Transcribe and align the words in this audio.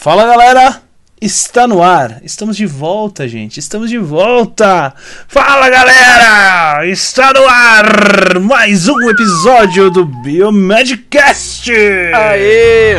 Fala 0.00 0.24
galera, 0.24 0.80
está 1.20 1.66
no 1.66 1.82
ar, 1.82 2.22
estamos 2.24 2.56
de 2.56 2.64
volta, 2.64 3.28
gente, 3.28 3.60
estamos 3.60 3.90
de 3.90 3.98
volta. 3.98 4.94
Fala 5.28 5.68
galera, 5.68 6.86
está 6.86 7.30
no 7.34 7.46
ar 7.46 8.40
mais 8.40 8.88
um 8.88 9.10
episódio 9.10 9.90
do 9.90 10.06
Biomedcast. 10.06 11.70
Aê! 12.14 12.96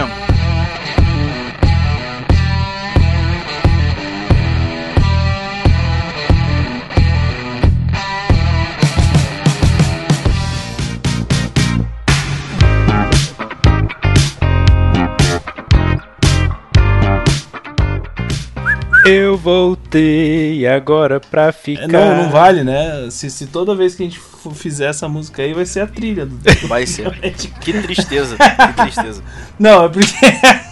Eu 19.05 19.38
voltei 19.38 20.68
agora 20.68 21.20
pra 21.20 21.52
ficar. 21.52 21.84
É, 21.84 21.88
não, 21.88 22.23
não 22.23 22.30
vale, 22.30 22.64
né? 22.64 23.10
Se, 23.10 23.30
se 23.30 23.48
toda 23.48 23.76
vez 23.76 23.96
que 23.96 24.04
a 24.04 24.05
gente 24.05 24.20
fizer 24.54 24.90
essa 24.90 25.08
música 25.08 25.41
aí 25.41 25.54
vai 25.54 25.66
ser 25.66 25.82
a 25.82 25.88
trilha. 25.88 26.26
Do... 26.26 26.38
Vai 26.68 26.86
ser. 26.86 27.12
Que 27.60 27.74
tristeza, 27.74 28.36
que 28.38 28.82
tristeza. 28.82 29.24
Não, 29.60 29.86
é 29.86 29.90
porque 29.90 30.16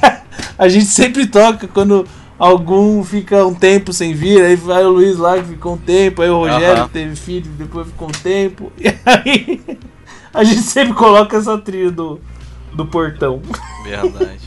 a 0.58 0.68
gente 0.68 0.86
sempre 0.86 1.28
toca 1.28 1.68
quando 1.68 2.08
algum 2.38 3.04
fica 3.04 3.46
um 3.46 3.54
tempo 3.54 3.92
sem 3.92 4.14
vir, 4.14 4.42
aí 4.42 4.56
vai 4.56 4.84
o 4.86 4.92
Luiz 4.92 5.18
lá 5.18 5.38
que 5.38 5.50
ficou 5.50 5.74
um 5.74 5.78
tempo, 5.78 6.22
aí 6.22 6.30
o 6.30 6.38
Rogério 6.38 6.86
que 6.86 6.92
teve 6.92 7.16
filho, 7.16 7.52
depois 7.58 7.88
ficou 7.88 8.08
um 8.08 8.12
tempo, 8.12 8.72
e 8.80 8.88
aí 9.06 9.62
a 10.34 10.44
gente 10.46 10.62
sempre 10.62 10.94
coloca 10.94 11.36
essa 11.36 11.58
trilha 11.58 11.92
do, 11.92 12.20
do 12.74 12.86
portão. 12.86 13.42
Verdade. 13.84 14.40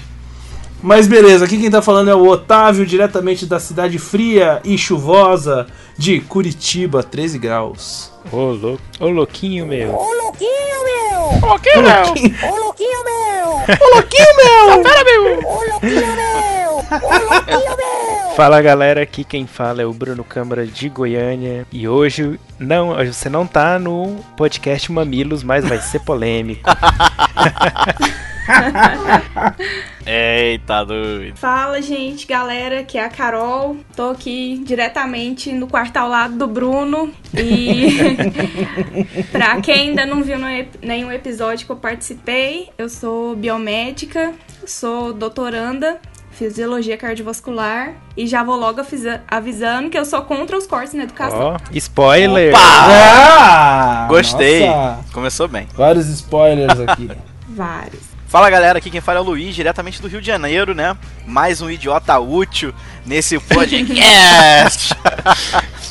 Mas 0.82 1.06
beleza, 1.06 1.44
aqui 1.44 1.58
quem 1.58 1.70
tá 1.70 1.80
falando 1.80 2.10
é 2.10 2.14
o 2.14 2.26
Otávio, 2.26 2.84
diretamente 2.84 3.46
da 3.46 3.60
cidade 3.60 3.98
fria 4.00 4.60
e 4.64 4.76
chuvosa 4.76 5.68
de 5.96 6.20
Curitiba, 6.20 7.04
13 7.04 7.38
graus. 7.38 8.12
Ô, 8.32 8.50
lou... 8.50 8.78
Ô 8.98 9.08
louquinho 9.08 9.64
meu. 9.64 9.94
Ô 9.94 10.12
louquinho, 10.12 10.84
meu! 10.84 11.50
Ô, 11.50 11.58
que 11.58 11.76
não? 11.76 12.52
Ô 12.52 12.56
louquinho, 12.64 13.04
meu! 13.04 13.48
Ô 13.80 13.94
louquinho, 13.94 14.26
meu! 14.36 14.82
Para, 14.82 15.04
meu! 15.04 15.38
Ô 15.38 15.64
louquinho, 15.70 16.16
meu! 16.16 16.72
Ô 16.78 17.32
louquinho, 17.32 17.76
meu! 17.76 18.34
Fala 18.34 18.62
galera, 18.62 19.02
aqui 19.02 19.24
quem 19.24 19.46
fala 19.46 19.82
é 19.82 19.86
o 19.86 19.92
Bruno 19.92 20.24
Câmara 20.24 20.66
de 20.66 20.88
Goiânia. 20.88 21.66
E 21.70 21.86
hoje 21.86 22.40
não, 22.58 22.96
você 22.96 23.28
não 23.28 23.46
tá 23.46 23.78
no 23.78 24.16
podcast 24.36 24.90
Mamilos, 24.90 25.44
mas 25.44 25.64
vai 25.64 25.78
ser 25.78 26.00
polêmico. 26.00 26.62
Eita, 30.04 30.84
doido. 30.84 31.36
Fala, 31.36 31.80
gente, 31.80 32.26
galera, 32.26 32.82
que 32.82 32.98
é 32.98 33.04
a 33.04 33.08
Carol. 33.08 33.76
Tô 33.94 34.10
aqui 34.10 34.62
diretamente 34.66 35.52
no 35.52 35.66
quarto 35.66 35.96
ao 35.96 36.08
lado 36.08 36.34
do 36.36 36.46
Bruno. 36.46 37.12
E 37.34 38.16
pra 39.30 39.60
quem 39.60 39.90
ainda 39.90 40.04
não 40.04 40.22
viu 40.22 40.36
nenhum 40.82 41.10
episódio 41.12 41.66
que 41.66 41.72
eu 41.72 41.76
participei, 41.76 42.68
eu 42.76 42.88
sou 42.88 43.36
biomédica, 43.36 44.32
sou 44.66 45.12
doutoranda, 45.12 45.98
fisiologia 46.32 46.96
cardiovascular 46.96 47.92
e 48.16 48.26
já 48.26 48.42
vou 48.42 48.56
logo 48.56 48.80
avisa- 48.80 49.22
avisando 49.28 49.88
que 49.88 49.98
eu 49.98 50.04
sou 50.04 50.22
contra 50.22 50.56
os 50.58 50.66
cortes 50.66 50.94
na 50.94 51.04
educação. 51.04 51.54
Ó, 51.54 51.56
spoiler! 51.72 52.52
Ah, 52.56 54.06
Gostei. 54.08 54.66
nossa, 54.66 55.04
Começou 55.12 55.46
bem. 55.46 55.68
vários 55.74 56.08
spoilers 56.08 56.80
aqui. 56.80 57.08
Vários. 57.54 58.11
Fala 58.32 58.48
galera, 58.48 58.78
aqui 58.78 58.90
quem 58.90 59.02
fala 59.02 59.18
é 59.18 59.20
o 59.20 59.24
Luiz, 59.24 59.54
diretamente 59.54 60.00
do 60.00 60.08
Rio 60.08 60.18
de 60.18 60.26
Janeiro, 60.26 60.74
né? 60.74 60.96
Mais 61.26 61.60
um 61.60 61.68
idiota 61.68 62.18
útil 62.18 62.72
nesse 63.04 63.38
podcast. 63.38 64.94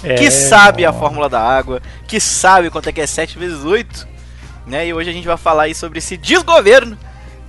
É, 0.03 0.15
que 0.15 0.31
sabe 0.31 0.83
a 0.83 0.91
fórmula 0.91 1.29
da 1.29 1.39
água, 1.39 1.79
que 2.07 2.19
sabe 2.19 2.71
quanto 2.71 2.89
é 2.89 2.91
que 2.91 2.99
é 2.99 3.05
7 3.05 3.37
vezes 3.37 3.63
8, 3.63 4.07
né? 4.65 4.87
E 4.87 4.93
hoje 4.95 5.11
a 5.11 5.13
gente 5.13 5.27
vai 5.27 5.37
falar 5.37 5.63
aí 5.63 5.75
sobre 5.75 5.99
esse 5.99 6.17
desgoverno 6.17 6.97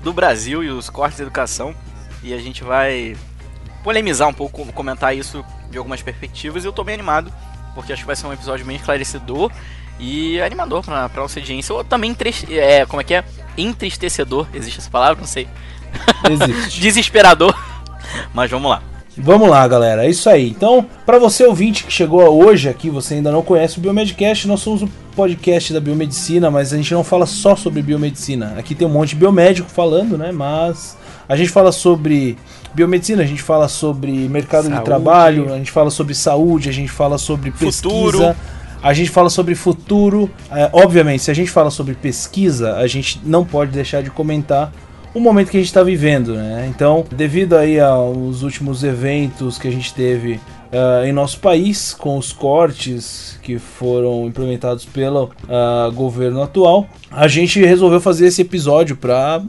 do 0.03 0.13
Brasil 0.13 0.63
e 0.63 0.69
os 0.69 0.91
cortes 0.91 1.17
de 1.17 1.23
educação. 1.23 1.75
E 2.23 2.35
a 2.35 2.39
gente 2.39 2.63
vai 2.63 3.17
polemizar 3.83 4.29
um 4.29 4.35
pouco, 4.35 4.71
comentar 4.75 5.17
isso 5.17 5.43
de 5.71 5.79
algumas 5.79 6.03
perspectivas. 6.03 6.63
E 6.63 6.67
eu 6.67 6.75
tô 6.75 6.85
bem 6.85 6.93
animado, 6.93 7.33
porque 7.75 7.95
acho 7.95 8.03
que 8.03 8.07
vai 8.07 8.17
ser 8.17 8.27
um 8.27 8.35
episódio 8.35 8.67
bem 8.67 8.77
esclarecedor 8.77 9.51
e 10.03 10.43
animador 10.43 10.83
pra, 10.83 11.09
pra 11.09 11.23
nossa 11.23 11.39
audiência. 11.39 11.73
Ou 11.73 11.85
também, 11.85 12.15
é, 12.51 12.85
como 12.85 13.01
é 13.01 13.05
que 13.05 13.15
é? 13.15 13.25
Entristecedor, 13.57 14.49
existe 14.53 14.81
essa 14.81 14.91
palavra? 14.91 15.21
Não 15.21 15.29
sei. 15.29 15.47
Existe. 16.29 16.81
Desesperador. 16.83 17.57
Mas 18.35 18.51
vamos 18.51 18.69
lá. 18.69 18.83
Vamos 19.17 19.49
lá, 19.49 19.67
galera. 19.69 20.05
É 20.05 20.11
isso 20.11 20.29
aí. 20.29 20.51
Então, 20.51 20.87
pra 21.07 21.19
você 21.19 21.45
ouvinte 21.45 21.85
que 21.85 21.93
chegou 21.93 22.45
hoje 22.45 22.69
aqui, 22.69 22.91
você 22.91 23.15
ainda 23.15 23.31
não 23.31 23.43
conhece 23.43 23.79
o 23.79 23.81
Biomedcast, 23.81 24.49
nós 24.49 24.61
somos 24.61 24.83
o 24.83 24.89
podcast 25.15 25.73
da 25.73 25.81
biomedicina, 25.81 26.51
mas 26.51 26.73
a 26.73 26.77
gente 26.77 26.93
não 26.95 27.05
fala 27.05 27.27
só 27.27 27.55
sobre 27.55 27.83
biomedicina. 27.83 28.55
Aqui 28.59 28.75
tem 28.75 28.89
um 28.89 28.91
monte 28.91 29.11
de 29.11 29.17
biomédico 29.17 29.69
falando, 29.69 30.17
né? 30.17 30.33
Mas 30.33 30.97
a 31.29 31.37
gente 31.37 31.51
fala 31.51 31.71
sobre 31.71 32.39
biomedicina, 32.75 33.23
a 33.23 33.27
gente 33.27 33.43
fala 33.43 33.69
sobre 33.69 34.11
mercado 34.11 34.65
de 34.65 34.71
Saúde. 34.71 34.85
trabalho, 34.85 35.53
a 35.53 35.59
gente 35.59 35.71
fala 35.71 35.91
sobre 35.91 36.15
saúde, 36.15 36.71
a 36.71 36.73
gente 36.73 36.91
fala 36.91 37.19
sobre 37.19 37.51
pesquisa. 37.51 37.83
Futuro. 37.83 38.37
A 38.83 38.93
gente 38.93 39.11
fala 39.11 39.31
sobre 39.31 39.55
futuro. 39.55 40.31
É, 40.51 40.69
obviamente, 40.73 41.23
se 41.23 41.31
a 41.31 41.35
gente 41.35 41.51
fala 41.51 41.71
sobre 41.71 41.95
pesquisa, 41.95 42.77
a 42.77 42.87
gente 42.87 43.21
não 43.25 43.45
pode 43.45 43.71
deixar 43.71 44.03
de 44.03 44.11
comentar 44.11 44.73
o 45.15 45.21
momento 45.21 45.51
que 45.51 45.57
a 45.57 45.61
gente 45.61 45.69
está 45.69 45.83
vivendo, 45.83 46.35
né? 46.35 46.67
Então, 46.69 47.05
devido 47.11 47.57
aí 47.57 47.79
aos 47.79 48.43
últimos 48.43 48.83
eventos 48.83 49.59
que 49.59 49.69
a 49.69 49.71
gente 49.71 49.93
teve 49.93 50.41
ah, 50.73 51.07
em 51.07 51.13
nosso 51.13 51.39
país, 51.39 51.93
com 51.93 52.17
os 52.17 52.33
cortes 52.33 53.39
que 53.43 53.59
foram 53.59 54.27
implementados 54.27 54.87
pelo 54.87 55.31
ah, 55.49 55.91
governo 55.93 56.43
atual, 56.43 56.89
a 57.11 57.29
gente 57.29 57.61
resolveu 57.61 58.01
fazer 58.01 58.27
esse 58.27 58.41
episódio 58.41 58.97
para 58.97 59.43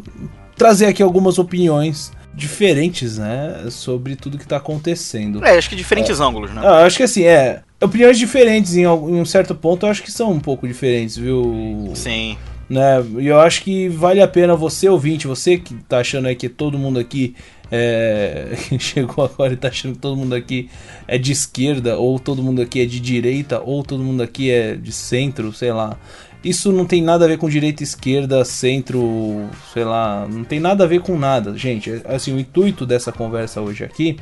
trazer 0.58 0.88
aqui 0.88 1.02
algumas 1.02 1.40
opiniões 1.40 2.12
diferentes, 2.36 3.20
né, 3.20 3.68
sobre 3.70 4.16
tudo 4.16 4.38
que 4.38 4.44
está 4.44 4.58
acontecendo. 4.58 5.46
É, 5.46 5.56
acho 5.58 5.70
que 5.70 5.76
diferentes 5.76 6.20
ângulos, 6.20 6.52
né? 6.52 6.62
Ah, 6.64 6.84
acho 6.84 6.98
que 6.98 7.04
assim, 7.04 7.24
é. 7.24 7.62
Opiniões 7.84 8.18
diferentes 8.18 8.76
em, 8.76 8.86
algum- 8.86 9.16
em 9.16 9.20
um 9.22 9.26
certo 9.26 9.54
ponto, 9.54 9.86
eu 9.86 9.90
acho 9.90 10.04
que 10.04 10.12
são 10.12 10.32
um 10.32 10.40
pouco 10.40 10.68
diferentes, 10.68 11.18
viu? 11.18 11.92
Sim. 11.96 12.38
Né? 12.70 13.04
E 13.20 13.28
eu 13.28 13.40
acho 13.40 13.62
que 13.62 13.90
vale 13.90 14.22
a 14.22 14.28
pena 14.28 14.56
você, 14.56 14.88
ouvinte, 14.88 15.28
você 15.28 15.58
que 15.58 15.74
tá 15.88 16.00
achando 16.00 16.28
aí 16.28 16.36
que 16.36 16.48
todo 16.50 16.78
mundo 16.80 16.98
aqui 17.00 17.36
é, 17.72 18.56
que 18.70 18.80
chegou 18.80 19.26
agora 19.26 19.54
e 19.54 19.58
tá 19.58 19.68
achando 19.68 19.96
que 19.96 20.00
todo 20.00 20.16
mundo 20.16 20.34
aqui 20.34 20.70
é 21.08 21.18
de 21.18 21.32
esquerda, 21.32 21.98
ou 21.98 22.18
todo 22.20 22.42
mundo 22.42 22.62
aqui 22.62 22.82
é 22.82 22.86
de 22.86 23.00
direita, 23.00 23.62
ou 23.62 23.84
todo 23.84 24.04
mundo 24.04 24.24
aqui 24.24 24.50
é 24.50 24.76
de 24.76 24.92
centro, 24.92 25.52
sei 25.52 25.72
lá. 25.72 25.98
Isso 26.44 26.72
não 26.74 26.86
tem 26.86 27.02
nada 27.02 27.24
a 27.26 27.28
ver 27.28 27.38
com 27.38 27.48
direita, 27.50 27.84
esquerda, 27.84 28.44
centro, 28.44 29.48
sei 29.74 29.86
lá, 29.86 30.28
não 30.30 30.44
tem 30.44 30.60
nada 30.60 30.84
a 30.84 30.88
ver 30.88 31.00
com 31.02 31.18
nada, 31.18 31.58
gente. 31.58 32.02
Assim, 32.06 32.34
o 32.34 32.40
intuito 32.40 32.86
dessa 32.86 33.12
conversa 33.12 33.62
hoje 33.62 33.84
aqui 33.84 34.18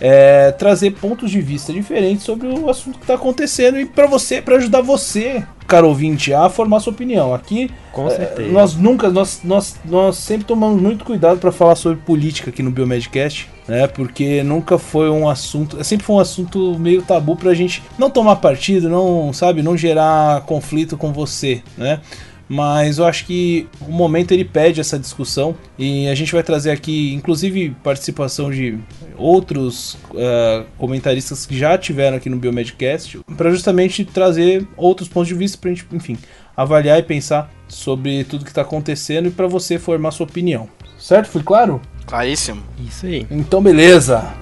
é 0.00 0.52
trazer 0.52 0.92
pontos 0.92 1.30
de 1.30 1.40
vista 1.40 1.72
diferentes 1.72 2.24
sobre 2.24 2.48
o 2.48 2.68
assunto 2.68 2.98
que 2.98 3.04
está 3.04 3.14
acontecendo 3.14 3.78
e 3.78 3.86
para 3.86 4.06
você, 4.06 4.42
para 4.42 4.56
ajudar 4.56 4.80
você, 4.82 5.42
caro 5.66 5.88
ouvinte, 5.88 6.32
a 6.32 6.48
formar 6.48 6.80
sua 6.80 6.92
opinião. 6.92 7.34
Aqui 7.34 7.70
Com 7.92 8.08
é, 8.08 8.48
nós 8.50 8.74
nunca, 8.74 9.10
nós, 9.10 9.40
nós, 9.42 9.76
nós 9.84 10.16
sempre 10.16 10.44
tomamos 10.44 10.80
muito 10.80 11.04
cuidado 11.04 11.38
para 11.38 11.50
falar 11.50 11.74
sobre 11.74 11.98
política 11.98 12.50
aqui 12.50 12.62
no 12.62 12.70
Biomedcast, 12.70 13.48
né? 13.66 13.86
Porque 13.86 14.42
nunca 14.42 14.78
foi 14.78 15.10
um 15.10 15.28
assunto, 15.28 15.82
sempre 15.82 16.06
foi 16.06 16.16
um 16.16 16.20
assunto 16.20 16.78
meio 16.78 17.02
tabu 17.02 17.36
pra 17.36 17.54
gente 17.54 17.82
não 17.98 18.10
tomar 18.10 18.36
partido, 18.36 18.88
não, 18.88 19.32
sabe, 19.32 19.62
não 19.62 19.76
gerar 19.76 20.42
conflito 20.42 20.96
com 20.96 21.12
você, 21.12 21.62
né? 21.76 22.00
Mas 22.48 22.98
eu 22.98 23.04
acho 23.04 23.26
que 23.26 23.68
o 23.80 23.90
momento 23.90 24.32
ele 24.32 24.44
pede 24.44 24.80
essa 24.80 24.98
discussão 24.98 25.56
e 25.78 26.08
a 26.08 26.14
gente 26.14 26.32
vai 26.32 26.42
trazer 26.42 26.70
aqui, 26.70 27.12
inclusive, 27.12 27.74
participação 27.82 28.50
de 28.50 28.78
outros 29.16 29.96
eh, 30.14 30.64
comentaristas 30.78 31.44
que 31.44 31.58
já 31.58 31.76
tiveram 31.76 32.16
aqui 32.16 32.28
no 32.28 32.36
Biomedcast, 32.36 33.20
para 33.36 33.50
justamente 33.50 34.04
trazer 34.04 34.66
outros 34.76 35.08
pontos 35.08 35.28
de 35.28 35.34
vista 35.34 35.58
para 35.58 35.70
a 35.70 35.74
gente, 35.74 35.86
enfim, 35.92 36.16
avaliar 36.56 36.98
e 36.98 37.02
pensar 37.02 37.50
sobre 37.68 38.24
tudo 38.24 38.44
que 38.44 38.50
está 38.50 38.62
acontecendo 38.62 39.26
e 39.26 39.30
para 39.30 39.46
você 39.46 39.78
formar 39.78 40.12
sua 40.12 40.26
opinião. 40.26 40.68
Certo? 40.98 41.28
Fui 41.28 41.42
claro? 41.42 41.80
Claríssimo. 42.06 42.62
Isso 42.78 43.06
aí. 43.06 43.26
Então, 43.30 43.60
beleza. 43.60 44.32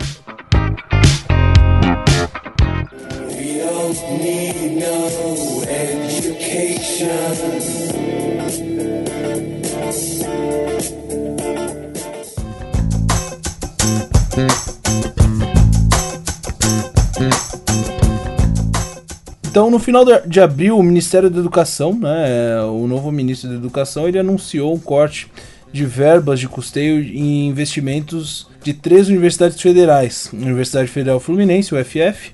Então, 19.54 19.70
no 19.70 19.78
final 19.78 20.04
de- 20.04 20.40
abril, 20.40 20.76
o 20.76 20.82
Ministério 20.82 21.30
da 21.30 21.38
Educação, 21.38 21.96
né, 21.96 22.60
o 22.64 22.88
novo 22.88 23.12
ministro 23.12 23.48
da 23.48 23.54
Educação, 23.54 24.08
ele 24.08 24.18
anunciou 24.18 24.74
um 24.74 24.80
corte 24.80 25.30
de 25.72 25.84
verbas 25.86 26.40
de 26.40 26.48
custeio 26.48 27.00
em 27.00 27.46
investimentos 27.46 28.48
de 28.64 28.74
três 28.74 29.06
universidades 29.06 29.60
federais: 29.60 30.28
Universidade 30.32 30.88
Federal 30.88 31.20
Fluminense, 31.20 31.72
UFF, 31.72 32.32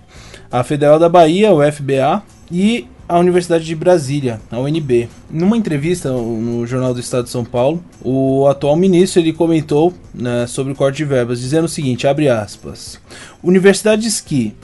a 0.51 0.65
Federal 0.65 0.99
da 0.99 1.11
Bahia, 1.11 1.53
UFBA, 1.53 2.23
e 2.51 2.87
a 3.07 3.19
Universidade 3.19 3.67
de 3.67 3.75
Brasília, 3.75 4.41
a 4.51 4.59
UNB. 4.59 5.09
Numa 5.29 5.59
entrevista 5.59 6.11
no 6.11 6.67
Jornal 6.67 6.95
do 6.95 7.01
Estado 7.01 7.25
de 7.25 7.31
São 7.31 7.45
Paulo, 7.45 7.85
o 8.03 8.47
atual 8.47 8.77
ministro 8.77 9.21
ele 9.21 9.35
comentou 9.35 9.93
né, 10.15 10.47
sobre 10.47 10.73
o 10.73 10.77
corte 10.77 10.97
de 10.97 11.05
verbas, 11.05 11.39
dizendo 11.39 11.65
o 11.65 11.69
seguinte, 11.69 12.07
abre 12.07 12.31
aspas, 12.31 12.99
universidades 13.43 14.21
que, 14.23 14.55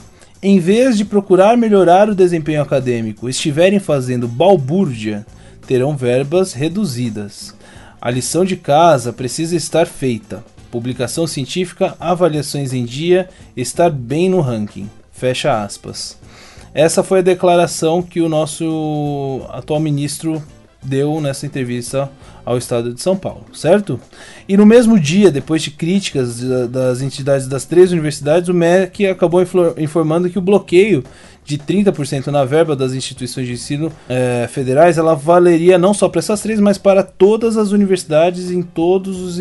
em 0.49 0.61
vez 0.61 0.97
de 0.97 1.05
procurar 1.05 1.57
melhorar 1.57 2.09
o 2.09 2.15
desempenho 2.15 2.63
acadêmico, 2.63 3.29
estiverem 3.29 3.81
fazendo 3.81 4.29
balbúrdia, 4.29 5.27
terão 5.67 5.97
verbas 5.97 6.53
reduzidas. 6.53 7.53
A 8.01 8.13
lição 8.13 8.45
de 8.45 8.57
casa 8.57 9.13
precisa 9.13 9.57
estar 9.57 9.87
feita. 9.89 10.45
Publicação 10.71 11.27
científica, 11.27 11.97
avaliações 11.99 12.73
em 12.73 12.85
dia, 12.85 13.29
estar 13.57 13.91
bem 13.91 14.31
no 14.31 14.41
ranking. 14.41 14.89
Fecha 15.11 15.65
aspas. 15.65 16.17
Essa 16.73 17.03
foi 17.03 17.19
a 17.19 17.23
declaração 17.23 18.01
que 18.01 18.21
o 18.21 18.29
nosso 18.29 19.41
atual 19.49 19.81
ministro 19.81 20.41
deu 20.87 21.21
nessa 21.21 21.47
entrevista 21.47 22.11
ao 22.45 22.57
Estado 22.57 22.95
de 22.95 23.01
São 23.01 23.17
Paulo, 23.17 23.45
certo? 23.53 23.99
E 24.49 24.57
no 24.57 24.65
mesmo 24.65 24.99
dia, 24.99 25.31
depois 25.31 25.63
de 25.63 25.71
críticas 25.71 26.41
das 26.71 27.03
entidades 27.03 27.49
das 27.49 27.65
três 27.65 27.91
universidades, 27.93 28.49
o 28.49 28.55
MEC 28.55 29.07
acabou 29.09 29.45
informando 29.77 30.31
que 30.31 30.39
o 30.39 30.43
bloqueio 30.43 31.03
de 31.45 31.59
30% 31.59 32.27
na 32.27 32.45
verba 32.45 32.75
das 32.75 32.93
instituições 32.93 33.47
de 33.47 33.53
ensino 33.53 33.93
é, 34.09 34.49
federais, 34.51 34.99
ela 34.99 35.15
valeria 35.15 35.79
não 35.79 35.95
só 35.95 36.09
para 36.09 36.19
essas 36.19 36.41
três, 36.41 36.59
mas 36.59 36.77
para 36.77 37.05
todas 37.05 37.57
as 37.57 37.71
universidades 37.71 38.51
em 38.51 38.63
todos 38.63 39.21
os 39.21 39.39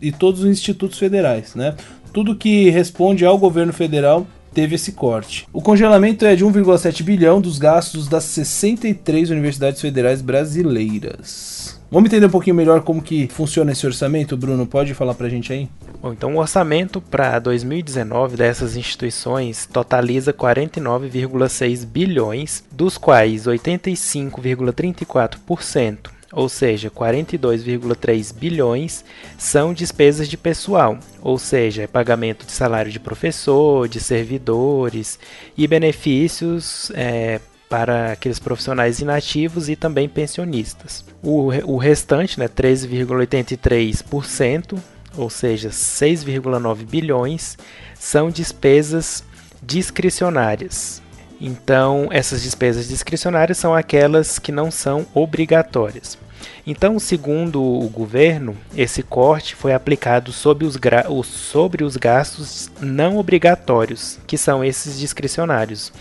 e 0.00 0.10
todos 0.10 0.40
os 0.40 0.46
institutos 0.46 0.98
federais, 0.98 1.54
né? 1.54 1.74
Tudo 2.12 2.36
que 2.36 2.70
responde 2.70 3.24
ao 3.24 3.38
governo 3.38 3.72
federal 3.72 4.26
teve 4.52 4.76
esse 4.76 4.92
corte. 4.92 5.48
O 5.52 5.60
congelamento 5.60 6.24
é 6.24 6.36
de 6.36 6.44
1,7 6.44 7.02
bilhão 7.02 7.40
dos 7.40 7.58
gastos 7.58 8.06
das 8.08 8.22
63 8.24 9.30
universidades 9.30 9.80
federais 9.80 10.22
brasileiras. 10.22 11.80
Vamos 11.90 12.08
entender 12.08 12.26
um 12.26 12.30
pouquinho 12.30 12.54
melhor 12.56 12.82
como 12.82 13.02
que 13.02 13.28
funciona 13.28 13.72
esse 13.72 13.86
orçamento, 13.86 14.36
Bruno? 14.36 14.66
Pode 14.66 14.94
falar 14.94 15.12
pra 15.12 15.28
gente 15.28 15.52
aí? 15.52 15.68
Bom, 16.00 16.10
então 16.12 16.34
o 16.34 16.38
orçamento 16.38 17.02
para 17.02 17.38
2019 17.38 18.36
dessas 18.36 18.76
instituições 18.76 19.66
totaliza 19.66 20.32
49,6 20.32 21.84
bilhões, 21.84 22.64
dos 22.72 22.96
quais 22.96 23.44
85,34% 23.44 26.21
ou 26.32 26.48
seja, 26.48 26.90
42,3 26.90 28.34
bilhões, 28.34 29.04
são 29.36 29.74
despesas 29.74 30.28
de 30.28 30.36
pessoal, 30.36 30.98
ou 31.20 31.36
seja, 31.38 31.82
é 31.82 31.86
pagamento 31.86 32.44
de 32.46 32.52
salário 32.52 32.90
de 32.90 32.98
professor, 32.98 33.86
de 33.86 34.00
servidores 34.00 35.18
e 35.56 35.66
benefícios 35.66 36.90
é, 36.94 37.38
para 37.68 38.12
aqueles 38.12 38.38
profissionais 38.38 39.00
inativos 39.00 39.68
e 39.68 39.76
também 39.76 40.08
pensionistas. 40.08 41.04
O, 41.22 41.48
o 41.64 41.76
restante, 41.76 42.40
né, 42.40 42.48
13,83%, 42.48 44.78
ou 45.16 45.28
seja, 45.28 45.68
6,9 45.68 46.86
bilhões, 46.86 47.58
são 47.94 48.30
despesas 48.30 49.22
discricionárias, 49.62 51.01
então, 51.44 52.08
essas 52.12 52.40
despesas 52.40 52.86
discricionárias 52.86 53.58
são 53.58 53.74
aquelas 53.74 54.38
que 54.38 54.52
não 54.52 54.70
são 54.70 55.04
obrigatórias. 55.12 56.16
Então, 56.64 57.00
segundo 57.00 57.60
o 57.60 57.88
governo, 57.88 58.56
esse 58.76 59.02
corte 59.02 59.56
foi 59.56 59.74
aplicado 59.74 60.30
sobre 60.30 60.64
os, 60.64 60.78
sobre 61.26 61.82
os 61.82 61.96
gastos 61.96 62.70
não 62.80 63.16
obrigatórios, 63.16 64.20
que 64.24 64.38
são 64.38 64.64
esses 64.64 64.96
discricionários, 64.96 65.92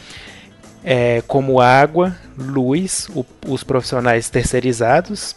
é, 0.84 1.24
como 1.26 1.60
água, 1.60 2.16
luz, 2.38 3.10
o, 3.16 3.26
os 3.48 3.64
profissionais 3.64 4.30
terceirizados, 4.30 5.36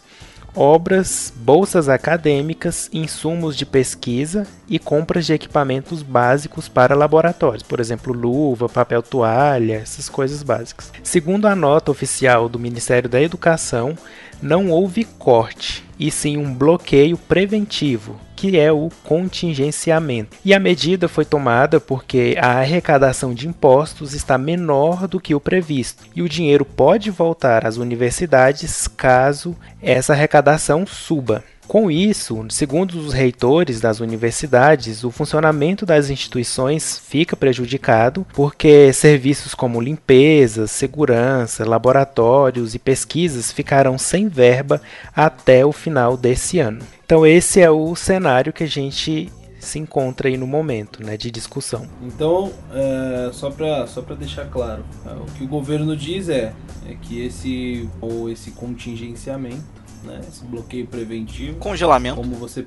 obras, 0.54 1.32
bolsas 1.36 1.88
acadêmicas, 1.88 2.88
insumos 2.92 3.56
de 3.56 3.66
pesquisa 3.66 4.46
e 4.68 4.78
compras 4.78 5.26
de 5.26 5.32
equipamentos 5.32 6.02
básicos 6.02 6.68
para 6.68 6.94
laboratórios, 6.94 7.62
por 7.62 7.80
exemplo, 7.80 8.12
luva, 8.12 8.68
papel 8.68 9.02
toalha, 9.02 9.74
essas 9.74 10.08
coisas 10.08 10.42
básicas. 10.42 10.92
Segundo 11.02 11.46
a 11.46 11.56
nota 11.56 11.90
oficial 11.90 12.48
do 12.48 12.58
Ministério 12.58 13.08
da 13.08 13.20
Educação, 13.20 13.96
não 14.40 14.70
houve 14.70 15.04
corte, 15.04 15.84
e 15.98 16.10
sim 16.10 16.36
um 16.36 16.52
bloqueio 16.52 17.16
preventivo, 17.16 18.18
que 18.44 18.58
é 18.58 18.70
o 18.70 18.90
contingenciamento. 19.04 20.36
E 20.44 20.52
a 20.52 20.60
medida 20.60 21.08
foi 21.08 21.24
tomada 21.24 21.80
porque 21.80 22.36
a 22.38 22.58
arrecadação 22.58 23.32
de 23.32 23.48
impostos 23.48 24.12
está 24.12 24.36
menor 24.36 25.08
do 25.08 25.18
que 25.18 25.34
o 25.34 25.40
previsto, 25.40 26.04
e 26.14 26.20
o 26.20 26.28
dinheiro 26.28 26.62
pode 26.62 27.10
voltar 27.10 27.66
às 27.66 27.78
universidades 27.78 28.86
caso 28.86 29.56
essa 29.80 30.12
arrecadação 30.12 30.86
suba. 30.86 31.42
Com 31.66 31.90
isso, 31.90 32.44
segundo 32.50 32.98
os 32.98 33.12
reitores 33.12 33.80
das 33.80 34.00
universidades, 34.00 35.02
o 35.02 35.10
funcionamento 35.10 35.86
das 35.86 36.10
instituições 36.10 36.98
fica 36.98 37.36
prejudicado 37.36 38.26
porque 38.34 38.92
serviços 38.92 39.54
como 39.54 39.80
limpeza, 39.80 40.66
segurança, 40.66 41.68
laboratórios 41.68 42.74
e 42.74 42.78
pesquisas 42.78 43.50
ficarão 43.50 43.96
sem 43.98 44.28
verba 44.28 44.80
até 45.14 45.64
o 45.64 45.72
final 45.72 46.16
desse 46.16 46.58
ano. 46.58 46.82
Então, 47.04 47.26
esse 47.26 47.60
é 47.60 47.70
o 47.70 47.94
cenário 47.94 48.52
que 48.52 48.64
a 48.64 48.68
gente 48.68 49.30
se 49.58 49.78
encontra 49.78 50.28
aí 50.28 50.36
no 50.36 50.46
momento 50.46 51.02
né, 51.02 51.16
de 51.16 51.30
discussão. 51.30 51.86
Então, 52.02 52.52
é, 52.72 53.30
só 53.32 53.50
para 53.50 53.86
só 53.86 54.02
deixar 54.02 54.46
claro, 54.46 54.84
é, 55.06 55.10
o 55.10 55.24
que 55.36 55.44
o 55.44 55.48
governo 55.48 55.96
diz 55.96 56.28
é, 56.28 56.52
é 56.86 56.94
que 57.00 57.24
esse, 57.24 57.88
ou 58.00 58.30
esse 58.30 58.50
contingenciamento 58.52 59.83
né? 60.04 60.20
Esse 60.28 60.44
bloqueio 60.44 60.86
preventivo. 60.86 61.58
Congelamento. 61.58 62.16
Como 62.16 62.34
você, 62.36 62.66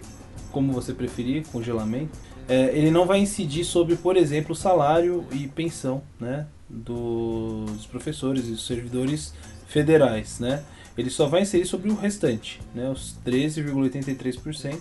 como 0.51 0.73
você 0.73 0.93
preferir, 0.93 1.45
congelamento. 1.47 2.17
É, 2.47 2.77
ele 2.77 2.91
não 2.91 3.05
vai 3.05 3.19
incidir 3.19 3.65
sobre, 3.65 3.95
por 3.95 4.15
exemplo, 4.15 4.53
o 4.53 4.55
salário 4.55 5.25
e 5.31 5.47
pensão, 5.47 6.01
né? 6.19 6.47
Dos 6.69 7.85
professores 7.85 8.47
e 8.47 8.51
dos 8.51 8.65
servidores 8.65 9.33
federais, 9.67 10.39
né? 10.39 10.63
Ele 10.97 11.09
só 11.09 11.27
vai 11.27 11.41
inserir 11.41 11.65
sobre 11.65 11.89
o 11.89 11.95
restante, 11.95 12.59
né? 12.73 12.89
Os 12.89 13.15
13,83%, 13.25 14.79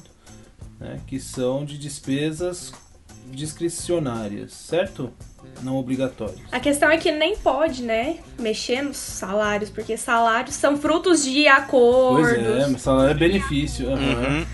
né? 0.81 1.01
Que 1.07 1.21
são 1.21 1.65
de 1.65 1.77
despesas 1.77 2.73
discricionárias, 3.31 4.53
certo? 4.53 5.11
Não 5.63 5.77
obrigatórios. 5.77 6.41
A 6.53 6.61
questão 6.61 6.91
é 6.91 6.99
que 6.99 7.11
nem 7.11 7.37
pode, 7.37 7.83
né, 7.83 8.17
mexer 8.39 8.83
nos 8.83 8.97
salários, 8.97 9.71
porque 9.71 9.97
salários 9.97 10.55
são 10.55 10.77
frutos 10.77 11.25
de 11.25 11.47
acordos. 11.47 12.31
Pois 12.31 12.75
é, 12.75 12.79
salário 12.79 13.11
é 13.11 13.15
benefício. 13.15 13.89
Uhum. 13.89 13.95
Uhum. 13.95 14.47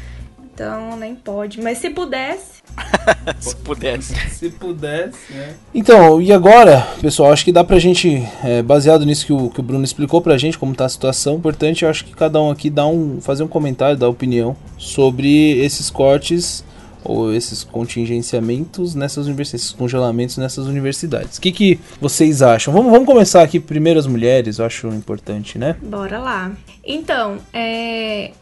Então 0.55 0.97
nem 0.97 1.15
pode. 1.15 1.61
Mas 1.61 1.79
se 1.79 1.91
pudesse. 1.91 2.63
se 3.41 3.57
pudesse. 3.57 4.15
se 4.31 4.51
pudesse, 4.51 5.33
né? 5.33 5.55
Então, 5.75 6.21
e 6.21 6.33
agora, 6.33 6.87
pessoal, 7.01 7.33
acho 7.33 7.45
que 7.45 7.53
dá 7.53 7.65
pra 7.65 7.79
gente, 7.79 8.23
é, 8.45 8.63
baseado 8.63 9.05
nisso 9.05 9.27
que 9.27 9.33
o, 9.33 9.51
que 9.51 9.61
o 9.61 9.63
Bruno 9.63 9.85
explicou 9.85 10.21
pra 10.21 10.37
gente, 10.37 10.59
como 10.59 10.75
tá 10.75 10.85
a 10.85 10.89
situação, 10.89 11.37
importante, 11.37 11.85
eu 11.85 11.91
acho 11.91 12.05
que 12.05 12.15
cada 12.15 12.41
um 12.41 12.51
aqui 12.51 12.69
dá 12.71 12.87
um, 12.87 13.21
fazer 13.21 13.43
um 13.43 13.49
comentário, 13.49 13.97
dar 13.97 14.09
opinião 14.09 14.57
sobre 14.79 15.59
esses 15.59 15.91
cortes 15.91 16.65
ou 17.05 17.33
esses 17.33 17.65
contingenciamentos 17.65 18.95
nessas 18.95 19.27
universidades, 19.27 19.65
esses 19.65 19.73
congelamentos 19.73 20.37
nessas 20.37 20.67
universidades. 20.67 21.39
O 21.39 21.41
que, 21.41 21.53
que 21.53 21.81
vocês 22.01 22.43
acham? 22.43 22.73
Vamos, 22.73 22.91
vamos 22.91 23.07
começar 23.07 23.43
aqui 23.43 23.59
primeiro 23.59 23.99
as 23.99 24.07
mulheres, 24.07 24.59
eu 24.59 24.65
acho 24.65 24.89
importante, 24.89 25.59
né? 25.59 25.77
Bora 25.83 26.19
lá. 26.19 26.53
Então, 26.85 27.39
é, 27.53 28.33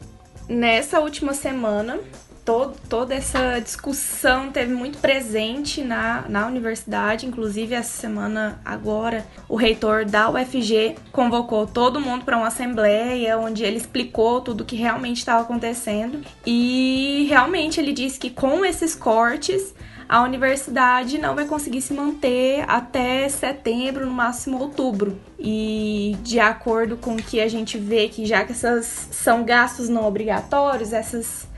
nessa 0.48 1.00
última 1.00 1.34
semana 1.34 1.98
todo, 2.44 2.76
toda 2.88 3.14
essa 3.14 3.58
discussão 3.60 4.50
teve 4.50 4.72
muito 4.72 4.98
presente 4.98 5.82
na, 5.82 6.24
na 6.28 6.46
universidade. 6.46 7.26
Inclusive, 7.26 7.74
essa 7.74 8.00
semana 8.00 8.60
agora, 8.64 9.26
o 9.48 9.56
reitor 9.56 10.04
da 10.04 10.30
UFG 10.30 10.96
convocou 11.12 11.66
todo 11.66 12.00
mundo 12.00 12.24
para 12.24 12.36
uma 12.36 12.48
assembleia 12.48 13.38
onde 13.38 13.64
ele 13.64 13.76
explicou 13.76 14.40
tudo 14.40 14.62
o 14.62 14.64
que 14.64 14.76
realmente 14.76 15.18
estava 15.18 15.42
acontecendo. 15.42 16.20
E 16.46 17.26
realmente 17.28 17.80
ele 17.80 17.92
disse 17.92 18.18
que 18.18 18.30
com 18.30 18.64
esses 18.64 18.94
cortes 18.94 19.74
a 20.10 20.24
universidade 20.24 21.18
não 21.18 21.36
vai 21.36 21.44
conseguir 21.44 21.80
se 21.80 21.94
manter 21.94 22.64
até 22.66 23.28
setembro, 23.28 24.04
no 24.04 24.10
máximo 24.10 24.58
outubro. 24.58 25.16
E 25.38 26.16
de 26.24 26.40
acordo 26.40 26.96
com 26.96 27.14
o 27.14 27.22
que 27.22 27.40
a 27.40 27.46
gente 27.46 27.78
vê 27.78 28.08
que 28.08 28.26
já 28.26 28.44
que 28.44 28.50
essas 28.50 28.86
são 29.12 29.44
gastos 29.44 29.88
não 29.88 30.04
obrigatórios, 30.04 30.92
essas 30.92 31.48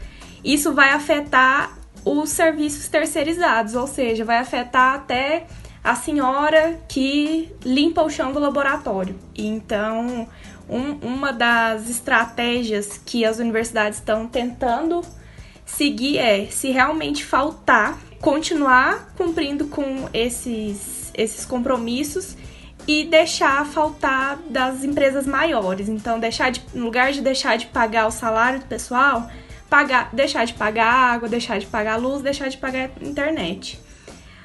isso 0.45 0.73
vai 0.73 0.91
afetar 0.91 1.77
os 2.05 2.31
serviços 2.31 2.89
terceirizados, 2.89 3.75
ou 3.75 3.87
seja, 3.87 4.25
vai 4.25 4.39
afetar 4.39 4.95
até 4.95 5.47
a 5.83 5.95
senhora 5.95 6.81
que 6.89 7.53
limpa 7.65 8.03
o 8.03 8.11
chão 8.11 8.33
do 8.33 8.39
laboratório. 8.39 9.19
Então, 9.35 10.29
um, 10.69 10.93
uma 11.07 11.33
das 11.33 11.89
estratégias 11.89 13.01
que 13.05 13.25
as 13.25 13.39
universidades 13.39 13.99
estão 13.99 14.27
tentando 14.27 15.03
seguir 15.65 16.19
é, 16.19 16.47
se 16.47 16.71
realmente 16.71 17.25
faltar, 17.25 17.99
continuar 18.21 19.13
cumprindo 19.17 19.67
com 19.67 20.09
esses, 20.13 21.11
esses 21.15 21.45
compromissos 21.45 22.37
e 22.87 23.05
deixar 23.05 23.65
faltar 23.67 24.39
das 24.49 24.85
empresas 24.85 25.27
maiores. 25.27 25.89
Então, 25.89 26.19
deixar 26.19 26.51
de, 26.51 26.63
no 26.75 26.85
lugar 26.85 27.13
de 27.13 27.21
deixar 27.21 27.57
de 27.57 27.67
pagar 27.67 28.07
o 28.07 28.11
salário 28.11 28.61
do 28.61 28.67
pessoal, 28.67 29.29
pagar, 29.73 30.11
deixar 30.13 30.45
de 30.45 30.53
pagar 30.53 30.85
água, 30.85 31.31
deixar 31.31 31.59
de 31.59 31.65
pagar 31.65 31.97
luz, 31.97 32.21
deixar 32.21 32.49
de 32.49 32.59
pagar 32.59 32.91
internet. 33.01 33.81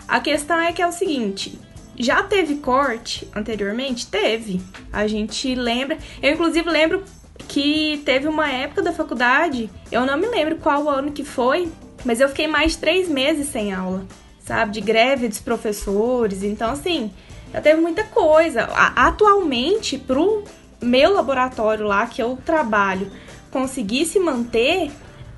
A 0.07 0.21
questão 0.21 0.57
é 0.57 0.71
que 0.71 0.81
é 0.81 0.87
o 0.87 0.91
seguinte, 0.93 1.59
já 1.99 2.23
teve 2.23 2.55
corte 2.55 3.27
anteriormente? 3.35 4.07
Teve. 4.07 4.61
A 4.93 5.05
gente 5.05 5.53
lembra. 5.53 5.97
Eu, 6.23 6.31
inclusive, 6.31 6.69
lembro 6.69 7.03
que 7.45 8.01
teve 8.05 8.25
uma 8.25 8.49
época 8.49 8.81
da 8.81 8.93
faculdade, 8.93 9.69
eu 9.91 10.05
não 10.05 10.17
me 10.17 10.27
lembro 10.27 10.55
qual 10.55 10.87
ano 10.87 11.11
que 11.11 11.25
foi, 11.25 11.69
mas 12.05 12.21
eu 12.21 12.29
fiquei 12.29 12.47
mais 12.47 12.71
de 12.71 12.77
três 12.77 13.09
meses 13.09 13.47
sem 13.49 13.73
aula, 13.73 14.05
sabe? 14.39 14.71
De 14.71 14.79
greve 14.79 15.27
dos 15.27 15.41
professores. 15.41 16.41
Então, 16.41 16.71
assim, 16.71 17.11
já 17.51 17.59
teve 17.59 17.81
muita 17.81 18.05
coisa. 18.05 18.63
Atualmente, 18.95 19.97
pro 19.97 20.45
meu 20.81 21.11
laboratório 21.11 21.85
lá 21.85 22.07
que 22.07 22.23
eu 22.23 22.37
trabalho 22.45 23.11
conseguir 23.51 24.05
se 24.05 24.19
manter, 24.19 24.89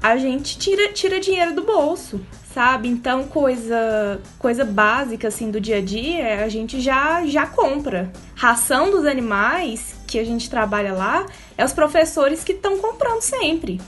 a 0.01 0.18
gente 0.18 0.58
tira, 0.58 0.91
tira 0.94 1.20
dinheiro 1.20 1.53
do 1.53 1.63
bolso, 1.63 2.22
sabe? 2.53 2.88
Então, 2.88 3.25
coisa 3.25 4.22
coisa 4.38 4.63
básica 4.63 5.27
assim 5.27 5.51
do 5.51 5.60
dia 5.60 5.77
a 5.77 5.82
dia, 5.82 6.44
a 6.44 6.50
gente 6.50 6.79
já 6.79 7.25
já 7.25 7.46
compra. 7.46 8.12
Ração 8.36 8.91
dos 8.91 9.06
animais 9.06 9.96
que 10.08 10.18
a 10.18 10.24
gente 10.24 10.50
trabalha 10.50 10.94
lá, 10.94 11.25
é 11.58 11.63
os 11.63 11.74
professores 11.74 12.44
que 12.44 12.53
estão 12.53 12.79
comprando 12.79 13.22
sempre, 13.22 13.79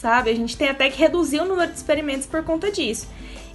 sabe? 0.00 0.30
A 0.30 0.34
gente 0.34 0.56
tem 0.56 0.68
até 0.68 0.90
que 0.90 0.98
reduzir 0.98 1.40
o 1.40 1.44
número 1.44 1.70
de 1.70 1.76
experimentos 1.76 2.26
por 2.26 2.42
conta 2.42 2.70
disso. 2.70 3.06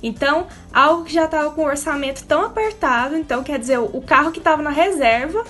Então, 0.01 0.47
algo 0.73 1.03
que 1.05 1.13
já 1.13 1.25
estava 1.25 1.51
com 1.51 1.61
o 1.61 1.67
orçamento 1.67 2.23
tão 2.25 2.45
apertado, 2.45 3.15
então 3.15 3.43
quer 3.43 3.59
dizer, 3.59 3.79
o 3.79 4.01
carro 4.01 4.31
que 4.31 4.39
estava 4.39 4.61
na 4.61 4.69
reserva 4.69 5.43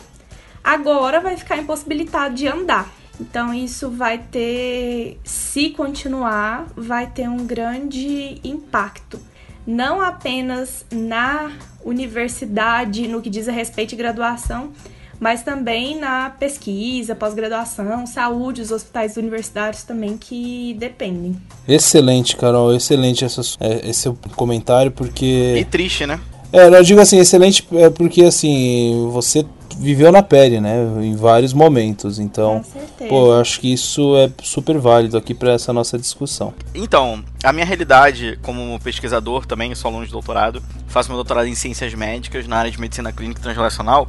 agora 0.63 1.19
vai 1.19 1.35
ficar 1.37 1.57
impossibilitado 1.57 2.35
de 2.35 2.47
andar. 2.47 2.89
Então, 3.19 3.53
isso 3.53 3.89
vai 3.89 4.17
ter, 4.17 5.19
se 5.23 5.69
continuar, 5.69 6.67
vai 6.75 7.07
ter 7.07 7.29
um 7.29 7.45
grande 7.45 8.39
impacto. 8.43 9.19
Não 9.65 10.01
apenas 10.01 10.85
na 10.91 11.51
universidade, 11.85 13.07
no 13.07 13.21
que 13.21 13.29
diz 13.29 13.47
a 13.47 13.51
respeito 13.51 13.91
de 13.91 13.95
graduação, 13.95 14.71
mas 15.19 15.41
também 15.41 15.97
na 15.97 16.31
pesquisa, 16.31 17.15
pós-graduação, 17.15 18.05
saúde, 18.05 18.61
os 18.61 18.71
hospitais 18.71 19.15
universitários 19.15 19.83
também 19.83 20.17
que 20.17 20.75
dependem. 20.77 21.35
Excelente, 21.67 22.35
Carol, 22.35 22.75
excelente 22.75 23.23
essa, 23.23 23.41
é, 23.59 23.89
esse 23.89 24.11
comentário, 24.35 24.91
porque. 24.91 25.55
E 25.57 25.63
triste, 25.63 26.05
né? 26.05 26.19
É, 26.51 26.67
eu 26.67 26.83
digo 26.83 26.99
assim, 26.99 27.17
excelente 27.17 27.65
é 27.71 27.89
porque 27.89 28.23
assim, 28.23 29.09
você 29.11 29.45
viveu 29.77 30.11
na 30.11 30.23
pele, 30.23 30.59
né, 30.59 30.75
em 31.01 31.15
vários 31.15 31.53
momentos. 31.53 32.19
Então, 32.19 32.63
pô, 33.09 33.33
eu 33.33 33.41
acho 33.41 33.59
que 33.59 33.71
isso 33.71 34.15
é 34.17 34.29
super 34.41 34.77
válido 34.77 35.17
aqui 35.17 35.33
para 35.33 35.51
essa 35.53 35.73
nossa 35.73 35.97
discussão. 35.97 36.53
Então, 36.73 37.23
a 37.43 37.51
minha 37.51 37.65
realidade 37.65 38.37
como 38.41 38.79
pesquisador 38.79 39.45
também, 39.45 39.69
eu 39.69 39.75
sou 39.75 39.89
aluno 39.89 40.05
de 40.05 40.11
doutorado, 40.11 40.61
faço 40.87 41.09
meu 41.09 41.17
doutorado 41.17 41.47
em 41.47 41.55
ciências 41.55 41.93
médicas 41.93 42.47
na 42.47 42.57
área 42.57 42.71
de 42.71 42.79
medicina 42.79 43.11
clínica 43.11 43.39
e 43.39 43.43
translacional. 43.43 44.07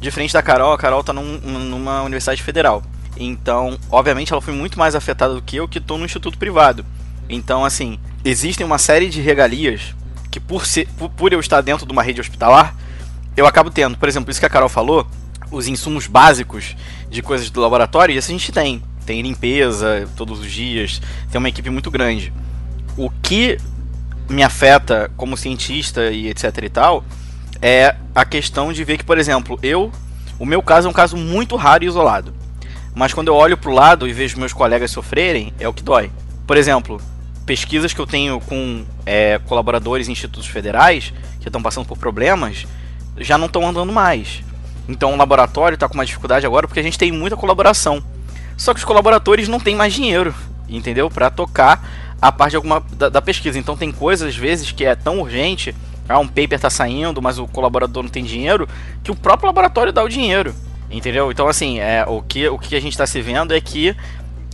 Diferente 0.00 0.32
da 0.32 0.42
Carol, 0.42 0.72
a 0.72 0.78
Carol 0.78 1.04
tá 1.04 1.12
num, 1.12 1.38
numa 1.38 2.02
universidade 2.02 2.42
federal. 2.42 2.82
Então, 3.16 3.78
obviamente, 3.90 4.32
ela 4.32 4.40
foi 4.40 4.54
muito 4.54 4.78
mais 4.78 4.94
afetada 4.94 5.34
do 5.34 5.42
que 5.42 5.56
eu, 5.56 5.68
que 5.68 5.78
estou 5.78 5.98
no 5.98 6.04
instituto 6.04 6.38
privado. 6.38 6.84
Então, 7.28 7.64
assim, 7.64 7.98
existem 8.24 8.66
uma 8.66 8.78
série 8.78 9.08
de 9.08 9.20
regalias 9.20 9.94
que, 10.30 10.40
por, 10.40 10.66
ser, 10.66 10.88
por, 10.96 11.10
por 11.10 11.32
eu 11.32 11.40
estar 11.40 11.60
dentro 11.60 11.86
de 11.86 11.92
uma 11.92 12.02
rede 12.02 12.20
hospitalar, 12.20 12.74
eu 13.36 13.46
acabo 13.46 13.70
tendo. 13.70 13.96
Por 13.96 14.08
exemplo, 14.08 14.30
isso 14.30 14.40
que 14.40 14.46
a 14.46 14.50
Carol 14.50 14.68
falou, 14.68 15.06
os 15.50 15.66
insumos 15.66 16.06
básicos 16.06 16.76
de 17.10 17.22
coisas 17.22 17.50
do 17.50 17.60
laboratório, 17.60 18.16
isso 18.16 18.30
a 18.30 18.32
gente 18.32 18.52
tem. 18.52 18.82
Tem 19.04 19.20
limpeza 19.20 20.08
todos 20.16 20.40
os 20.40 20.50
dias, 20.50 21.00
tem 21.30 21.38
uma 21.38 21.48
equipe 21.48 21.68
muito 21.70 21.90
grande. 21.90 22.32
O 22.96 23.10
que 23.10 23.58
me 24.28 24.42
afeta 24.42 25.10
como 25.16 25.36
cientista 25.36 26.10
e 26.10 26.28
etc 26.28 26.56
e 26.62 26.68
tal 26.68 27.04
é 27.60 27.96
a 28.14 28.24
questão 28.24 28.72
de 28.72 28.84
ver 28.84 28.98
que, 28.98 29.04
por 29.04 29.18
exemplo, 29.18 29.58
eu, 29.62 29.92
o 30.38 30.46
meu 30.46 30.62
caso 30.62 30.88
é 30.88 30.90
um 30.90 30.94
caso 30.94 31.16
muito 31.16 31.56
raro 31.56 31.84
e 31.84 31.86
isolado. 31.86 32.32
Mas 32.94 33.12
quando 33.12 33.28
eu 33.28 33.34
olho 33.34 33.56
para 33.56 33.70
o 33.70 33.74
lado 33.74 34.06
e 34.06 34.12
vejo 34.12 34.38
meus 34.38 34.52
colegas 34.52 34.90
sofrerem, 34.90 35.52
é 35.58 35.66
o 35.66 35.72
que 35.72 35.82
dói. 35.82 36.10
Por 36.46 36.56
exemplo, 36.56 37.00
pesquisas 37.46 37.92
que 37.92 38.00
eu 38.00 38.06
tenho 38.06 38.40
com 38.40 38.84
é, 39.06 39.40
colaboradores 39.46 40.08
em 40.08 40.12
institutos 40.12 40.46
federais 40.46 41.12
que 41.40 41.48
estão 41.48 41.62
passando 41.62 41.86
por 41.86 41.96
problemas 41.96 42.66
já 43.16 43.36
não 43.36 43.46
estão 43.46 43.66
andando 43.66 43.92
mais. 43.92 44.42
Então 44.88 45.12
o 45.12 45.16
laboratório 45.16 45.74
está 45.74 45.88
com 45.88 45.94
uma 45.94 46.06
dificuldade 46.06 46.44
agora 46.46 46.66
porque 46.66 46.80
a 46.80 46.82
gente 46.82 46.98
tem 46.98 47.12
muita 47.12 47.36
colaboração. 47.36 48.02
Só 48.56 48.72
que 48.72 48.80
os 48.80 48.84
colaboradores 48.84 49.48
não 49.48 49.58
têm 49.58 49.74
mais 49.74 49.92
dinheiro, 49.92 50.34
entendeu? 50.68 51.10
Para 51.10 51.30
tocar 51.30 51.88
a 52.20 52.30
parte 52.30 52.56
alguma 52.56 52.82
da, 52.92 53.08
da 53.08 53.22
pesquisa. 53.22 53.58
Então 53.58 53.76
tem 53.76 53.90
coisas 53.90 54.28
às 54.28 54.36
vezes 54.36 54.70
que 54.72 54.84
é 54.84 54.94
tão 54.94 55.20
urgente 55.20 55.74
ah, 56.08 56.18
um 56.18 56.26
paper 56.26 56.54
está 56.54 56.68
saindo, 56.68 57.22
mas 57.22 57.38
o 57.38 57.46
colaborador 57.46 58.02
não 58.02 58.10
tem 58.10 58.24
dinheiro, 58.24 58.68
que 59.02 59.10
o 59.10 59.14
próprio 59.16 59.46
laboratório 59.46 59.92
dá 59.92 60.02
o 60.02 60.08
dinheiro. 60.08 60.54
Entendeu? 60.90 61.30
Então, 61.30 61.48
assim, 61.48 61.78
é, 61.78 62.04
o, 62.06 62.20
que, 62.20 62.46
o 62.48 62.58
que 62.58 62.76
a 62.76 62.80
gente 62.80 62.92
está 62.92 63.06
se 63.06 63.20
vendo 63.22 63.54
é 63.54 63.60
que 63.60 63.96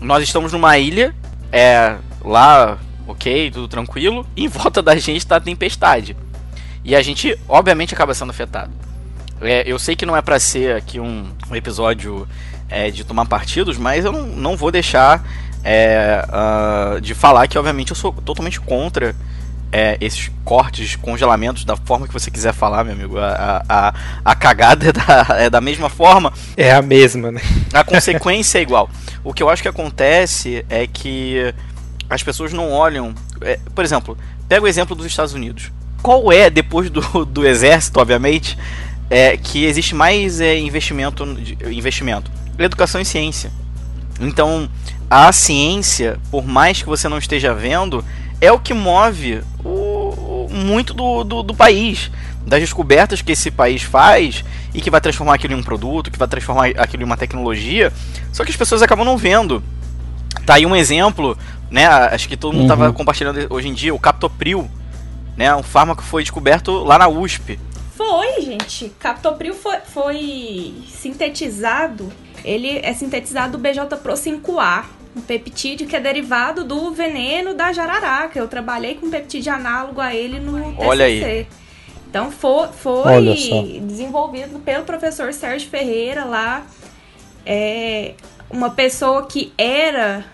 nós 0.00 0.22
estamos 0.22 0.52
numa 0.52 0.78
ilha, 0.78 1.14
é, 1.50 1.96
lá, 2.24 2.78
ok, 3.08 3.50
tudo 3.50 3.66
tranquilo, 3.66 4.24
e 4.36 4.44
em 4.44 4.48
volta 4.48 4.80
da 4.80 4.94
gente 4.94 5.16
está 5.18 5.36
a 5.36 5.40
tempestade. 5.40 6.16
E 6.88 6.96
a 6.96 7.02
gente, 7.02 7.38
obviamente, 7.46 7.92
acaba 7.92 8.14
sendo 8.14 8.30
afetado. 8.30 8.72
É, 9.42 9.62
eu 9.66 9.78
sei 9.78 9.94
que 9.94 10.06
não 10.06 10.16
é 10.16 10.22
para 10.22 10.40
ser 10.40 10.74
aqui 10.74 10.98
um, 10.98 11.28
um 11.50 11.54
episódio 11.54 12.26
é, 12.66 12.90
de 12.90 13.04
tomar 13.04 13.26
partidos, 13.26 13.76
mas 13.76 14.06
eu 14.06 14.10
não, 14.10 14.22
não 14.22 14.56
vou 14.56 14.72
deixar 14.72 15.22
é, 15.62 16.24
uh, 16.26 16.98
de 16.98 17.14
falar 17.14 17.46
que, 17.46 17.58
obviamente, 17.58 17.90
eu 17.90 17.94
sou 17.94 18.10
totalmente 18.10 18.58
contra 18.58 19.14
é, 19.70 19.98
esses 20.00 20.30
cortes, 20.46 20.96
congelamentos, 20.96 21.62
da 21.62 21.76
forma 21.76 22.06
que 22.06 22.12
você 22.14 22.30
quiser 22.30 22.54
falar, 22.54 22.84
meu 22.84 22.94
amigo. 22.94 23.18
A, 23.18 23.62
a, 23.68 23.94
a 24.24 24.34
cagada 24.34 24.88
é 24.88 24.92
da, 24.92 25.26
é 25.44 25.50
da 25.50 25.60
mesma 25.60 25.90
forma. 25.90 26.32
É 26.56 26.72
a 26.72 26.80
mesma, 26.80 27.30
né? 27.30 27.42
A 27.70 27.84
consequência 27.84 28.60
é 28.60 28.62
igual. 28.62 28.88
O 29.22 29.34
que 29.34 29.42
eu 29.42 29.50
acho 29.50 29.60
que 29.60 29.68
acontece 29.68 30.64
é 30.70 30.86
que 30.86 31.54
as 32.08 32.22
pessoas 32.22 32.50
não 32.54 32.72
olham. 32.72 33.14
É, 33.42 33.60
por 33.74 33.84
exemplo, 33.84 34.16
pega 34.48 34.64
o 34.64 34.66
exemplo 34.66 34.96
dos 34.96 35.04
Estados 35.04 35.34
Unidos. 35.34 35.70
Qual 36.02 36.32
é, 36.32 36.48
depois 36.48 36.90
do, 36.90 37.00
do 37.26 37.46
exército, 37.46 38.00
obviamente, 38.00 38.56
é, 39.10 39.36
que 39.36 39.64
existe 39.64 39.94
mais 39.94 40.40
é, 40.40 40.58
investimento, 40.58 41.24
investimento? 41.70 42.30
Educação 42.58 43.00
e 43.00 43.04
ciência. 43.04 43.50
Então, 44.20 44.68
a 45.10 45.32
ciência, 45.32 46.18
por 46.30 46.46
mais 46.46 46.82
que 46.82 46.88
você 46.88 47.08
não 47.08 47.18
esteja 47.18 47.54
vendo, 47.54 48.04
é 48.40 48.52
o 48.52 48.58
que 48.58 48.74
move 48.74 49.40
o, 49.64 49.68
o 49.68 50.48
muito 50.50 50.92
do, 50.92 51.24
do, 51.24 51.42
do, 51.42 51.54
país. 51.54 52.10
Das 52.46 52.60
descobertas 52.60 53.20
que 53.20 53.32
esse 53.32 53.50
país 53.50 53.82
faz 53.82 54.44
e 54.74 54.80
que 54.80 54.90
vai 54.90 55.00
transformar 55.00 55.34
aquilo 55.34 55.54
em 55.54 55.56
um 55.56 55.62
produto, 55.62 56.10
que 56.10 56.18
vai 56.18 56.28
transformar 56.28 56.70
aquilo 56.78 57.02
em 57.02 57.06
uma 57.06 57.16
tecnologia. 57.16 57.92
Só 58.32 58.44
que 58.44 58.50
as 58.50 58.56
pessoas 58.56 58.82
acabam 58.82 59.04
não 59.04 59.16
vendo. 59.16 59.62
Tá 60.46 60.54
aí 60.54 60.64
um 60.64 60.74
exemplo, 60.74 61.36
né? 61.70 61.86
Acho 61.86 62.28
que 62.28 62.36
todo 62.36 62.52
mundo 62.54 62.64
estava 62.64 62.86
uhum. 62.86 62.92
compartilhando 62.92 63.46
hoje 63.50 63.68
em 63.68 63.74
dia, 63.74 63.94
o 63.94 63.98
Captopril, 63.98 64.70
né? 65.38 65.54
Um 65.54 65.62
fármaco 65.62 66.02
que 66.02 66.08
foi 66.08 66.22
descoberto 66.24 66.72
lá 66.82 66.98
na 66.98 67.06
USP. 67.06 67.58
Foi, 67.96 68.42
gente. 68.42 68.92
Captopril 68.98 69.54
foi, 69.54 69.78
foi 69.78 70.74
sintetizado. 70.88 72.12
Ele 72.44 72.80
é 72.82 72.92
sintetizado 72.92 73.52
do 73.52 73.58
BJ-Pro 73.58 74.14
5A, 74.14 74.84
um 75.16 75.20
peptídeo 75.20 75.86
que 75.86 75.94
é 75.94 76.00
derivado 76.00 76.64
do 76.64 76.90
veneno 76.90 77.54
da 77.54 77.72
jararaca. 77.72 78.38
Eu 78.38 78.48
trabalhei 78.48 78.96
com 78.96 79.08
peptídeo 79.08 79.52
análogo 79.52 80.00
a 80.00 80.12
ele 80.12 80.40
no 80.40 80.58
TCC. 80.58 80.86
Olha 80.86 81.04
aí. 81.04 81.46
Então 82.10 82.32
foi, 82.32 82.68
foi 82.68 83.80
desenvolvido 83.82 84.58
pelo 84.60 84.84
professor 84.84 85.32
Sérgio 85.32 85.68
Ferreira 85.70 86.24
lá. 86.24 86.66
É 87.46 88.14
uma 88.50 88.70
pessoa 88.70 89.26
que 89.26 89.52
era 89.56 90.24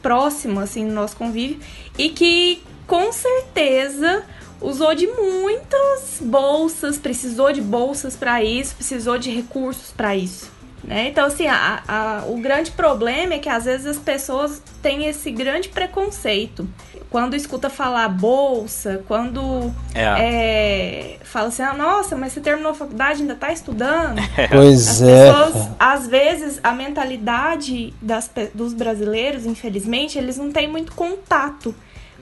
próxima 0.00 0.62
assim 0.62 0.84
no 0.84 0.94
nosso 0.94 1.16
convívio 1.16 1.58
e 1.98 2.08
que 2.10 2.62
com 2.86 3.12
certeza 3.12 4.24
usou 4.60 4.94
de 4.94 5.06
muitas 5.06 6.18
bolsas, 6.20 6.98
precisou 6.98 7.52
de 7.52 7.60
bolsas 7.60 8.16
para 8.16 8.42
isso, 8.42 8.74
precisou 8.74 9.18
de 9.18 9.30
recursos 9.30 9.92
para 9.92 10.16
isso. 10.16 10.50
Né? 10.82 11.08
Então, 11.08 11.26
assim, 11.26 11.46
a, 11.48 11.82
a, 11.88 12.24
o 12.28 12.38
grande 12.38 12.70
problema 12.70 13.34
é 13.34 13.38
que 13.38 13.48
às 13.48 13.64
vezes 13.64 13.86
as 13.86 13.96
pessoas 13.98 14.62
têm 14.80 15.06
esse 15.06 15.30
grande 15.32 15.68
preconceito. 15.68 16.68
Quando 17.10 17.34
escuta 17.34 17.70
falar 17.70 18.08
bolsa, 18.08 19.02
quando 19.08 19.72
é. 19.94 20.02
É, 20.02 21.18
fala 21.24 21.48
assim, 21.48 21.62
ah, 21.62 21.72
nossa, 21.72 22.16
mas 22.16 22.32
você 22.32 22.40
terminou 22.40 22.72
a 22.72 22.74
faculdade 22.74 23.20
ainda 23.22 23.32
está 23.32 23.52
estudando. 23.52 24.20
Pois 24.50 24.88
as 24.88 25.02
é. 25.02 25.32
Pessoas, 25.32 25.68
às 25.78 26.06
vezes, 26.06 26.60
a 26.62 26.72
mentalidade 26.72 27.92
das, 28.00 28.30
dos 28.54 28.72
brasileiros, 28.72 29.44
infelizmente, 29.44 30.18
eles 30.18 30.36
não 30.36 30.52
têm 30.52 30.68
muito 30.68 30.92
contato 30.92 31.74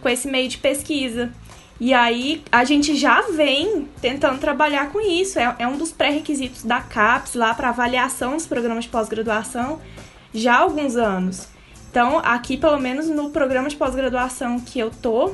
com 0.05 0.09
esse 0.11 0.29
meio 0.29 0.51
de 0.51 0.59
pesquisa. 0.59 1.33
E 1.81 1.95
aí 1.95 2.45
a 2.53 2.63
gente 2.63 2.95
já 2.95 3.23
vem 3.23 3.89
tentando 4.03 4.39
trabalhar 4.39 4.91
com 4.91 5.01
isso. 5.01 5.39
É, 5.39 5.57
é 5.61 5.67
um 5.67 5.79
dos 5.79 5.91
pré-requisitos 5.91 6.63
da 6.63 6.83
CAPES 6.83 7.35
lá 7.35 7.55
para 7.55 7.71
avaliação 7.71 8.35
dos 8.35 8.47
programas 8.47 8.85
de 8.85 8.91
pós-graduação 8.91 9.81
já 10.33 10.57
há 10.57 10.59
alguns 10.59 10.95
anos. 10.95 11.49
Então, 11.91 12.19
aqui, 12.19 12.59
pelo 12.59 12.79
menos 12.79 13.09
no 13.09 13.31
programa 13.31 13.69
de 13.69 13.77
pós-graduação 13.77 14.61
que 14.61 14.79
eu 14.79 14.91
tô, 14.91 15.33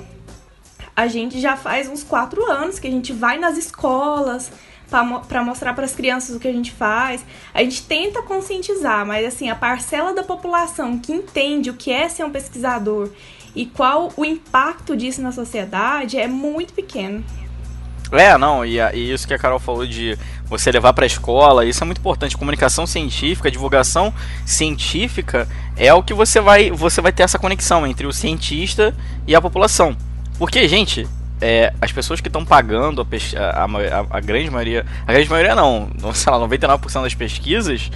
a 0.95 1.09
gente 1.09 1.41
já 1.41 1.57
faz 1.57 1.89
uns 1.89 2.05
quatro 2.05 2.49
anos 2.49 2.79
que 2.79 2.87
a 2.87 2.91
gente 2.91 3.13
vai 3.13 3.39
nas 3.39 3.59
escolas 3.59 4.53
para 4.89 5.43
mostrar 5.43 5.75
para 5.75 5.85
as 5.85 5.95
crianças 5.95 6.37
o 6.37 6.39
que 6.39 6.47
a 6.47 6.53
gente 6.53 6.71
faz. 6.71 7.25
A 7.53 7.63
gente 7.65 7.83
tenta 7.87 8.23
conscientizar, 8.23 9.05
mas 9.05 9.27
assim, 9.27 9.51
a 9.51 9.57
parcela 9.57 10.13
da 10.13 10.23
população 10.23 10.99
que 10.99 11.13
entende 11.13 11.71
o 11.71 11.75
que 11.75 11.91
é 11.91 12.09
ser 12.09 12.25
um 12.25 12.31
pesquisador 12.31 13.11
e 13.55 13.67
qual 13.67 14.13
o 14.17 14.25
impacto 14.25 14.97
disso 14.97 15.21
na 15.23 15.33
sociedade 15.33 16.19
é 16.19 16.27
muito 16.27 16.73
pequeno. 16.73 17.25
É, 18.13 18.37
não, 18.37 18.65
e, 18.65 18.79
e 18.79 19.13
isso 19.13 19.27
que 19.27 19.35
a 19.35 19.39
Carol 19.39 19.61
falou 19.61 19.87
de 19.87 20.19
você 20.45 20.73
levar 20.73 20.93
para 20.93 21.05
a 21.05 21.07
escola, 21.07 21.65
isso 21.65 21.83
é 21.83 21.87
muito 21.87 21.99
importante. 21.99 22.37
Comunicação 22.37 22.87
científica, 22.87 23.51
divulgação 23.51 24.13
científica 24.45 25.49
é 25.77 25.95
o 25.95 26.03
que 26.03 26.13
você 26.13 26.41
vai, 26.41 26.71
você 26.73 27.01
vai 27.01 27.13
ter 27.13 27.23
essa 27.23 27.39
conexão 27.39 27.87
entre 27.87 28.07
o 28.07 28.13
cientista 28.13 28.95
e 29.27 29.35
a 29.35 29.41
população. 29.41 29.97
Porque, 30.39 30.67
gente, 30.67 31.07
é, 31.41 31.73
as 31.81 31.93
pessoas 31.93 32.21
que 32.21 32.29
estão 32.29 32.45
pagando 32.45 33.01
a, 33.03 33.41
a, 33.41 33.65
a, 33.65 34.07
a, 34.11 34.21
grande 34.21 34.51
maioria, 34.51 34.85
a 35.07 35.13
grande 35.13 35.31
maioria 35.31 35.55
não, 35.55 35.91
sei 36.13 36.33
lá, 36.33 36.39
99% 36.41 37.03
das 37.03 37.15
pesquisas 37.15 37.91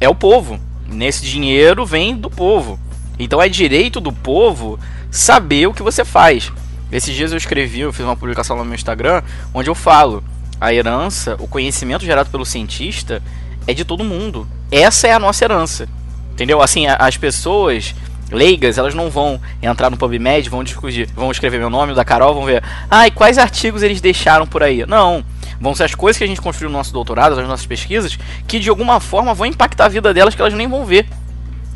é 0.00 0.08
o 0.08 0.14
povo. 0.14 0.60
Nesse 0.86 1.24
dinheiro 1.26 1.84
vem 1.84 2.16
do 2.16 2.30
povo. 2.30 2.78
Então 3.20 3.40
é 3.40 3.48
direito 3.48 4.00
do 4.00 4.10
povo 4.10 4.80
saber 5.10 5.66
o 5.66 5.74
que 5.74 5.82
você 5.82 6.04
faz. 6.04 6.50
Esses 6.90 7.14
dias 7.14 7.30
eu 7.30 7.38
escrevi, 7.38 7.80
eu 7.80 7.92
fiz 7.92 8.04
uma 8.04 8.16
publicação 8.16 8.56
no 8.56 8.64
meu 8.64 8.74
Instagram, 8.74 9.22
onde 9.54 9.68
eu 9.68 9.74
falo: 9.74 10.24
a 10.60 10.72
herança, 10.72 11.36
o 11.38 11.46
conhecimento 11.46 12.04
gerado 12.04 12.30
pelo 12.30 12.46
cientista 12.46 13.22
é 13.66 13.74
de 13.74 13.84
todo 13.84 14.02
mundo. 14.02 14.48
Essa 14.72 15.06
é 15.06 15.12
a 15.12 15.18
nossa 15.18 15.44
herança. 15.44 15.86
Entendeu? 16.32 16.62
Assim, 16.62 16.86
as 16.86 17.16
pessoas 17.18 17.94
leigas, 18.32 18.78
elas 18.78 18.94
não 18.94 19.10
vão 19.10 19.40
entrar 19.60 19.90
no 19.90 19.96
PubMed, 19.96 20.48
vão 20.48 20.64
discutir, 20.64 21.08
vão 21.14 21.30
escrever 21.30 21.58
meu 21.58 21.68
nome, 21.68 21.92
o 21.92 21.94
da 21.94 22.04
Carol, 22.04 22.32
vão 22.32 22.44
ver, 22.44 22.62
ai, 22.90 23.08
ah, 23.08 23.10
quais 23.10 23.38
artigos 23.38 23.82
eles 23.82 24.00
deixaram 24.00 24.46
por 24.46 24.62
aí. 24.62 24.86
Não. 24.86 25.24
Vão 25.60 25.74
ser 25.74 25.84
as 25.84 25.94
coisas 25.94 26.16
que 26.16 26.24
a 26.24 26.26
gente 26.26 26.40
construiu 26.40 26.70
no 26.70 26.78
nosso 26.78 26.92
doutorado, 26.92 27.38
as 27.38 27.46
nossas 27.46 27.66
pesquisas, 27.66 28.18
que 28.46 28.58
de 28.58 28.70
alguma 28.70 28.98
forma 28.98 29.34
vão 29.34 29.46
impactar 29.46 29.86
a 29.86 29.88
vida 29.88 30.14
delas 30.14 30.34
que 30.34 30.40
elas 30.40 30.54
nem 30.54 30.66
vão 30.66 30.86
ver. 30.86 31.06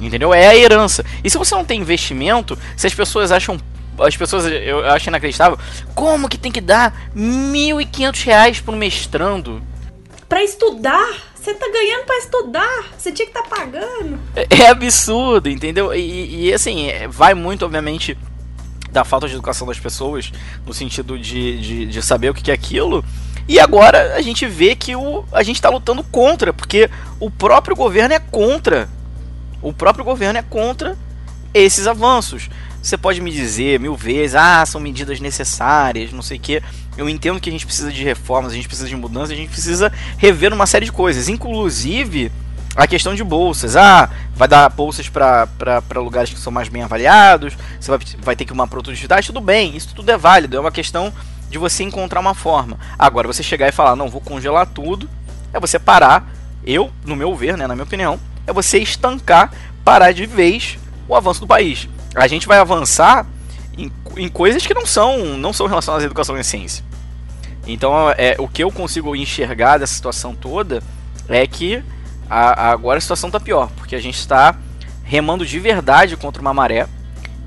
Entendeu? 0.01 0.35
É 0.35 0.49
a 0.49 0.57
herança. 0.57 1.05
E 1.23 1.31
se 1.31 1.39
você 1.39 1.55
não 1.55 1.65
tem 1.65 1.81
investimento, 1.81 2.59
se 2.77 2.87
as 2.87 2.95
pessoas 2.95 3.31
acham 3.31 3.59
as 3.99 4.17
pessoas, 4.17 4.45
eu 4.47 4.85
acho 4.87 5.09
inacreditável. 5.09 5.59
Como 5.95 6.29
que 6.29 6.37
tem 6.37 6.51
que 6.51 6.61
dar 6.61 7.11
1.500 7.17 8.25
reais 8.25 8.61
para 8.61 8.75
um 8.75 8.77
mestrando? 8.77 9.63
Para 10.29 10.43
estudar? 10.43 11.35
Você 11.35 11.55
tá 11.55 11.71
ganhando 11.71 12.05
para 12.05 12.19
estudar? 12.19 12.85
Você 12.97 13.13
tinha 13.13 13.27
que 13.27 13.39
estar 13.39 13.49
tá 13.49 13.57
pagando? 13.57 14.19
É, 14.35 14.47
é, 14.63 14.69
absurdo, 14.69 15.49
entendeu? 15.49 15.95
E, 15.95 16.47
e 16.47 16.53
assim, 16.53 16.89
é, 16.89 17.07
vai 17.07 17.35
muito, 17.35 17.65
obviamente, 17.65 18.17
da 18.91 19.05
falta 19.05 19.29
de 19.29 19.35
educação 19.35 19.67
das 19.67 19.79
pessoas, 19.79 20.33
no 20.65 20.73
sentido 20.73 21.19
de, 21.19 21.61
de, 21.61 21.87
de 21.87 22.03
saber 22.03 22.31
o 22.31 22.35
que 22.35 22.51
é 22.51 22.55
aquilo. 22.55 23.05
E 23.47 23.61
agora 23.61 24.15
a 24.17 24.23
gente 24.23 24.47
vê 24.47 24.75
que 24.75 24.97
o, 24.97 25.25
a 25.33 25.43
gente 25.43 25.57
está 25.57 25.69
lutando 25.69 26.03
contra, 26.05 26.53
porque 26.53 26.89
o 27.21 27.31
próprio 27.31 27.77
governo 27.77 28.15
é 28.15 28.19
contra. 28.19 28.89
O 29.65 29.73
próprio 29.73 30.05
governo 30.05 30.39
é 30.39 30.43
contra 30.43 30.95
esses 31.55 31.87
avanços. 31.87 32.51
Você 32.83 32.99
pode 32.99 33.19
me 33.23 33.31
dizer 33.31 33.81
mil 33.81 33.97
vezes, 33.97 34.35
ah, 34.35 34.65
são 34.67 34.79
medidas 34.79 35.21
necessárias, 35.21 36.13
não 36.13 36.21
sei 36.21 36.37
o 36.37 36.41
que. 36.41 36.63
Eu 36.99 37.09
entendo 37.09 37.41
que 37.41 37.49
a 37.49 37.53
gente 37.53 37.65
precisa 37.65 37.91
de 37.91 38.05
reformas, 38.05 38.53
a 38.53 38.55
gente 38.55 38.69
precisa 38.69 38.87
de 38.87 38.95
mudanças, 38.95 39.31
a 39.31 39.35
gente 39.35 39.49
precisa 39.49 39.91
rever 40.19 40.53
uma 40.53 40.67
série 40.67 40.85
de 40.85 40.93
coisas, 40.93 41.31
inclusive 41.31 42.31
a 42.77 42.87
questão 42.87 43.15
de 43.15 43.25
bolsas. 43.25 43.75
Ah, 43.75 44.11
vai 44.35 44.47
dar 44.47 44.69
bolsas 44.69 45.09
para 45.09 45.49
lugares 45.97 46.29
que 46.29 46.39
são 46.39 46.53
mais 46.53 46.69
bem 46.69 46.83
avaliados, 46.83 47.57
você 47.81 47.91
vai, 47.91 48.01
vai 48.19 48.37
ter 48.37 48.45
que 48.45 48.53
uma 48.53 48.69
produtividade, 48.69 49.29
tudo 49.29 49.41
bem, 49.41 49.75
isso 49.75 49.95
tudo 49.95 50.11
é 50.11 50.19
válido, 50.19 50.59
é 50.59 50.61
uma 50.61 50.71
questão 50.71 51.11
de 51.49 51.57
você 51.57 51.85
encontrar 51.85 52.21
uma 52.21 52.35
forma. 52.35 52.79
Agora, 52.99 53.27
você 53.27 53.43
chegar 53.43 53.67
e 53.67 53.73
falar, 53.73 53.97
não, 53.97 54.11
vou 54.11 54.21
congelar 54.21 54.67
tudo, 54.67 55.09
é 55.55 55.59
você 55.59 55.79
parar, 55.79 56.31
eu, 56.67 56.91
no 57.03 57.17
meu 57.17 57.35
ver, 57.35 57.57
né, 57.57 57.67
na 57.67 57.75
minha 57.75 57.85
opinião, 57.85 58.21
é 58.47 58.53
você 58.53 58.79
estancar, 58.79 59.53
parar 59.85 60.13
de 60.13 60.27
vez 60.27 60.79
o 61.09 61.15
avanço 61.15 61.41
do 61.41 61.47
país 61.47 61.89
a 62.15 62.29
gente 62.29 62.47
vai 62.47 62.59
avançar 62.59 63.27
em, 63.77 63.91
em 64.17 64.29
coisas 64.29 64.65
que 64.65 64.73
não 64.73 64.87
são, 64.87 65.37
não 65.37 65.53
são 65.53 65.67
relacionadas 65.67 66.05
à 66.05 66.07
educação 66.07 66.39
e 66.39 66.45
ciência. 66.45 66.85
Então, 67.67 68.11
é, 68.11 68.37
o 68.39 68.47
que 68.47 68.63
eu 68.63 68.71
consigo 68.71 69.17
enxergar 69.17 69.79
dessa 69.79 69.95
situação 69.95 70.35
toda 70.35 70.83
é 71.29 71.47
que 71.47 71.83
a, 72.31 72.69
a, 72.69 72.71
agora 72.71 72.99
a 72.99 73.01
situação 73.01 73.29
está 73.29 73.41
pior, 73.41 73.71
porque 73.77 73.97
a 73.97 74.01
gente 74.01 74.19
está 74.19 74.57
remando 75.03 75.45
de 75.45 75.59
verdade 75.59 76.17
contra 76.17 76.41
uma 76.41 76.55
maré 76.55 76.87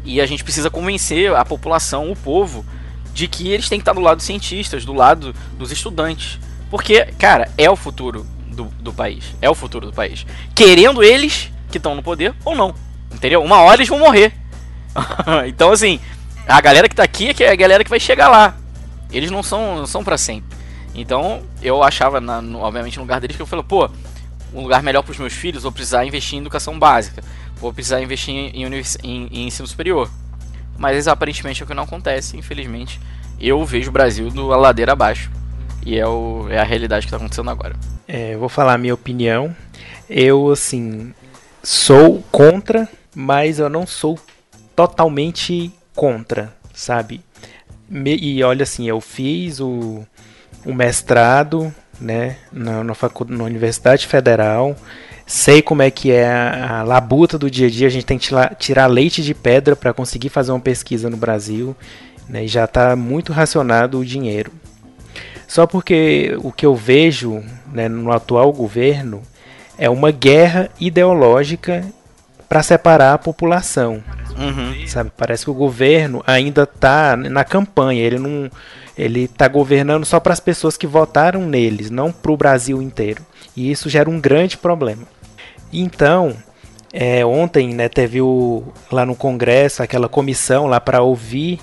e 0.04 0.20
a 0.20 0.26
gente 0.26 0.44
precisa 0.44 0.70
convencer 0.70 1.34
a 1.34 1.46
população, 1.46 2.12
o 2.12 2.16
povo, 2.16 2.66
de 3.14 3.28
que 3.28 3.50
eles 3.50 3.70
têm 3.70 3.80
que 3.80 3.84
estar 3.84 3.94
do 3.94 4.02
lado 4.02 4.18
dos 4.18 4.26
cientistas, 4.26 4.86
do 4.86 4.94
lado 4.94 5.34
dos 5.54 5.72
estudantes. 5.72 6.40
Porque, 6.70 7.06
cara, 7.18 7.50
é 7.58 7.70
o 7.70 7.76
futuro 7.76 8.26
do, 8.58 8.65
do 8.80 8.91
país. 8.91 9.36
É 9.41 9.50
o 9.50 9.56
futuro 9.56 9.86
do 9.86 9.93
país. 9.93 10.26
Querendo 10.54 11.04
eles 11.04 11.52
que 11.70 11.78
estão 11.78 11.96
no 11.96 12.04
poder 12.04 12.34
ou 12.43 12.56
não. 12.56 12.74
Entendeu? 13.13 13.41
Uma 13.43 13.62
hora 13.62 13.78
eles 13.78 13.88
vão 13.88 14.00
morrer. 14.00 14.34
então, 15.48 15.72
assim, 15.72 16.00
a 16.48 16.60
galera 16.60 16.89
que 16.89 16.96
tá 16.96 17.04
aqui 17.04 17.30
é, 17.30 17.34
que 17.34 17.43
é 17.43 17.52
a 17.52 17.56
galera 17.56 17.84
que 17.84 17.89
vai 17.89 18.00
chegar 18.00 18.28
lá. 18.28 18.58
Eles 19.12 19.32
não 19.32 19.41
são, 19.41 19.78
não 19.78 19.88
são 19.88 20.04
para 20.04 20.17
sempre. 20.17 20.58
Então, 20.93 21.43
eu 21.62 21.84
achava, 21.84 22.20
na, 22.20 22.41
no, 22.41 22.60
obviamente, 22.60 22.98
no 22.98 23.04
lugar 23.04 23.22
deles, 23.22 23.36
que 23.36 23.41
eu 23.41 23.46
falei, 23.46 23.63
pô, 23.63 23.89
um 24.54 24.63
lugar 24.63 24.82
melhor 24.82 25.04
para 25.04 25.12
os 25.12 25.20
meus 25.20 25.34
filhos, 25.34 25.63
vou 25.63 25.72
precisar 25.72 26.04
investir 26.06 26.38
em 26.38 26.41
educação 26.41 26.78
básica, 26.78 27.24
vou 27.58 27.72
precisar 27.72 28.02
investir 28.02 28.34
em, 28.34 28.65
em, 28.65 28.84
em, 29.04 29.48
ensino 29.48 29.67
superior. 29.67 30.10
Mas 30.78 31.08
aparentemente 31.08 31.62
é 31.62 31.63
o 31.63 31.67
que 31.67 31.74
não 31.74 31.84
acontece, 31.84 32.36
infelizmente. 32.36 33.00
Eu 33.39 33.63
vejo 33.63 33.89
o 33.89 33.93
Brasil 33.93 34.30
do 34.30 34.48
ladeira 34.48 34.93
abaixo. 34.93 35.30
E 35.88 35.97
é, 35.97 36.06
o, 36.06 36.47
é 36.50 36.60
a 36.60 36.65
realidade 36.65 37.06
que 37.06 37.08
está 37.08 37.15
acontecendo 37.15 37.50
agora. 37.50 37.73
É, 38.10 38.34
eu 38.34 38.39
vou 38.39 38.50
falar 38.50 38.73
a 38.73 38.78
minha 38.78 38.93
opinião. 38.93 39.56
Eu, 40.10 40.52
assim, 40.52 41.13
sou 41.63 42.21
contra, 42.30 42.89
mas 43.15 43.58
eu 43.58 43.69
não 43.69 43.88
sou 43.88 44.19
totalmente 44.76 45.71
contra, 45.95 46.54
sabe? 46.73 47.21
E 47.89 48.43
olha 48.43 48.63
assim, 48.63 48.86
eu 48.89 49.00
fiz 49.00 49.62
o, 49.62 50.06
o 50.65 50.73
mestrado, 50.73 51.73
né, 52.02 52.36
na, 52.52 52.84
na, 52.84 52.93
na 53.30 53.43
Universidade 53.45 54.08
Federal, 54.08 54.76
sei 55.26 55.62
como 55.62 55.84
é 55.84 55.89
que 55.89 56.12
é 56.12 56.28
a, 56.28 56.80
a, 56.80 56.84
labuta 56.84 57.39
do 57.39 57.50
dia 57.50 57.67
a 57.67 57.69
dia, 57.69 57.88
a 57.88 57.89
gente 57.89 58.06
tem 58.06 58.17
que 58.17 58.26
tirar, 58.26 58.56
tirar 58.56 58.88
leite 58.88 59.23
de 59.23 59.34
pedra 59.34 59.73
para 59.73 59.93
conseguir 59.93 60.28
fazer 60.28 60.52
uma 60.52 60.60
pesquisa 60.60 61.10
no 61.10 61.15
Brasil, 61.15 61.73
né, 62.28 62.43
e 62.43 62.47
já 62.50 62.65
está 62.65 62.93
muito 62.93 63.32
racionado 63.32 63.97
o 63.97 64.06
dinheiro. 64.06 64.52
Só 65.48 65.66
porque 65.66 66.38
o 66.44 66.52
que 66.52 66.66
eu 66.66 66.76
vejo 66.76 67.42
né, 67.72 67.88
no 67.88 68.12
atual 68.12 68.52
governo 68.52 69.22
é 69.78 69.90
uma 69.90 70.12
guerra 70.12 70.70
ideológica 70.80 71.86
para 72.50 72.64
separar 72.64 73.14
a 73.14 73.18
população. 73.18 74.04
Uhum. 74.38 74.88
Sabe? 74.88 75.12
Parece 75.16 75.46
que 75.46 75.52
o 75.52 75.56
governo 75.56 76.24
ainda 76.28 76.64
está 76.64 77.16
na 77.16 77.44
campanha. 77.44 78.04
Ele 78.04 78.20
não, 78.20 78.50
ele 78.98 79.24
está 79.24 79.48
governando 79.48 80.06
só 80.06 80.20
para 80.20 80.34
as 80.34 80.40
pessoas 80.40 80.78
que 80.78 80.88
votaram 80.88 81.46
neles, 81.46 81.90
não 81.90 82.12
para 82.12 82.32
o 82.32 82.38
Brasil 82.38 82.82
inteiro. 82.82 83.24
E 83.56 83.72
isso 83.72 83.90
gera 83.90 84.10
um 84.10 84.20
grande 84.20 84.58
problema. 84.58 85.04
Então, 85.72 86.36
é, 86.94 87.26
ontem 87.26 87.74
né, 87.74 87.90
teve 87.90 88.22
o, 88.22 88.64
lá 88.92 89.06
no 89.06 89.16
Congresso 89.16 89.84
aquela 89.84 90.08
comissão 90.08 90.68
lá 90.68 90.80
para 90.80 91.02
ouvir 91.02 91.60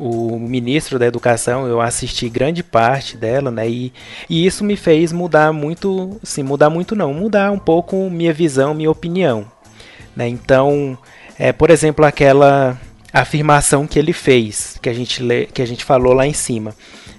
o 0.00 0.38
ministro 0.38 0.98
da 0.98 1.06
Educação. 1.06 1.66
Eu 1.66 1.80
assisti 1.80 2.28
grande 2.28 2.62
parte 2.62 3.16
dela, 3.16 3.50
né? 3.50 3.68
E, 3.68 3.92
e 4.28 4.46
isso 4.46 4.64
me 4.64 4.76
fez 4.76 5.12
mudar 5.12 5.52
muito, 5.52 6.18
sim, 6.22 6.42
mudar 6.42 6.70
muito 6.70 6.96
não, 6.96 7.12
mudar 7.12 7.52
um 7.52 7.58
pouco 7.58 8.08
minha 8.08 8.32
visão, 8.32 8.72
minha 8.72 8.90
opinião. 8.90 9.46
Né? 10.16 10.26
Então, 10.26 10.98
é, 11.38 11.52
por 11.52 11.70
exemplo, 11.70 12.04
aquela 12.04 12.80
afirmação 13.12 13.86
que 13.86 13.98
ele 13.98 14.12
fez, 14.12 14.78
que 14.80 14.88
a 14.88 14.94
gente, 14.94 15.22
lê, 15.22 15.46
que 15.46 15.60
a 15.60 15.66
gente 15.66 15.84
falou 15.84 16.14
lá 16.14 16.26
em 16.26 16.32
cima, 16.32 16.74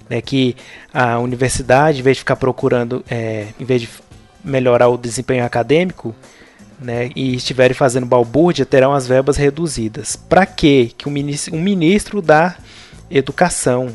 né, 0.08 0.20
que 0.20 0.56
a 0.92 1.18
universidade, 1.18 2.00
em 2.00 2.02
vez 2.02 2.16
de 2.16 2.20
ficar 2.20 2.36
procurando, 2.36 3.04
é, 3.10 3.48
em 3.60 3.64
vez 3.64 3.82
de 3.82 3.88
melhorar 4.42 4.88
o 4.88 4.96
desempenho 4.96 5.44
acadêmico, 5.44 6.14
né, 6.80 7.10
e 7.14 7.34
estiverem 7.34 7.74
fazendo 7.74 8.06
balbúrdia, 8.06 8.66
terão 8.66 8.92
as 8.92 9.06
verbas 9.06 9.36
reduzidas. 9.36 10.16
Para 10.16 10.46
que 10.46 10.94
um 11.06 11.10
ministro, 11.10 11.54
um 11.54 11.60
ministro 11.60 12.20
da 12.20 12.56
educação, 13.12 13.92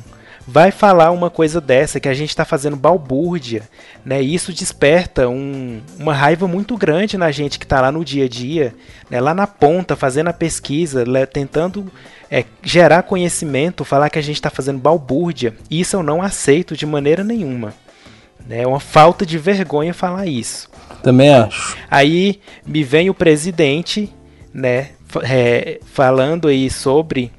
vai 0.48 0.72
falar 0.72 1.12
uma 1.12 1.30
coisa 1.30 1.60
dessa, 1.60 2.00
que 2.00 2.08
a 2.08 2.14
gente 2.14 2.30
está 2.30 2.46
fazendo 2.46 2.78
balbúrdia, 2.78 3.64
né? 4.06 4.22
Isso 4.22 4.54
desperta 4.54 5.28
um, 5.28 5.82
uma 6.00 6.14
raiva 6.14 6.48
muito 6.48 6.78
grande 6.78 7.18
na 7.18 7.30
gente 7.32 7.60
que 7.60 7.66
está 7.66 7.82
lá 7.82 7.92
no 7.92 8.06
dia 8.06 8.26
a 8.26 8.30
dia, 8.30 8.74
né? 9.10 9.20
lá 9.20 9.34
na 9.34 9.46
ponta, 9.46 9.96
fazendo 9.96 10.30
a 10.30 10.34
pesquisa, 10.34 11.04
tentando 11.28 11.92
é, 12.32 12.46
gerar 12.64 13.04
conhecimento, 13.04 13.84
falar 13.84 14.10
que 14.10 14.20
a 14.20 14.24
gente 14.24 14.38
está 14.38 14.50
fazendo 14.50 14.80
balbúrdia. 14.80 15.54
Isso 15.70 15.98
eu 15.98 16.04
não 16.04 16.22
aceito 16.22 16.78
de 16.78 16.86
maneira 16.86 17.26
nenhuma. 17.26 17.74
Né? 18.48 18.62
É 18.62 18.68
uma 18.68 18.80
falta 18.80 19.26
de 19.26 19.38
vergonha 19.38 19.94
falar 19.94 20.28
isso. 20.28 20.70
Também 21.04 21.30
acho. 21.30 21.76
Aí 21.92 22.40
me 22.66 22.84
vem 22.84 23.10
o 23.10 23.14
presidente, 23.14 24.14
né, 24.54 24.90
é, 25.24 25.80
falando 25.86 26.48
aí 26.48 26.70
sobre 26.70 27.32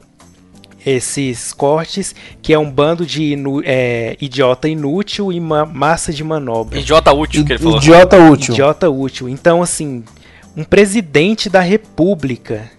esses 0.88 1.52
cortes, 1.52 2.14
que 2.40 2.52
é 2.52 2.58
um 2.58 2.70
bando 2.70 3.04
de 3.04 3.32
inu 3.32 3.62
é, 3.64 4.16
idiota 4.20 4.68
inútil 4.68 5.32
e 5.32 5.38
uma 5.38 5.66
massa 5.66 6.12
de 6.12 6.24
manobra. 6.24 6.78
Idiota 6.78 7.12
útil, 7.12 7.44
que 7.44 7.52
ele 7.52 7.62
falou. 7.62 7.78
Idiota 7.78 8.18
útil. 8.18 8.54
Idiota 8.54 8.90
útil. 8.90 9.28
Então, 9.28 9.62
assim, 9.62 10.04
um 10.56 10.64
presidente 10.64 11.48
da 11.50 11.60
república 11.60 12.70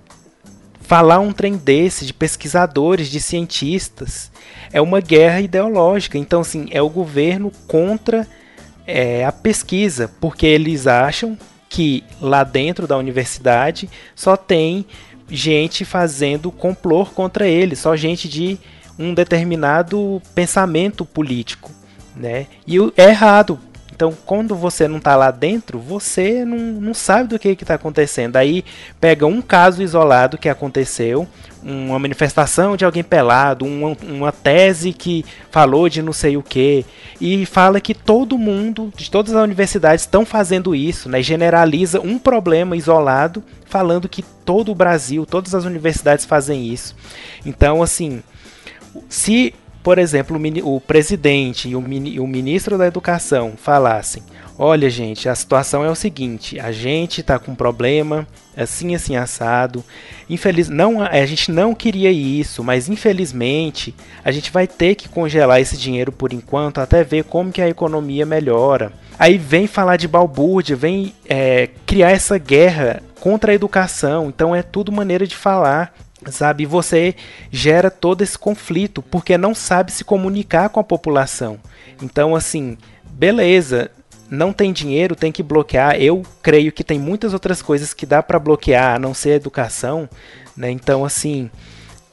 falar 0.82 1.19
um 1.19 1.32
trem 1.32 1.56
desse 1.56 2.04
de 2.04 2.13
pesquisadores, 2.13 3.12
de 3.12 3.22
cientistas, 3.22 4.32
é 4.74 4.82
uma 4.82 5.00
guerra 5.00 5.39
ideológica. 5.39 6.17
Então, 6.17 6.41
assim, 6.41 6.67
é 6.72 6.82
o 6.82 6.89
governo 6.89 7.52
contra 7.67 8.28
é, 8.88 9.24
a 9.24 9.32
pesquisa, 9.32 10.10
porque 10.19 10.48
eles 10.48 10.88
acham 10.88 11.38
que 11.69 12.04
lá 12.19 12.43
dentro 12.43 12.88
da 12.88 12.98
universidade 12.98 13.88
só 14.15 14.36
tem 14.36 14.84
gente 15.30 15.86
fazendo 15.86 16.52
complô 16.52 17.06
contra 17.06 17.48
ele, 17.48 17.76
só 17.76 17.96
gente 17.96 18.28
de 18.28 18.58
um 18.98 19.13
determinado 19.13 20.22
pensamento 20.36 21.06
político, 21.06 21.72
né? 22.15 22.48
E 22.68 22.78
é 22.98 23.10
errado. 23.10 23.60
Então, 24.00 24.16
quando 24.26 24.56
você 24.56 24.88
não 24.88 24.96
está 24.96 25.18
lá 25.18 25.30
dentro, 25.30 25.78
você 25.78 26.46
não, 26.46 26.58
não 26.58 26.94
sabe 26.94 27.28
do 27.28 27.38
que 27.38 27.50
está 27.50 27.74
acontecendo. 27.74 28.38
Aí 28.38 28.64
pega 28.98 29.26
um 29.26 29.42
caso 29.42 29.84
isolado 29.84 30.38
que 30.38 30.48
aconteceu, 30.48 31.28
uma 31.62 32.00
manifestação 32.00 32.78
de 32.78 32.86
alguém 32.86 33.04
pelado, 33.04 33.66
uma, 33.66 33.98
uma 34.02 34.32
tese 34.32 34.94
que 34.94 35.26
falou 35.52 35.90
de 35.90 36.02
não 36.02 36.14
sei 36.14 36.38
o 36.38 36.42
que, 36.42 36.86
e 37.20 37.46
fala 37.46 37.82
que 37.82 37.94
todo 37.94 38.38
mundo, 38.38 38.90
de 38.96 39.12
todas 39.12 39.36
as 39.36 39.44
universidades, 39.44 40.06
estão 40.06 40.26
fazendo 40.26 40.74
isso, 40.74 41.10
né? 41.10 41.22
generaliza 41.22 42.00
um 42.00 42.18
problema 42.18 42.78
isolado, 42.78 43.44
falando 43.66 44.08
que 44.08 44.24
todo 44.24 44.72
o 44.72 44.76
Brasil, 44.76 45.26
todas 45.26 45.54
as 45.54 45.66
universidades 45.66 46.24
fazem 46.24 46.66
isso. 46.66 46.96
Então, 47.46 47.84
assim, 47.84 48.24
se, 49.10 49.54
por 49.89 49.97
exemplo, 49.97 50.39
o, 50.39 50.75
o 50.75 50.80
presidente 50.80 51.67
e 51.67 51.75
o, 51.75 51.80
o 51.80 52.28
ministro 52.28 52.78
da 52.78 52.86
Educação 52.86 53.54
falassem: 53.58 54.21
Olha, 54.56 54.88
gente, 54.88 55.28
a 55.28 55.34
situação 55.34 55.84
é 55.84 55.89
o 55.89 55.95
seguinte: 55.95 56.60
a 56.60 56.71
gente 56.71 57.23
tá 57.23 57.39
com 57.39 57.54
um 57.54 57.56
problema, 57.56 58.28
assim, 58.56 58.93
assim, 58.93 59.15
assado. 59.15 59.84
Infeliz... 60.30 60.69
não, 60.69 61.02
a 61.02 61.25
gente 61.25 61.52
não 61.52 61.73
queria 61.73 62.12
isso, 62.12 62.63
mas 62.63 62.88
infelizmente 62.88 63.95
a 64.23 64.32
gente 64.32 64.52
vai 64.52 64.67
ter 64.67 64.93
que 64.93 65.10
congelar 65.10 65.60
esse 65.60 65.75
dinheiro 65.75 66.12
por 66.12 66.34
enquanto 66.34 66.80
até 66.80 67.04
ver 67.04 67.23
como 67.23 67.52
que 67.52 67.60
a 67.60 67.67
economia 67.67 68.28
melhora. 68.28 68.93
Aí 69.17 69.39
vem 69.39 69.65
falar 69.65 69.97
de 69.97 70.08
balbúrdia, 70.08 70.75
vem 70.75 71.15
é, 71.28 71.67
criar 71.88 72.12
essa 72.12 72.38
guerra 72.38 73.02
contra 73.19 73.54
a 73.54 73.56
educação. 73.56 74.28
Então 74.28 74.56
é 74.56 74.62
tudo 74.62 74.91
maneira 74.91 75.25
de 75.25 75.36
falar 75.36 75.91
sabe? 76.28 76.66
Você 76.66 77.16
gera 77.52 77.90
todo 77.90 78.22
esse 78.22 78.38
conflito 78.38 79.02
porque 79.02 79.38
não 79.38 79.56
sabe 79.56 79.92
se 79.92 80.04
comunicar 80.04 80.70
com 80.70 80.80
a 80.80 80.84
população. 80.84 81.60
Então, 82.02 82.36
assim, 82.36 82.78
beleza, 83.06 83.92
não 84.30 84.54
tem 84.54 84.72
dinheiro, 84.72 85.16
tem 85.16 85.32
que 85.32 85.44
bloquear. 85.44 85.96
Eu 85.96 86.24
creio 86.42 86.72
que 86.72 86.84
tem 86.84 87.00
muitas 87.00 87.34
outras 87.34 87.62
coisas 87.62 87.94
que 87.94 88.06
dá 88.06 88.22
para 88.22 88.40
bloquear, 88.40 88.96
a 88.96 89.00
não 89.00 89.14
ser 89.14 89.32
a 89.32 89.36
educação, 89.36 90.10
né? 90.56 90.70
Então, 90.70 91.04
assim, 91.04 91.50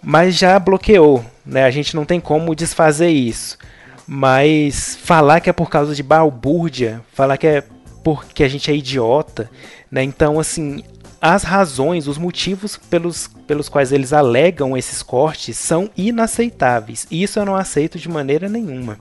mas 0.02 0.36
já 0.36 0.58
bloqueou, 0.58 1.24
né? 1.44 1.64
A 1.64 1.70
gente 1.70 1.94
não 1.94 2.04
tem 2.04 2.20
como 2.20 2.54
desfazer 2.54 3.10
isso. 3.10 3.58
Mas 4.06 4.96
falar 5.02 5.40
que 5.40 5.50
é 5.50 5.52
por 5.52 5.68
causa 5.68 5.94
de 5.94 6.02
balbúrdia, 6.02 7.02
falar 7.12 7.36
que 7.36 7.46
é 7.46 7.64
porque 8.04 8.44
a 8.44 8.48
gente 8.48 8.70
é 8.70 8.74
idiota, 8.74 9.50
né? 9.90 10.02
Então, 10.02 10.38
assim, 10.38 10.84
as 11.34 11.42
razões, 11.42 12.06
os 12.06 12.18
motivos 12.18 12.76
pelos, 12.76 13.28
pelos 13.46 13.68
quais 13.68 13.90
eles 13.90 14.12
alegam 14.12 14.76
esses 14.76 15.02
cortes 15.02 15.58
são 15.58 15.90
inaceitáveis. 15.96 17.06
Isso 17.10 17.38
eu 17.38 17.44
não 17.44 17.56
aceito 17.56 17.98
de 17.98 18.08
maneira 18.08 18.48
nenhuma. 18.48 18.96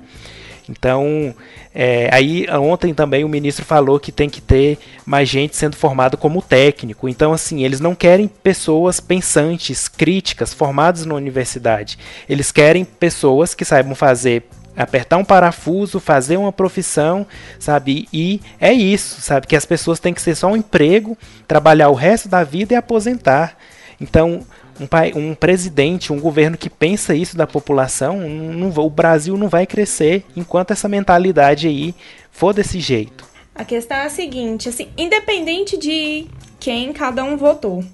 Então, 0.67 1.35
é, 1.73 2.09
aí 2.11 2.47
ontem 2.49 2.93
também 2.93 3.23
o 3.23 3.29
ministro 3.29 3.63
falou 3.63 3.99
que 3.99 4.11
tem 4.11 4.27
que 4.27 4.41
ter 4.41 4.79
mais 5.05 5.29
gente 5.29 5.55
sendo 5.55 5.75
formada 5.75 6.17
como 6.17 6.41
técnico. 6.41 7.07
Então, 7.07 7.31
assim, 7.31 7.63
eles 7.63 7.79
não 7.79 7.93
querem 7.93 8.27
pessoas 8.27 8.99
pensantes, 8.99 9.87
críticas, 9.87 10.51
formadas 10.51 11.05
na 11.05 11.13
universidade. 11.13 11.99
Eles 12.27 12.51
querem 12.51 12.83
pessoas 12.83 13.53
que 13.53 13.63
saibam 13.63 13.93
fazer 13.93 14.47
apertar 14.75 15.17
um 15.17 15.25
parafuso, 15.25 15.99
fazer 15.99 16.37
uma 16.37 16.51
profissão, 16.51 17.25
sabe? 17.59 18.07
E 18.11 18.41
é 18.59 18.73
isso, 18.73 19.21
sabe? 19.21 19.47
Que 19.47 19.55
as 19.55 19.65
pessoas 19.65 19.99
têm 19.99 20.13
que 20.13 20.21
ser 20.21 20.35
só 20.35 20.47
um 20.47 20.57
emprego, 20.57 21.17
trabalhar 21.47 21.89
o 21.89 21.93
resto 21.93 22.27
da 22.27 22.43
vida 22.43 22.73
e 22.73 22.77
aposentar. 22.77 23.57
Então, 23.99 24.45
um, 24.79 24.85
pai, 24.85 25.13
um 25.15 25.33
presidente, 25.33 26.11
um 26.11 26.19
governo 26.19 26.57
que 26.57 26.69
pensa 26.69 27.15
isso 27.15 27.37
da 27.37 27.47
população, 27.47 28.19
não, 28.19 28.69
o 28.69 28.89
Brasil 28.89 29.37
não 29.37 29.47
vai 29.47 29.65
crescer 29.65 30.25
enquanto 30.35 30.71
essa 30.71 30.89
mentalidade 30.89 31.67
aí 31.67 31.95
for 32.31 32.53
desse 32.53 32.79
jeito. 32.79 33.25
A 33.53 33.63
questão 33.63 33.95
é 33.95 34.05
a 34.05 34.09
seguinte, 34.09 34.67
assim, 34.67 34.89
independente 34.97 35.77
de 35.77 36.27
quem 36.59 36.91
cada 36.91 37.23
um 37.23 37.37
votou, 37.37 37.85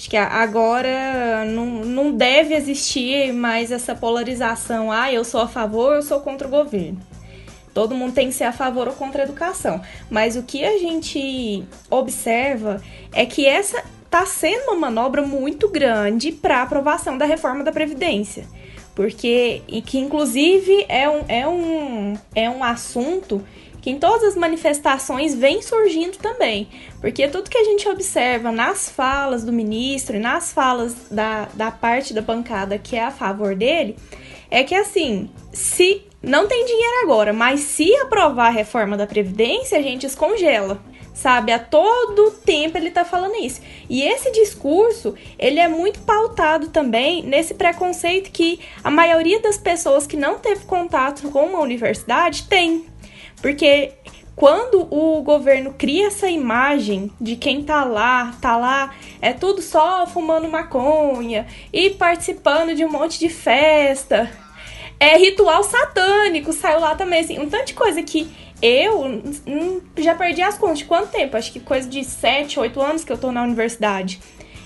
acho 0.00 0.08
que 0.08 0.16
agora 0.16 1.44
não, 1.44 1.66
não 1.84 2.12
deve 2.12 2.54
existir 2.54 3.34
mais 3.34 3.70
essa 3.70 3.94
polarização, 3.94 4.90
ah, 4.90 5.12
eu 5.12 5.22
sou 5.22 5.42
a 5.42 5.46
favor, 5.46 5.94
eu 5.94 6.02
sou 6.02 6.20
contra 6.20 6.48
o 6.48 6.50
governo. 6.50 6.98
Todo 7.74 7.94
mundo 7.94 8.14
tem 8.14 8.28
que 8.28 8.34
ser 8.34 8.44
a 8.44 8.52
favor 8.52 8.88
ou 8.88 8.94
contra 8.94 9.20
a 9.22 9.24
educação. 9.24 9.82
Mas 10.08 10.36
o 10.36 10.42
que 10.42 10.64
a 10.64 10.78
gente 10.78 11.62
observa 11.90 12.82
é 13.12 13.26
que 13.26 13.44
essa 13.44 13.84
está 14.06 14.24
sendo 14.24 14.70
uma 14.70 14.76
manobra 14.76 15.20
muito 15.20 15.68
grande 15.68 16.32
para 16.32 16.62
aprovação 16.62 17.18
da 17.18 17.26
reforma 17.26 17.62
da 17.62 17.70
Previdência. 17.70 18.46
Porque, 18.94 19.60
e 19.68 19.82
que 19.82 19.98
inclusive 19.98 20.86
é 20.88 21.08
um, 21.10 21.24
é, 21.28 21.46
um, 21.46 22.18
é 22.34 22.48
um 22.48 22.64
assunto 22.64 23.44
que 23.80 23.90
em 23.90 23.98
todas 23.98 24.24
as 24.24 24.36
manifestações 24.36 25.34
vem 25.34 25.62
surgindo 25.62 26.18
também. 26.18 26.68
Porque 27.00 27.28
tudo 27.28 27.50
que 27.50 27.58
a 27.58 27.64
gente 27.64 27.88
observa 27.88 28.52
nas 28.52 28.88
falas 28.88 29.44
do 29.44 29.52
ministro 29.52 30.16
e 30.16 30.20
nas 30.20 30.52
falas 30.52 30.94
da, 31.10 31.48
da 31.54 31.70
parte 31.70 32.12
da 32.12 32.20
bancada 32.20 32.78
que 32.78 32.96
é 32.96 33.04
a 33.04 33.10
favor 33.10 33.54
dele, 33.54 33.96
é 34.50 34.62
que 34.64 34.74
assim, 34.74 35.30
se 35.52 36.02
não 36.22 36.46
tem 36.46 36.64
dinheiro 36.64 37.02
agora, 37.04 37.32
mas 37.32 37.60
se 37.60 37.94
aprovar 37.96 38.48
a 38.48 38.50
reforma 38.50 38.96
da 38.96 39.06
Previdência, 39.06 39.78
a 39.78 39.82
gente 39.82 40.02
descongela 40.02 40.80
sabe? 41.20 41.52
A 41.52 41.58
todo 41.58 42.30
tempo 42.30 42.78
ele 42.78 42.90
tá 42.90 43.04
falando 43.04 43.34
isso. 43.36 43.60
E 43.88 44.02
esse 44.02 44.32
discurso, 44.32 45.14
ele 45.38 45.60
é 45.60 45.68
muito 45.68 46.00
pautado 46.00 46.68
também 46.68 47.22
nesse 47.22 47.54
preconceito 47.54 48.30
que 48.30 48.58
a 48.82 48.90
maioria 48.90 49.40
das 49.40 49.58
pessoas 49.58 50.06
que 50.06 50.16
não 50.16 50.38
teve 50.38 50.64
contato 50.64 51.30
com 51.30 51.44
uma 51.44 51.60
universidade 51.60 52.44
tem. 52.44 52.86
Porque 53.40 53.92
quando 54.36 54.86
o 54.90 55.22
governo 55.22 55.74
cria 55.76 56.06
essa 56.06 56.28
imagem 56.28 57.10
de 57.20 57.36
quem 57.36 57.62
tá 57.62 57.84
lá, 57.84 58.34
tá 58.40 58.56
lá, 58.56 58.94
é 59.20 59.32
tudo 59.32 59.60
só 59.60 60.06
fumando 60.06 60.48
maconha 60.48 61.46
e 61.72 61.90
participando 61.90 62.74
de 62.74 62.84
um 62.84 62.90
monte 62.90 63.18
de 63.18 63.28
festa, 63.28 64.30
é 64.98 65.16
ritual 65.16 65.62
satânico, 65.62 66.52
saiu 66.52 66.80
lá 66.80 66.94
também, 66.94 67.20
assim, 67.20 67.38
um 67.38 67.48
tanto 67.48 67.66
de 67.66 67.74
coisa 67.74 68.02
que 68.02 68.30
eu 68.62 69.22
já 69.98 70.14
perdi 70.14 70.42
as 70.42 70.58
contas 70.58 70.78
de 70.78 70.84
quanto 70.84 71.10
tempo? 71.10 71.36
Acho 71.36 71.52
que 71.52 71.60
coisa 71.60 71.88
de 71.88 72.04
7, 72.04 72.60
8 72.60 72.80
anos 72.80 73.04
que 73.04 73.12
eu 73.12 73.18
tô 73.18 73.32
na 73.32 73.42
universidade. 73.42 74.20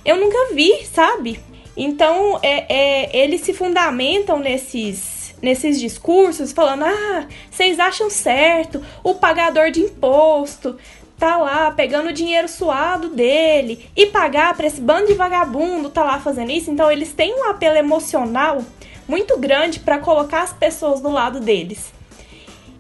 Eu 0.05 0.17
nunca 0.17 0.53
vi, 0.53 0.85
sabe? 0.85 1.41
Então, 1.77 2.39
é, 2.43 2.67
é, 2.73 3.17
eles 3.17 3.41
se 3.41 3.53
fundamentam 3.53 4.39
nesses, 4.39 5.14
nesses 5.45 5.79
discursos, 5.79 6.53
falando: 6.53 6.85
ah, 6.85 7.27
vocês 7.51 7.79
acham 7.79 8.11
certo, 8.11 8.83
o 9.05 9.15
pagador 9.15 9.71
de 9.71 9.81
imposto 9.81 10.77
tá 11.19 11.37
lá 11.37 11.71
pegando 11.71 12.09
o 12.09 12.13
dinheiro 12.13 12.49
suado 12.49 13.09
dele 13.09 13.89
e 13.97 14.07
pagar 14.07 14.57
para 14.57 14.67
esse 14.67 14.81
bando 14.81 15.07
de 15.07 15.15
vagabundo 15.15 15.89
tá 15.89 16.03
lá 16.03 16.19
fazendo 16.19 16.51
isso. 16.51 16.71
Então, 16.71 16.91
eles 16.91 17.13
têm 17.13 17.35
um 17.35 17.49
apelo 17.49 17.77
emocional 17.77 18.63
muito 19.07 19.39
grande 19.39 19.79
para 19.79 19.99
colocar 19.99 20.43
as 20.43 20.53
pessoas 20.53 21.01
do 21.01 21.09
lado 21.09 21.39
deles. 21.39 21.93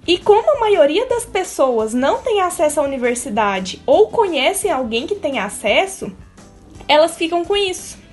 E 0.06 0.18
como 0.18 0.56
a 0.56 0.60
maioria 0.60 1.06
das 1.06 1.24
pessoas 1.24 1.94
não 1.94 2.20
tem 2.22 2.40
acesso 2.40 2.80
à 2.80 2.82
universidade 2.82 3.80
ou 3.86 4.08
conhecem 4.08 4.70
alguém 4.70 5.06
que 5.06 5.14
tem 5.14 5.38
acesso, 5.38 6.12
elas 6.86 7.16
ficam 7.16 7.44
com 7.44 7.56
isso. 7.56 8.03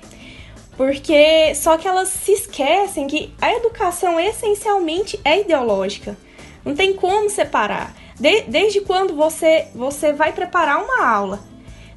Porque 0.76 1.54
só 1.54 1.76
que 1.76 1.86
elas 1.86 2.08
se 2.08 2.32
esquecem 2.32 3.06
que 3.06 3.32
a 3.40 3.52
educação 3.54 4.18
essencialmente 4.18 5.20
é 5.24 5.40
ideológica. 5.40 6.16
Não 6.64 6.74
tem 6.74 6.94
como 6.94 7.28
separar. 7.28 7.94
De, 8.18 8.42
desde 8.42 8.80
quando 8.80 9.14
você, 9.14 9.68
você 9.74 10.12
vai 10.12 10.32
preparar 10.32 10.82
uma 10.82 11.06
aula, 11.06 11.40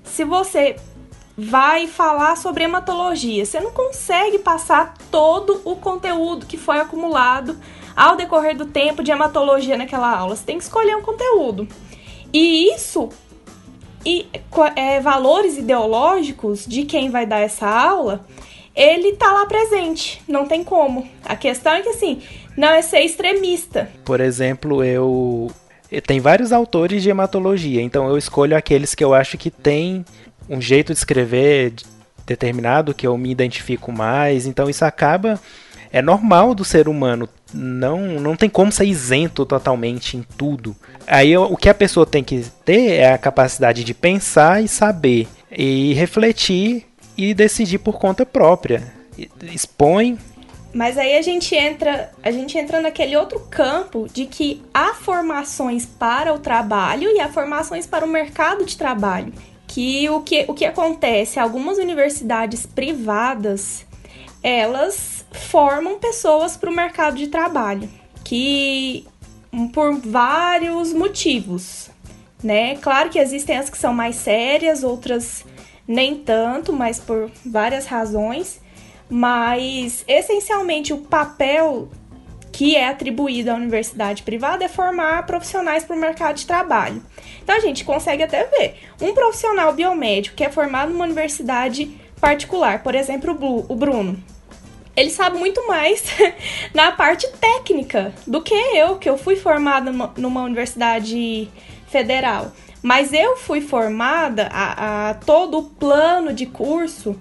se 0.03 0.23
você 0.23 0.75
vai 1.37 1.87
falar 1.87 2.37
sobre 2.37 2.63
hematologia, 2.63 3.45
você 3.45 3.59
não 3.59 3.71
consegue 3.71 4.39
passar 4.39 4.93
todo 5.11 5.61
o 5.65 5.75
conteúdo 5.75 6.45
que 6.45 6.57
foi 6.57 6.79
acumulado 6.79 7.57
ao 7.95 8.15
decorrer 8.15 8.55
do 8.55 8.65
tempo 8.65 9.03
de 9.03 9.11
hematologia 9.11 9.77
naquela 9.77 10.17
aula. 10.17 10.35
Você 10.35 10.45
tem 10.45 10.57
que 10.57 10.63
escolher 10.63 10.95
um 10.95 11.01
conteúdo. 11.01 11.67
E 12.31 12.73
isso 12.73 13.09
e 14.05 14.27
é, 14.75 14.99
valores 14.99 15.57
ideológicos 15.57 16.65
de 16.65 16.83
quem 16.83 17.09
vai 17.09 17.25
dar 17.25 17.39
essa 17.39 17.67
aula, 17.67 18.25
ele 18.75 19.13
tá 19.13 19.31
lá 19.31 19.45
presente, 19.45 20.21
não 20.27 20.45
tem 20.45 20.63
como. 20.63 21.07
A 21.23 21.35
questão 21.35 21.73
é 21.73 21.81
que 21.81 21.89
assim, 21.89 22.21
não 22.57 22.69
é 22.69 22.81
ser 22.81 22.99
extremista. 22.99 23.89
Por 24.03 24.19
exemplo, 24.19 24.83
eu 24.83 25.51
tem 26.05 26.19
vários 26.19 26.51
autores 26.51 27.03
de 27.03 27.09
hematologia, 27.09 27.81
então 27.81 28.09
eu 28.09 28.17
escolho 28.17 28.57
aqueles 28.57 28.93
que 28.93 29.03
eu 29.03 29.13
acho 29.13 29.37
que 29.37 29.49
tem 29.49 30.03
um 30.49 30.59
jeito 30.59 30.91
de 30.91 30.99
escrever 30.99 31.73
determinado 32.25 32.93
que 32.93 33.05
eu 33.05 33.17
me 33.17 33.31
identifico 33.31 33.91
mais, 33.91 34.45
então 34.45 34.69
isso 34.69 34.83
acaba 34.83 35.39
é 35.91 36.01
normal 36.01 36.53
do 36.53 36.65
ser 36.65 36.89
humano. 36.89 37.29
Não, 37.53 38.19
não 38.19 38.35
tem 38.35 38.49
como 38.49 38.69
ser 38.69 38.83
isento 38.83 39.45
totalmente 39.45 40.17
em 40.17 40.25
tudo. 40.37 40.75
Aí 41.07 41.37
o 41.37 41.55
que 41.55 41.69
a 41.69 41.73
pessoa 41.73 42.05
tem 42.05 42.21
que 42.21 42.43
ter 42.65 42.95
é 42.95 43.13
a 43.13 43.17
capacidade 43.17 43.81
de 43.81 43.93
pensar 43.93 44.61
e 44.61 44.67
saber 44.67 45.25
e 45.49 45.93
refletir 45.93 46.85
e 47.17 47.33
decidir 47.33 47.79
por 47.79 47.99
conta 47.99 48.25
própria. 48.25 48.93
Expõe 49.43 50.17
mas 50.75 50.97
aí 50.97 51.15
a 51.15 51.21
gente 51.21 51.55
entra, 51.55 52.11
a 52.21 52.29
gente 52.31 52.57
entra 52.57 52.81
naquele 52.81 53.15
outro 53.15 53.39
campo 53.49 54.09
de 54.11 54.25
que 54.25 54.61
há 54.73 54.93
formações 54.93 55.85
para 55.85 56.33
o 56.33 56.39
trabalho 56.39 57.09
e 57.15 57.21
há 57.21 57.29
formações 57.29 57.87
para 57.87 58.03
o 58.03 58.09
mercado 58.09 58.65
de 58.65 58.75
trabalho. 58.75 59.31
Que 59.65 60.09
o 60.09 60.19
que, 60.19 60.43
o 60.49 60.53
que 60.53 60.65
acontece? 60.65 61.39
Algumas 61.39 61.77
universidades 61.77 62.65
privadas, 62.65 63.85
elas 64.43 65.25
formam 65.31 65.97
pessoas 65.97 66.57
para 66.57 66.69
o 66.69 66.75
mercado 66.75 67.15
de 67.15 67.27
trabalho, 67.27 67.89
que 68.25 69.07
por 69.71 69.97
vários 69.97 70.91
motivos, 70.91 71.89
né? 72.43 72.75
Claro 72.75 73.09
que 73.09 73.17
existem 73.17 73.55
as 73.55 73.69
que 73.69 73.77
são 73.77 73.93
mais 73.93 74.17
sérias, 74.17 74.83
outras 74.83 75.45
nem 75.87 76.15
tanto, 76.15 76.73
mas 76.73 76.99
por 76.99 77.31
várias 77.45 77.85
razões. 77.85 78.61
Mas 79.09 80.03
essencialmente 80.07 80.93
o 80.93 80.97
papel 80.97 81.89
que 82.51 82.75
é 82.75 82.87
atribuído 82.87 83.51
à 83.51 83.55
universidade 83.55 84.23
privada 84.23 84.63
é 84.63 84.69
formar 84.69 85.25
profissionais 85.25 85.83
para 85.83 85.95
o 85.95 85.99
mercado 85.99 86.37
de 86.37 86.47
trabalho. 86.47 87.03
Então 87.43 87.55
a 87.55 87.59
gente 87.59 87.83
consegue 87.83 88.23
até 88.23 88.45
ver 88.45 88.79
um 89.01 89.13
profissional 89.13 89.73
biomédico 89.73 90.35
que 90.35 90.43
é 90.43 90.49
formado 90.49 90.91
numa 90.91 91.03
universidade 91.03 91.95
particular, 92.19 92.81
por 92.81 92.95
exemplo, 92.95 93.65
o 93.67 93.75
Bruno 93.75 94.17
ele 94.95 95.09
sabe 95.09 95.37
muito 95.37 95.67
mais 95.67 96.03
na 96.73 96.91
parte 96.91 97.27
técnica 97.39 98.13
do 98.25 98.41
que 98.41 98.53
eu, 98.53 98.97
que 98.97 99.09
eu 99.09 99.17
fui 99.17 99.35
formada 99.35 99.91
numa 100.17 100.43
universidade 100.43 101.49
federal. 101.87 102.51
Mas 102.85 103.11
eu 103.13 103.35
fui 103.35 103.61
formada, 103.61 104.47
a, 104.53 105.09
a 105.09 105.13
todo 105.15 105.57
o 105.57 105.63
plano 105.63 106.31
de 106.31 106.45
curso, 106.45 107.19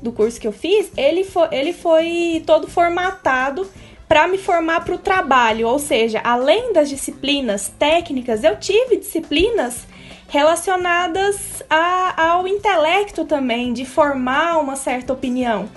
do 0.00 0.12
curso 0.12 0.40
que 0.40 0.46
eu 0.46 0.52
fiz, 0.52 0.92
ele 0.96 1.24
foi, 1.24 1.48
ele 1.50 1.72
foi 1.72 2.40
todo 2.46 2.68
formatado 2.68 3.68
para 4.06 4.28
me 4.28 4.38
formar 4.38 4.84
para 4.84 4.94
o 4.94 4.98
trabalho. 4.98 5.66
Ou 5.66 5.80
seja, 5.80 6.20
além 6.22 6.72
das 6.72 6.88
disciplinas 6.88 7.66
técnicas, 7.80 8.44
eu 8.44 8.54
tive 8.60 8.96
disciplinas 8.96 9.88
relacionadas 10.28 11.64
a, 11.68 12.34
ao 12.34 12.46
intelecto 12.46 13.24
também, 13.24 13.72
de 13.72 13.84
formar 13.84 14.58
uma 14.58 14.76
certa 14.76 15.12
opinião. 15.12 15.68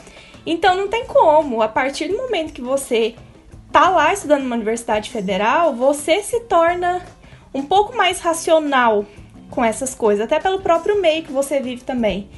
Então 0.46 0.78
não 0.78 0.88
tem 0.88 1.04
como, 1.08 1.64
a 1.64 1.68
partir 1.68 2.10
do 2.10 2.16
momento 2.16 2.54
que 2.54 2.62
você 2.62 3.16
tá 3.72 3.90
lá 3.90 4.14
estudando 4.14 4.44
numa 4.44 4.56
universidade 4.56 5.10
federal, 5.10 5.74
você 5.74 6.22
se 6.22 6.42
torna 6.42 7.04
um 7.56 7.64
pouco 7.64 7.96
mais 7.96 8.20
racional 8.20 9.06
com 9.50 9.64
essas 9.64 9.96
coisas, 9.96 10.26
até 10.26 10.40
pelo 10.42 10.60
próprio 10.60 11.02
meio 11.02 11.24
que 11.24 11.32
você 11.32 11.62
vive 11.62 11.84
também. 11.84 12.30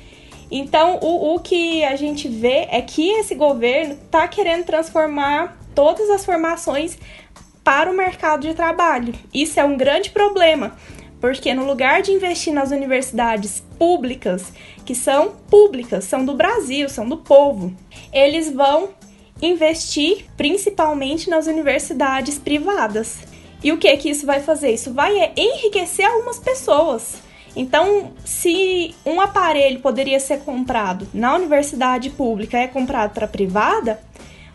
Então, 0.51 0.99
o, 1.01 1.34
o 1.34 1.39
que 1.39 1.84
a 1.84 1.95
gente 1.95 2.27
vê 2.27 2.67
é 2.69 2.82
que 2.82 3.10
esse 3.10 3.34
governo 3.34 3.97
tá 4.12 4.27
querendo 4.27 4.63
transformar 4.63 5.58
todas 5.73 6.08
as 6.12 6.23
formações 6.23 6.97
para 7.63 7.91
o 7.91 7.97
mercado 7.97 8.47
de 8.47 8.53
trabalho. 8.53 9.13
Isso 9.34 9.60
é 9.60 9.63
um 9.63 9.75
grande 9.75 10.12
problema, 10.12 10.77
porque 11.19 11.53
no 11.53 11.65
lugar 11.65 12.03
de 12.03 12.12
investir 12.12 12.53
nas 12.53 12.69
universidades 12.69 13.62
públicas, 13.77 14.53
que 14.86 14.93
são 14.93 15.32
públicas, 15.49 16.06
são 16.06 16.23
do 16.23 16.36
Brasil, 16.36 16.88
são 16.88 17.10
do 17.10 17.17
povo, 17.17 17.75
eles 18.13 18.53
vão 18.53 18.89
investir 19.41 20.25
principalmente 20.38 21.30
nas 21.30 21.47
universidades 21.47 22.38
privadas. 22.38 23.17
E 23.63 23.72
o 23.72 23.78
que 23.78 23.96
que 23.98 24.10
isso 24.10 24.26
vai 24.26 24.39
fazer? 24.39 24.72
Isso 24.72 24.93
vai 24.93 25.17
é 25.17 25.34
enriquecer 25.36 26.06
algumas 26.06 26.39
pessoas. 26.39 27.15
Então, 27.56 28.12
se 28.24 28.93
um 29.04 29.20
aparelho 29.20 29.80
poderia 29.80 30.20
ser 30.20 30.41
comprado 30.41 31.08
na 31.13 31.34
universidade 31.36 32.10
pública 32.12 32.58
é 32.58 32.67
comprado 32.67 33.13
para 33.13 33.28
privada, 33.28 34.00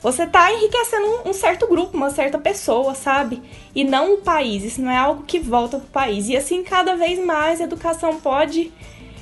você 0.00 0.22
está 0.22 0.52
enriquecendo 0.52 1.06
um, 1.06 1.30
um, 1.30 1.32
certo 1.32 1.66
grupo, 1.66 1.96
uma 1.96 2.10
certa 2.10 2.38
pessoa, 2.38 2.94
sabe? 2.94 3.42
E 3.74 3.84
não 3.84 4.14
o 4.14 4.18
país. 4.18 4.64
Isso 4.64 4.80
não 4.80 4.90
é 4.90 4.96
algo 4.96 5.24
que 5.24 5.38
volta 5.38 5.78
para 5.78 5.86
o 5.86 5.90
país. 5.90 6.28
E 6.28 6.36
assim, 6.36 6.62
cada 6.62 6.96
vez 6.96 7.24
mais 7.24 7.60
a 7.60 7.64
educação 7.64 8.20
pode 8.20 8.72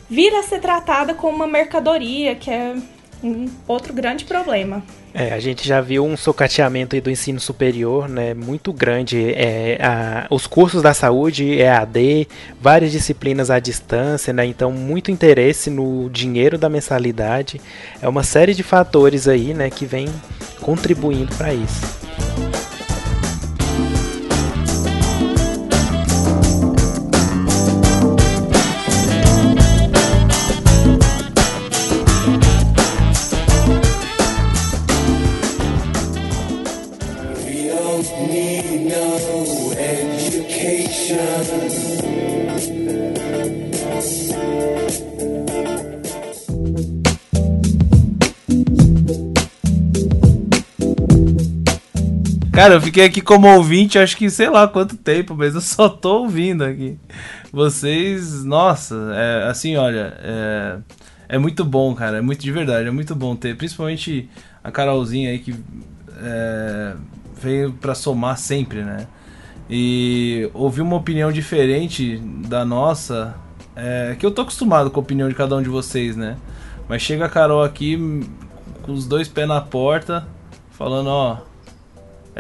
vir 0.09 0.35
a 0.35 0.43
ser 0.43 0.61
tratada 0.61 1.14
como 1.14 1.37
uma 1.37 1.47
mercadoria, 1.47 2.35
que 2.35 2.51
é 2.51 2.77
um 3.23 3.47
outro 3.69 3.93
grande 3.93 4.25
problema. 4.25 4.83
É, 5.12 5.33
a 5.33 5.40
gente 5.40 5.66
já 5.66 5.81
viu 5.81 6.05
um 6.05 6.16
socateamento 6.16 7.01
do 7.01 7.11
ensino 7.11 7.40
superior, 7.40 8.09
né, 8.09 8.33
muito 8.33 8.73
grande. 8.73 9.33
É, 9.35 9.79
a, 9.81 10.27
os 10.31 10.46
cursos 10.46 10.83
da 10.83 10.94
saúde, 10.94 11.59
EAD, 11.59 12.29
várias 12.61 12.92
disciplinas 12.92 13.51
à 13.51 13.59
distância, 13.59 14.33
né, 14.33 14.46
então 14.46 14.70
muito 14.70 15.11
interesse 15.11 15.68
no 15.68 16.09
dinheiro 16.11 16.57
da 16.57 16.68
mensalidade. 16.68 17.61
É 18.01 18.09
uma 18.09 18.23
série 18.23 18.55
de 18.55 18.62
fatores 18.62 19.27
aí, 19.27 19.53
né, 19.53 19.68
que 19.68 19.85
vem 19.85 20.09
contribuindo 20.61 21.35
para 21.35 21.53
isso. 21.53 22.01
Cara, 52.61 52.75
eu 52.75 52.81
fiquei 52.83 53.07
aqui 53.07 53.23
como 53.23 53.49
ouvinte, 53.49 53.99
acho 53.99 54.14
que 54.18 54.29
sei 54.29 54.51
lá 54.51 54.68
quanto 54.68 54.94
tempo, 54.94 55.35
mas 55.35 55.55
eu 55.55 55.62
só 55.62 55.88
tô 55.88 56.25
ouvindo 56.25 56.62
aqui. 56.62 56.99
Vocês, 57.51 58.44
nossa, 58.44 58.94
é, 59.14 59.49
assim, 59.49 59.77
olha, 59.77 60.12
é, 60.20 60.79
é, 61.27 61.38
muito 61.38 61.64
bom, 61.64 61.94
cara, 61.94 62.18
é 62.18 62.20
muito 62.20 62.42
de 62.42 62.53
verdade, 62.53 62.87
é 62.87 62.90
muito 62.90 63.14
bom 63.14 63.35
ter, 63.35 63.57
principalmente 63.57 64.29
a 64.62 64.70
Carolzinha 64.70 65.31
aí 65.31 65.38
que 65.38 65.55
é, 66.23 66.96
veio 67.40 67.73
para 67.73 67.94
somar 67.94 68.37
sempre, 68.37 68.83
né? 68.83 69.07
E 69.70 70.51
ouvir 70.53 70.83
uma 70.83 70.96
opinião 70.96 71.33
diferente 71.33 72.18
da 72.46 72.62
nossa, 72.62 73.37
é, 73.75 74.14
que 74.18 74.27
eu 74.27 74.31
tô 74.31 74.42
acostumado 74.42 74.90
com 74.90 75.01
a 75.01 75.03
opinião 75.03 75.31
de 75.31 75.35
cada 75.35 75.57
um 75.57 75.62
de 75.62 75.70
vocês, 75.70 76.14
né? 76.14 76.37
Mas 76.87 77.01
chega 77.01 77.25
a 77.25 77.29
Carol 77.31 77.64
aqui 77.64 78.23
com 78.83 78.92
os 78.92 79.07
dois 79.07 79.29
pés 79.29 79.49
na 79.49 79.62
porta, 79.62 80.29
falando, 80.73 81.09
ó 81.09 81.49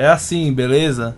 é 0.00 0.06
assim, 0.06 0.50
beleza? 0.50 1.14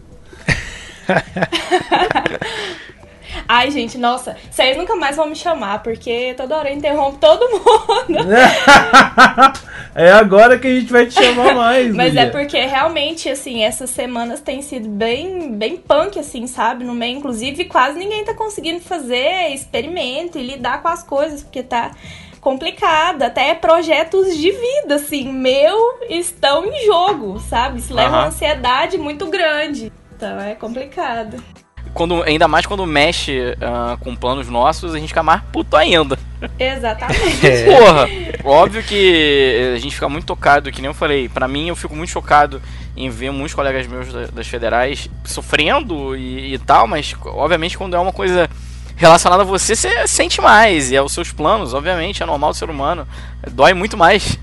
Ai, 3.48 3.70
gente, 3.70 3.96
nossa, 3.96 4.36
vocês 4.50 4.76
nunca 4.76 4.96
mais 4.96 5.14
vão 5.14 5.26
me 5.26 5.36
chamar, 5.36 5.84
porque 5.84 6.34
toda 6.36 6.56
hora 6.56 6.70
eu 6.70 6.76
interrompo 6.76 7.18
todo 7.18 7.48
mundo. 7.48 8.26
é 9.94 10.10
agora 10.10 10.58
que 10.58 10.66
a 10.66 10.80
gente 10.80 10.90
vai 10.90 11.06
te 11.06 11.14
chamar 11.14 11.54
mais. 11.54 11.92
Mas 11.94 12.16
é 12.16 12.26
porque 12.26 12.58
realmente, 12.58 13.28
assim, 13.28 13.62
essas 13.62 13.90
semanas 13.90 14.40
têm 14.40 14.62
sido 14.62 14.88
bem, 14.88 15.52
bem 15.52 15.76
punk, 15.76 16.18
assim, 16.18 16.48
sabe? 16.48 16.82
No 16.82 16.94
meio, 16.94 17.18
inclusive, 17.18 17.66
quase 17.66 17.96
ninguém 17.98 18.24
tá 18.24 18.34
conseguindo 18.34 18.80
fazer 18.80 19.52
experimento 19.52 20.38
e 20.38 20.46
lidar 20.46 20.82
com 20.82 20.88
as 20.88 21.04
coisas, 21.04 21.42
porque 21.42 21.62
tá 21.62 21.92
complicado. 22.42 23.22
Até 23.22 23.54
projetos 23.54 24.36
de 24.36 24.50
vida, 24.50 24.96
assim, 24.96 25.32
meu, 25.32 25.78
estão 26.10 26.66
em 26.66 26.84
jogo, 26.84 27.38
sabe? 27.48 27.78
Isso 27.78 27.94
leva 27.94 28.08
Aham. 28.10 28.18
uma 28.18 28.26
ansiedade 28.26 28.98
muito 28.98 29.26
grande. 29.28 29.90
Então 30.14 30.38
é 30.38 30.54
complicado. 30.54 31.42
Quando, 31.94 32.22
ainda 32.22 32.48
mais 32.48 32.64
quando 32.64 32.86
mexe 32.86 33.54
ah, 33.60 33.96
com 34.00 34.16
planos 34.16 34.48
nossos, 34.48 34.94
a 34.94 34.98
gente 34.98 35.08
fica 35.08 35.22
mais 35.22 35.42
puto 35.52 35.76
ainda. 35.76 36.18
Exatamente. 36.58 37.46
É. 37.46 37.64
Porra, 37.64 38.08
óbvio 38.44 38.82
que 38.82 39.72
a 39.76 39.78
gente 39.78 39.94
fica 39.94 40.08
muito 40.08 40.26
tocado, 40.26 40.72
que 40.72 40.80
nem 40.80 40.88
eu 40.88 40.94
falei. 40.94 41.28
Pra 41.28 41.46
mim, 41.46 41.68
eu 41.68 41.76
fico 41.76 41.94
muito 41.94 42.10
chocado 42.10 42.60
em 42.96 43.08
ver 43.10 43.30
muitos 43.30 43.54
colegas 43.54 43.86
meus 43.86 44.12
da- 44.12 44.26
das 44.26 44.46
federais 44.48 45.08
sofrendo 45.24 46.16
e, 46.16 46.54
e 46.54 46.58
tal, 46.58 46.86
mas 46.88 47.14
obviamente 47.24 47.76
quando 47.78 47.94
é 47.94 47.98
uma 47.98 48.12
coisa 48.12 48.48
relacionada 49.02 49.42
a 49.42 49.46
você, 49.46 49.74
você 49.76 50.06
sente 50.06 50.40
mais. 50.40 50.90
E 50.90 50.96
é 50.96 51.02
os 51.02 51.12
seus 51.12 51.32
planos, 51.32 51.74
obviamente, 51.74 52.22
é 52.22 52.26
normal 52.26 52.50
do 52.50 52.56
ser 52.56 52.70
humano. 52.70 53.06
Dói 53.50 53.74
muito 53.74 53.96
mais. 53.96 54.38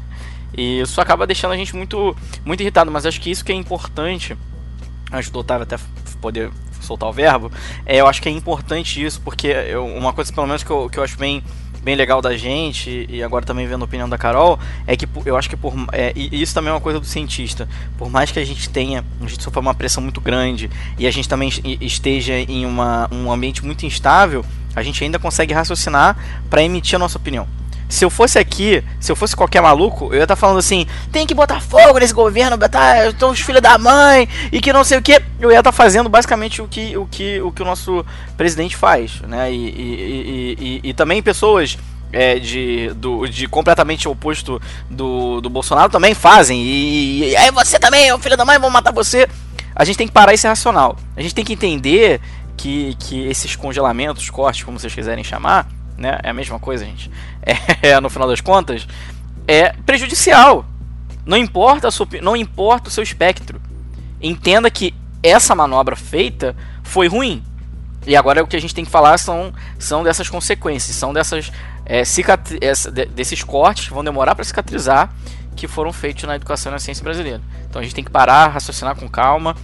E 0.55 0.81
isso 0.81 0.99
acaba 0.99 1.25
deixando 1.25 1.51
a 1.51 1.57
gente 1.57 1.75
muito, 1.75 2.15
muito 2.45 2.61
irritado. 2.61 2.91
Mas 2.91 3.05
acho 3.05 3.19
que 3.21 3.31
isso 3.31 3.43
que 3.43 3.51
é 3.51 3.55
importante. 3.55 4.37
Acho 5.11 5.31
que 5.31 5.37
o 5.37 5.39
Otávio 5.39 5.63
até 5.63 5.77
poder 6.21 6.51
soltar 6.81 7.09
o 7.09 7.13
verbo. 7.13 7.51
É, 7.85 7.97
eu 7.97 8.07
acho 8.07 8.21
que 8.21 8.29
é 8.29 8.31
importante 8.31 9.03
isso, 9.03 9.21
porque 9.21 9.47
eu- 9.47 9.85
uma 9.85 10.13
coisa, 10.13 10.31
pelo 10.33 10.47
menos, 10.47 10.63
que 10.63 10.69
eu, 10.69 10.89
que 10.89 10.97
eu 10.99 11.03
acho 11.03 11.17
bem, 11.17 11.43
bem 11.83 11.95
legal 11.95 12.21
da 12.21 12.35
gente, 12.37 13.05
e 13.09 13.23
agora 13.23 13.45
também 13.45 13.65
vendo 13.67 13.81
a 13.81 13.85
opinião 13.85 14.07
da 14.09 14.17
Carol, 14.17 14.59
é 14.85 14.95
que 14.95 15.07
eu 15.25 15.37
acho 15.37 15.49
que 15.49 15.55
por. 15.55 15.73
É, 15.91 16.11
e 16.15 16.41
isso 16.41 16.53
também 16.53 16.69
é 16.69 16.73
uma 16.73 16.81
coisa 16.81 16.99
do 16.99 17.05
cientista. 17.05 17.67
Por 17.97 18.09
mais 18.09 18.31
que 18.31 18.39
a 18.39 18.45
gente 18.45 18.69
tenha. 18.69 19.03
A 19.21 19.27
gente 19.27 19.41
sofra 19.43 19.59
uma 19.59 19.73
pressão 19.73 20.01
muito 20.03 20.19
grande 20.21 20.69
e 20.97 21.07
a 21.07 21.11
gente 21.11 21.27
também 21.27 21.49
es- 21.49 21.61
esteja 21.81 22.33
em 22.37 22.65
uma, 22.65 23.07
um 23.11 23.31
ambiente 23.31 23.65
muito 23.65 23.85
instável, 23.85 24.45
a 24.75 24.83
gente 24.83 25.03
ainda 25.03 25.17
consegue 25.19 25.53
raciocinar 25.53 26.15
para 26.49 26.63
emitir 26.63 26.95
a 26.95 26.99
nossa 26.99 27.17
opinião. 27.17 27.47
Se 27.89 28.05
eu 28.05 28.09
fosse 28.11 28.37
aqui, 28.37 28.83
se 28.99 29.11
eu 29.11 29.15
fosse 29.15 29.35
qualquer 29.35 29.61
maluco, 29.61 30.09
eu 30.13 30.17
ia 30.17 30.23
estar 30.23 30.35
falando 30.35 30.59
assim: 30.59 30.85
tem 31.11 31.25
que 31.25 31.33
botar 31.33 31.59
fogo 31.59 31.97
nesse 31.97 32.13
governo, 32.13 32.55
botar 32.55 33.07
estão 33.07 33.31
os 33.31 33.39
filhos 33.39 33.61
da 33.61 33.79
mãe 33.79 34.29
e 34.51 34.61
que 34.61 34.71
não 34.71 34.83
sei 34.83 34.99
o 34.99 35.01
que. 35.01 35.19
Eu 35.39 35.51
ia 35.51 35.57
estar 35.57 35.71
fazendo 35.71 36.07
basicamente 36.07 36.61
o 36.61 36.67
que 36.67 36.95
o, 36.95 37.07
que, 37.07 37.41
o, 37.41 37.51
que 37.51 37.63
o 37.63 37.65
nosso 37.65 38.05
presidente 38.37 38.75
faz, 38.75 39.19
né? 39.21 39.51
E, 39.51 39.55
e, 39.55 40.55
e, 40.83 40.89
e- 40.89 40.93
também 40.93 41.23
pessoas 41.23 41.79
é, 42.13 42.37
de, 42.37 42.89
do, 42.95 43.25
de 43.27 43.47
completamente 43.47 44.07
oposto 44.07 44.61
do, 44.87 45.41
do 45.41 45.49
Bolsonaro 45.49 45.91
também 45.91 46.13
fazem. 46.13 46.61
E, 46.61 47.35
aí 47.35 47.49
você 47.49 47.79
também, 47.79 48.07
é 48.07 48.13
o 48.13 48.19
filho 48.19 48.37
da 48.37 48.45
mãe, 48.45 48.59
vão 48.59 48.69
matar 48.69 48.93
você. 48.93 49.27
A 49.75 49.83
gente 49.83 49.97
tem 49.97 50.07
que 50.07 50.13
parar 50.13 50.33
e 50.33 50.37
ser 50.37 50.49
racional. 50.49 50.95
A 51.15 51.21
gente 51.21 51.33
tem 51.33 51.43
que 51.43 51.53
entender 51.53 52.21
que, 52.55 52.95
que 52.99 53.27
esses 53.27 53.55
congelamentos, 53.55 54.29
cortes, 54.29 54.63
como 54.63 54.77
vocês 54.79 54.93
quiserem 54.93 55.23
chamar, 55.23 55.67
né? 55.99 56.19
É 56.23 56.29
a 56.29 56.33
mesma 56.33 56.59
coisa, 56.59 56.85
gente. 56.85 57.11
É, 57.81 57.99
no 57.99 58.09
final 58.09 58.27
das 58.27 58.41
contas, 58.41 58.87
é 59.47 59.71
prejudicial. 59.85 60.65
Não 61.25 61.37
importa 61.37 61.89
sua, 61.91 62.07
não 62.21 62.35
importa 62.35 62.89
o 62.89 62.91
seu 62.91 63.03
espectro. 63.03 63.61
Entenda 64.21 64.69
que 64.69 64.93
essa 65.23 65.55
manobra 65.55 65.95
feita 65.95 66.55
foi 66.83 67.07
ruim. 67.07 67.43
E 68.05 68.15
agora 68.15 68.43
o 68.43 68.47
que 68.47 68.55
a 68.55 68.61
gente 68.61 68.73
tem 68.73 68.85
que 68.85 68.91
falar 68.91 69.17
são, 69.17 69.53
são 69.77 70.03
dessas 70.03 70.29
consequências, 70.29 70.95
são 70.95 71.13
dessas 71.13 71.51
é, 71.85 72.03
desses 73.11 73.43
cortes 73.43 73.87
que 73.87 73.93
vão 73.93 74.03
demorar 74.03 74.35
para 74.35 74.43
cicatrizar 74.43 75.09
que 75.55 75.67
foram 75.67 75.91
feitos 75.91 76.23
na 76.23 76.35
educação 76.35 76.71
e 76.71 76.73
na 76.73 76.79
ciência 76.79 77.03
brasileira. 77.03 77.41
Então 77.69 77.81
a 77.81 77.83
gente 77.83 77.93
tem 77.93 78.03
que 78.03 78.09
parar, 78.09 78.47
raciocinar 78.47 78.95
com 78.95 79.09
calma, 79.09 79.55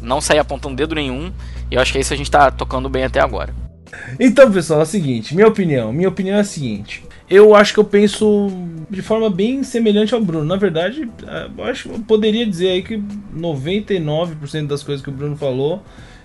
não 0.00 0.20
sair 0.20 0.38
apontando 0.38 0.76
dedo 0.76 0.94
nenhum. 0.94 1.32
E 1.70 1.74
eu 1.74 1.82
acho 1.82 1.92
que 1.92 1.98
é 1.98 2.00
isso 2.00 2.14
a 2.14 2.16
gente 2.16 2.28
está 2.28 2.50
tocando 2.50 2.88
bem 2.88 3.04
até 3.04 3.20
agora. 3.20 3.67
Então, 4.18 4.50
pessoal, 4.50 4.80
é 4.80 4.82
o 4.82 4.86
seguinte, 4.86 5.34
minha 5.34 5.46
opinião, 5.46 5.92
minha 5.92 6.08
opinião 6.08 6.36
é 6.36 6.40
a 6.40 6.44
seguinte. 6.44 7.04
Eu 7.28 7.54
acho 7.54 7.74
que 7.74 7.80
eu 7.80 7.84
penso 7.84 8.50
de 8.88 9.02
forma 9.02 9.28
bem 9.28 9.62
semelhante 9.62 10.14
ao 10.14 10.20
Bruno. 10.20 10.44
Na 10.44 10.56
verdade, 10.56 11.08
eh, 11.26 11.48
eu 11.56 11.64
acho 11.64 11.88
eu 11.90 11.98
poderia 12.00 12.46
dizer 12.46 12.70
aí 12.70 12.82
que 12.82 13.02
99% 13.36 14.66
das 14.66 14.82
coisas 14.82 15.04
que 15.04 15.10
o 15.10 15.12
Bruno 15.12 15.36
falou, 15.36 15.82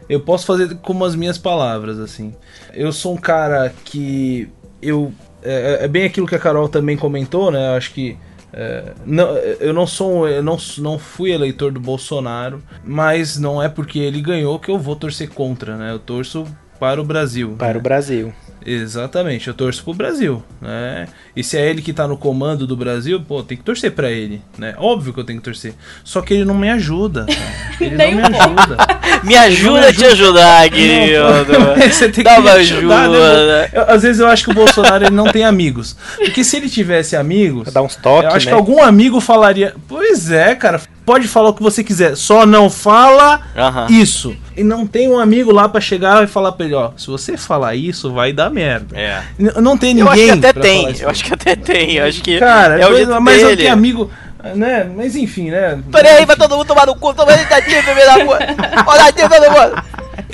eu 0.08 0.19
posso 0.19 0.45
fazer 0.45 0.76
como 0.76 1.04
as 1.04 1.15
minhas 1.15 1.38
palavras, 1.38 1.99
assim. 1.99 2.34
Eu 2.73 2.91
sou 2.91 3.13
um 3.13 3.17
cara 3.17 3.73
que 3.84 4.49
eu 4.82 5.13
é, 5.41 5.80
é 5.82 5.88
bem 5.88 6.06
aquilo 6.06 6.28
que 6.28 6.36
a 6.36 6.39
Carol 6.39 6.69
também 6.69 6.95
comentou, 6.95 7.52
né? 7.52 7.67
Eu 7.67 7.73
acho 7.73 7.93
que 7.93 8.17
é, 8.54 8.93
não, 9.06 9.36
eu 9.36 9.73
não 9.73 9.88
sou 9.88 10.28
eu 10.28 10.43
não, 10.43 10.58
não 10.78 10.99
fui 10.99 11.32
eleitor 11.32 11.71
do 11.71 11.80
Bolsonaro, 11.80 12.62
mas 12.86 13.38
não 13.38 13.62
é 13.62 13.67
porque 13.67 13.99
ele 13.99 14.21
ganhou 14.21 14.60
que 14.60 14.69
eu 14.69 14.78
vou 14.78 14.95
torcer 14.95 15.30
contra, 15.30 15.76
né? 15.76 15.91
Eu 15.91 15.99
torço 15.99 16.45
para 16.84 17.00
o 17.00 17.04
Brasil. 17.06 17.56
Para 17.58 17.74
né? 17.76 17.80
o 17.80 17.82
Brasil. 17.82 18.34
Exatamente, 18.65 19.48
eu 19.48 19.54
torço 19.54 19.82
pro 19.84 19.93
Brasil, 19.93 20.43
né? 20.62 21.08
E 21.36 21.41
se 21.43 21.58
é 21.58 21.69
ele 21.69 21.82
que 21.82 21.93
tá 21.93 22.06
no 22.08 22.17
comando 22.17 22.67
do 22.67 22.76
Brasil, 22.76 23.22
pô, 23.22 23.41
tem 23.41 23.58
que 23.58 23.63
torcer 23.63 23.91
pra 23.91 24.10
ele, 24.12 24.41
né? 24.58 24.74
Óbvio 24.78 25.13
que 25.13 25.19
eu 25.19 25.24
tenho 25.24 25.39
que 25.39 25.46
torcer. 25.46 25.74
Só 26.04 26.22
que 26.22 26.34
ele 26.34 26.43
não 26.46 26.54
me 26.56 26.69
ajuda, 26.69 27.26
cara. 27.26 27.63
Ele 27.80 27.96
não 27.98 28.30
me 28.30 28.38
ajuda. 28.38 28.78
Me 29.24 29.36
ajuda 29.38 29.88
a 29.88 29.93
te 29.93 30.04
ajudar, 30.06 30.69
querido. 30.69 31.24
Você 31.89 32.10
tem 32.10 32.24
Dá 32.24 32.36
que 32.36 32.41
me 32.41 32.50
ajudar, 32.50 33.10
né, 33.10 33.17
ajuda. 33.17 33.17
mano? 33.17 33.69
Eu- 33.74 33.96
Às 33.96 34.04
vezes 34.04 34.19
eu 34.19 34.28
acho 34.28 34.43
que 34.46 34.52
o 34.52 34.54
Bolsonaro 34.54 35.06
ele 35.06 35.15
não 35.15 35.26
tem 35.32 35.46
amigos. 35.46 35.96
Porque 36.17 36.43
se 36.43 36.58
ele 36.58 36.69
tivesse 36.69 37.15
amigos, 37.15 37.72
Dá 37.72 37.82
uns 37.82 37.96
toques, 37.96 38.30
eu 38.30 38.36
acho 38.36 38.46
né? 38.48 38.52
que 38.52 38.58
algum 38.58 38.82
amigo 38.84 39.22
falaria. 39.22 39.76
Pois 39.88 40.30
é, 40.30 40.56
cara. 40.56 40.82
Pode 41.06 41.28
falar 41.28 41.50
o 41.50 41.54
que 41.54 41.62
você 41.62 41.84
quiser, 41.84 42.16
só 42.16 42.46
não 42.46 42.70
fala 42.70 43.42
Aham. 43.58 43.88
isso. 43.89 44.36
E 44.56 44.63
não 44.63 44.88
tem 44.88 45.10
um 45.10 45.20
amigo 45.20 45.52
lá 45.52 45.68
pra 45.68 45.82
chegar 45.82 46.24
e 46.24 46.28
falar 46.28 46.54
pra 46.54 46.66
ele, 46.66 46.76
ó, 46.76 46.92
se 46.96 47.08
você 47.08 47.36
falar 47.36 47.76
isso, 47.76 48.13
vai 48.13 48.32
dar 48.32 48.50
merda. 48.50 48.98
É. 48.98 49.22
N- 49.38 49.52
Não 49.62 49.78
tem 49.78 49.98
Eu 50.00 50.06
ninguém. 50.06 50.30
acho 50.32 50.39
que 50.39 50.48
até 50.48 50.54
tem. 50.62 50.96
Eu 51.02 51.10
acho 51.10 51.24
que 51.26 51.34
até 51.34 51.56
tem. 51.58 51.92
Eu 51.98 52.06
acho 52.06 52.22
que 52.22 52.39
Cara, 52.39 52.80
é 52.80 52.86
o 52.86 52.89
mas- 52.89 52.98
jeito 52.98 53.22
mas 53.22 53.42
eu 53.42 53.48
dele. 53.50 53.62
tenho 53.63 53.74
amigo, 53.74 54.10
né? 54.56 54.89
Mas 54.96 55.16
enfim, 55.18 55.50
né? 55.52 55.78
Olha 55.94 56.10
aí, 56.12 56.26
vai 56.26 56.36
todo 56.38 56.56
mundo 56.56 56.68
tomar 56.68 56.86
no 56.86 56.96
cu, 56.96 57.13
toma 57.13 57.34
iniciativa, 57.34 57.82
filho 57.82 58.06
da 58.06 58.26
puta. 58.26 58.84
Olha 58.88 59.04
aí, 59.04 59.13
todo 59.13 59.32
mundo. 59.32 59.84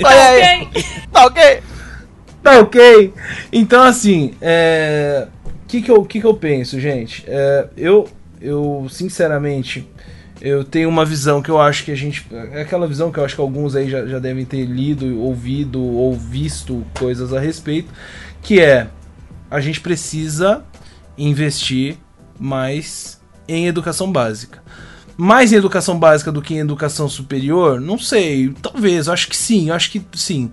Olha 0.04 0.24
aí. 0.28 0.68
Ok. 0.72 0.84
Tá 1.12 1.26
ok? 1.26 1.62
Tá 2.42 2.58
ok. 2.60 3.14
Então, 3.52 3.82
assim, 3.82 4.34
é. 4.40 5.26
O 5.46 5.68
que, 5.70 5.82
que, 5.82 5.90
eu, 5.90 6.04
que, 6.04 6.20
que 6.20 6.26
eu 6.26 6.34
penso, 6.34 6.78
gente? 6.80 7.24
É, 7.28 7.66
eu, 7.76 8.08
eu, 8.40 8.86
sinceramente, 8.90 9.86
eu 10.40 10.64
tenho 10.64 10.88
uma 10.88 11.04
visão 11.04 11.42
que 11.42 11.50
eu 11.50 11.60
acho 11.60 11.84
que 11.84 11.90
a 11.90 11.94
gente. 11.94 12.26
É 12.52 12.62
aquela 12.62 12.86
visão 12.86 13.12
que 13.12 13.18
eu 13.18 13.24
acho 13.24 13.34
que 13.34 13.40
alguns 13.40 13.76
aí 13.76 13.90
já, 13.90 14.06
já 14.06 14.18
devem 14.18 14.44
ter 14.44 14.64
lido, 14.64 15.20
ouvido 15.20 15.82
ou 15.82 16.14
visto 16.14 16.84
coisas 16.98 17.32
a 17.32 17.40
respeito. 17.40 17.92
Que 18.42 18.60
é. 18.60 18.88
A 19.50 19.60
gente 19.60 19.80
precisa 19.80 20.64
investir 21.18 21.96
mais 22.38 23.20
em 23.46 23.66
educação 23.66 24.10
básica. 24.10 24.62
Mais 25.16 25.52
em 25.52 25.56
educação 25.56 25.98
básica 25.98 26.32
do 26.32 26.40
que 26.40 26.54
em 26.54 26.60
educação 26.60 27.08
superior? 27.08 27.80
Não 27.80 27.98
sei. 27.98 28.54
Talvez, 28.62 29.08
acho 29.08 29.28
que 29.28 29.36
sim, 29.36 29.70
acho 29.70 29.90
que 29.90 30.02
sim. 30.14 30.50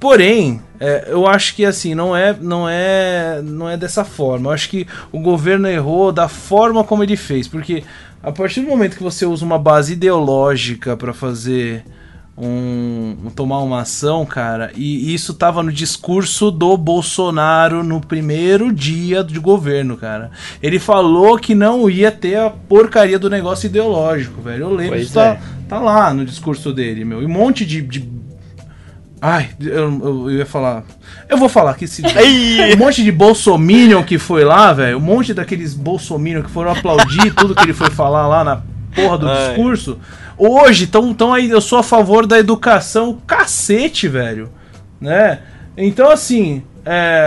Porém, 0.00 0.62
é, 0.78 1.08
eu 1.08 1.26
acho 1.26 1.56
que 1.56 1.64
assim, 1.64 1.94
não 1.94 2.16
é, 2.16 2.34
não 2.40 2.68
é, 2.68 3.42
não 3.42 3.68
é 3.68 3.76
dessa 3.76 4.04
forma. 4.04 4.48
Eu 4.48 4.54
acho 4.54 4.70
que 4.70 4.86
o 5.10 5.18
governo 5.18 5.66
errou 5.68 6.12
da 6.12 6.28
forma 6.28 6.84
como 6.84 7.02
ele 7.02 7.16
fez, 7.16 7.48
porque 7.48 7.82
a 8.22 8.32
partir 8.32 8.60
do 8.60 8.66
momento 8.68 8.96
que 8.96 9.02
você 9.02 9.24
usa 9.24 9.44
uma 9.44 9.58
base 9.58 9.92
ideológica 9.94 10.96
para 10.96 11.12
fazer 11.14 11.84
um, 12.36 13.16
um- 13.26 13.30
tomar 13.30 13.58
uma 13.60 13.80
ação, 13.80 14.24
cara, 14.24 14.70
e 14.76 15.12
isso 15.12 15.34
tava 15.34 15.62
no 15.62 15.72
discurso 15.72 16.50
do 16.50 16.76
Bolsonaro 16.76 17.82
no 17.82 18.00
primeiro 18.00 18.72
dia 18.72 19.24
de 19.24 19.38
governo, 19.40 19.96
cara. 19.96 20.30
Ele 20.62 20.78
falou 20.78 21.36
que 21.38 21.54
não 21.54 21.90
ia 21.90 22.12
ter 22.12 22.36
a 22.36 22.50
porcaria 22.50 23.18
do 23.18 23.28
negócio 23.28 23.66
ideológico, 23.66 24.40
velho. 24.40 24.62
Eu 24.66 24.70
lembro, 24.74 24.92
Pois 24.94 25.04
isso 25.06 25.14
tá, 25.14 25.26
é. 25.26 25.40
tá 25.68 25.78
lá 25.80 26.14
no 26.14 26.24
discurso 26.24 26.72
dele, 26.72 27.04
meu. 27.04 27.22
E 27.22 27.26
um 27.26 27.28
monte 27.28 27.64
de. 27.66 27.82
de- 27.82 28.17
Ai, 29.20 29.50
eu, 29.60 30.00
eu, 30.02 30.30
ia 30.30 30.46
falar. 30.46 30.84
Eu 31.28 31.36
vou 31.36 31.48
falar 31.48 31.74
que 31.74 31.86
se. 31.86 32.02
Ai. 32.06 32.74
Um 32.74 32.78
monte 32.78 33.02
de 33.02 33.10
bolsominion 33.10 34.02
que 34.02 34.18
foi 34.18 34.44
lá, 34.44 34.72
velho. 34.72 34.98
Um 34.98 35.00
monte 35.00 35.34
daqueles 35.34 35.74
bolsominion 35.74 36.42
que 36.42 36.50
foram 36.50 36.72
aplaudir 36.72 37.34
tudo 37.34 37.54
que 37.54 37.62
ele 37.62 37.72
foi 37.72 37.90
falar 37.90 38.26
lá 38.26 38.44
na 38.44 38.62
porra 38.94 39.18
do 39.18 39.28
Ai. 39.28 39.48
discurso. 39.48 39.98
Hoje, 40.36 40.86
tão, 40.86 41.12
tão 41.12 41.32
aí, 41.32 41.50
eu 41.50 41.60
sou 41.60 41.78
a 41.78 41.82
favor 41.82 42.26
da 42.26 42.38
educação 42.38 43.18
cacete, 43.26 44.06
velho. 44.06 44.50
Né? 45.00 45.40
Então, 45.76 46.10
assim, 46.10 46.62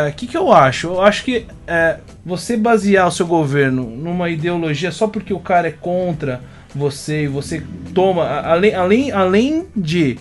o 0.09 0.13
que, 0.13 0.27
que 0.27 0.37
eu 0.37 0.51
acho? 0.51 0.87
Eu 0.87 1.01
acho 1.01 1.23
que 1.23 1.45
é, 1.67 1.97
você 2.25 2.55
basear 2.57 3.07
o 3.07 3.11
seu 3.11 3.27
governo 3.27 3.83
numa 3.83 4.29
ideologia 4.29 4.91
só 4.91 5.07
porque 5.07 5.33
o 5.33 5.39
cara 5.39 5.67
é 5.67 5.71
contra 5.71 6.41
você 6.73 7.23
e 7.23 7.27
você 7.27 7.63
toma. 7.93 8.25
Além, 8.27 8.73
além, 8.73 9.11
além 9.11 9.67
de 9.75 10.17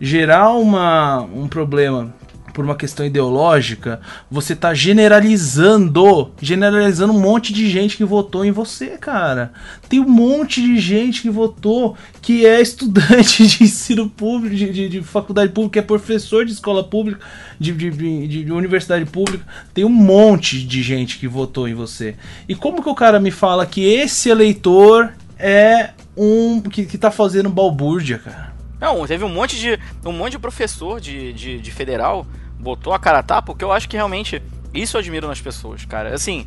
gerar 0.00 0.52
uma, 0.52 1.20
um 1.22 1.46
problema 1.46 2.14
por 2.52 2.64
uma 2.64 2.74
questão 2.74 3.06
ideológica, 3.06 4.00
você 4.30 4.54
tá 4.54 4.74
generalizando, 4.74 6.30
generalizando 6.40 7.12
um 7.12 7.20
monte 7.20 7.52
de 7.52 7.68
gente 7.70 7.96
que 7.96 8.04
votou 8.04 8.44
em 8.44 8.50
você, 8.50 8.98
cara. 8.98 9.52
Tem 9.88 10.00
um 10.00 10.08
monte 10.08 10.60
de 10.60 10.78
gente 10.78 11.22
que 11.22 11.30
votou 11.30 11.96
que 12.20 12.44
é 12.44 12.60
estudante 12.60 13.46
de 13.48 13.64
ensino 13.64 14.08
público, 14.08 14.54
de, 14.54 14.70
de, 14.70 14.88
de 14.88 15.02
faculdade 15.02 15.52
pública, 15.52 15.78
é 15.78 15.82
professor 15.82 16.44
de 16.44 16.52
escola 16.52 16.84
pública, 16.84 17.20
de, 17.58 17.72
de, 17.72 18.44
de, 18.44 18.52
universidade 18.52 19.04
pública. 19.06 19.44
Tem 19.72 19.84
um 19.84 19.88
monte 19.88 20.64
de 20.66 20.82
gente 20.82 21.18
que 21.18 21.28
votou 21.28 21.68
em 21.68 21.74
você. 21.74 22.16
E 22.48 22.54
como 22.54 22.82
que 22.82 22.88
o 22.88 22.94
cara 22.94 23.20
me 23.20 23.30
fala 23.30 23.64
que 23.64 23.82
esse 23.82 24.28
eleitor 24.28 25.12
é 25.38 25.90
um 26.16 26.60
que, 26.60 26.84
que 26.84 26.98
tá 26.98 27.10
fazendo 27.10 27.48
balbúrdia, 27.48 28.18
cara? 28.18 28.49
Não, 28.80 29.06
teve 29.06 29.24
um 29.24 29.28
monte 29.28 29.58
de 29.58 29.78
um 30.04 30.12
monte 30.12 30.32
de 30.32 30.38
professor 30.38 31.00
de, 31.00 31.32
de, 31.32 31.60
de 31.60 31.70
federal 31.70 32.26
botou 32.60 32.92
a 32.92 32.98
cara 32.98 33.18
a 33.20 33.22
tapa, 33.22 33.46
porque 33.46 33.64
eu 33.64 33.72
acho 33.72 33.88
que 33.88 33.96
realmente 33.96 34.42
isso 34.72 34.96
eu 34.96 35.00
admiro 35.00 35.26
nas 35.26 35.40
pessoas, 35.40 35.84
cara. 35.84 36.14
Assim, 36.14 36.46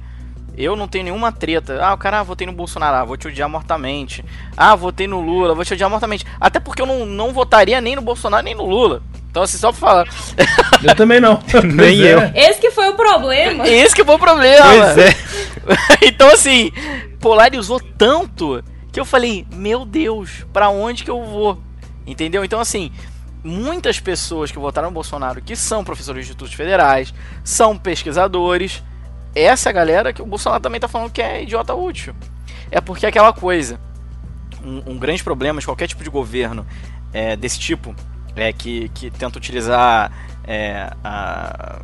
eu 0.56 0.76
não 0.76 0.88
tenho 0.88 1.06
nenhuma 1.06 1.32
treta. 1.32 1.84
Ah, 1.84 1.94
o 1.94 1.98
cara, 1.98 2.20
ah, 2.20 2.24
votei 2.24 2.46
no 2.46 2.54
Bolsonaro, 2.54 2.96
ah, 2.96 3.04
vou 3.04 3.18
te 3.18 3.28
odiar 3.28 3.50
mortamente. 3.50 4.24
Ah, 4.56 4.76
votei 4.76 5.08
no 5.08 5.20
Lula, 5.20 5.56
vou 5.56 5.66
te 5.66 5.74
odiar 5.74 5.90
mortamente. 5.90 6.26
Até 6.40 6.60
porque 6.60 6.82
eu 6.82 6.86
não, 6.86 7.06
não 7.06 7.34
votaria 7.34 7.82
nem 7.82 7.96
no 7.96 8.02
Bolsonaro 8.02 8.44
nem 8.44 8.56
no 8.56 8.66
Lula. 8.66 9.02
Então, 9.30 9.42
assim, 9.42 9.58
só 9.58 9.72
pra 9.72 9.80
falar. 9.80 10.08
Eu 10.84 10.96
também 10.96 11.20
não. 11.20 11.42
nem 11.74 11.98
eu. 12.02 12.20
Esse 12.36 12.62
que 12.62 12.70
foi 12.70 12.88
o 12.90 12.94
problema. 12.94 13.68
Esse 13.68 13.96
que 13.96 14.04
foi 14.04 14.16
o 14.16 14.20
problema. 14.20 14.64
Pois 14.64 14.98
é. 15.00 15.16
então, 16.06 16.32
assim, 16.32 16.72
polarizou 17.20 17.80
tanto 17.98 18.64
que 18.92 19.00
eu 19.00 19.06
falei, 19.06 19.48
meu 19.52 19.86
Deus, 19.86 20.46
pra 20.54 20.70
onde 20.70 21.04
que 21.04 21.10
eu 21.10 21.24
vou? 21.24 21.60
Entendeu? 22.06 22.44
Então, 22.44 22.60
assim, 22.60 22.92
muitas 23.44 24.00
pessoas 24.00 24.52
que 24.52 24.60
votaram 24.60 24.90
no 24.90 24.94
Bolsonaro, 24.94 25.42
que 25.42 25.56
são 25.56 25.84
professores 25.84 26.26
de 26.26 26.32
institutos 26.32 26.54
federais, 26.54 27.14
são 27.44 27.78
pesquisadores, 27.78 28.84
essa 29.36 29.72
galera 29.72 30.14
que 30.14 30.22
o 30.22 30.26
Bolsonaro 30.26 30.62
também 30.62 30.78
está 30.78 30.88
falando 30.88 31.12
que 31.12 31.22
é 31.22 31.44
idiota 31.44 31.74
útil. 31.74 32.16
É 32.72 32.80
porque 32.80 33.06
é 33.06 33.10
aquela 33.10 33.34
coisa, 33.34 33.80
um, 34.64 34.94
um 34.94 34.98
grande 34.98 35.24
problema 35.24 35.60
de 35.60 35.66
qualquer 35.66 35.88
tipo 35.88 36.04
de 36.04 36.10
governo 36.10 36.66
é, 37.12 37.36
desse 37.36 37.60
tipo, 37.60 37.96
é 38.36 38.52
que, 38.52 38.90
que 38.90 39.12
tenta 39.12 39.38
utilizar 39.38 40.12
é, 40.44 40.90
a, 41.04 41.80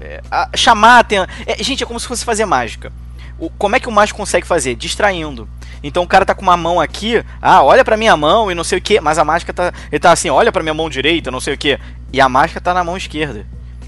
é, 0.00 0.22
a, 0.30 0.50
chamar 0.56 1.04
a. 1.04 1.26
É, 1.46 1.62
gente, 1.62 1.82
é 1.82 1.86
como 1.86 1.98
se 1.98 2.06
fosse 2.06 2.24
fazer 2.24 2.44
mágica. 2.44 2.92
O, 3.38 3.48
como 3.50 3.76
é 3.76 3.80
que 3.80 3.88
o 3.88 3.92
mágico 3.92 4.18
consegue 4.18 4.46
fazer? 4.46 4.74
Distraindo. 4.74 5.48
Então 5.82 6.02
o 6.02 6.06
cara 6.06 6.24
tá 6.24 6.34
com 6.34 6.42
uma 6.42 6.56
mão 6.56 6.80
aqui, 6.80 7.24
ah, 7.40 7.62
olha 7.62 7.84
pra 7.84 7.96
minha 7.96 8.16
mão 8.16 8.50
e 8.50 8.54
não 8.54 8.64
sei 8.64 8.78
o 8.78 8.82
que, 8.82 9.00
mas 9.00 9.18
a 9.18 9.24
máscara 9.24 9.52
tá. 9.72 9.78
Ele 9.92 10.00
tá 10.00 10.10
assim, 10.10 10.28
olha 10.28 10.50
pra 10.50 10.62
minha 10.62 10.74
mão 10.74 10.90
direita, 10.90 11.30
não 11.30 11.40
sei 11.40 11.54
o 11.54 11.58
que. 11.58 11.78
E 12.12 12.20
a 12.20 12.28
máscara 12.28 12.60
tá 12.60 12.74
na 12.74 12.82
mão 12.82 12.96
esquerda. 12.96 13.46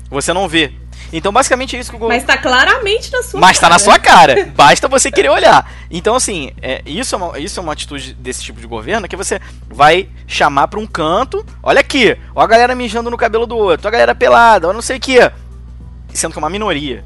Você 0.08 0.32
não 0.32 0.48
vê. 0.48 0.72
Então, 1.12 1.32
basicamente 1.32 1.76
é 1.76 1.80
isso 1.80 1.90
que 1.90 1.96
o 1.96 2.08
Mas 2.08 2.22
tá 2.22 2.36
claramente 2.38 3.10
na 3.10 3.22
sua 3.22 3.40
Mas 3.40 3.58
cara. 3.58 3.60
tá 3.60 3.74
na 3.74 3.78
sua 3.78 3.98
cara. 3.98 4.46
Basta 4.54 4.86
você 4.86 5.10
querer 5.10 5.28
olhar. 5.28 5.68
Então, 5.90 6.14
assim, 6.14 6.52
é, 6.62 6.82
isso, 6.86 7.14
é 7.14 7.18
uma, 7.18 7.38
isso 7.38 7.58
é 7.58 7.62
uma 7.62 7.72
atitude 7.72 8.14
desse 8.14 8.42
tipo 8.42 8.60
de 8.60 8.66
governo 8.66 9.08
que 9.08 9.16
você 9.16 9.40
vai 9.68 10.08
chamar 10.26 10.68
pra 10.68 10.78
um 10.78 10.86
canto. 10.86 11.44
Olha 11.62 11.80
aqui, 11.80 12.16
ó 12.34 12.42
a 12.42 12.46
galera 12.46 12.74
mijando 12.74 13.10
no 13.10 13.16
cabelo 13.16 13.46
do 13.46 13.56
outro, 13.56 13.86
ó 13.86 13.88
a 13.88 13.92
galera 13.92 14.14
pelada, 14.14 14.68
ó 14.68 14.72
não 14.72 14.82
sei 14.82 14.98
o 14.98 15.00
que. 15.00 15.18
Sendo 16.12 16.32
que 16.32 16.38
é 16.38 16.42
uma 16.42 16.50
minoria 16.50 17.04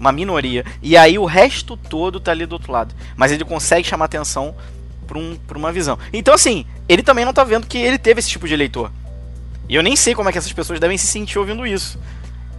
uma 0.00 0.10
minoria. 0.10 0.64
E 0.82 0.96
aí 0.96 1.18
o 1.18 1.26
resto 1.26 1.76
todo 1.76 2.18
tá 2.18 2.32
ali 2.32 2.46
do 2.46 2.54
outro 2.54 2.72
lado. 2.72 2.94
Mas 3.14 3.30
ele 3.30 3.44
consegue 3.44 3.86
chamar 3.86 4.06
atenção 4.06 4.54
pra, 5.06 5.18
um, 5.18 5.36
pra 5.46 5.58
uma 5.58 5.70
visão. 5.70 5.98
Então, 6.12 6.32
assim, 6.32 6.64
ele 6.88 7.02
também 7.02 7.24
não 7.24 7.34
tá 7.34 7.44
vendo 7.44 7.66
que 7.66 7.78
ele 7.78 7.98
teve 7.98 8.20
esse 8.20 8.30
tipo 8.30 8.48
de 8.48 8.54
eleitor. 8.54 8.90
E 9.68 9.74
eu 9.74 9.82
nem 9.82 9.94
sei 9.94 10.14
como 10.14 10.28
é 10.28 10.32
que 10.32 10.38
essas 10.38 10.52
pessoas 10.52 10.80
devem 10.80 10.96
se 10.96 11.06
sentir 11.06 11.38
ouvindo 11.38 11.66
isso. 11.66 11.98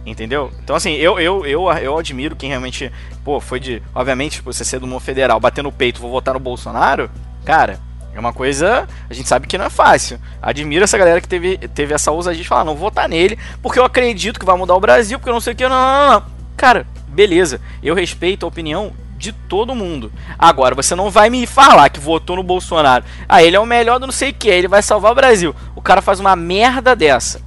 Entendeu? 0.06 0.52
Então, 0.62 0.74
assim, 0.74 0.94
eu, 0.94 1.20
eu, 1.20 1.44
eu, 1.44 1.70
eu 1.72 1.98
admiro 1.98 2.34
quem 2.34 2.48
realmente, 2.48 2.90
pô, 3.24 3.40
foi 3.40 3.60
de. 3.60 3.82
Obviamente, 3.94 4.36
tipo, 4.36 4.52
você 4.52 4.64
ser 4.64 4.80
do 4.80 4.86
mundo 4.86 5.00
federal, 5.00 5.38
bater 5.38 5.62
no 5.62 5.70
peito, 5.70 6.00
vou 6.00 6.10
votar 6.10 6.34
no 6.34 6.40
Bolsonaro. 6.40 7.10
Cara, 7.44 7.78
é 8.14 8.18
uma 8.18 8.32
coisa. 8.32 8.88
A 9.08 9.14
gente 9.14 9.28
sabe 9.28 9.46
que 9.46 9.56
não 9.56 9.66
é 9.66 9.70
fácil. 9.70 10.18
Admiro 10.40 10.82
essa 10.82 10.98
galera 10.98 11.20
que 11.20 11.28
teve, 11.28 11.56
teve 11.56 11.94
essa 11.94 12.10
ousadia 12.10 12.42
de 12.42 12.48
falar, 12.48 12.64
não 12.64 12.74
vou 12.74 12.90
votar 12.90 13.08
nele, 13.08 13.38
porque 13.62 13.78
eu 13.78 13.84
acredito 13.84 14.40
que 14.40 14.46
vai 14.46 14.56
mudar 14.56 14.74
o 14.74 14.80
Brasil, 14.80 15.18
porque 15.18 15.30
eu 15.30 15.34
não 15.34 15.40
sei 15.40 15.52
o 15.52 15.56
que. 15.56 15.62
Não, 15.62 15.70
não, 15.70 16.06
não, 16.06 16.14
não. 16.14 16.26
Cara, 16.56 16.86
beleza, 17.12 17.60
eu 17.82 17.94
respeito 17.94 18.44
a 18.44 18.48
opinião 18.48 18.92
de 19.16 19.32
todo 19.32 19.74
mundo. 19.74 20.12
Agora, 20.36 20.74
você 20.74 20.96
não 20.96 21.08
vai 21.08 21.30
me 21.30 21.46
falar 21.46 21.88
que 21.90 22.00
votou 22.00 22.36
no 22.36 22.42
Bolsonaro. 22.42 23.04
Ah, 23.28 23.42
ele 23.42 23.54
é 23.54 23.60
o 23.60 23.66
melhor 23.66 24.00
do 24.00 24.06
não 24.06 24.12
sei 24.12 24.30
o 24.30 24.34
que, 24.34 24.48
ele 24.48 24.66
vai 24.66 24.82
salvar 24.82 25.12
o 25.12 25.14
Brasil. 25.14 25.54
O 25.76 25.80
cara 25.80 26.02
faz 26.02 26.18
uma 26.18 26.34
merda 26.34 26.96
dessa. 26.96 27.40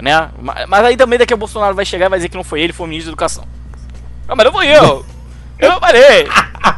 Né? 0.00 0.30
Mas 0.66 0.84
aí 0.84 0.96
também 0.96 1.18
daqui 1.18 1.34
a 1.34 1.36
Bolsonaro 1.36 1.74
vai 1.74 1.84
chegar 1.84 2.06
e 2.06 2.08
vai 2.08 2.18
dizer 2.18 2.30
que 2.30 2.36
não 2.36 2.44
foi 2.44 2.62
ele, 2.62 2.72
foi 2.72 2.86
o 2.86 2.88
ministro 2.88 3.10
da 3.10 3.12
Educação. 3.12 3.44
Não, 4.26 4.34
mas 4.34 4.46
não 4.46 4.52
fui 4.52 4.66
eu. 4.66 5.04
Eu 5.58 5.68
não 5.72 5.78
parei. 5.78 6.26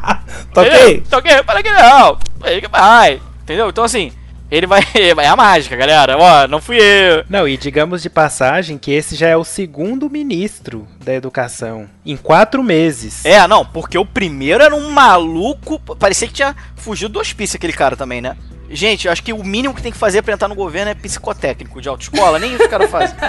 Toquei. 0.53 1.01
Toquei, 1.03 1.43
falei 1.45 1.63
que 1.63 1.71
não. 1.71 2.19
Ele 2.45 2.61
que 2.61 2.69
vai. 2.69 3.23
Entendeu? 3.43 3.69
Então 3.69 3.85
assim, 3.85 4.13
ele 4.53 4.67
vai, 4.67 4.83
vai 5.17 5.25
a 5.29 5.35
mágica, 5.35 5.75
galera. 5.75 6.19
Ó, 6.19 6.47
não 6.47 6.61
fui 6.61 6.77
eu. 6.77 7.25
Não, 7.29 7.49
e 7.49 7.57
digamos 7.57 8.03
de 8.03 8.11
passagem 8.11 8.77
que 8.77 8.93
esse 8.93 9.17
já 9.17 9.27
é 9.27 9.37
o 9.37 9.45
segundo 9.45 10.11
ministro 10.11 10.87
da 11.03 11.15
educação 11.15 11.89
em 12.05 12.19
quatro 12.19 12.63
meses. 12.63 13.25
É, 13.25 13.49
não, 13.49 13.65
porque 13.65 13.97
o 13.97 14.05
primeiro 14.05 14.63
era 14.63 14.75
um 14.75 14.91
maluco. 14.91 15.79
Parecia 15.79 16.29
que 16.29 16.35
tinha 16.35 16.55
fugido 16.77 17.15
do 17.15 17.21
hospício 17.21 17.57
aquele 17.57 17.73
cara 17.73 17.97
também, 17.97 18.21
né? 18.21 18.37
Gente, 18.69 19.07
eu 19.07 19.13
acho 19.13 19.23
que 19.23 19.33
o 19.33 19.43
mínimo 19.43 19.75
que 19.75 19.83
tem 19.83 19.93
que 19.93 19.99
fazer 19.99 20.21
pra 20.21 20.35
entrar 20.35 20.49
no 20.49 20.55
governo 20.55 20.91
é 20.91 20.95
psicotécnico 20.95 21.81
de 21.81 21.89
autoescola. 21.89 22.39
Nem 22.39 22.55
isso 22.55 22.65
o 22.65 22.69
cara 22.69 22.87
faz. 22.89 23.15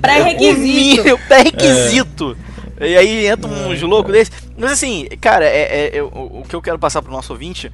Pré-requisito. 0.00 1.18
Pré-requisito. 1.26 2.36
É. 2.80 2.88
E 2.88 2.96
aí 2.96 3.26
entra 3.26 3.50
uns 3.50 3.82
loucos 3.82 4.12
desse. 4.12 4.30
Mas 4.56 4.72
assim, 4.72 5.08
cara, 5.20 5.44
é, 5.44 5.60
é, 5.60 5.98
é, 5.98 6.02
o, 6.02 6.40
o 6.40 6.44
que 6.48 6.54
eu 6.54 6.62
quero 6.62 6.78
passar 6.78 7.02
pro 7.02 7.12
nosso 7.12 7.32
ouvinte 7.32 7.72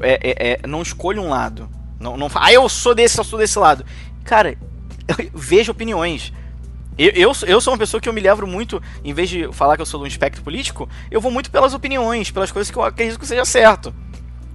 é, 0.00 0.20
é, 0.22 0.52
é, 0.52 0.66
não 0.66 0.82
escolha 0.82 1.20
um 1.20 1.28
lado. 1.28 1.68
Não, 1.98 2.16
não 2.16 2.28
ah, 2.34 2.52
eu 2.52 2.68
sou 2.68 2.94
desse, 2.94 3.18
eu 3.18 3.24
sou 3.24 3.38
desse 3.38 3.58
lado. 3.58 3.84
Cara, 4.24 4.56
veja 5.34 5.72
opiniões. 5.72 6.32
Eu, 6.98 7.10
eu, 7.10 7.32
eu, 7.46 7.60
sou 7.60 7.72
uma 7.72 7.78
pessoa 7.78 8.00
que 8.00 8.08
eu 8.08 8.12
me 8.12 8.20
levo 8.20 8.46
muito, 8.46 8.82
em 9.02 9.14
vez 9.14 9.28
de 9.28 9.50
falar 9.52 9.76
que 9.76 9.82
eu 9.82 9.86
sou 9.86 10.00
de 10.00 10.04
um 10.04 10.06
espectro 10.06 10.42
político, 10.42 10.88
eu 11.10 11.20
vou 11.20 11.32
muito 11.32 11.50
pelas 11.50 11.72
opiniões, 11.72 12.30
pelas 12.30 12.52
coisas 12.52 12.70
que 12.70 12.76
eu 12.76 12.82
acredito 12.82 13.18
que 13.18 13.26
seja 13.26 13.44
certo. 13.44 13.94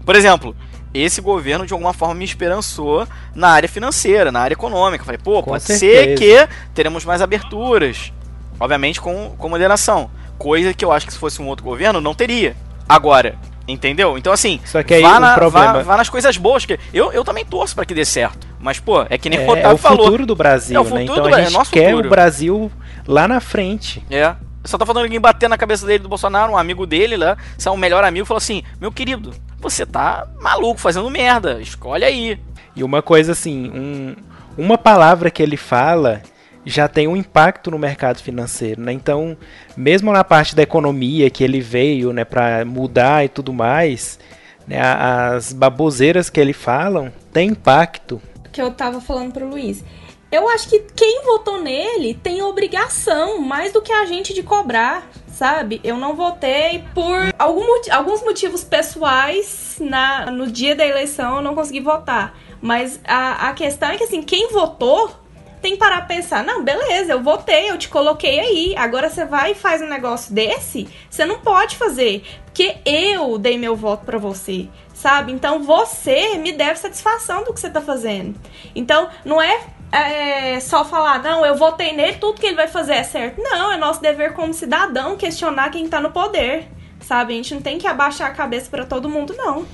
Por 0.05 0.15
exemplo, 0.15 0.55
esse 0.93 1.19
governo 1.19 1.65
de 1.65 1.73
alguma 1.73 1.93
forma 1.93 2.15
me 2.15 2.25
esperançou 2.25 3.07
na 3.33 3.49
área 3.49 3.67
financeira, 3.67 4.31
na 4.31 4.39
área 4.39 4.53
econômica. 4.53 5.03
falei, 5.03 5.19
pô, 5.21 5.41
com 5.41 5.51
pode 5.51 5.63
certeza. 5.63 6.17
ser 6.17 6.17
que 6.17 6.53
teremos 6.73 7.03
mais 7.05 7.21
aberturas. 7.21 8.13
Obviamente 8.59 9.01
com, 9.01 9.35
com 9.37 9.49
moderação. 9.49 10.09
Coisa 10.37 10.73
que 10.73 10.85
eu 10.85 10.91
acho 10.91 11.05
que 11.05 11.13
se 11.13 11.19
fosse 11.19 11.41
um 11.41 11.47
outro 11.47 11.65
governo 11.65 11.99
não 11.99 12.13
teria. 12.13 12.55
Agora, 12.87 13.37
Entendeu? 13.67 14.17
Então, 14.17 14.31
assim, 14.31 14.61
Só 14.63 14.81
que 14.81 14.93
aí 14.93 15.01
vá, 15.01 15.19
na, 15.19 15.33
problema... 15.35 15.73
vá, 15.73 15.81
vá, 15.81 15.97
nas 15.97 16.09
coisas 16.09 16.37
boas, 16.37 16.65
que 16.65 16.79
eu, 16.93 17.11
eu 17.11 17.23
também 17.23 17.43
torço 17.43 17.75
para 17.75 17.85
que 17.85 17.93
dê 17.93 18.05
certo. 18.05 18.47
Mas, 18.59 18.79
pô, 18.79 19.05
é 19.09 19.17
que 19.17 19.29
nem 19.29 19.39
é, 19.39 19.45
o 19.45 19.49
Otávio 19.49 19.69
é 19.69 19.73
o 19.73 19.77
falou. 19.77 20.05
futuro 20.05 20.25
do 20.25 20.35
Brasil, 20.35 20.77
é 20.77 20.79
o 20.79 20.83
né? 20.83 20.89
futuro 20.89 21.03
Então 21.03 21.29
do... 21.29 21.35
a 21.35 21.41
gente 21.41 21.53
é 21.53 21.57
nosso 21.57 21.71
quer 21.71 21.89
futuro. 21.89 22.07
o 22.07 22.09
Brasil 22.09 22.71
lá 23.05 23.27
na 23.27 23.41
frente. 23.41 24.03
É. 24.09 24.33
Só 24.63 24.77
tá 24.77 24.85
falando 24.85 25.03
alguém 25.03 25.19
bater 25.19 25.49
na 25.49 25.57
cabeça 25.57 25.85
dele 25.85 25.99
do 25.99 26.09
Bolsonaro, 26.09 26.53
um 26.53 26.57
amigo 26.57 26.85
dele 26.85 27.15
lá, 27.15 27.37
seu 27.57 27.71
um 27.71 27.77
melhor 27.77 28.03
amigo, 28.03 28.25
falou 28.25 28.37
assim: 28.37 28.63
Meu 28.81 28.91
querido, 28.91 29.33
você 29.59 29.85
tá 29.85 30.27
maluco, 30.41 30.79
fazendo 30.79 31.09
merda, 31.09 31.61
escolhe 31.61 32.03
aí. 32.03 32.39
E 32.75 32.83
uma 32.83 33.01
coisa 33.01 33.31
assim, 33.31 33.69
um, 33.69 34.15
uma 34.57 34.77
palavra 34.77 35.31
que 35.31 35.41
ele 35.41 35.57
fala 35.57 36.21
já 36.67 36.87
tem 36.87 37.07
um 37.07 37.15
impacto 37.15 37.71
no 37.71 37.79
mercado 37.79 38.21
financeiro, 38.21 38.81
né? 38.81 38.91
Então, 38.91 39.37
mesmo 39.75 40.11
na 40.11 40.23
parte 40.23 40.53
da 40.53 40.61
economia 40.61 41.29
que 41.29 41.41
ele 41.41 41.61
veio, 41.61 42.11
né, 42.11 42.25
para 42.25 42.65
mudar 42.65 43.23
e 43.23 43.29
tudo 43.29 43.53
mais, 43.53 44.19
né, 44.67 44.79
as 44.81 45.53
baboseiras 45.53 46.29
que 46.29 46.39
ele 46.39 46.51
falam 46.51 47.11
tem 47.31 47.49
impacto. 47.49 48.21
Que 48.51 48.61
eu 48.61 48.71
tava 48.71 48.99
falando 48.99 49.31
pro 49.31 49.47
Luiz. 49.47 49.81
Eu 50.29 50.49
acho 50.49 50.67
que 50.67 50.79
quem 50.93 51.23
votou 51.23 51.61
nele 51.61 52.13
tem 52.13 52.41
obrigação, 52.41 53.39
mais 53.39 53.71
do 53.71 53.81
que 53.81 53.93
a 53.93 54.05
gente, 54.05 54.33
de 54.33 54.43
cobrar, 54.43 55.09
sabe? 55.31 55.79
Eu 55.85 55.95
não 55.95 56.17
votei 56.17 56.83
por 56.93 57.33
algum, 57.39 57.63
alguns 57.89 58.21
motivos 58.21 58.61
pessoais. 58.61 59.77
Na, 59.79 60.29
no 60.31 60.47
dia 60.47 60.75
da 60.75 60.85
eleição 60.85 61.37
eu 61.37 61.41
não 61.41 61.55
consegui 61.55 61.79
votar. 61.79 62.37
Mas 62.61 62.99
a, 63.05 63.47
a 63.49 63.53
questão 63.53 63.89
é 63.89 63.97
que, 63.97 64.03
assim, 64.03 64.21
quem 64.21 64.49
votou 64.49 65.26
tem 65.67 65.73
que 65.73 65.79
parar 65.79 65.97
pra 65.97 66.15
pensar, 66.15 66.45
não, 66.45 66.63
beleza, 66.63 67.11
eu 67.11 67.21
votei, 67.21 67.69
eu 67.69 67.77
te 67.77 67.89
coloquei 67.89 68.39
aí. 68.39 68.75
Agora 68.77 69.09
você 69.09 69.25
vai 69.25 69.51
e 69.51 69.55
faz 69.55 69.81
um 69.81 69.87
negócio 69.87 70.33
desse, 70.33 70.87
você 71.09 71.25
não 71.25 71.39
pode 71.39 71.75
fazer. 71.75 72.23
Porque 72.45 72.77
eu 72.85 73.37
dei 73.37 73.57
meu 73.57 73.75
voto 73.75 74.05
para 74.05 74.17
você, 74.17 74.69
sabe? 74.93 75.33
Então 75.33 75.61
você 75.61 76.37
me 76.37 76.53
deve 76.53 76.79
satisfação 76.79 77.43
do 77.43 77.53
que 77.53 77.59
você 77.59 77.69
tá 77.69 77.81
fazendo. 77.81 78.39
Então, 78.73 79.09
não 79.25 79.41
é, 79.41 79.59
é 79.91 80.59
só 80.61 80.85
falar, 80.85 81.21
não, 81.21 81.45
eu 81.45 81.55
votei 81.55 81.91
nele, 81.91 82.17
tudo 82.17 82.39
que 82.39 82.47
ele 82.47 82.55
vai 82.55 82.69
fazer 82.69 82.93
é 82.93 83.03
certo. 83.03 83.41
Não, 83.41 83.69
é 83.69 83.75
nosso 83.75 84.01
dever 84.01 84.33
como 84.33 84.53
cidadão 84.53 85.17
questionar 85.17 85.69
quem 85.69 85.89
tá 85.89 85.99
no 85.99 86.11
poder, 86.11 86.69
sabe? 87.01 87.33
A 87.33 87.35
gente 87.35 87.53
não 87.53 87.61
tem 87.61 87.77
que 87.77 87.87
abaixar 87.87 88.31
a 88.31 88.33
cabeça 88.33 88.69
para 88.69 88.85
todo 88.85 89.09
mundo, 89.09 89.35
não. 89.35 89.65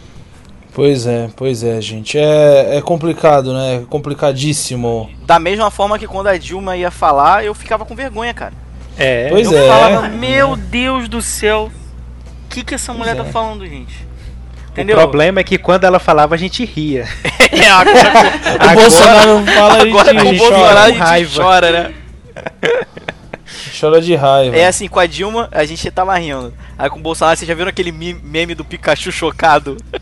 Pois 0.74 1.06
é, 1.06 1.30
pois 1.36 1.64
é, 1.64 1.80
gente. 1.80 2.18
É, 2.18 2.78
é 2.78 2.82
complicado, 2.82 3.54
né? 3.54 3.76
É 3.76 3.80
complicadíssimo. 3.88 5.10
Da 5.26 5.38
mesma 5.38 5.70
forma 5.70 6.00
que 6.00 6.08
quando 6.08 6.28
a 6.28 6.38
Dilma 6.38 6.76
ia 6.76 6.90
falar, 6.90 7.46
eu 7.46 7.54
ficava 7.54 7.86
com 7.86 7.96
vergonha, 7.96 8.34
cara. 8.34 8.54
É, 8.98 9.30
Pois 9.30 9.52
eu 9.52 9.58
é. 9.64 9.68
falava, 9.68 10.08
meu 10.10 10.56
Deus 10.56 11.08
do 11.08 11.22
céu, 11.22 11.72
o 12.46 12.50
que, 12.50 12.64
que 12.64 12.74
essa 12.76 12.92
mulher 12.94 13.12
é. 13.14 13.16
tá 13.16 13.26
falando, 13.26 13.66
gente? 13.68 13.94
o 14.68 14.72
Entendeu? 14.72 14.98
problema 14.98 15.40
é 15.40 15.44
que 15.44 15.58
quando 15.60 15.84
ela 15.84 16.00
falava 16.00 16.34
a 16.34 16.38
gente 16.38 16.66
ria. 16.66 17.08
é, 17.52 17.70
agora, 17.70 18.00
O 18.00 18.64
Agora- 18.64 18.74
Bolsonaro 18.76 19.46
fala, 19.46 19.74
a 19.76 19.80
gente, 19.86 19.90
agora 19.90 20.14
com 20.16 20.20
o 20.22 20.24
chora, 20.24 20.38
Bolsonaro 20.38 20.80
a 20.80 20.82
com 20.84 20.88
gente 20.90 20.98
raiva. 21.00 21.44
chora, 21.44 21.72
né? 21.72 21.94
chora 23.80 24.02
de 24.02 24.16
raiva. 24.16 24.56
É 24.56 24.68
assim, 24.68 24.88
com 24.88 25.00
a 25.00 25.06
Dilma 25.06 25.50
a 25.52 25.66
gente 25.66 25.90
tava 25.92 26.16
rindo. 26.18 26.54
Aí 26.78 26.90
com 26.90 27.00
o 27.00 27.02
Bolsonaro, 27.02 27.38
vocês 27.38 27.48
já 27.48 27.54
viram 27.54 27.70
aquele 27.70 27.92
meme 27.92 28.56
do 28.56 28.66
Pikachu 28.66 29.12
chocado? 29.12 29.78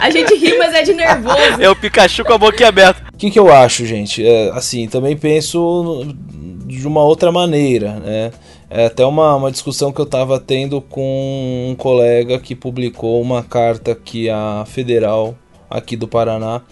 A 0.00 0.08
gente 0.10 0.34
ri, 0.34 0.56
mas 0.56 0.72
é 0.72 0.82
de 0.82 0.94
nervoso. 0.94 1.36
É 1.60 1.68
o 1.68 1.76
Pikachu 1.76 2.24
com 2.24 2.32
a 2.32 2.38
boquinha 2.38 2.68
aberta. 2.68 3.02
O 3.12 3.16
que, 3.16 3.30
que 3.30 3.38
eu 3.38 3.52
acho, 3.52 3.84
gente? 3.84 4.26
É, 4.26 4.50
assim, 4.50 4.86
também 4.86 5.16
penso 5.16 6.06
de 6.66 6.86
uma 6.86 7.02
outra 7.02 7.30
maneira, 7.30 7.94
né? 7.94 8.30
É 8.70 8.86
até 8.86 9.04
uma, 9.04 9.34
uma 9.34 9.50
discussão 9.50 9.92
que 9.92 10.00
eu 10.00 10.04
estava 10.04 10.38
tendo 10.38 10.80
com 10.80 11.68
um 11.70 11.74
colega 11.74 12.38
que 12.38 12.54
publicou 12.54 13.20
uma 13.20 13.42
carta 13.42 13.94
que 13.96 14.30
a 14.30 14.64
federal 14.64 15.34
aqui 15.68 15.96
do 15.96 16.06
Paraná 16.06 16.62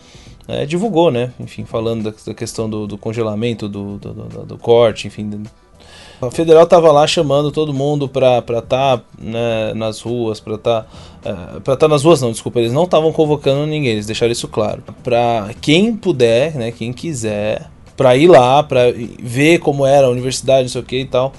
é, 0.49 0.65
divulgou, 0.65 1.11
né? 1.11 1.31
Enfim, 1.39 1.65
falando 1.67 2.05
da, 2.05 2.15
da 2.27 2.35
questão 2.35 2.69
do, 2.69 2.87
do 2.87 2.97
congelamento, 2.97 3.69
do, 3.69 3.99
do, 3.99 4.13
do- 4.47 4.59
corte, 4.59 5.07
enfim. 5.07 5.43
A 6.21 6.31
federal 6.31 6.65
estava 6.65 6.91
lá 6.91 7.07
chamando 7.07 7.53
todo 7.53 7.73
mundo 7.73 8.09
para 8.09 8.39
estar 8.59 9.05
né, 9.19 9.73
nas 9.75 10.01
ruas, 10.01 10.41
para 10.41 10.55
estar. 10.55 10.87
para 11.63 11.75
estar 11.75 11.87
nas 11.87 12.03
ruas, 12.03 12.21
não, 12.23 12.33
desculpa, 12.33 12.59
eles 12.59 12.73
não 12.73 12.85
estavam 12.85 13.13
convocando 13.13 13.67
ninguém, 13.67 13.93
eles 13.93 14.07
deixaram 14.07 14.33
isso 14.33 14.49
claro. 14.49 14.83
Para 15.05 15.51
quem 15.61 15.95
puder, 15.95 16.55
né, 16.55 16.73
quem 16.73 16.93
quiser, 16.93 17.69
para 17.97 18.17
ir 18.17 18.27
lá, 18.27 18.63
para 18.63 18.93
ver 19.23 19.59
como 19.59 19.85
era 19.85 20.07
a 20.07 20.11
universidade, 20.11 20.63
não 20.63 20.69
sei 20.71 20.81
o 20.81 20.85
que 20.85 21.01
e 21.01 21.05
tal, 21.07 21.33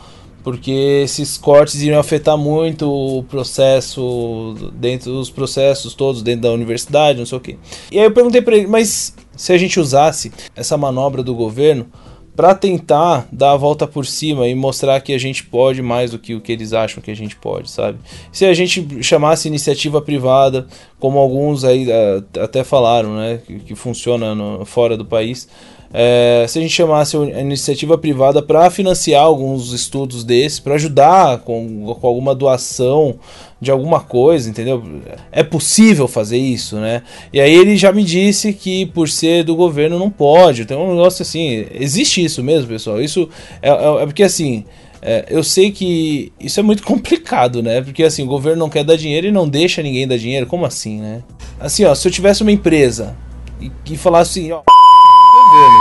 porque 0.44 1.02
esses 1.04 1.38
cortes 1.38 1.82
iriam 1.82 2.00
afetar 2.00 2.38
muito 2.38 2.90
o 2.92 3.24
processo, 3.24 4.56
dentro 4.74 5.12
dos 5.12 5.30
processos 5.30 5.94
todos 5.94 6.22
dentro 6.22 6.42
da 6.44 6.52
universidade, 6.52 7.20
não 7.20 7.26
sei 7.26 7.38
o 7.38 7.42
que. 7.42 7.58
E 7.92 8.00
aí 8.00 8.06
eu 8.06 8.12
perguntei 8.12 8.42
para 8.42 8.56
ele, 8.58 8.68
mas 8.68 9.14
se 9.36 9.54
a 9.54 9.58
gente 9.58 9.80
usasse 9.80 10.32
essa 10.56 10.78
manobra 10.78 11.22
do 11.24 11.34
governo 11.36 11.88
para 12.36 12.56
tentar 12.56 13.28
dar 13.34 13.52
a 13.52 13.58
volta 13.58 13.86
por 13.86 14.06
cima 14.06 14.48
e 14.48 14.56
mostrar 14.56 15.02
que 15.02 15.12
a 15.12 15.18
gente 15.18 15.44
pode 15.44 15.82
mais 15.82 16.12
do 16.12 16.18
que 16.20 16.34
o 16.34 16.40
que 16.40 16.54
eles 16.54 16.72
acham 16.72 17.04
que 17.04 17.12
a 17.12 17.16
gente 17.16 17.36
pode, 17.36 17.70
sabe? 17.70 17.98
Se 18.32 18.46
a 18.46 18.54
gente 18.54 19.04
chamasse 19.04 19.50
iniciativa 19.50 20.02
privada, 20.02 20.66
como 21.00 21.18
alguns 21.20 21.66
aí 21.66 21.86
ah, 21.92 22.24
até 22.42 22.64
falaram, 22.64 23.18
né, 23.18 23.42
que, 23.46 23.60
que 23.60 23.76
funciona 23.76 24.34
no- 24.34 24.64
fora 24.66 24.96
do 24.96 25.04
país, 25.04 25.50
é, 25.94 26.46
se 26.48 26.60
a 26.60 26.62
gente 26.62 26.74
chamasse 26.74 27.18
a 27.18 27.42
iniciativa 27.42 27.98
privada 27.98 28.42
para 28.42 28.70
financiar 28.70 29.24
alguns 29.24 29.74
estudos 29.74 30.24
desses, 30.24 30.60
para 30.60 30.76
ajudar 30.76 31.40
com, 31.40 31.96
com 32.00 32.08
alguma 32.08 32.36
doação 32.36 33.16
de 33.60 33.72
alguma 33.72 34.00
coisa, 34.00 34.50
entendeu? 34.50 34.84
É 35.32 35.44
possível 35.44 36.08
fazer 36.08 36.38
isso, 36.38 36.78
né? 36.78 37.02
E 37.34 37.42
aí 37.42 37.54
ele 37.54 37.76
já 37.76 37.92
me 37.92 38.04
disse 38.04 38.54
que 38.54 38.86
por 38.88 39.10
ser 39.10 39.44
do 39.44 39.56
governo 39.56 39.98
não 40.00 40.10
pode. 40.10 40.66
Tem 40.66 40.78
um 40.78 40.92
negócio 40.96 41.24
assim, 41.24 41.66
existe 41.74 42.24
isso 42.24 42.44
mesmo, 42.44 42.68
pessoal. 42.70 43.02
Isso 43.02 43.28
é, 43.62 43.70
é- 43.70 44.04
é 44.04 44.06
porque 44.06 44.24
assim. 44.24 44.64
é, 45.02 45.26
eu 45.30 45.44
sei 45.44 45.72
que 45.72 46.32
isso 46.40 46.60
é 46.60 46.64
muito 46.64 46.84
complicado, 46.88 47.62
né? 47.64 47.82
Porque 47.82 48.04
assim, 48.04 48.24
o 48.24 48.28
governo 48.28 48.60
não 48.60 48.70
quer 48.70 48.84
dar 48.84 48.96
dinheiro 48.96 49.28
e 49.28 49.32
não 49.32 49.48
deixa 49.50 49.82
ninguém 49.82 50.08
dar 50.08 50.18
dinheiro. 50.18 50.46
Como 50.46 50.66
assim, 50.66 51.00
né? 51.02 51.24
Assim, 51.60 51.84
ó, 51.84 51.96
se 51.96 52.08
eu 52.08 52.12
tivesse 52.12 52.42
uma 52.44 52.52
empresa 52.52 53.16
e, 53.60 53.72
e 53.92 53.98
falasse 53.98 54.40
assim, 54.40 54.52
ó, 54.52 54.62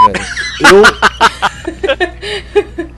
velho. 0.06 0.26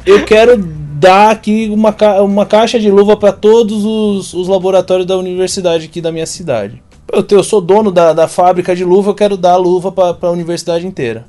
Eu, 0.07 0.15
eu 0.21 0.25
quero 0.25 0.57
dar 0.57 1.31
aqui 1.31 1.69
uma, 1.73 1.93
ca- 1.93 2.23
uma 2.23 2.45
caixa 2.47 2.79
de 2.79 2.91
luva 2.91 3.17
para 3.17 3.33
todos 3.33 3.85
os, 3.85 4.35
os 4.35 4.49
laboratórios 4.49 5.07
da 5.07 5.17
universidade 5.17 5.87
aqui 5.87 6.01
da 6.01 6.13
minha 6.13 6.27
cidade. 6.27 6.83
Eu, 7.13 7.25
eu 7.31 7.43
sou 7.45 7.61
dono 7.61 7.91
da, 7.91 8.13
da 8.13 8.29
fábrica 8.29 8.75
de 8.77 8.85
luva, 8.85 9.11
eu 9.11 9.15
quero 9.15 9.37
dar 9.37 9.53
a 9.53 9.57
luva 9.57 9.91
para 9.91 10.17
a 10.29 10.31
universidade 10.31 10.87
inteira. 10.87 11.27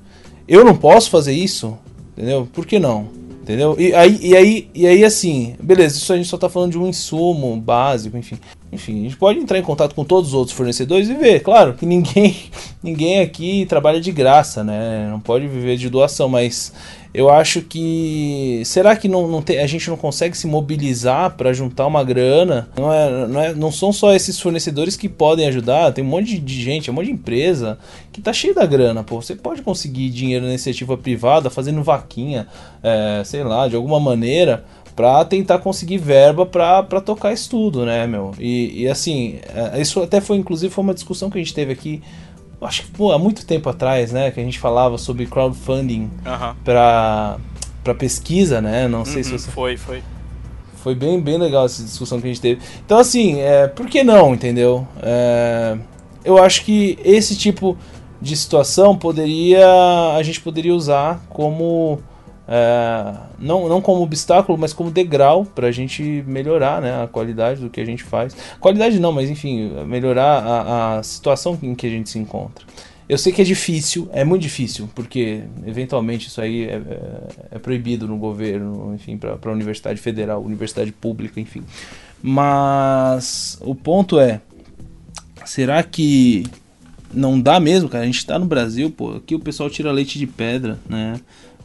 Eu 0.48 0.66
não 0.66 0.76
posso 0.76 1.10
fazer 1.10 1.34
isso, 1.34 1.78
entendeu? 2.18 2.48
Por 2.52 2.66
que 2.66 2.78
não? 2.80 3.08
Entendeu? 3.42 3.76
E 3.80 3.94
aí, 3.94 4.20
e 4.22 4.36
aí, 4.36 4.70
e 4.76 4.86
aí 4.88 5.04
assim, 5.04 5.56
beleza, 5.62 5.98
isso 5.98 6.14
a 6.14 6.18
gente 6.18 6.30
só 6.30 6.38
tá 6.38 6.48
falando 6.48 6.72
de 6.74 6.78
um 6.78 6.88
insumo 6.88 7.56
básico, 7.58 8.16
enfim. 8.18 8.38
Enfim, 8.72 9.02
a 9.02 9.04
gente 9.04 9.18
pode 9.18 9.38
entrar 9.38 9.60
em 9.60 9.64
contato 9.64 9.94
com 9.94 10.06
todos 10.06 10.30
os 10.30 10.34
outros 10.34 10.56
fornecedores 10.56 11.10
e 11.10 11.14
ver, 11.14 11.42
claro, 11.42 11.74
que 11.74 11.86
ninguém, 11.86 12.36
ninguém 12.82 13.20
aqui 13.20 13.66
trabalha 13.66 14.00
de 14.00 14.12
graça, 14.14 14.64
né? 14.64 15.10
Não 15.12 15.20
pode 15.20 15.46
viver 15.46 15.76
de 15.76 15.90
doação, 15.90 16.30
mas 16.30 16.72
eu 17.14 17.30
acho 17.30 17.62
que. 17.62 18.62
Será 18.64 18.96
que 18.96 19.10
não, 19.10 19.28
não 19.28 19.42
tem, 19.42 19.60
a 19.60 19.68
gente 19.68 19.90
não 19.90 19.98
consegue 19.98 20.38
se 20.38 20.48
mobilizar 20.48 21.32
para 21.32 21.52
juntar 21.52 21.86
uma 21.86 22.02
grana? 22.02 22.70
Não, 22.78 22.94
é, 22.94 23.28
não, 23.28 23.42
é, 23.42 23.54
não 23.54 23.72
são 23.72 23.92
só 23.92 24.14
esses 24.14 24.40
fornecedores 24.40 24.96
que 24.96 25.10
podem 25.10 25.46
ajudar, 25.48 25.92
tem 25.92 26.04
um 26.04 26.08
monte 26.08 26.40
de, 26.40 26.62
gente, 26.62 26.90
um 26.90 26.94
monte 26.94 27.08
de 27.08 27.12
empresa 27.12 27.78
que 28.14 28.22
tá 28.22 28.32
cheio 28.32 28.56
da 28.56 28.66
grana, 28.66 29.04
pô. 29.04 29.22
Você 29.22 29.36
pode 29.36 29.62
conseguir 29.62 30.10
dinheiro 30.10 30.46
na 30.46 30.52
iniciativa 30.52 30.98
privada, 30.98 31.50
fazendo 31.50 31.84
vaquinha, 31.84 32.48
é, 32.82 33.22
sei 33.26 33.44
lá, 33.44 33.68
de 33.68 33.76
alguma 33.76 34.00
maneira, 34.00 34.64
pra 34.96 35.24
tentar 35.26 35.60
conseguir 35.60 35.98
verba 35.98 36.46
pra, 36.46 36.84
pra 36.84 37.00
tocar 37.02 37.32
isso 37.34 37.50
tudo, 37.50 37.86
né, 37.86 38.06
meu? 38.08 38.32
E, 38.40 38.84
e 38.84 38.88
assim, 38.88 39.40
é, 39.74 39.82
isso 39.82 40.02
até 40.02 40.20
foi, 40.22 40.38
inclusive, 40.38 40.74
foi 40.74 40.84
uma 40.84 40.94
discussão 40.94 41.30
que 41.30 41.38
a 41.38 41.42
gente 41.42 41.54
teve 41.54 41.72
aqui, 41.72 42.02
acho 42.62 42.84
que 42.84 42.92
pô, 42.92 43.12
há 43.12 43.18
muito 43.20 43.46
tempo 43.46 43.70
atrás, 43.70 44.12
né, 44.12 44.32
que 44.32 44.40
a 44.40 44.44
gente 44.44 44.60
falava 44.60 44.98
sobre 44.98 45.26
crowdfunding 45.26 46.10
Aham. 46.26 46.56
pra, 46.64 47.38
pra 47.84 47.94
pesquisa, 47.96 48.62
né? 48.62 48.88
Não 48.88 49.04
sei 49.06 49.24
se 49.24 49.32
Uhum, 49.32 49.38
você. 49.40 49.52
Foi, 49.52 49.78
foi. 49.78 50.04
Foi 50.84 50.96
bem, 50.96 51.20
bem 51.22 51.38
legal 51.38 51.66
essa 51.66 51.84
discussão 51.84 52.20
que 52.20 52.26
a 52.26 52.30
gente 52.30 52.42
teve. 52.42 52.62
Então, 52.86 52.98
assim, 52.98 53.40
é, 53.40 53.68
por 53.68 53.86
que 53.88 54.04
não, 54.04 54.34
entendeu? 54.34 54.88
É, 55.02 55.78
eu 56.26 56.38
acho 56.44 56.66
que 56.66 56.98
esse 57.04 57.36
tipo 57.38 57.78
de 58.20 58.36
situação 58.36 58.98
poderia. 58.98 59.64
A 60.16 60.24
gente 60.24 60.42
poderia 60.42 60.74
usar 60.74 61.24
como. 61.30 62.00
É, 62.54 63.14
não, 63.40 63.70
não 63.70 63.80
como 63.82 64.02
obstáculo, 64.02 64.58
mas 64.58 64.74
como 64.74 64.92
degrau 64.92 65.46
para 65.46 65.68
a 65.68 65.72
gente 65.72 66.04
melhorar 66.28 66.82
né, 66.82 67.02
a 67.02 67.08
qualidade 67.08 67.62
do 67.62 67.70
que 67.70 67.80
a 67.80 67.86
gente 67.86 68.04
faz. 68.04 68.36
Qualidade 68.60 69.00
não, 69.00 69.14
mas 69.14 69.30
enfim, 69.30 69.72
melhorar 69.88 70.44
a, 70.44 70.98
a 71.00 71.04
situação 71.04 71.58
em 71.64 71.74
que 71.74 71.88
a 71.88 71.90
gente 71.90 72.10
se 72.10 72.20
encontra. 72.20 72.66
Eu 73.08 73.18
sei 73.18 73.32
que 73.32 73.42
é 73.42 73.46
difícil, 73.46 74.10
é 74.12 74.26
muito 74.26 74.42
difícil, 74.42 74.90
porque 74.94 75.44
eventualmente 75.66 76.28
isso 76.28 76.42
aí 76.42 76.66
é, 76.66 76.74
é- 76.76 77.22
é 77.56 77.60
proibido 77.60 78.06
no 78.06 78.18
governo, 78.18 78.94
enfim, 78.96 79.18
para 79.18 79.38
a 79.42 79.54
universidade 79.54 80.00
federal, 80.02 80.44
universidade 80.44 80.92
pública, 80.92 81.40
enfim. 81.40 81.64
Mas 82.22 83.58
o 83.62 83.74
ponto 83.74 84.20
é, 84.20 84.42
será 85.46 85.82
que 85.84 86.46
não 87.14 87.40
dá 87.40 87.60
mesmo, 87.60 87.88
cara? 87.90 88.04
A 88.04 88.08
gente 88.08 88.26
tá 88.26 88.38
no 88.38 88.46
Brasil, 88.46 88.90
pô, 88.92 89.14
aqui 89.16 89.36
o 89.36 89.40
pessoal 89.40 89.70
tira 89.70 89.92
leite 89.92 90.18
de 90.20 90.28
pedra, 90.28 90.80
né? 90.90 91.20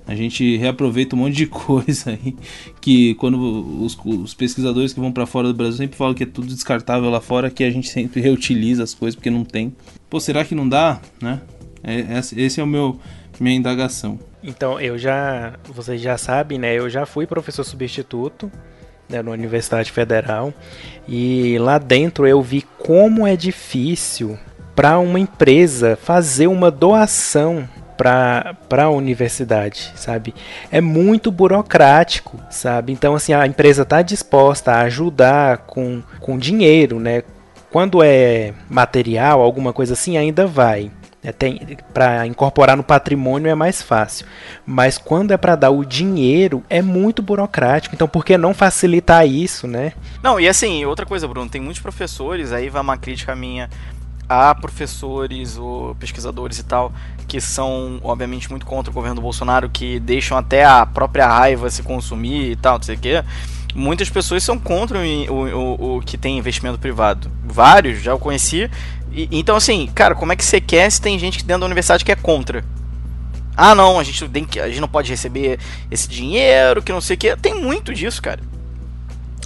A 0.07 0.15
gente 0.15 0.57
reaproveita 0.57 1.17
um 1.17 1.21
monte 1.21 1.35
de 1.35 1.47
coisa 1.49 2.11
aí 2.11 2.37
que 2.81 3.15
quando 3.17 3.39
os, 3.83 3.99
os 4.05 4.35
pesquisadores 4.35 4.93
que 4.93 5.01
vão 5.01 5.13
para 5.13 5.27
fora 5.27 5.49
do 5.49 5.55
Brasil 5.55 5.79
sempre 5.79 5.97
falam 5.97 6.15
que 6.15 6.23
é 6.23 6.27
tudo 6.27 6.47
descartável 6.47 7.11
lá 7.11 7.21
fora, 7.21 7.51
que 7.51 7.65
a 7.65 7.71
gente 7.71 7.89
sempre 7.89 8.21
reutiliza 8.21 8.83
as 8.83 8.95
coisas 8.95 9.17
porque 9.17 9.31
não 9.31 9.45
tem. 9.45 9.75
Pô, 10.09 10.21
será 10.21 10.45
que 10.45 10.55
não 10.55 10.69
dá, 10.69 11.01
né? 11.21 11.41
É- 11.83 12.19
esse 12.19 12.41
esse 12.41 12.61
é 12.61 12.65
o 12.65 12.67
meu 12.67 12.99
minha 13.41 13.57
indagação. 13.57 14.19
Então, 14.43 14.81
eu 14.81 14.97
já, 14.97 15.55
vocês 15.65 16.01
já 16.01 16.17
sabem, 16.17 16.59
né? 16.59 16.75
Eu 16.75 16.89
já 16.89 17.05
fui 17.05 17.27
professor 17.27 17.65
substituto 17.65 18.51
né, 19.09 19.23
na 19.23 19.31
Universidade 19.31 19.91
Federal 19.91 20.53
e 21.09 21.59
lá 21.59 21.79
dentro 21.79 22.27
eu 22.27 22.41
vi 22.43 22.63
como 22.79 23.27
é 23.27 23.37
difícil 23.37 24.39
para 24.75 24.99
uma 24.99 25.19
empresa 25.19 25.97
fazer 25.97 26.47
uma 26.47 26.71
doação 26.71 27.69
para 27.97 28.85
a 28.85 28.91
universidade, 28.91 29.93
sabe? 29.97 30.35
É 30.71 30.81
muito 30.81 31.31
burocrático, 31.31 32.39
sabe? 32.51 32.93
Então, 32.93 33.15
assim, 33.15 33.33
a 33.33 33.47
empresa 33.47 33.83
está 33.83 34.03
disposta 34.03 34.73
a 34.73 34.83
ajudar 34.83 35.59
com, 35.59 36.03
com 36.21 36.39
dinheiro, 36.39 37.01
né? 37.01 37.23
Quando 37.71 38.03
é 38.03 38.55
material, 38.69 39.41
alguma 39.41 39.73
coisa 39.73 39.95
assim, 39.95 40.17
ainda 40.17 40.47
vai. 40.47 40.91
É, 41.25 41.33
para 41.93 42.25
incorporar 42.25 42.77
no 42.77 42.85
patrimônio 42.85 43.51
é 43.51 43.55
mais 43.55 43.83
fácil. 43.83 44.25
Mas 44.65 44.97
quando 44.97 45.33
é 45.33 45.37
para 45.37 45.57
dar 45.57 45.71
o 45.71 45.85
dinheiro, 45.85 46.63
é 46.71 46.81
muito 46.81 47.21
burocrático. 47.21 47.97
Então, 47.97 48.07
por 48.07 48.25
que 48.25 48.39
não 48.39 48.55
facilitar 48.55 49.27
isso, 49.27 49.67
né? 49.67 49.93
Não, 50.23 50.39
e 50.39 50.47
assim, 50.47 50.85
outra 50.85 51.05
coisa, 51.05 51.27
Bruno, 51.27 51.51
tem 51.51 51.61
muitos 51.61 51.83
professores, 51.83 52.53
aí 52.53 52.69
vai 52.69 52.81
uma 52.81 52.97
crítica 52.97 53.35
minha 53.35 53.69
há 54.29 54.55
professores 54.55 55.57
ou 55.57 55.95
pesquisadores 55.97 56.59
e 56.59 56.65
tal 56.65 56.93
que 57.37 57.41
são, 57.43 58.01
obviamente, 58.03 58.49
muito 58.49 58.65
contra 58.65 58.91
o 58.91 58.95
governo 58.95 59.17
do 59.17 59.21
Bolsonaro, 59.21 59.69
que 59.69 60.01
deixam 60.01 60.39
até 60.39 60.65
a 60.65 60.87
própria 60.87 61.27
raiva 61.27 61.69
se 61.69 61.83
consumir 61.83 62.53
e 62.53 62.57
tal, 62.57 62.79
não 62.79 62.83
sei 62.83 62.95
o 62.95 62.99
quê. 62.99 63.23
Muitas 63.75 64.09
pessoas 64.09 64.43
são 64.43 64.59
contra 64.59 64.99
o, 64.99 65.33
o, 65.33 65.97
o 65.97 66.01
que 66.01 66.17
tem 66.17 66.39
investimento 66.39 66.79
privado. 66.79 67.31
Vários, 67.45 68.01
já 68.01 68.15
o 68.15 68.19
conheci. 68.19 68.71
E, 69.13 69.29
então, 69.31 69.55
assim, 69.55 69.87
cara, 69.95 70.15
como 70.15 70.33
é 70.33 70.37
que 70.37 70.43
você 70.43 70.63
quer 70.63 70.91
se 70.91 70.99
tem 70.99 71.19
gente 71.19 71.45
dentro 71.45 71.61
da 71.61 71.67
universidade 71.67 72.07
que 72.07 72.11
é 72.11 72.17
contra? 72.17 72.65
Ah, 73.55 73.75
não, 73.75 73.99
a 73.99 74.03
gente, 74.03 74.27
tem 74.31 74.47
que, 74.47 74.59
a 74.59 74.69
gente 74.69 74.81
não 74.81 74.89
pode 74.89 75.11
receber 75.11 75.59
esse 75.91 76.09
dinheiro, 76.09 76.83
que 76.83 76.91
não 76.91 77.03
sei 77.03 77.17
o 77.17 77.19
que. 77.19 77.37
Tem 77.37 77.61
muito 77.61 77.93
disso, 77.93 78.23
cara. 78.23 78.41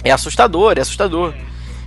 É 0.01 0.11
assustador, 0.11 0.77
é 0.77 0.81
assustador. 0.81 1.33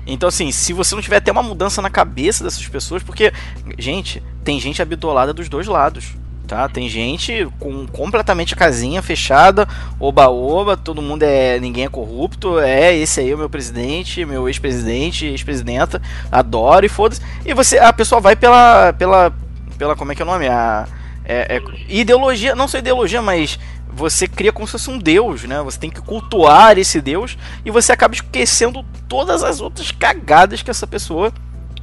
Então, 0.07 0.29
assim, 0.29 0.53
se 0.53 0.73
você 0.73 0.95
não 0.95 1.03
tiver 1.03 1.17
até 1.17 1.33
uma 1.33 1.43
mudança 1.43 1.81
na 1.81 1.91
cabeça 1.91 2.45
dessas 2.45 2.67
pessoas, 2.67 3.03
porque, 3.03 3.33
gente, 3.79 4.23
tem 4.43 4.61
gente 4.61 4.83
habitolada 4.83 5.33
dos 5.33 5.49
dois 5.49 5.67
lados. 5.67 6.13
Tá? 6.47 6.69
Tem 6.69 6.91
gente 6.91 7.49
com 7.59 7.87
completamente 7.87 8.53
a 8.53 8.57
casinha 8.57 9.01
fechada, 9.01 9.67
oba-oba, 9.99 10.77
todo 10.77 11.01
mundo 11.01 11.23
é. 11.23 11.59
ninguém 11.59 11.87
é 11.87 11.89
corrupto, 11.89 12.59
é 12.59 12.95
esse 12.95 13.21
aí 13.21 13.31
é 13.31 13.35
o 13.35 13.39
meu 13.39 13.49
presidente, 13.49 14.27
meu 14.27 14.47
ex-presidente, 14.47 15.25
ex-presidenta, 15.25 16.03
adoro 16.31 16.85
e 16.85 16.89
foda-se. 16.91 17.23
E 17.47 17.55
você, 17.55 17.79
a 17.79 17.93
pessoa 17.95 18.21
vai 18.21 18.37
pela. 18.37 18.93
pela. 18.93 19.33
pela. 19.79 19.97
como 19.97 20.13
é 20.13 20.15
que 20.15 20.21
é 20.21 20.25
o 20.25 20.29
nome? 20.29 20.47
A. 20.47 20.87
É, 21.25 21.57
é, 21.57 21.63
ideologia, 21.89 22.55
não 22.55 22.69
só 22.69 22.77
ideologia, 22.77 23.23
mas 23.23 23.59
você 23.95 24.27
cria 24.27 24.53
como 24.53 24.67
se 24.67 24.73
fosse 24.73 24.91
um 24.91 24.99
deus, 24.99 25.45
né? 25.45 25.63
Você 25.63 25.79
tem 25.79 25.91
que 25.91 26.01
cultuar 26.01 26.79
esse 26.79 27.01
deus 27.01 27.39
e 27.65 27.71
você 27.71 27.93
acaba 27.93 28.15
esquecendo 28.15 28.85
todas 29.09 29.43
as 29.43 29.61
outras 29.61 29.91
cagadas 29.91 30.63
que 30.63 30.71
essa 30.71 30.87
pessoa 30.87 31.33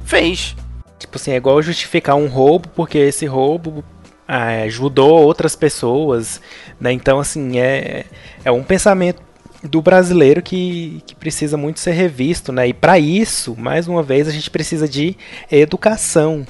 fez. 0.04 0.54
Tipo 0.98 1.16
assim, 1.16 1.32
é 1.32 1.36
igual 1.36 1.60
justificar 1.62 2.16
um 2.16 2.28
roubo 2.28 2.68
porque 2.68 2.98
esse 2.98 3.26
roubo 3.26 3.82
ah, 4.26 4.62
ajudou 4.64 5.22
outras 5.22 5.56
pessoas, 5.56 6.40
né? 6.80 6.92
Então, 6.92 7.18
assim, 7.18 7.58
é, 7.58 8.04
é 8.44 8.52
um 8.52 8.62
pensamento 8.62 9.22
do 9.62 9.80
brasileiro 9.80 10.42
que, 10.42 11.02
que 11.06 11.14
precisa 11.14 11.56
muito 11.56 11.80
ser 11.80 11.92
revisto, 11.92 12.52
né? 12.52 12.68
E 12.68 12.74
para 12.74 12.98
isso, 12.98 13.56
mais 13.56 13.86
uma 13.86 14.02
vez, 14.02 14.26
a 14.28 14.32
gente 14.32 14.50
precisa 14.50 14.88
de 14.88 15.16
educação, 15.50 16.46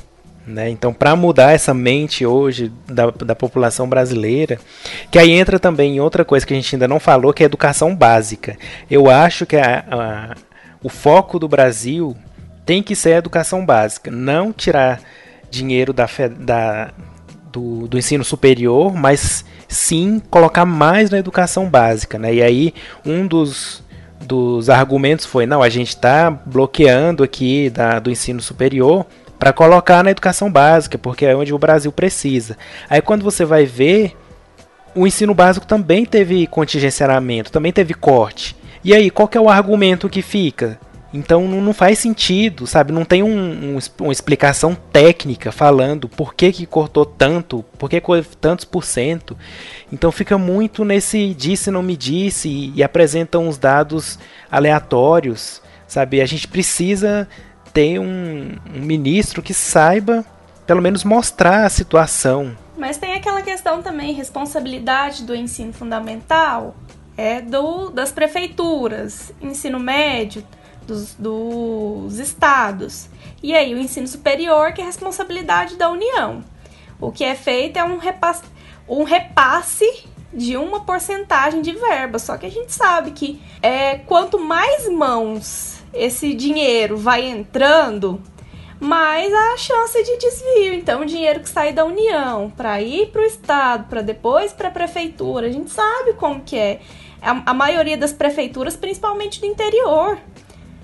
né? 0.46 0.68
Então, 0.68 0.92
para 0.92 1.14
mudar 1.14 1.52
essa 1.52 1.72
mente 1.72 2.26
hoje 2.26 2.72
da, 2.86 3.10
da 3.10 3.34
população 3.34 3.88
brasileira, 3.88 4.58
que 5.10 5.18
aí 5.18 5.30
entra 5.30 5.58
também 5.58 5.96
em 5.96 6.00
outra 6.00 6.24
coisa 6.24 6.44
que 6.44 6.52
a 6.52 6.56
gente 6.56 6.74
ainda 6.74 6.88
não 6.88 6.98
falou, 6.98 7.32
que 7.32 7.42
é 7.42 7.46
a 7.46 7.46
educação 7.46 7.94
básica. 7.94 8.56
Eu 8.90 9.08
acho 9.08 9.46
que 9.46 9.56
a, 9.56 9.84
a, 9.90 10.34
o 10.82 10.88
foco 10.88 11.38
do 11.38 11.46
Brasil 11.46 12.16
tem 12.66 12.82
que 12.82 12.96
ser 12.96 13.14
a 13.14 13.18
educação 13.18 13.64
básica, 13.64 14.10
não 14.10 14.52
tirar 14.52 15.00
dinheiro 15.50 15.92
da, 15.92 16.08
da, 16.38 16.90
do, 17.52 17.86
do 17.86 17.98
ensino 17.98 18.24
superior, 18.24 18.94
mas 18.94 19.44
sim 19.68 20.20
colocar 20.30 20.64
mais 20.64 21.10
na 21.10 21.18
educação 21.18 21.68
básica. 21.68 22.18
Né? 22.18 22.34
E 22.34 22.42
aí, 22.42 22.74
um 23.04 23.26
dos, 23.26 23.82
dos 24.20 24.68
argumentos 24.70 25.26
foi: 25.26 25.46
não, 25.46 25.62
a 25.62 25.68
gente 25.68 25.90
está 25.90 26.30
bloqueando 26.30 27.22
aqui 27.22 27.70
da, 27.70 27.98
do 27.98 28.10
ensino 28.10 28.40
superior 28.40 29.06
para 29.38 29.52
colocar 29.52 30.02
na 30.04 30.10
educação 30.10 30.50
básica, 30.50 30.96
porque 30.96 31.26
é 31.26 31.34
onde 31.34 31.52
o 31.52 31.58
Brasil 31.58 31.90
precisa. 31.90 32.56
Aí 32.88 33.00
quando 33.02 33.22
você 33.22 33.44
vai 33.44 33.64
ver, 33.64 34.16
o 34.94 35.06
ensino 35.06 35.34
básico 35.34 35.66
também 35.66 36.04
teve 36.04 36.46
contingenciamento, 36.46 37.50
também 37.50 37.72
teve 37.72 37.94
corte. 37.94 38.56
E 38.84 38.94
aí, 38.94 39.10
qual 39.10 39.30
é 39.32 39.40
o 39.40 39.48
argumento 39.48 40.08
que 40.08 40.22
fica? 40.22 40.78
Então 41.14 41.46
não 41.46 41.74
faz 41.74 41.98
sentido, 41.98 42.66
sabe? 42.66 42.90
Não 42.90 43.04
tem 43.04 43.22
um, 43.22 43.76
um, 43.76 43.78
uma 44.00 44.12
explicação 44.12 44.74
técnica 44.74 45.52
falando 45.52 46.08
por 46.08 46.34
que, 46.34 46.50
que 46.50 46.64
cortou 46.64 47.04
tanto, 47.04 47.62
por 47.78 47.90
que 47.90 48.02
tantos 48.40 48.64
por 48.64 48.82
cento. 48.82 49.36
Então 49.92 50.10
fica 50.10 50.38
muito 50.38 50.84
nesse 50.84 51.34
disse 51.34 51.70
não 51.70 51.82
me 51.82 51.96
disse 51.96 52.48
e, 52.48 52.72
e 52.76 52.82
apresentam 52.82 53.46
uns 53.46 53.58
dados 53.58 54.18
aleatórios, 54.50 55.60
sabe? 55.86 56.22
A 56.22 56.26
gente 56.26 56.48
precisa 56.48 57.28
ter 57.72 57.98
um, 57.98 58.56
um 58.74 58.80
ministro 58.80 59.42
que 59.42 59.54
saiba, 59.54 60.24
pelo 60.66 60.82
menos, 60.82 61.04
mostrar 61.04 61.64
a 61.64 61.68
situação. 61.68 62.56
Mas 62.76 62.96
tem 62.96 63.14
aquela 63.14 63.42
questão 63.42 63.82
também, 63.82 64.12
responsabilidade 64.12 65.24
do 65.24 65.34
ensino 65.34 65.72
fundamental 65.72 66.74
é 67.16 67.40
do 67.40 67.90
das 67.90 68.10
prefeituras, 68.10 69.32
ensino 69.40 69.78
médio 69.78 70.44
dos, 70.86 71.14
dos 71.14 72.18
estados. 72.18 73.08
E 73.42 73.54
aí 73.54 73.74
o 73.74 73.78
ensino 73.78 74.06
superior, 74.06 74.72
que 74.72 74.80
é 74.80 74.84
responsabilidade 74.84 75.76
da 75.76 75.90
União. 75.90 76.42
O 77.00 77.10
que 77.10 77.24
é 77.24 77.34
feito 77.34 77.78
é 77.78 77.84
um 77.84 77.98
repasse, 77.98 78.44
um 78.88 79.04
repasse 79.04 80.04
de 80.32 80.56
uma 80.56 80.80
porcentagem 80.80 81.60
de 81.60 81.72
verba. 81.72 82.18
Só 82.18 82.36
que 82.36 82.46
a 82.46 82.50
gente 82.50 82.72
sabe 82.72 83.10
que 83.10 83.40
é, 83.60 83.98
quanto 83.98 84.38
mais 84.38 84.88
mãos 84.88 85.81
esse 85.92 86.34
dinheiro 86.34 86.96
vai 86.96 87.24
entrando, 87.26 88.20
mais 88.82 89.32
a 89.32 89.56
chance 89.56 90.02
de 90.02 90.16
desvio. 90.18 90.74
Então, 90.74 91.02
o 91.02 91.06
dinheiro 91.06 91.40
que 91.40 91.48
sai 91.48 91.72
da 91.72 91.84
União 91.84 92.50
para 92.50 92.82
ir 92.82 93.10
para 93.10 93.22
o 93.22 93.24
Estado, 93.24 93.88
para 93.88 94.02
depois 94.02 94.52
para 94.52 94.68
a 94.68 94.72
Prefeitura, 94.72 95.46
a 95.46 95.50
gente 95.50 95.70
sabe 95.70 96.14
como 96.14 96.40
que 96.40 96.56
é. 96.56 96.80
A, 97.20 97.50
a, 97.52 97.54
maioria 97.54 97.96
das 97.96 98.12
prefeituras, 98.12 98.74
principalmente 98.74 99.38
do 99.38 99.46
interior, 99.46 100.18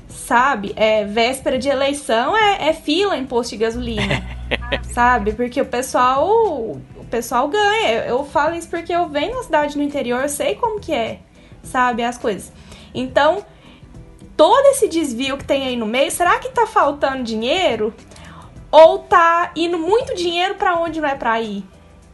sabe? 0.08 0.72
É, 0.76 1.04
véspera 1.04 1.58
de 1.58 1.68
eleição 1.68 2.36
é, 2.36 2.68
é 2.68 2.72
fila 2.72 3.16
em 3.16 3.26
posto 3.26 3.50
de 3.50 3.56
gasolina, 3.56 4.22
sabe? 4.94 5.32
Porque 5.32 5.60
o 5.60 5.66
pessoal, 5.66 6.28
o 6.28 7.04
pessoal 7.10 7.48
ganha. 7.48 7.90
Eu, 7.90 8.18
eu 8.18 8.24
falo 8.24 8.54
isso 8.54 8.68
porque 8.68 8.92
eu 8.92 9.08
venho 9.08 9.34
na 9.34 9.42
cidade 9.42 9.76
no 9.76 9.82
interior, 9.82 10.22
eu 10.22 10.28
sei 10.28 10.54
como 10.54 10.78
que 10.78 10.92
é, 10.92 11.18
sabe? 11.64 12.04
As 12.04 12.16
coisas. 12.16 12.52
Então, 12.94 13.44
todo 14.38 14.68
esse 14.68 14.86
desvio 14.86 15.36
que 15.36 15.44
tem 15.44 15.66
aí 15.66 15.76
no 15.76 15.84
meio, 15.84 16.12
será 16.12 16.38
que 16.38 16.48
tá 16.48 16.64
faltando 16.64 17.24
dinheiro? 17.24 17.92
Ou 18.70 19.00
tá 19.00 19.50
indo 19.56 19.76
muito 19.76 20.14
dinheiro 20.14 20.54
para 20.54 20.78
onde 20.78 21.00
não 21.00 21.08
é 21.08 21.16
para 21.16 21.40
ir? 21.40 21.64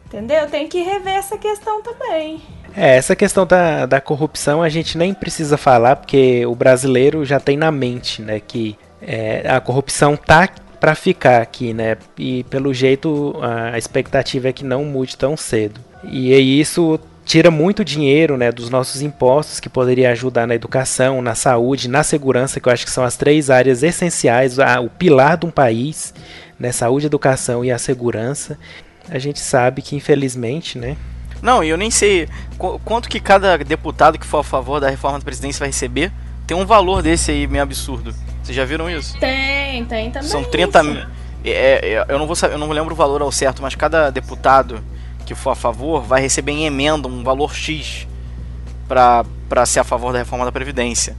Entendeu? 0.07 0.47
Tem 0.47 0.67
que 0.67 0.81
rever 0.81 1.13
essa 1.13 1.37
questão 1.37 1.83
também. 1.83 2.41
É, 2.75 2.97
essa 2.97 3.15
questão 3.15 3.45
da, 3.45 3.85
da 3.85 4.01
corrupção 4.01 4.63
a 4.63 4.69
gente 4.69 4.97
nem 4.97 5.13
precisa 5.13 5.55
falar, 5.55 5.97
porque 5.97 6.43
o 6.47 6.55
brasileiro 6.55 7.23
já 7.23 7.39
tem 7.39 7.55
na 7.55 7.71
mente, 7.71 8.23
né, 8.23 8.39
que 8.39 8.75
é, 9.01 9.47
a 9.47 9.61
corrupção 9.61 10.17
tá 10.17 10.49
para 10.79 10.95
ficar 10.95 11.41
aqui, 11.41 11.73
né? 11.73 11.97
E 12.17 12.43
pelo 12.45 12.73
jeito 12.73 13.35
a 13.41 13.77
expectativa 13.77 14.49
é 14.49 14.53
que 14.53 14.65
não 14.65 14.83
mude 14.83 15.15
tão 15.15 15.37
cedo. 15.37 15.79
E 16.03 16.59
isso 16.59 16.99
tira 17.25 17.49
muito 17.49 17.83
dinheiro 17.83 18.37
né, 18.37 18.51
dos 18.51 18.69
nossos 18.69 19.01
impostos 19.01 19.59
que 19.59 19.67
poderia 19.67 20.11
ajudar 20.11 20.45
na 20.45 20.53
educação, 20.53 21.21
na 21.21 21.33
saúde, 21.33 21.89
na 21.89 22.03
segurança, 22.03 22.59
que 22.59 22.69
eu 22.69 22.71
acho 22.71 22.85
que 22.85 22.91
são 22.91 23.03
as 23.03 23.17
três 23.17 23.49
áreas 23.49 23.81
essenciais, 23.81 24.59
a, 24.59 24.79
o 24.79 24.89
pilar 24.89 25.35
de 25.35 25.47
um 25.47 25.51
país, 25.51 26.13
né, 26.59 26.71
saúde, 26.71 27.07
educação 27.07 27.65
e 27.65 27.71
a 27.71 27.79
segurança. 27.79 28.57
A 29.09 29.17
gente 29.17 29.39
sabe 29.39 29.81
que 29.81 29.95
infelizmente, 29.95 30.77
né? 30.77 30.95
Não, 31.41 31.63
e 31.63 31.69
eu 31.69 31.77
nem 31.77 31.91
sei 31.91 32.27
quanto 32.83 33.09
que 33.09 33.19
cada 33.19 33.57
deputado 33.57 34.17
que 34.17 34.25
for 34.25 34.39
a 34.39 34.43
favor 34.43 34.79
da 34.79 34.89
reforma 34.89 35.19
da 35.19 35.25
presidência 35.25 35.59
vai 35.59 35.69
receber. 35.69 36.11
Tem 36.47 36.55
um 36.55 36.65
valor 36.65 37.01
desse 37.01 37.31
aí 37.31 37.47
meio 37.47 37.63
absurdo. 37.63 38.15
Vocês 38.41 38.55
já 38.55 38.65
viram 38.65 38.89
isso? 38.89 39.17
Tem, 39.19 39.83
tem 39.85 40.11
também. 40.11 40.29
São 40.29 40.43
30 40.43 40.83
mil. 40.83 41.03
É, 41.43 41.93
é, 41.93 42.05
eu 42.07 42.17
não 42.17 42.25
vou 42.25 42.35
saber, 42.35 42.55
eu 42.55 42.57
não 42.57 42.69
lembro 42.69 42.93
o 42.93 42.97
valor 42.97 43.21
ao 43.21 43.31
certo, 43.31 43.61
mas 43.61 43.75
cada 43.75 44.09
deputado 44.09 44.81
que 45.25 45.35
for 45.35 45.51
a 45.51 45.55
favor 45.55 46.01
vai 46.01 46.21
receber 46.21 46.51
em 46.51 46.65
emenda 46.65 47.07
um 47.07 47.23
valor 47.23 47.53
X 47.53 48.07
para 48.87 49.65
ser 49.65 49.79
a 49.79 49.83
favor 49.83 50.13
da 50.13 50.19
reforma 50.19 50.45
da 50.45 50.51
Previdência. 50.51 51.15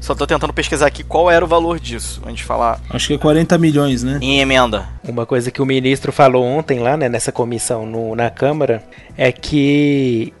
Só 0.00 0.14
tô 0.14 0.26
tentando 0.26 0.52
pesquisar 0.52 0.86
aqui 0.86 1.02
qual 1.02 1.30
era 1.30 1.44
o 1.44 1.48
valor 1.48 1.80
disso, 1.80 2.22
antes 2.24 2.38
de 2.38 2.44
falar. 2.44 2.80
Acho 2.90 3.08
que 3.08 3.14
é 3.14 3.18
40 3.18 3.58
milhões, 3.58 4.02
né? 4.02 4.18
Em 4.22 4.38
emenda. 4.38 4.88
Uma 5.02 5.26
coisa 5.26 5.50
que 5.50 5.60
o 5.60 5.66
ministro 5.66 6.12
falou 6.12 6.44
ontem 6.44 6.78
lá, 6.78 6.96
né, 6.96 7.08
nessa 7.08 7.32
comissão 7.32 7.86
no, 7.86 8.14
na 8.14 8.30
Câmara, 8.30 8.84
é 9.16 9.32
que 9.32 10.32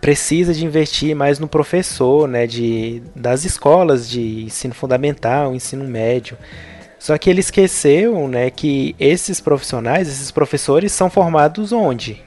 precisa 0.00 0.54
de 0.54 0.64
investir 0.64 1.14
mais 1.14 1.38
no 1.38 1.46
professor, 1.46 2.26
né, 2.26 2.46
de, 2.46 3.02
das 3.14 3.44
escolas 3.44 4.08
de 4.08 4.44
ensino 4.44 4.74
fundamental, 4.74 5.54
ensino 5.54 5.84
médio. 5.84 6.36
Só 6.98 7.18
que 7.18 7.28
ele 7.28 7.40
esqueceu, 7.40 8.26
né, 8.28 8.50
que 8.50 8.96
esses 8.98 9.40
profissionais, 9.40 10.08
esses 10.08 10.30
professores 10.30 10.90
são 10.90 11.10
formados 11.10 11.72
onde? 11.72 12.22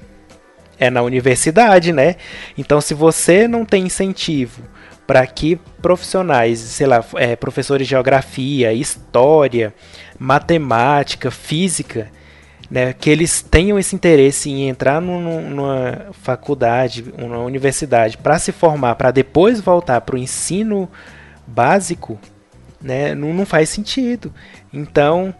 É 0.79 0.89
na 0.89 1.01
universidade, 1.01 1.91
né? 1.91 2.15
Então, 2.57 2.81
se 2.81 2.93
você 2.93 3.47
não 3.47 3.65
tem 3.65 3.85
incentivo 3.85 4.61
para 5.07 5.25
que 5.27 5.55
profissionais, 5.81 6.59
sei 6.59 6.87
lá, 6.87 7.03
é, 7.15 7.35
professores 7.35 7.87
de 7.87 7.91
geografia, 7.91 8.73
história, 8.73 9.73
matemática, 10.17 11.29
física, 11.29 12.09
né, 12.69 12.93
que 12.93 13.09
eles 13.09 13.41
tenham 13.41 13.77
esse 13.77 13.95
interesse 13.95 14.49
em 14.49 14.67
entrar 14.67 14.99
numa 14.99 16.07
faculdade, 16.23 17.05
numa 17.17 17.39
universidade, 17.39 18.17
para 18.17 18.39
se 18.39 18.51
formar, 18.51 18.95
para 18.95 19.11
depois 19.11 19.61
voltar 19.61 20.01
para 20.01 20.15
o 20.15 20.19
ensino 20.19 20.89
básico, 21.45 22.19
né, 22.81 23.13
não, 23.13 23.33
não 23.33 23.45
faz 23.45 23.69
sentido. 23.69 24.33
Então, 24.73 25.33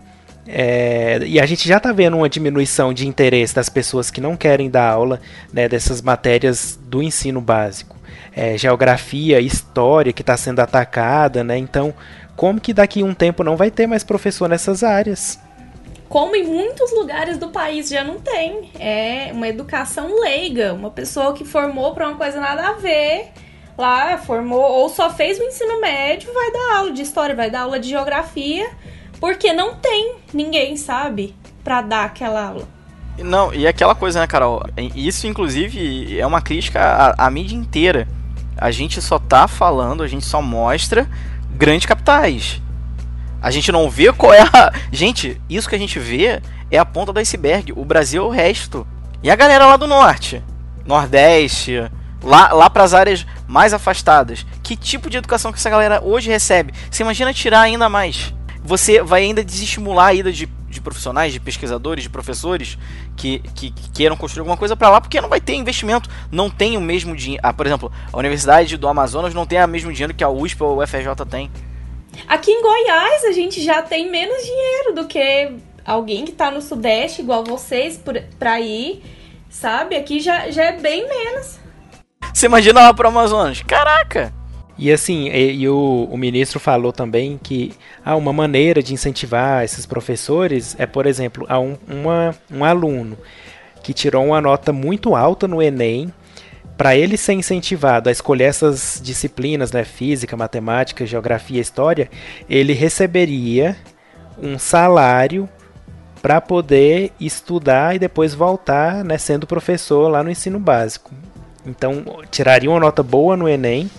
É, 0.47 1.19
e 1.25 1.39
a 1.39 1.45
gente 1.45 1.67
já 1.67 1.77
está 1.77 1.91
vendo 1.91 2.17
uma 2.17 2.29
diminuição 2.29 2.93
de 2.93 3.07
interesse 3.07 3.55
das 3.55 3.67
pessoas 3.67 4.11
que 4.11 4.21
não 4.21 4.37
querem 4.37 4.69
dar 4.69 4.91
aula 4.91 5.19
né, 5.51 5.67
dessas 5.67 6.01
matérias 6.01 6.79
do 6.83 7.01
ensino 7.01 7.41
básico. 7.41 7.95
É, 8.35 8.57
geografia, 8.57 9.39
história 9.39 10.13
que 10.13 10.21
está 10.21 10.37
sendo 10.37 10.59
atacada, 10.59 11.43
né? 11.43 11.57
Então, 11.57 11.93
como 12.35 12.59
que 12.59 12.73
daqui 12.73 13.01
a 13.01 13.05
um 13.05 13.13
tempo 13.13 13.43
não 13.43 13.55
vai 13.55 13.71
ter 13.71 13.87
mais 13.87 14.03
professor 14.03 14.49
nessas 14.49 14.83
áreas? 14.83 15.39
Como 16.09 16.35
em 16.35 16.43
muitos 16.43 16.93
lugares 16.93 17.37
do 17.37 17.47
país 17.47 17.89
já 17.89 18.03
não 18.03 18.19
tem. 18.19 18.71
É 18.79 19.31
uma 19.33 19.47
educação 19.47 20.19
leiga, 20.19 20.73
uma 20.73 20.91
pessoa 20.91 21.33
que 21.33 21.45
formou 21.45 21.93
para 21.93 22.07
uma 22.07 22.17
coisa 22.17 22.39
nada 22.39 22.69
a 22.69 22.73
ver 22.73 23.31
lá, 23.77 24.17
formou 24.17 24.61
ou 24.61 24.89
só 24.89 25.09
fez 25.09 25.39
o 25.39 25.43
ensino 25.43 25.81
médio, 25.81 26.33
vai 26.33 26.51
dar 26.51 26.77
aula 26.77 26.91
de 26.91 27.01
história, 27.01 27.35
vai 27.35 27.49
dar 27.49 27.61
aula 27.61 27.79
de 27.79 27.89
geografia, 27.89 28.69
porque 29.25 29.51
não 29.51 29.73
tem 29.73 30.17
ninguém, 30.31 30.77
sabe, 30.77 31.33
para 31.63 31.81
dar 31.81 32.05
aquela 32.05 32.45
aula. 32.45 32.67
Não, 33.17 33.51
e 33.51 33.65
aquela 33.65 33.95
coisa, 33.95 34.19
né, 34.19 34.27
Carol? 34.27 34.63
Isso, 34.93 35.25
inclusive, 35.25 36.19
é 36.19 36.27
uma 36.27 36.41
crítica 36.41 36.79
à, 36.79 37.25
à 37.25 37.31
mídia 37.31 37.55
inteira. 37.55 38.07
A 38.55 38.69
gente 38.69 39.01
só 39.01 39.17
tá 39.17 39.47
falando, 39.47 40.03
a 40.03 40.07
gente 40.07 40.23
só 40.23 40.43
mostra 40.43 41.09
grandes 41.49 41.87
capitais. 41.87 42.61
A 43.41 43.49
gente 43.49 43.71
não 43.71 43.89
vê 43.89 44.13
qual 44.13 44.31
é 44.31 44.41
a. 44.41 44.71
Gente, 44.93 45.41
isso 45.49 45.67
que 45.67 45.75
a 45.75 45.79
gente 45.79 45.97
vê 45.97 46.39
é 46.69 46.77
a 46.77 46.85
ponta 46.85 47.11
do 47.11 47.19
iceberg. 47.19 47.73
O 47.75 47.83
Brasil 47.83 48.21
é 48.21 48.25
o 48.27 48.29
resto. 48.29 48.85
E 49.23 49.31
a 49.31 49.35
galera 49.35 49.65
lá 49.65 49.75
do 49.75 49.87
norte, 49.87 50.43
Nordeste, 50.85 51.89
lá, 52.21 52.53
lá 52.53 52.69
para 52.69 52.83
as 52.83 52.93
áreas 52.93 53.25
mais 53.47 53.73
afastadas. 53.73 54.45
Que 54.61 54.75
tipo 54.75 55.09
de 55.09 55.17
educação 55.17 55.51
que 55.51 55.57
essa 55.57 55.69
galera 55.69 55.99
hoje 56.03 56.29
recebe? 56.29 56.75
Você 56.91 57.01
imagina 57.01 57.33
tirar 57.33 57.61
ainda 57.61 57.89
mais? 57.89 58.35
Você 58.65 59.03
vai 59.03 59.21
ainda 59.21 59.43
desestimular 59.43 60.07
a 60.07 60.13
ida 60.15 60.31
de, 60.31 60.47
de 60.47 60.81
profissionais, 60.81 61.31
de 61.31 61.39
pesquisadores, 61.39 62.03
de 62.03 62.09
professores 62.09 62.79
que, 63.15 63.37
que, 63.53 63.69
que 63.69 63.89
queiram 63.91 64.17
construir 64.17 64.41
alguma 64.41 64.57
coisa 64.57 64.75
para 64.75 64.89
lá, 64.89 64.99
porque 64.99 65.21
não 65.21 65.29
vai 65.29 65.39
ter 65.39 65.53
investimento, 65.53 66.09
não 66.31 66.49
tem 66.49 66.75
o 66.75 66.81
mesmo 66.81 67.15
dinheiro. 67.15 67.41
Ah, 67.45 67.53
por 67.53 67.67
exemplo, 67.67 67.91
a 68.11 68.17
Universidade 68.17 68.75
do 68.75 68.87
Amazonas 68.87 69.35
não 69.35 69.45
tem 69.45 69.63
o 69.63 69.67
mesmo 69.67 69.93
dinheiro 69.93 70.15
que 70.15 70.23
a 70.23 70.29
USP 70.29 70.63
ou 70.63 70.79
o 70.81 70.87
FJ 70.87 71.05
tem. 71.29 71.51
Aqui 72.27 72.49
em 72.49 72.61
Goiás 72.63 73.23
a 73.25 73.31
gente 73.31 73.61
já 73.61 73.83
tem 73.83 74.09
menos 74.09 74.43
dinheiro 74.43 74.95
do 74.95 75.05
que 75.05 75.53
alguém 75.85 76.25
que 76.25 76.31
tá 76.31 76.49
no 76.49 76.59
Sudeste, 76.61 77.21
igual 77.21 77.43
vocês, 77.43 77.97
por, 77.97 78.19
pra 78.39 78.59
ir, 78.59 79.03
sabe? 79.47 79.95
Aqui 79.95 80.19
já, 80.19 80.49
já 80.49 80.63
é 80.63 80.71
bem 80.71 81.07
menos. 81.07 81.59
Você 82.33 82.47
imagina 82.47 82.81
lá 82.81 82.93
pro 82.95 83.07
Amazonas? 83.07 83.61
Caraca! 83.61 84.33
E 84.77 84.91
assim, 84.91 85.29
e, 85.29 85.53
e 85.53 85.69
o, 85.69 86.07
o, 86.11 86.17
ministro 86.17 86.59
falou 86.59 86.91
também 86.91 87.39
que 87.41 87.73
ah, 88.03 88.15
uma 88.15 88.33
maneira 88.33 88.83
de 88.83 88.93
incentivar 88.93 89.63
esses 89.63 89.85
professores 89.85 90.75
é, 90.77 90.85
por 90.85 91.05
exemplo, 91.05 91.45
a 91.47 91.59
um, 91.59 91.77
uma, 91.87 92.35
um 92.51 92.63
aluno 92.63 93.17
que 93.81 93.93
tirou 93.93 94.25
uma 94.25 94.41
nota 94.41 94.73
muito 94.73 95.15
alta 95.15 95.47
no 95.47 95.61
Enem, 95.61 96.11
para 96.75 96.95
ele 96.95 97.15
ser 97.15 97.33
incentivado 97.33 98.09
a 98.09 98.11
escolher 98.11 98.45
essas 98.45 98.99
disciplinas, 99.01 99.71
né, 99.71 99.83
física, 99.83 100.35
matemática, 100.35 101.05
geografia, 101.05 101.61
história, 101.61 102.09
ele 102.49 102.73
receberia 102.73 103.77
um 104.41 104.59
salário 104.59 105.47
para 106.21 106.41
poder 106.41 107.11
estudar 107.19 107.95
e 107.95 107.99
depois 107.99 108.33
voltar, 108.33 109.05
né, 109.05 109.17
sendo 109.17 109.47
professor 109.47 110.09
lá 110.09 110.23
no 110.23 110.31
ensino 110.31 110.59
básico. 110.59 111.11
Então, 111.65 112.03
tiraria 112.29 112.69
uma 112.69 112.79
nota 112.79 113.01
boa 113.01 113.37
no 113.37 113.47
Enem 113.47 113.89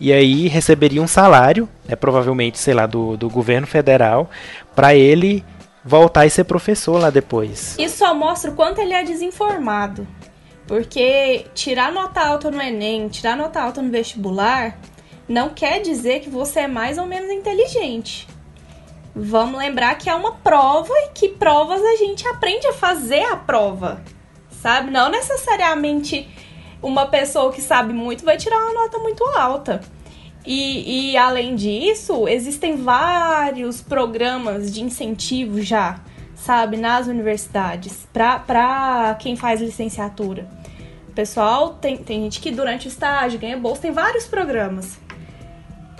e 0.00 0.12
aí 0.12 0.48
receberia 0.48 1.00
um 1.00 1.06
salário, 1.06 1.68
né, 1.88 1.94
provavelmente, 1.94 2.58
sei 2.58 2.74
lá, 2.74 2.86
do, 2.86 3.16
do 3.16 3.28
governo 3.30 3.66
federal, 3.66 4.28
para 4.74 4.94
ele 4.94 5.44
voltar 5.84 6.26
e 6.26 6.30
ser 6.30 6.44
professor 6.44 6.98
lá 7.00 7.10
depois. 7.10 7.76
Isso 7.78 7.98
só 7.98 8.14
mostra 8.14 8.50
o 8.50 8.54
quanto 8.54 8.80
ele 8.80 8.92
é 8.92 9.04
desinformado. 9.04 10.06
Porque 10.66 11.46
tirar 11.54 11.92
nota 11.92 12.20
alta 12.20 12.50
no 12.50 12.60
Enem, 12.60 13.08
tirar 13.08 13.36
nota 13.36 13.60
alta 13.60 13.82
no 13.82 13.90
vestibular, 13.90 14.78
não 15.28 15.50
quer 15.50 15.80
dizer 15.80 16.20
que 16.20 16.30
você 16.30 16.60
é 16.60 16.68
mais 16.68 16.96
ou 16.96 17.06
menos 17.06 17.30
inteligente. 17.30 18.26
Vamos 19.14 19.58
lembrar 19.58 19.96
que 19.96 20.08
é 20.08 20.14
uma 20.14 20.32
prova 20.32 20.92
e 20.92 21.10
que 21.14 21.28
provas 21.28 21.80
a 21.82 21.96
gente 21.96 22.26
aprende 22.26 22.66
a 22.66 22.72
fazer 22.72 23.22
a 23.24 23.36
prova, 23.36 24.02
sabe? 24.50 24.90
Não 24.90 25.08
necessariamente 25.08 26.28
uma 26.84 27.06
pessoa 27.06 27.52
que 27.52 27.62
sabe 27.62 27.92
muito 27.92 28.24
vai 28.24 28.36
tirar 28.36 28.58
uma 28.58 28.74
nota 28.74 28.98
muito 28.98 29.24
alta. 29.24 29.80
E, 30.46 31.12
e 31.12 31.16
além 31.16 31.56
disso, 31.56 32.28
existem 32.28 32.76
vários 32.76 33.80
programas 33.80 34.72
de 34.72 34.82
incentivo 34.82 35.62
já, 35.62 36.00
sabe, 36.36 36.76
nas 36.76 37.06
universidades, 37.06 38.06
para 38.12 39.16
quem 39.18 39.36
faz 39.36 39.60
licenciatura. 39.62 40.46
Pessoal, 41.14 41.74
tem, 41.74 41.96
tem 41.96 42.22
gente 42.24 42.40
que 42.40 42.50
durante 42.50 42.86
o 42.86 42.88
estágio 42.88 43.38
ganha 43.38 43.56
bolsa, 43.56 43.82
tem 43.82 43.92
vários 43.92 44.26
programas. 44.26 44.98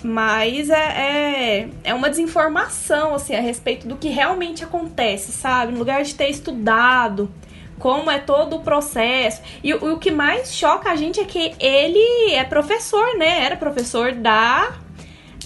Mas 0.03 0.69
é, 0.69 0.75
é, 0.75 1.69
é, 1.83 1.95
uma 1.95 2.11
desinformação, 2.11 3.15
assim, 3.15 3.35
a 3.35 3.41
respeito 3.41 3.89
do 3.89 3.97
que 3.97 4.09
realmente 4.09 4.63
acontece, 4.63 5.33
sabe? 5.33 5.73
No 5.73 5.79
lugar 5.79 6.03
de 6.03 6.15
ter 6.15 6.29
estudado, 6.29 7.33
como 7.85 8.11
é 8.11 8.19
todo 8.19 8.57
o 8.57 8.61
processo. 8.61 9.43
E 9.63 9.75
o, 9.75 9.93
o 9.93 9.99
que 9.99 10.11
mais 10.11 10.57
choca 10.57 10.91
a 10.91 10.97
gente 10.97 11.21
é 11.21 11.25
que 11.25 11.53
ele 11.61 12.33
é 12.33 12.43
professor, 12.43 13.15
né? 13.19 13.45
Era 13.45 13.57
professor 13.57 14.13
da 14.13 14.73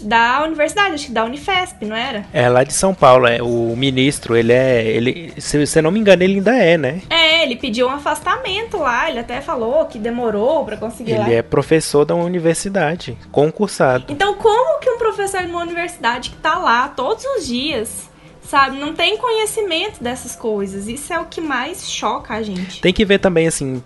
da 0.00 0.44
universidade, 0.44 0.94
acho 0.94 1.06
que 1.06 1.12
da 1.12 1.24
Unifesp, 1.24 1.84
não 1.84 1.96
era? 1.96 2.24
É, 2.32 2.48
lá 2.48 2.62
de 2.62 2.72
São 2.72 2.94
Paulo, 2.94 3.26
é. 3.26 3.42
O 3.42 3.74
ministro, 3.76 4.36
ele 4.36 4.52
é. 4.52 4.84
Ele, 4.84 5.34
se 5.36 5.66
você 5.66 5.82
não 5.82 5.90
me 5.90 5.98
engano, 5.98 6.22
ele 6.22 6.34
ainda 6.34 6.56
é, 6.56 6.78
né? 6.78 7.02
É, 7.10 7.42
ele 7.42 7.56
pediu 7.56 7.88
um 7.88 7.90
afastamento 7.90 8.76
lá, 8.76 9.10
ele 9.10 9.18
até 9.18 9.40
falou 9.40 9.84
que 9.86 9.98
demorou 9.98 10.64
para 10.64 10.76
conseguir 10.76 11.14
ele 11.14 11.18
lá. 11.18 11.30
é 11.32 11.42
professor 11.42 12.04
da 12.04 12.14
universidade, 12.14 13.18
concursado. 13.32 14.04
Então, 14.08 14.34
como 14.34 14.78
que 14.78 14.88
um 14.88 14.98
professor 14.98 15.42
de 15.42 15.50
uma 15.50 15.62
universidade 15.62 16.30
que 16.30 16.36
tá 16.36 16.56
lá 16.56 16.86
todos 16.86 17.24
os 17.24 17.48
dias 17.48 18.07
sabe? 18.48 18.78
Não 18.78 18.94
tem 18.94 19.16
conhecimento 19.18 20.02
dessas 20.02 20.34
coisas. 20.34 20.88
Isso 20.88 21.12
é 21.12 21.20
o 21.20 21.26
que 21.26 21.40
mais 21.40 21.88
choca 21.90 22.34
a 22.34 22.42
gente. 22.42 22.80
Tem 22.80 22.92
que 22.92 23.04
ver 23.04 23.18
também, 23.18 23.46
assim, 23.46 23.82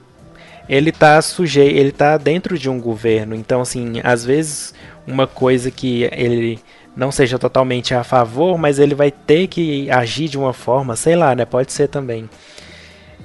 ele 0.69 0.93
tá 0.93 1.21
sujeito, 1.21 1.77
ele 1.77 1.93
tá 1.93 2.17
dentro 2.17 2.57
de 2.57 2.71
um 2.71 2.81
governo, 2.81 3.35
então, 3.35 3.61
assim, 3.61 4.01
às 4.03 4.25
vezes 4.25 4.73
uma 5.07 5.27
coisa 5.27 5.71
que 5.71 6.09
ele 6.13 6.61
não 6.97 7.11
seja 7.11 7.39
totalmente 7.39 7.95
a 7.95 8.05
favor, 8.05 8.57
mas 8.57 8.79
ele 8.79 8.95
vai 8.95 9.11
ter 9.11 9.49
que 9.49 9.91
agir 9.91 10.29
de 10.29 10.39
uma 10.39 10.53
forma, 10.53 10.95
sei 10.95 11.17
lá, 11.17 11.35
né? 11.35 11.45
Pode 11.45 11.73
ser 11.73 11.89
também. 11.89 12.29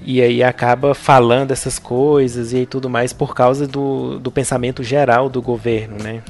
E 0.02 0.22
aí 0.22 0.42
acaba 0.42 0.94
falando 0.94 1.52
essas 1.52 1.78
coisas 1.78 2.54
e 2.54 2.66
tudo 2.66 2.90
mais 2.90 3.14
por 3.14 3.36
causa 3.36 3.68
do, 3.68 4.20
do 4.20 4.32
pensamento 4.32 4.82
geral 4.82 5.30
do 5.30 5.42
governo, 5.42 5.98
né? 6.02 6.24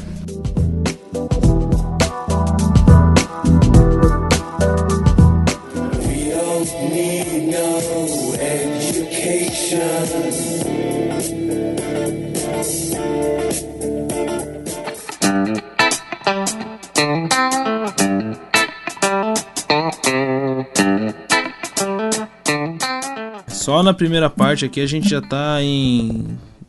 Só 23.67 23.83
na 23.83 23.93
primeira 23.93 24.29
parte 24.29 24.63
aqui 24.63 24.79
a 24.79 24.85
gente 24.85 25.09
já 25.09 25.21
tá 25.21 25.61
em 25.61 26.25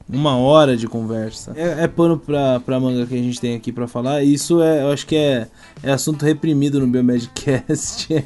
uma 0.08 0.36
hora 0.36 0.76
de 0.76 0.88
conversa. 0.88 1.52
É, 1.54 1.84
é 1.84 1.86
pano 1.86 2.18
pra, 2.18 2.58
pra 2.58 2.80
manga 2.80 3.06
que 3.06 3.14
a 3.14 3.22
gente 3.22 3.40
tem 3.40 3.54
aqui 3.54 3.70
para 3.70 3.86
falar. 3.86 4.24
Isso 4.24 4.60
é, 4.60 4.82
eu 4.82 4.90
acho 4.90 5.06
que 5.06 5.14
é, 5.14 5.46
é 5.80 5.92
assunto 5.92 6.24
reprimido 6.24 6.80
no 6.80 6.88
Biomedcast. 6.88 8.08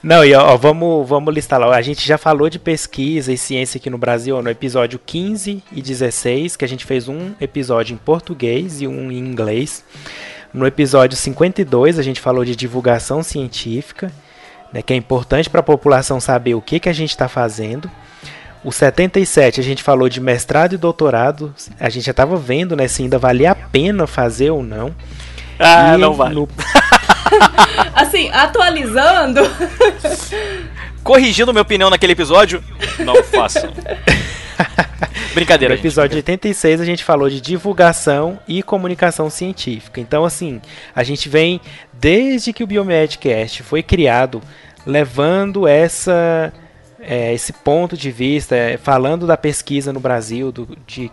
Não, 0.00 0.24
e 0.24 0.32
ó, 0.34 0.56
vamos, 0.56 1.08
vamos 1.08 1.34
listar 1.34 1.58
lá. 1.58 1.76
A 1.76 1.82
gente 1.82 2.06
já 2.06 2.16
falou 2.16 2.48
de 2.48 2.60
pesquisa 2.60 3.32
e 3.32 3.36
ciência 3.36 3.78
aqui 3.78 3.90
no 3.90 3.98
Brasil 3.98 4.40
no 4.40 4.50
episódio 4.50 5.00
15 5.04 5.64
e 5.72 5.82
16, 5.82 6.54
que 6.54 6.64
a 6.64 6.68
gente 6.68 6.84
fez 6.84 7.08
um 7.08 7.32
episódio 7.40 7.94
em 7.94 7.98
português 7.98 8.80
e 8.80 8.86
um 8.86 9.10
em 9.10 9.18
inglês. 9.18 9.82
No 10.54 10.64
episódio 10.64 11.18
52, 11.18 11.98
a 11.98 12.02
gente 12.02 12.20
falou 12.20 12.44
de 12.44 12.54
divulgação 12.54 13.20
científica 13.20 14.12
né, 14.72 14.82
que 14.82 14.92
é 14.92 14.96
importante 14.96 15.48
para 15.48 15.60
a 15.60 15.62
população 15.62 16.20
saber 16.20 16.54
o 16.54 16.60
que, 16.60 16.80
que 16.80 16.88
a 16.88 16.92
gente 16.92 17.10
está 17.10 17.28
fazendo. 17.28 17.90
O 18.64 18.72
77 18.72 19.60
a 19.60 19.62
gente 19.62 19.82
falou 19.82 20.08
de 20.08 20.20
mestrado 20.20 20.74
e 20.74 20.76
doutorado, 20.76 21.54
a 21.78 21.88
gente 21.88 22.04
já 22.06 22.10
estava 22.10 22.36
vendo 22.36 22.76
né, 22.76 22.88
se 22.88 23.02
ainda 23.02 23.18
valia 23.18 23.52
a 23.52 23.54
pena 23.54 24.06
fazer 24.06 24.50
ou 24.50 24.62
não. 24.62 24.94
Ah, 25.58 25.94
e 25.94 25.98
não 25.98 26.12
vale. 26.14 26.34
No... 26.34 26.48
assim, 27.94 28.28
atualizando. 28.30 29.40
Corrigindo 31.02 31.52
minha 31.52 31.62
opinião 31.62 31.88
naquele 31.88 32.12
episódio, 32.12 32.62
não 32.98 33.22
façam. 33.24 33.72
Brincadeira, 35.38 35.72
No 35.72 35.76
gente, 35.76 35.86
episódio 35.86 36.16
86 36.16 36.80
a 36.80 36.84
gente 36.84 37.04
falou 37.04 37.30
de 37.30 37.40
divulgação 37.40 38.40
e 38.48 38.60
comunicação 38.62 39.30
científica. 39.30 40.00
Então, 40.00 40.24
assim, 40.24 40.60
a 40.94 41.04
gente 41.04 41.28
vem 41.28 41.60
desde 41.92 42.52
que 42.52 42.64
o 42.64 42.66
Biomedcast 42.66 43.62
foi 43.62 43.82
criado, 43.82 44.42
levando 44.84 45.68
essa 45.68 46.52
é, 47.00 47.32
esse 47.32 47.52
ponto 47.52 47.96
de 47.96 48.10
vista, 48.10 48.56
é, 48.56 48.76
falando 48.76 49.26
da 49.26 49.36
pesquisa 49.36 49.92
no 49.92 50.00
Brasil, 50.00 50.50
do, 50.50 50.76
de 50.86 51.10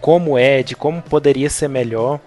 como 0.00 0.38
é, 0.38 0.62
de 0.62 0.74
como 0.74 1.02
poderia 1.02 1.50
ser 1.50 1.68
melhor. 1.68 2.18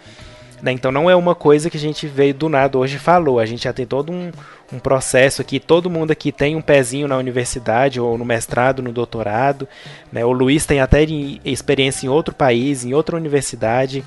Né? 0.62 0.72
Então 0.72 0.92
não 0.92 1.10
é 1.10 1.16
uma 1.16 1.36
coisa 1.36 1.70
que 1.70 1.78
a 1.78 1.80
gente 1.80 2.08
veio 2.08 2.34
do 2.34 2.50
nada 2.50 2.78
hoje 2.78 2.98
e 2.98 3.00
falou. 3.00 3.40
A 3.40 3.46
gente 3.46 3.64
já 3.64 3.74
tem 3.74 3.86
todo 3.86 4.12
um, 4.12 4.32
um 4.72 4.80
processo 4.80 5.42
aqui. 5.42 5.60
Todo 5.60 5.90
mundo 5.90 6.12
aqui 6.12 6.32
tem 6.32 6.56
um 6.56 6.62
pezinho 6.62 7.08
na 7.08 7.18
universidade, 7.18 8.00
ou 8.00 8.18
no 8.18 8.26
mestrado, 8.26 8.82
no 8.82 8.92
doutorado. 8.92 9.68
né? 10.12 10.24
O 10.26 10.32
Luiz 10.32 10.66
tem 10.66 10.80
até 10.80 11.04
experiência 11.46 12.06
em 12.06 12.10
outro 12.10 12.34
país, 12.34 12.86
em 12.86 12.94
outra 12.94 13.16
universidade. 13.16 14.04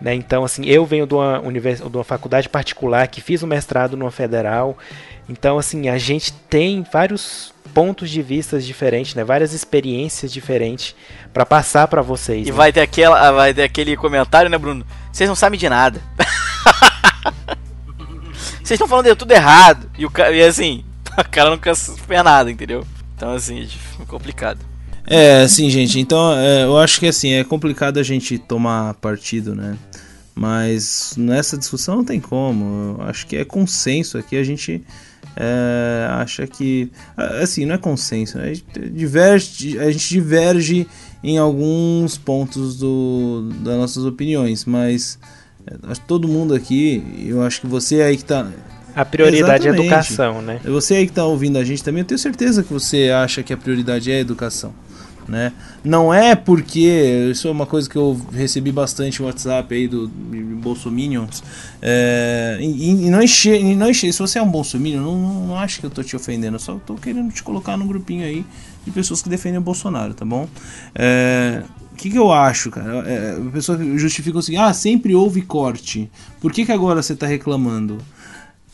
né? 0.00 0.14
Então, 0.14 0.44
assim, 0.44 0.64
eu 0.66 0.84
venho 0.84 1.06
de 1.06 1.14
uma, 1.14 1.40
univers... 1.40 1.80
de 1.80 1.96
uma 1.96 2.04
faculdade 2.04 2.48
particular 2.48 3.06
que 3.08 3.20
fiz 3.20 3.42
o 3.42 3.46
mestrado 3.46 3.96
numa 3.96 4.10
federal. 4.10 4.76
Então, 5.28 5.58
assim, 5.58 5.88
a 5.88 5.98
gente 5.98 6.32
tem 6.48 6.84
vários 6.90 7.52
pontos 7.74 8.10
de 8.10 8.22
vista 8.22 8.58
diferentes, 8.58 9.14
né? 9.14 9.22
Várias 9.22 9.52
experiências 9.52 10.32
diferentes 10.32 10.94
para 11.32 11.44
passar 11.44 11.86
para 11.86 12.00
vocês. 12.00 12.46
E 12.46 12.50
né? 12.50 12.56
vai 12.56 12.72
ter, 12.72 12.80
aquela, 12.80 13.30
vai 13.32 13.52
ter 13.52 13.62
aquele 13.62 13.96
comentário, 13.96 14.50
né, 14.50 14.56
Bruno? 14.56 14.86
Vocês 15.12 15.28
não 15.28 15.36
sabem 15.36 15.58
de 15.58 15.68
nada. 15.68 16.00
Vocês 18.62 18.76
estão 18.76 18.88
falando 18.88 19.06
de 19.06 19.14
tudo 19.16 19.32
errado. 19.32 19.90
E, 19.96 20.04
o, 20.04 20.10
ca- 20.10 20.30
e 20.30 20.42
assim, 20.42 20.84
o 21.18 21.28
cara 21.30 21.50
nunca 21.50 21.74
fez 21.74 22.24
nada, 22.24 22.50
entendeu? 22.50 22.86
Então, 23.16 23.32
assim, 23.32 23.66
é 24.00 24.04
complicado. 24.04 24.60
É, 25.06 25.42
assim, 25.42 25.70
gente, 25.70 25.98
então 25.98 26.34
é, 26.34 26.64
eu 26.64 26.76
acho 26.76 27.00
que 27.00 27.06
assim, 27.06 27.32
é 27.32 27.42
complicado 27.42 27.98
a 27.98 28.02
gente 28.02 28.38
tomar 28.38 28.92
partido, 28.94 29.54
né? 29.54 29.78
Mas 30.34 31.14
nessa 31.16 31.56
discussão 31.56 31.96
não 31.96 32.04
tem 32.04 32.20
como. 32.20 32.96
Eu 32.98 33.06
acho 33.06 33.26
que 33.26 33.36
é 33.36 33.44
consenso 33.44 34.18
aqui, 34.18 34.36
a 34.36 34.44
gente 34.44 34.84
é, 35.40 36.08
acha 36.10 36.46
que. 36.48 36.90
Assim, 37.16 37.64
não 37.64 37.76
é 37.76 37.78
consenso, 37.78 38.38
né? 38.38 38.44
a, 38.50 38.54
gente 38.54 38.90
diverge, 38.90 39.78
a 39.78 39.88
gente 39.90 40.08
diverge 40.08 40.86
em 41.22 41.38
alguns 41.38 42.18
pontos 42.18 42.76
do, 42.76 43.48
das 43.60 43.76
nossas 43.76 44.04
opiniões, 44.04 44.64
mas 44.64 45.16
é, 45.64 45.76
acho 45.90 46.00
que 46.00 46.06
todo 46.08 46.26
mundo 46.26 46.54
aqui, 46.54 47.04
eu 47.24 47.40
acho 47.42 47.60
que 47.60 47.68
você 47.68 48.02
aí 48.02 48.16
que 48.16 48.24
tá. 48.24 48.50
A 48.96 49.04
prioridade 49.04 49.68
é 49.68 49.70
a 49.70 49.74
Exatamente. 49.74 49.80
educação, 49.80 50.42
né? 50.42 50.60
Você 50.64 50.94
aí 50.96 51.04
que 51.06 51.12
está 51.12 51.24
ouvindo 51.24 51.56
a 51.56 51.62
gente 51.62 51.84
também, 51.84 52.00
eu 52.00 52.06
tenho 52.06 52.18
certeza 52.18 52.64
que 52.64 52.72
você 52.72 53.10
acha 53.10 53.40
que 53.44 53.52
a 53.52 53.56
prioridade 53.56 54.10
é 54.10 54.16
a 54.16 54.18
educação. 54.18 54.74
Né? 55.28 55.52
Não 55.84 56.12
é 56.12 56.34
porque, 56.34 57.28
isso 57.30 57.48
é 57.48 57.50
uma 57.50 57.66
coisa 57.66 57.88
que 57.88 57.96
eu 57.96 58.18
recebi 58.32 58.72
bastante 58.72 59.20
no 59.20 59.26
WhatsApp 59.26 59.74
aí 59.74 59.86
do 59.86 60.08
Bolsominions, 60.08 61.44
é, 61.82 62.56
e, 62.60 63.06
e 63.06 63.10
não 63.10 63.22
enche, 63.22 63.54
e 63.54 63.76
não 63.76 63.90
enche, 63.90 64.10
se 64.10 64.18
você 64.18 64.38
é 64.38 64.42
um 64.42 64.50
Bolsominion, 64.50 65.02
não, 65.02 65.18
não, 65.18 65.46
não 65.48 65.58
acho 65.58 65.80
que 65.80 65.86
eu 65.86 65.90
tô 65.90 66.02
te 66.02 66.16
ofendendo, 66.16 66.56
eu 66.56 66.60
só 66.60 66.76
tô 66.76 66.94
querendo 66.94 67.30
te 67.30 67.42
colocar 67.42 67.76
num 67.76 67.86
grupinho 67.86 68.24
aí 68.24 68.42
de 68.86 68.90
pessoas 68.90 69.20
que 69.20 69.28
defendem 69.28 69.58
o 69.58 69.62
Bolsonaro, 69.62 70.14
tá 70.14 70.24
bom? 70.24 70.48
É, 70.94 71.62
o 71.92 71.96
que, 71.96 72.10
que 72.10 72.18
eu 72.18 72.32
acho, 72.32 72.70
cara? 72.70 73.06
É, 73.06 73.36
a 73.36 73.50
pessoa 73.50 73.78
justifica 73.98 74.40
seguinte: 74.40 74.60
ah, 74.60 74.72
sempre 74.72 75.14
houve 75.14 75.42
corte. 75.42 76.10
Por 76.40 76.52
que, 76.52 76.64
que 76.64 76.72
agora 76.72 77.02
você 77.02 77.14
tá 77.14 77.26
reclamando? 77.26 77.98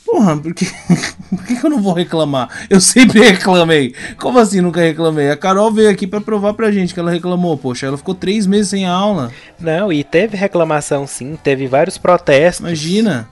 Porra, 0.05 0.37
por 0.37 0.53
que, 0.55 0.67
por 1.31 1.45
que 1.47 1.65
eu 1.65 1.71
não 1.71 1.81
vou 1.83 1.93
reclamar? 1.95 2.49
Eu 2.69 2.81
sempre 2.81 3.21
reclamei. 3.25 3.95
Como 4.19 4.39
assim 4.39 4.61
nunca 4.61 4.81
reclamei? 4.81 5.31
A 5.31 5.37
Carol 5.37 5.73
veio 5.73 5.89
aqui 5.91 6.07
pra 6.07 6.21
provar 6.21 6.55
pra 6.55 6.71
gente 6.71 6.93
que 6.93 7.01
ela 7.01 7.11
reclamou. 7.11 7.57
Poxa, 7.57 7.87
ela 7.87 7.97
ficou 7.97 8.15
três 8.15 8.47
meses 8.47 8.69
sem 8.69 8.85
aula. 8.87 9.33
Não, 9.59 9.93
e 9.93 10.05
teve 10.05 10.37
reclamação 10.37 11.07
sim, 11.07 11.39
teve 11.43 11.67
vários 11.67 11.97
protestos. 11.97 12.61
Imagina, 12.67 13.29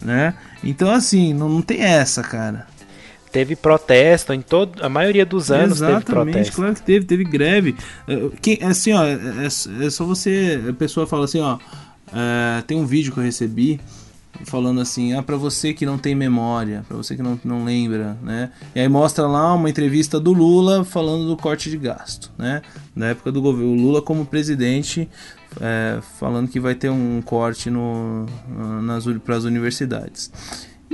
né? 0.00 0.34
Então, 0.62 0.90
assim, 0.90 1.34
não, 1.34 1.48
não 1.48 1.62
tem 1.62 1.82
essa, 1.82 2.22
cara. 2.22 2.66
Teve 3.30 3.54
protesto 3.56 4.32
em 4.32 4.40
todo, 4.40 4.82
a 4.84 4.88
maioria 4.88 5.26
dos 5.26 5.50
anos 5.50 5.80
teve 5.80 5.90
Exatamente, 5.92 6.30
protesto. 6.32 6.56
claro 6.56 6.74
que 6.74 6.82
teve, 6.82 7.04
teve 7.04 7.24
greve. 7.24 7.74
Eh, 8.08 8.28
Quem, 8.40 8.58
assim, 8.62 8.92
ó, 8.92 9.04
é, 9.04 9.12
é- 9.14 9.86
é 9.86 9.90
só 9.90 10.04
você. 10.04 10.62
A 10.68 10.72
pessoa 10.72 11.04
fala 11.06 11.24
assim, 11.24 11.40
ó. 11.40 11.58
eh, 12.14 12.62
tem 12.66 12.78
um 12.78 12.86
vídeo 12.86 13.12
que 13.12 13.18
eu 13.18 13.24
recebi 13.24 13.80
falando 14.44 14.80
assim, 14.80 15.14
ah, 15.14 15.22
para 15.22 15.36
você 15.36 15.72
que 15.72 15.86
não 15.86 15.96
tem 15.96 16.14
memória, 16.14 16.84
para 16.88 16.96
você 16.96 17.16
que 17.16 17.22
não, 17.22 17.38
não 17.44 17.64
lembra, 17.64 18.18
né? 18.22 18.50
E 18.74 18.80
aí 18.80 18.88
mostra 18.88 19.26
lá 19.26 19.54
uma 19.54 19.70
entrevista 19.70 20.18
do 20.18 20.32
Lula 20.32 20.84
falando 20.84 21.26
do 21.26 21.36
corte 21.36 21.70
de 21.70 21.76
gasto, 21.76 22.30
né? 22.36 22.62
Na 22.94 23.06
época 23.06 23.30
do 23.30 23.40
governo, 23.40 23.72
o 23.72 23.74
Lula 23.74 24.02
como 24.02 24.26
presidente 24.26 25.08
eh, 25.60 26.00
falando 26.18 26.48
que 26.48 26.58
vai 26.58 26.74
ter 26.74 26.90
um 26.90 27.22
corte 27.22 27.70
no, 27.70 28.26
nas 28.82 29.04
para 29.24 29.36
as 29.36 29.44
universidades. 29.44 30.30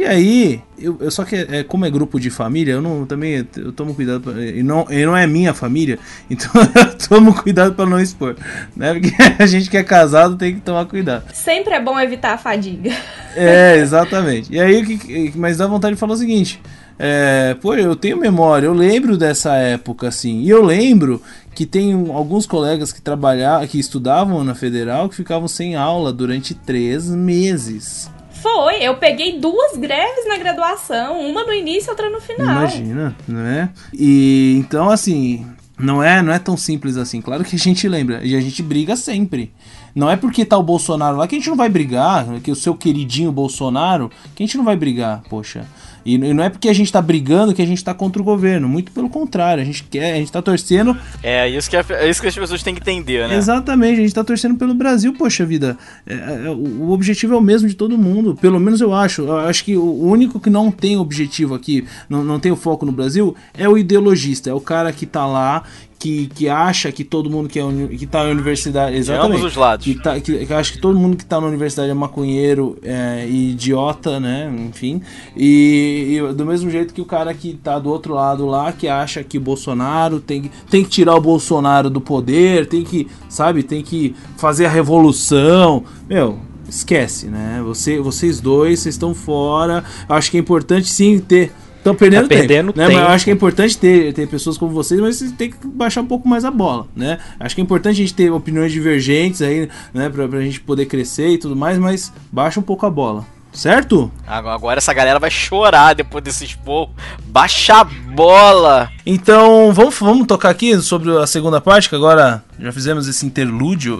E 0.00 0.06
aí, 0.06 0.62
eu, 0.78 0.96
eu 0.98 1.10
só 1.10 1.24
que 1.24 1.36
é, 1.36 1.62
como 1.62 1.84
é 1.84 1.90
grupo 1.90 2.18
de 2.18 2.30
família, 2.30 2.72
eu 2.72 2.80
não 2.80 3.04
também 3.04 3.46
eu 3.54 3.70
tomo 3.70 3.94
cuidado 3.94 4.22
pra, 4.22 4.32
e 4.42 4.62
não 4.62 4.86
e 4.88 5.04
não 5.04 5.14
é 5.14 5.26
minha 5.26 5.52
família, 5.52 5.98
então 6.30 6.50
eu 6.74 6.96
tomo 7.06 7.34
cuidado 7.34 7.74
para 7.74 7.84
não 7.84 8.00
expor, 8.00 8.34
né? 8.74 8.94
Porque 8.94 9.12
a 9.38 9.44
gente 9.44 9.68
que 9.68 9.76
é 9.76 9.82
casado 9.84 10.38
tem 10.38 10.54
que 10.54 10.62
tomar 10.62 10.86
cuidado. 10.86 11.24
Sempre 11.34 11.74
é 11.74 11.80
bom 11.82 12.00
evitar 12.00 12.32
a 12.32 12.38
fadiga. 12.38 12.90
É, 13.36 13.76
exatamente. 13.76 14.50
E 14.50 14.58
aí, 14.58 14.82
o 14.82 14.86
que, 14.86 15.32
mas 15.36 15.58
dá 15.58 15.66
vontade 15.66 15.96
de 15.96 16.00
falar 16.00 16.14
o 16.14 16.16
seguinte: 16.16 16.58
é, 16.98 17.54
pô, 17.60 17.74
eu 17.74 17.94
tenho 17.94 18.16
memória, 18.16 18.68
eu 18.68 18.72
lembro 18.72 19.18
dessa 19.18 19.54
época, 19.56 20.08
assim, 20.08 20.40
e 20.40 20.48
eu 20.48 20.64
lembro 20.64 21.20
que 21.54 21.66
tem 21.66 21.92
alguns 22.10 22.46
colegas 22.46 22.90
que 22.90 23.02
trabalhavam, 23.02 23.66
que 23.66 23.78
estudavam 23.78 24.42
na 24.44 24.54
federal, 24.54 25.10
que 25.10 25.16
ficavam 25.16 25.46
sem 25.46 25.76
aula 25.76 26.10
durante 26.10 26.54
três 26.54 27.06
meses. 27.10 28.10
Foi, 28.42 28.82
eu 28.82 28.96
peguei 28.96 29.38
duas 29.38 29.76
greves 29.76 30.26
na 30.26 30.38
graduação, 30.38 31.20
uma 31.20 31.44
no 31.44 31.52
início 31.52 31.90
outra 31.90 32.08
no 32.08 32.20
final. 32.20 32.46
Imagina, 32.46 33.14
né? 33.28 33.70
E 33.92 34.56
então, 34.58 34.88
assim, 34.88 35.46
não 35.78 36.02
é, 36.02 36.22
não 36.22 36.32
é 36.32 36.38
tão 36.38 36.56
simples 36.56 36.96
assim. 36.96 37.20
Claro 37.20 37.44
que 37.44 37.56
a 37.56 37.58
gente 37.58 37.88
lembra, 37.88 38.20
e 38.24 38.34
a 38.34 38.40
gente 38.40 38.62
briga 38.62 38.96
sempre. 38.96 39.52
Não 39.94 40.10
é 40.10 40.16
porque 40.16 40.44
tá 40.44 40.56
o 40.56 40.62
Bolsonaro 40.62 41.16
lá 41.16 41.26
que 41.26 41.36
a 41.36 41.38
gente 41.38 41.48
não 41.48 41.56
vai 41.56 41.68
brigar, 41.68 42.26
que 42.40 42.50
o 42.50 42.56
seu 42.56 42.74
queridinho 42.74 43.32
Bolsonaro, 43.32 44.10
que 44.34 44.42
a 44.42 44.46
gente 44.46 44.56
não 44.56 44.64
vai 44.64 44.76
brigar, 44.76 45.22
poxa. 45.28 45.66
E, 46.04 46.16
não 46.16 46.42
é 46.42 46.48
porque 46.48 46.68
a 46.68 46.72
gente 46.72 46.90
tá 46.90 47.00
brigando 47.00 47.54
que 47.54 47.62
a 47.62 47.66
gente 47.66 47.82
tá 47.84 47.92
contra 47.92 48.20
o 48.20 48.24
governo, 48.24 48.68
muito 48.68 48.90
pelo 48.92 49.08
contrário, 49.08 49.62
a 49.62 49.66
gente 49.66 49.84
quer, 49.84 50.14
a 50.14 50.16
gente 50.16 50.32
tá 50.32 50.40
torcendo 50.40 50.96
É 51.22 51.48
isso 51.48 51.68
que, 51.68 51.76
é 51.76 52.08
isso 52.08 52.20
que 52.20 52.28
as 52.28 52.34
pessoas 52.34 52.62
têm 52.62 52.74
que 52.74 52.80
entender, 52.80 53.28
né? 53.28 53.36
Exatamente, 53.36 53.98
a 53.98 54.02
gente 54.02 54.14
tá 54.14 54.24
torcendo 54.24 54.56
pelo 54.56 54.74
Brasil, 54.74 55.12
poxa 55.12 55.44
vida. 55.44 55.76
É, 56.06 56.14
é, 56.46 56.50
o, 56.50 56.84
o 56.84 56.90
objetivo 56.92 57.34
é 57.34 57.36
o 57.36 57.40
mesmo 57.40 57.68
de 57.68 57.74
todo 57.74 57.98
mundo, 57.98 58.34
pelo 58.34 58.58
menos 58.58 58.80
eu 58.80 58.94
acho. 58.94 59.22
Eu 59.22 59.38
acho 59.38 59.64
que 59.64 59.76
o 59.76 60.02
único 60.02 60.40
que 60.40 60.50
não 60.50 60.70
tem 60.70 60.96
objetivo 60.96 61.54
aqui, 61.54 61.86
não, 62.08 62.24
não 62.24 62.40
tem 62.40 62.50
o 62.50 62.56
foco 62.56 62.86
no 62.86 62.92
Brasil, 62.92 63.36
é 63.54 63.68
o 63.68 63.76
ideologista, 63.76 64.50
é 64.50 64.54
o 64.54 64.60
cara 64.60 64.92
que 64.92 65.04
tá 65.04 65.26
lá, 65.26 65.64
que, 66.00 66.28
que 66.34 66.48
acha 66.48 66.90
que 66.90 67.04
todo 67.04 67.28
mundo 67.28 67.46
que, 67.46 67.60
é 67.60 67.62
que 67.96 68.06
tá 68.06 68.24
na 68.24 68.30
universidade. 68.30 68.96
Exatamente. 68.96 69.36
ambos 69.36 69.44
os 69.52 69.54
lados. 69.56 69.84
Que, 69.84 69.94
tá, 69.94 70.18
que, 70.18 70.46
que 70.46 70.52
acha 70.54 70.72
que 70.72 70.78
todo 70.80 70.98
mundo 70.98 71.14
que 71.14 71.24
tá 71.26 71.38
na 71.38 71.46
universidade 71.46 71.90
é 71.90 71.94
maconheiro 71.94 72.78
é, 72.82 73.26
e 73.28 73.50
idiota, 73.50 74.18
né? 74.18 74.50
Enfim. 74.68 75.02
E, 75.36 76.16
e 76.18 76.32
do 76.32 76.46
mesmo 76.46 76.70
jeito 76.70 76.94
que 76.94 77.02
o 77.02 77.04
cara 77.04 77.34
que 77.34 77.52
tá 77.62 77.78
do 77.78 77.90
outro 77.90 78.14
lado 78.14 78.46
lá, 78.46 78.72
que 78.72 78.88
acha 78.88 79.22
que 79.22 79.36
o 79.36 79.40
Bolsonaro 79.42 80.20
tem, 80.20 80.42
que- 80.42 80.50
tem 80.70 80.82
que 80.82 80.88
tirar 80.88 81.14
o 81.14 81.20
Bolsonaro 81.20 81.90
do 81.90 82.00
poder, 82.00 82.66
tem 82.66 82.82
que, 82.82 83.06
sabe, 83.28 83.62
tem 83.62 83.82
que 83.82 84.14
fazer 84.38 84.64
a 84.64 84.70
revolução. 84.70 85.84
Meu, 86.08 86.38
esquece, 86.68 87.26
né? 87.26 87.60
Você, 87.64 88.00
vocês 88.00 88.40
dois, 88.40 88.80
vocês 88.80 88.94
estão 88.94 89.14
fora. 89.14 89.84
Acho 90.08 90.30
que 90.30 90.36
é 90.38 90.40
importante 90.40 90.88
sim 90.88 91.18
ter. 91.18 91.52
Estão 91.80 91.94
perdendo, 91.94 92.22
Tá 92.22 92.28
perdendo 92.28 92.72
tempo, 92.74 92.78
né? 92.78 92.84
Mas 92.84 92.94
eu 92.94 93.00
tempo. 93.00 93.12
acho 93.12 93.24
que 93.24 93.30
é 93.30 93.34
importante 93.34 93.78
ter, 93.78 94.12
ter 94.12 94.28
pessoas 94.28 94.58
como 94.58 94.70
vocês, 94.70 95.00
mas 95.00 95.16
vocês 95.16 95.32
têm 95.32 95.50
que 95.50 95.66
baixar 95.66 96.02
um 96.02 96.06
pouco 96.06 96.28
mais 96.28 96.44
a 96.44 96.50
bola, 96.50 96.86
né? 96.94 97.18
Acho 97.40 97.54
que 97.54 97.60
é 97.62 97.64
importante 97.64 97.94
a 97.94 97.98
gente 97.98 98.12
ter 98.12 98.30
opiniões 98.30 98.70
divergentes 98.70 99.40
aí, 99.40 99.66
né? 99.94 100.10
Pra, 100.10 100.28
pra 100.28 100.40
gente 100.42 100.60
poder 100.60 100.84
crescer 100.84 101.28
e 101.30 101.38
tudo 101.38 101.56
mais, 101.56 101.78
mas 101.78 102.12
baixa 102.30 102.60
um 102.60 102.62
pouco 102.62 102.84
a 102.84 102.90
bola, 102.90 103.24
certo? 103.50 104.12
Agora 104.26 104.54
agora 104.54 104.78
essa 104.78 104.92
galera 104.92 105.18
vai 105.18 105.30
chorar 105.30 105.94
depois 105.94 106.22
desse 106.22 106.44
expor. 106.44 106.90
Baixa 107.24 107.76
a 107.80 107.84
bola! 107.84 108.90
Então, 109.12 109.72
vamos, 109.72 109.98
vamos 109.98 110.24
tocar 110.24 110.50
aqui 110.50 110.80
sobre 110.80 111.10
a 111.18 111.26
segunda 111.26 111.60
parte, 111.60 111.88
que 111.88 111.96
agora 111.96 112.44
já 112.60 112.70
fizemos 112.70 113.08
esse 113.08 113.26
interlúdio, 113.26 113.98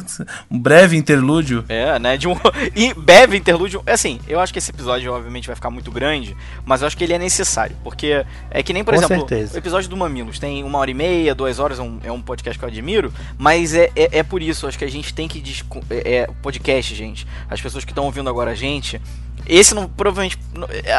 um 0.50 0.58
breve 0.58 0.98
interlúdio. 0.98 1.64
É, 1.66 1.98
né? 1.98 2.18
De 2.18 2.28
um. 2.28 2.34
E 2.76 2.92
breve 2.92 3.38
interlúdio. 3.38 3.82
Assim, 3.86 4.20
eu 4.28 4.38
acho 4.38 4.52
que 4.52 4.58
esse 4.58 4.70
episódio, 4.70 5.10
obviamente, 5.14 5.46
vai 5.46 5.56
ficar 5.56 5.70
muito 5.70 5.90
grande, 5.90 6.36
mas 6.62 6.82
eu 6.82 6.86
acho 6.86 6.94
que 6.94 7.04
ele 7.04 7.14
é 7.14 7.18
necessário. 7.18 7.74
Porque 7.82 8.22
é 8.50 8.62
que 8.62 8.74
nem, 8.74 8.84
por 8.84 8.92
Com 8.92 9.00
exemplo, 9.00 9.26
certeza. 9.26 9.54
o 9.54 9.58
episódio 9.58 9.88
do 9.88 9.96
Mamilos 9.96 10.38
tem 10.38 10.62
uma 10.62 10.78
hora 10.78 10.90
e 10.90 10.94
meia, 10.94 11.34
duas 11.34 11.58
horas, 11.58 11.78
é 11.78 11.82
um, 11.82 11.98
é 12.04 12.12
um 12.12 12.20
podcast 12.20 12.58
que 12.58 12.64
eu 12.64 12.68
admiro, 12.68 13.10
mas 13.38 13.72
é, 13.72 13.90
é, 13.96 14.18
é 14.18 14.22
por 14.22 14.42
isso, 14.42 14.66
acho 14.66 14.78
que 14.78 14.84
a 14.84 14.90
gente 14.90 15.14
tem 15.14 15.26
que. 15.26 15.42
É, 15.88 16.16
é 16.16 16.26
podcast, 16.42 16.94
gente. 16.94 17.26
As 17.48 17.62
pessoas 17.62 17.82
que 17.82 17.92
estão 17.92 18.04
ouvindo 18.04 18.28
agora 18.28 18.50
a 18.50 18.54
gente. 18.54 19.00
Esse 19.46 19.74
não, 19.74 19.88
provavelmente. 19.88 20.38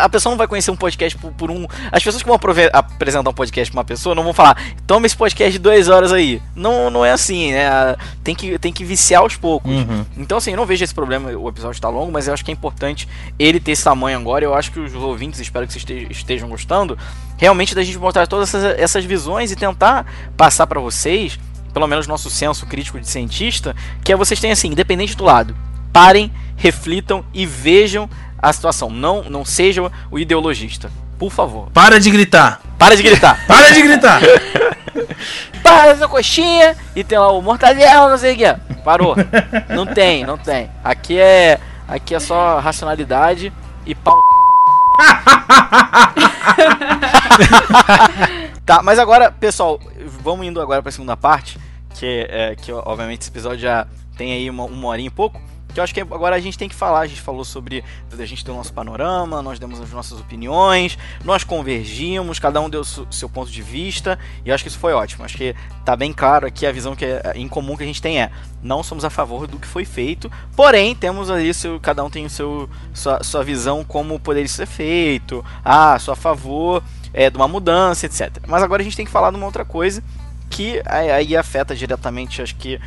A 0.02 0.10
pessoa 0.10 0.32
não 0.32 0.38
vai 0.38 0.48
conhecer 0.48 0.72
um 0.72 0.76
podcast 0.76 1.18
por, 1.18 1.32
por 1.32 1.52
um. 1.52 1.68
As 1.92 2.04
pessoas 2.04 2.22
que 2.24 2.28
vão 2.28 2.40
apresentar 2.74 3.30
um 3.30 3.34
podcast 3.34 3.72
pra 3.72 3.80
uma 3.80 3.86
pessoa 3.86 4.16
não 4.16 4.24
vão 4.24 4.34
falar, 4.34 4.58
toma 4.86 5.06
esse 5.06 5.16
podcast 5.16 5.52
de 5.52 5.60
duas 5.60 5.88
horas 5.88 6.12
aí. 6.12 6.42
Não, 6.56 6.90
não 6.90 7.06
é 7.06 7.12
assim, 7.12 7.52
né? 7.52 7.96
Tem 8.24 8.36
que, 8.36 8.58
tem 8.60 8.72
que 8.72 8.84
viciar 8.84 9.22
aos 9.22 9.36
poucos. 9.36 9.72
Uhum. 9.72 10.06
Então, 10.18 10.38
assim, 10.38 10.52
eu 10.52 10.58
não 10.58 10.66
vejo 10.66 10.84
esse 10.84 10.94
problema, 10.94 11.32
o 11.32 11.50
episódio 11.50 11.76
está 11.76 11.90
longo, 11.90 12.12
mas 12.12 12.28
eu 12.28 12.34
acho 12.34 12.44
que 12.44 12.52
é 12.52 12.54
importante 12.54 13.08
ele 13.38 13.60
ter 13.60 13.72
esse 13.72 13.84
tamanho 13.84 14.18
agora. 14.18 14.44
Eu 14.44 14.54
acho 14.54 14.72
que 14.72 14.80
os 14.80 14.94
ouvintes, 14.96 15.40
espero 15.40 15.68
que 15.68 15.74
vocês 15.74 16.10
estejam 16.10 16.50
gostando, 16.50 16.98
realmente 17.38 17.74
da 17.74 17.84
gente 17.84 17.98
mostrar 17.98 18.28
todas 18.28 18.50
essas, 18.50 18.80
essas 18.80 19.06
visões 19.06 19.52
e 19.52 19.56
tentar 19.56 20.06
passar 20.38 20.68
para 20.68 20.80
vocês, 20.80 21.40
pelo 21.74 21.88
menos 21.88 22.08
nosso 22.08 22.30
senso 22.30 22.66
crítico 22.66 23.00
de 23.00 23.08
cientista, 23.08 23.76
que 24.04 24.12
é 24.12 24.16
vocês 24.16 24.40
têm 24.40 24.52
assim, 24.52 24.70
independente 24.70 25.16
do 25.16 25.24
lado. 25.24 25.56
Parem, 25.92 26.32
reflitam 26.56 27.26
e 27.34 27.46
vejam 27.46 28.10
a 28.42 28.52
situação. 28.52 28.90
Não, 28.90 29.24
não 29.24 29.46
seja 29.46 29.92
o 30.10 30.18
ideologista. 30.18 30.92
Por 31.20 31.32
favor. 31.32 31.70
Para 31.72 32.00
de 32.00 32.10
gritar. 32.10 32.62
Para 32.78 32.96
de 32.96 33.04
gritar. 33.04 33.38
Para 33.48 33.72
de 33.72 33.82
gritar. 33.82 34.22
Para 35.62 35.88
essa 35.88 36.08
coxinha 36.08 36.76
e 36.96 37.04
tem 37.04 37.18
lá 37.18 37.32
o 37.32 37.42
mortadela, 37.42 38.10
não 38.10 38.18
sei 38.18 38.34
o 38.34 38.38
que. 38.38 38.74
Parou. 38.84 39.16
Não 39.70 39.86
tem, 39.86 40.26
não 40.26 40.38
tem. 40.38 40.70
Aqui 40.84 41.20
é, 41.20 41.60
aqui 41.88 42.16
é 42.16 42.20
só 42.20 42.60
racionalidade 42.60 43.54
e 43.86 43.94
pau. 43.94 44.18
tá, 48.66 48.82
mas 48.84 49.00
agora, 49.00 49.32
pessoal, 49.32 49.80
vamos 50.24 50.46
indo 50.46 50.60
agora 50.60 50.82
para 50.82 50.90
a 50.90 50.92
segunda 50.92 51.16
parte, 51.16 51.58
que 51.96 52.28
é, 52.30 52.56
que 52.56 52.72
obviamente 52.72 53.22
esse 53.22 53.30
episódio 53.30 53.60
já 53.60 53.88
tem 54.18 54.34
aí 54.34 54.50
uma, 54.50 54.64
uma 54.64 54.88
horinha 54.88 55.08
e 55.08 55.12
pouco. 55.12 55.40
Que 55.72 55.80
eu 55.80 55.84
acho 55.84 55.94
que 55.94 56.02
agora 56.02 56.36
a 56.36 56.40
gente 56.40 56.58
tem 56.58 56.70
que 56.70 56.76
falar. 56.76 57.02
A 57.02 57.08
gente 57.08 57.22
falou 57.22 57.44
sobre. 57.44 57.84
A 58.12 58.26
gente 58.26 58.44
deu 58.44 58.54
o 58.54 58.58
nosso 58.58 58.74
panorama, 58.74 59.42
nós 59.42 59.60
demos 59.60 59.80
as 59.80 59.92
nossas 59.92 60.20
opiniões, 60.20 60.98
nós 61.24 61.44
convergimos, 61.44 62.40
cada 62.40 62.62
um 62.62 62.70
deu 62.70 62.82
o 62.82 63.14
seu 63.14 63.30
ponto 63.30 63.50
de 63.50 63.62
vista, 63.62 64.20
e 64.46 64.50
eu 64.50 64.56
acho 64.56 64.64
que 64.64 64.68
isso 64.70 64.80
foi 64.80 64.94
ótimo. 64.94 65.26
Acho 65.26 65.38
que 65.38 65.56
tá 65.84 65.96
bem 65.96 66.14
claro 66.14 66.46
aqui 66.46 66.66
a 66.66 66.72
visão 66.72 66.96
que 66.96 67.06
é, 67.06 67.34
em 67.36 67.48
comum 67.48 67.76
que 67.76 67.84
a 67.84 67.86
gente 67.86 68.02
tem 68.02 68.22
é: 68.22 68.32
não 68.62 68.84
somos 68.84 69.04
a 69.04 69.10
favor 69.10 69.48
do 69.48 69.58
que 69.58 69.68
foi 69.68 69.86
feito, 69.86 70.32
porém 70.56 70.96
temos 70.96 71.30
ali, 71.30 71.54
seu, 71.54 71.80
cada 71.80 72.04
um 72.04 72.10
tem 72.10 72.26
o 72.26 72.30
seu, 72.30 72.70
sua, 72.94 73.24
sua 73.24 73.44
visão 73.44 73.84
como 73.84 74.20
poderia 74.20 74.48
ser 74.48 74.68
feito, 74.68 75.44
ah, 75.64 75.98
sou 76.00 76.14
a 76.14 76.16
favor 76.16 76.84
é, 77.14 77.30
de 77.30 77.38
uma 77.38 77.48
mudança, 77.48 78.06
etc. 78.06 78.38
Mas 78.48 78.64
agora 78.64 78.82
a 78.82 78.84
gente 78.84 78.96
tem 78.96 79.06
que 79.06 79.12
falar 79.12 79.32
de 79.32 79.38
uma 79.38 79.46
outra 79.46 79.66
coisa 79.66 80.04
que 80.52 80.82
aí 80.86 81.36
afeta 81.36 81.74
diretamente 81.74 82.42
acho 82.42 82.56
que 82.56 82.76
uh, 82.76 82.80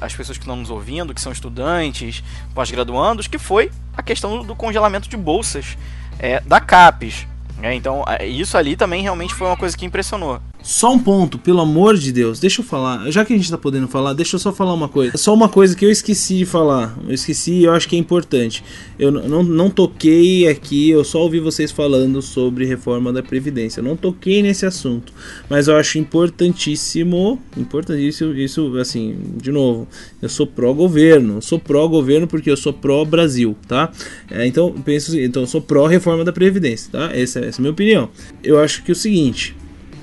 as 0.00 0.14
pessoas 0.14 0.36
que 0.36 0.44
estão 0.44 0.54
nos 0.54 0.70
ouvindo, 0.70 1.14
que 1.14 1.20
são 1.20 1.32
estudantes, 1.32 2.22
pós-graduandos, 2.54 3.26
que 3.26 3.38
foi 3.38 3.72
a 3.96 4.02
questão 4.02 4.44
do 4.44 4.54
congelamento 4.54 5.08
de 5.08 5.16
bolsas 5.16 5.76
é, 6.18 6.40
da 6.40 6.60
CAPES. 6.60 7.26
É, 7.62 7.74
então, 7.74 8.04
isso 8.22 8.58
ali 8.58 8.76
também 8.76 9.02
realmente 9.02 9.34
foi 9.34 9.46
uma 9.46 9.56
coisa 9.56 9.74
que 9.76 9.86
impressionou. 9.86 10.40
Só 10.66 10.92
um 10.92 10.98
ponto, 10.98 11.38
pelo 11.38 11.60
amor 11.60 11.96
de 11.96 12.10
Deus, 12.10 12.40
deixa 12.40 12.60
eu 12.60 12.64
falar. 12.64 13.08
Já 13.08 13.24
que 13.24 13.32
a 13.32 13.36
gente 13.36 13.48
tá 13.48 13.56
podendo 13.56 13.86
falar, 13.86 14.14
deixa 14.14 14.34
eu 14.34 14.40
só 14.40 14.52
falar 14.52 14.74
uma 14.74 14.88
coisa. 14.88 15.16
Só 15.16 15.32
uma 15.32 15.48
coisa 15.48 15.76
que 15.76 15.84
eu 15.84 15.90
esqueci 15.92 16.38
de 16.38 16.44
falar. 16.44 16.98
Eu 17.06 17.14
esqueci 17.14 17.52
e 17.52 17.64
eu 17.64 17.72
acho 17.72 17.88
que 17.88 17.94
é 17.94 17.98
importante. 18.00 18.64
Eu 18.98 19.12
não, 19.12 19.44
não 19.44 19.70
toquei 19.70 20.48
aqui, 20.48 20.90
eu 20.90 21.04
só 21.04 21.20
ouvi 21.20 21.38
vocês 21.38 21.70
falando 21.70 22.20
sobre 22.20 22.66
reforma 22.66 23.12
da 23.12 23.22
Previdência. 23.22 23.78
Eu 23.78 23.84
não 23.84 23.96
toquei 23.96 24.42
nesse 24.42 24.66
assunto. 24.66 25.12
Mas 25.48 25.68
eu 25.68 25.76
acho 25.76 26.00
importantíssimo. 26.00 27.40
Importantíssimo, 27.56 28.34
isso, 28.34 28.76
assim, 28.76 29.16
de 29.40 29.52
novo. 29.52 29.86
Eu 30.20 30.28
sou 30.28 30.48
pró-governo. 30.48 31.40
Sou 31.40 31.60
pró-governo 31.60 32.26
porque 32.26 32.50
eu 32.50 32.56
sou 32.56 32.72
pró-Brasil, 32.72 33.56
tá? 33.68 33.92
É, 34.28 34.44
então, 34.44 34.72
penso 34.84 35.16
então, 35.16 35.44
eu 35.44 35.46
sou 35.46 35.62
pró-reforma 35.62 36.24
da 36.24 36.32
Previdência, 36.32 36.90
tá? 36.90 37.10
Essa, 37.16 37.38
essa 37.38 37.58
é 37.58 37.60
a 37.60 37.62
minha 37.62 37.70
opinião. 37.70 38.10
Eu 38.42 38.58
acho 38.58 38.82
que 38.82 38.90
é 38.90 38.94
o 38.94 38.96
seguinte 38.96 39.54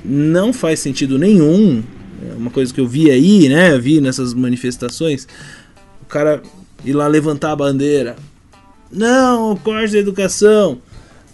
não 0.04 0.52
faz 0.52 0.80
sentido 0.80 1.18
nenhum. 1.18 1.84
É 2.30 2.34
uma 2.36 2.50
coisa 2.50 2.74
que 2.74 2.80
eu 2.80 2.88
vi 2.88 3.12
aí, 3.12 3.50
né? 3.50 3.78
Vi 3.78 4.02
nessas 4.02 4.34
manifestações. 4.34 5.28
O 6.02 6.06
cara 6.06 6.42
ir 6.86 6.94
lá 6.94 7.08
levantar 7.08 7.52
a 7.52 7.56
bandeira. 7.56 8.16
Não, 8.92 9.54
o 9.54 9.58
corte 9.58 9.94
da 9.94 10.00
educação. 10.00 10.80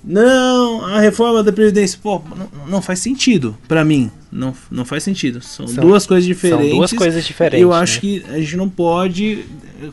Não, 0.03 0.85
a 0.85 0.99
reforma 0.99 1.43
da 1.43 1.51
Previdência. 1.51 1.99
Pô, 2.01 2.21
não, 2.35 2.49
não 2.67 2.81
faz 2.81 2.99
sentido 2.99 3.57
para 3.67 3.83
mim. 3.83 4.09
Não, 4.31 4.53
não 4.71 4.85
faz 4.85 5.03
sentido. 5.03 5.41
São, 5.41 5.67
são, 5.67 5.83
duas 5.83 6.05
coisas 6.05 6.25
diferentes. 6.25 6.69
São 6.69 6.77
duas 6.77 6.93
coisas 6.93 7.25
diferentes. 7.25 7.61
Eu 7.61 7.73
acho 7.73 7.95
né? 7.95 8.01
que 8.01 8.25
a 8.29 8.39
gente 8.39 8.55
não 8.55 8.69
pode 8.69 9.45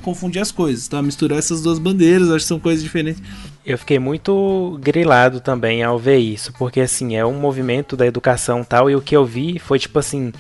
confundir 0.03 0.41
as 0.41 0.53
coisas, 0.53 0.87
tá? 0.87 1.03
Misturar 1.03 1.39
essas 1.39 1.63
duas 1.63 1.79
bandeiras, 1.79 2.31
acho 2.31 2.45
que 2.45 2.49
são 2.49 2.61
coisas 2.61 2.83
diferentes. 2.83 3.21
Eu 3.67 3.77
fiquei 3.77 3.99
muito 3.99 4.79
grilado 4.81 5.41
também 5.41 5.83
ao 5.83 5.99
ver 5.99 6.19
isso, 6.19 6.53
porque 6.53 6.81
assim, 6.81 7.17
é 7.17 7.27
um 7.27 7.35
movimento 7.35 7.97
da 7.97 8.07
educação 8.07 8.63
tal, 8.63 8.89
e 8.89 8.95
o 8.95 9.01
que 9.01 9.17
eu 9.17 9.25
vi 9.25 9.59
foi 9.59 9.77
tipo 9.77 9.99
assim, 9.99 10.33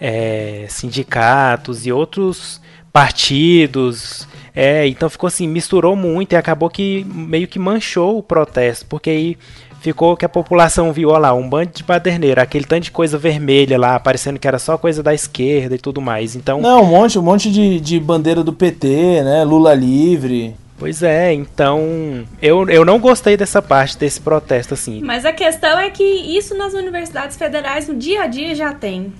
é, 0.00 0.66
sindicatos 0.68 1.86
e 1.86 1.92
outros 1.92 2.60
partidos. 2.92 4.26
É, 4.52 4.86
então 4.88 5.08
ficou 5.08 5.28
assim, 5.28 5.46
misturou 5.46 5.94
muito 5.94 6.32
e 6.32 6.36
acabou 6.36 6.68
que 6.68 7.06
meio 7.08 7.46
que 7.46 7.56
manchou 7.56 8.18
o 8.18 8.22
protesto, 8.22 8.84
porque 8.86 9.10
aí 9.10 9.38
ficou 9.80 10.16
que 10.16 10.24
a 10.24 10.28
população 10.28 10.92
viu, 10.92 11.10
ó 11.10 11.18
lá, 11.18 11.32
um 11.32 11.48
bando 11.48 11.70
de 11.74 11.84
baderneiro, 11.84 12.40
aquele 12.40 12.64
tanto 12.64 12.84
de 12.84 12.90
coisa 12.90 13.16
vermelha 13.16 13.78
lá, 13.78 13.98
parecendo 14.00 14.40
que 14.40 14.48
era 14.48 14.58
só 14.58 14.76
coisa 14.76 15.04
da 15.04 15.14
esquerda 15.14 15.76
e 15.76 15.78
tudo 15.78 16.00
mais. 16.00 16.34
Então, 16.34 16.60
Não, 16.60 16.82
um 16.82 16.86
monte, 16.86 17.16
um 17.16 17.22
monte 17.22 17.48
de, 17.48 17.78
de 17.78 18.00
bandeira 18.00 18.42
do 18.42 18.52
PT, 18.52 19.22
né? 19.22 19.44
Lula 19.44 19.72
livre. 19.72 20.56
Pois 20.82 21.00
é, 21.00 21.32
então 21.32 22.26
eu, 22.42 22.68
eu 22.68 22.84
não 22.84 22.98
gostei 22.98 23.36
dessa 23.36 23.62
parte 23.62 23.96
desse 23.96 24.20
protesto 24.20 24.74
assim. 24.74 25.00
Mas 25.00 25.24
a 25.24 25.32
questão 25.32 25.78
é 25.78 25.88
que 25.90 26.02
isso 26.02 26.56
nas 26.56 26.74
universidades 26.74 27.36
federais 27.36 27.86
no 27.86 27.94
dia 27.94 28.24
a 28.24 28.26
dia 28.26 28.52
já 28.52 28.74
tem. 28.74 29.12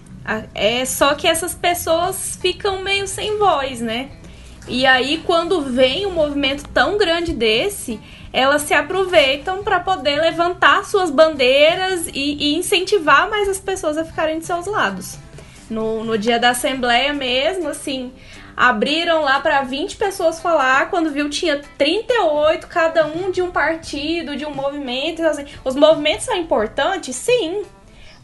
É 0.52 0.84
só 0.84 1.14
que 1.14 1.28
essas 1.28 1.54
pessoas 1.54 2.36
ficam 2.42 2.82
meio 2.82 3.06
sem 3.06 3.38
voz, 3.38 3.80
né? 3.80 4.08
E 4.66 4.84
aí 4.84 5.22
quando 5.24 5.60
vem 5.62 6.04
um 6.04 6.10
movimento 6.10 6.64
tão 6.74 6.98
grande 6.98 7.32
desse, 7.32 8.00
elas 8.32 8.62
se 8.62 8.74
aproveitam 8.74 9.62
para 9.62 9.78
poder 9.78 10.20
levantar 10.20 10.84
suas 10.84 11.12
bandeiras 11.12 12.08
e, 12.08 12.38
e, 12.40 12.56
incentivar 12.56 13.30
mais 13.30 13.48
as 13.48 13.60
pessoas 13.60 13.96
a 13.96 14.04
ficarem 14.04 14.40
de 14.40 14.46
seus 14.46 14.66
lados. 14.66 15.16
No, 15.70 16.02
no 16.02 16.18
dia 16.18 16.40
da 16.40 16.50
assembleia 16.50 17.12
mesmo, 17.14 17.68
assim, 17.68 18.12
abriram 18.62 19.22
lá 19.22 19.40
para 19.40 19.62
20 19.62 19.96
pessoas 19.96 20.40
falar, 20.40 20.88
quando 20.88 21.10
viu 21.10 21.28
tinha 21.28 21.60
38, 21.76 22.68
cada 22.68 23.04
um 23.08 23.28
de 23.28 23.42
um 23.42 23.50
partido, 23.50 24.36
de 24.36 24.46
um 24.46 24.54
movimento. 24.54 25.20
Então, 25.20 25.32
assim, 25.32 25.46
os 25.64 25.74
movimentos 25.74 26.26
são 26.26 26.36
importantes, 26.36 27.16
sim, 27.16 27.62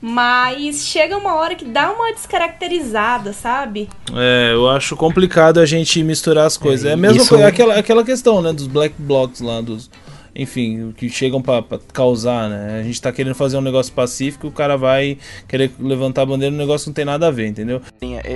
mas 0.01 0.87
chega 0.87 1.17
uma 1.17 1.35
hora 1.35 1.57
que 1.57 1.65
dá 1.65 1.91
uma 1.91 2.13
descaracterizada, 2.13 3.33
sabe? 3.33 3.89
É, 4.15 4.53
eu 4.53 4.69
acho 4.69 4.95
complicado 4.95 5.59
a 5.59 5.67
gente 5.67 6.05
misturar 6.05 6.47
as 6.47 6.57
coisas. 6.57 6.87
É, 6.87 6.91
é 6.91 6.93
a 6.93 6.97
mesma 6.97 7.27
coisa, 7.27 7.43
é 7.43 7.47
aquela, 7.49 7.75
aquela 7.75 8.05
questão, 8.05 8.41
né, 8.41 8.53
dos 8.53 8.69
black 8.69 8.95
blocs 8.97 9.41
lá, 9.41 9.61
dos 9.61 9.91
enfim, 10.39 10.95
que 10.97 11.11
chegam 11.11 11.43
para 11.43 11.65
causar, 11.93 12.49
né? 12.49 12.79
A 12.79 12.83
gente 12.85 13.03
tá 13.03 13.11
querendo 13.11 13.35
fazer 13.35 13.59
um 13.59 13.61
negócio 13.61 13.93
pacífico, 13.93 14.47
o 14.47 14.53
cara 14.53 14.77
vai 14.77 15.19
querer 15.49 15.73
levantar 15.81 16.23
a 16.23 16.27
bandeira, 16.27 16.55
um 16.55 16.59
negócio 16.59 16.89
não 16.89 16.95
tem 16.95 17.05
nada 17.05 17.27
a 17.27 17.31
ver, 17.33 17.49
entendeu? 17.49 17.83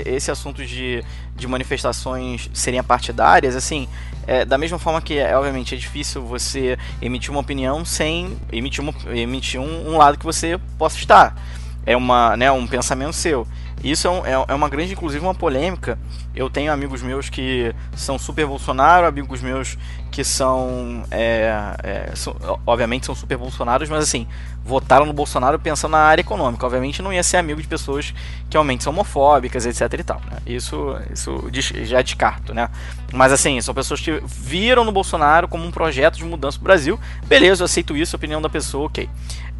Esse 0.04 0.28
assunto 0.28 0.66
de, 0.66 1.04
de 1.36 1.46
manifestações 1.46 2.50
serem 2.52 2.82
partidárias, 2.82 3.54
assim, 3.54 3.88
é, 4.26 4.44
da 4.44 4.58
mesma 4.58 4.80
forma 4.80 5.00
que, 5.00 5.16
é, 5.16 5.36
obviamente, 5.36 5.76
é 5.76 5.78
difícil 5.78 6.22
você 6.22 6.76
emitir 7.00 7.30
uma 7.30 7.40
opinião 7.40 7.84
sem 7.84 8.36
emitir, 8.50 8.82
uma, 8.82 8.92
emitir 9.14 9.60
um, 9.60 9.92
um 9.92 9.96
lado 9.96 10.18
que 10.18 10.24
você 10.24 10.58
possa 10.76 10.96
estar. 10.98 11.40
É 11.86 11.96
uma, 11.96 12.36
né, 12.36 12.50
um 12.50 12.66
pensamento 12.66 13.12
seu. 13.12 13.46
Isso 13.82 14.06
é, 14.06 14.10
um, 14.10 14.26
é, 14.26 14.44
é 14.48 14.54
uma 14.54 14.68
grande, 14.68 14.92
inclusive, 14.92 15.24
uma 15.24 15.34
polêmica. 15.34 15.98
Eu 16.34 16.48
tenho 16.48 16.72
amigos 16.72 17.02
meus 17.02 17.28
que 17.28 17.74
são 17.96 18.18
super 18.18 18.46
Bolsonaro, 18.46 19.06
amigos 19.06 19.42
meus 19.42 19.76
que 20.10 20.22
são, 20.22 21.04
é, 21.10 21.50
é, 21.82 22.12
são, 22.14 22.36
obviamente 22.66 23.06
são 23.06 23.14
super 23.14 23.38
bolsonaros, 23.38 23.88
mas 23.88 24.04
assim, 24.04 24.26
votaram 24.64 25.06
no 25.06 25.12
Bolsonaro 25.12 25.58
pensando 25.58 25.92
na 25.92 25.98
área 25.98 26.22
econômica. 26.22 26.64
Obviamente 26.64 27.02
não 27.02 27.12
ia 27.12 27.22
ser 27.22 27.36
amigo 27.36 27.60
de 27.60 27.68
pessoas 27.68 28.12
que 28.48 28.52
realmente 28.52 28.84
são 28.84 28.92
homofóbicas, 28.92 29.66
etc 29.66 30.00
e 30.00 30.04
tal, 30.04 30.20
né? 30.30 30.38
Isso, 30.46 30.96
isso 31.12 31.50
já 31.84 32.00
descarto, 32.02 32.54
né? 32.54 32.68
Mas 33.12 33.32
assim, 33.32 33.60
são 33.60 33.74
pessoas 33.74 34.00
que 34.00 34.22
viram 34.24 34.84
no 34.84 34.92
Bolsonaro 34.92 35.48
como 35.48 35.64
um 35.66 35.70
projeto 35.70 36.16
de 36.16 36.24
mudança 36.24 36.58
pro 36.58 36.64
Brasil. 36.64 36.98
Beleza, 37.26 37.62
eu 37.62 37.66
aceito 37.66 37.96
isso, 37.96 38.16
a 38.16 38.18
opinião 38.18 38.40
da 38.40 38.48
pessoa, 38.48 38.86
ok. 38.86 39.08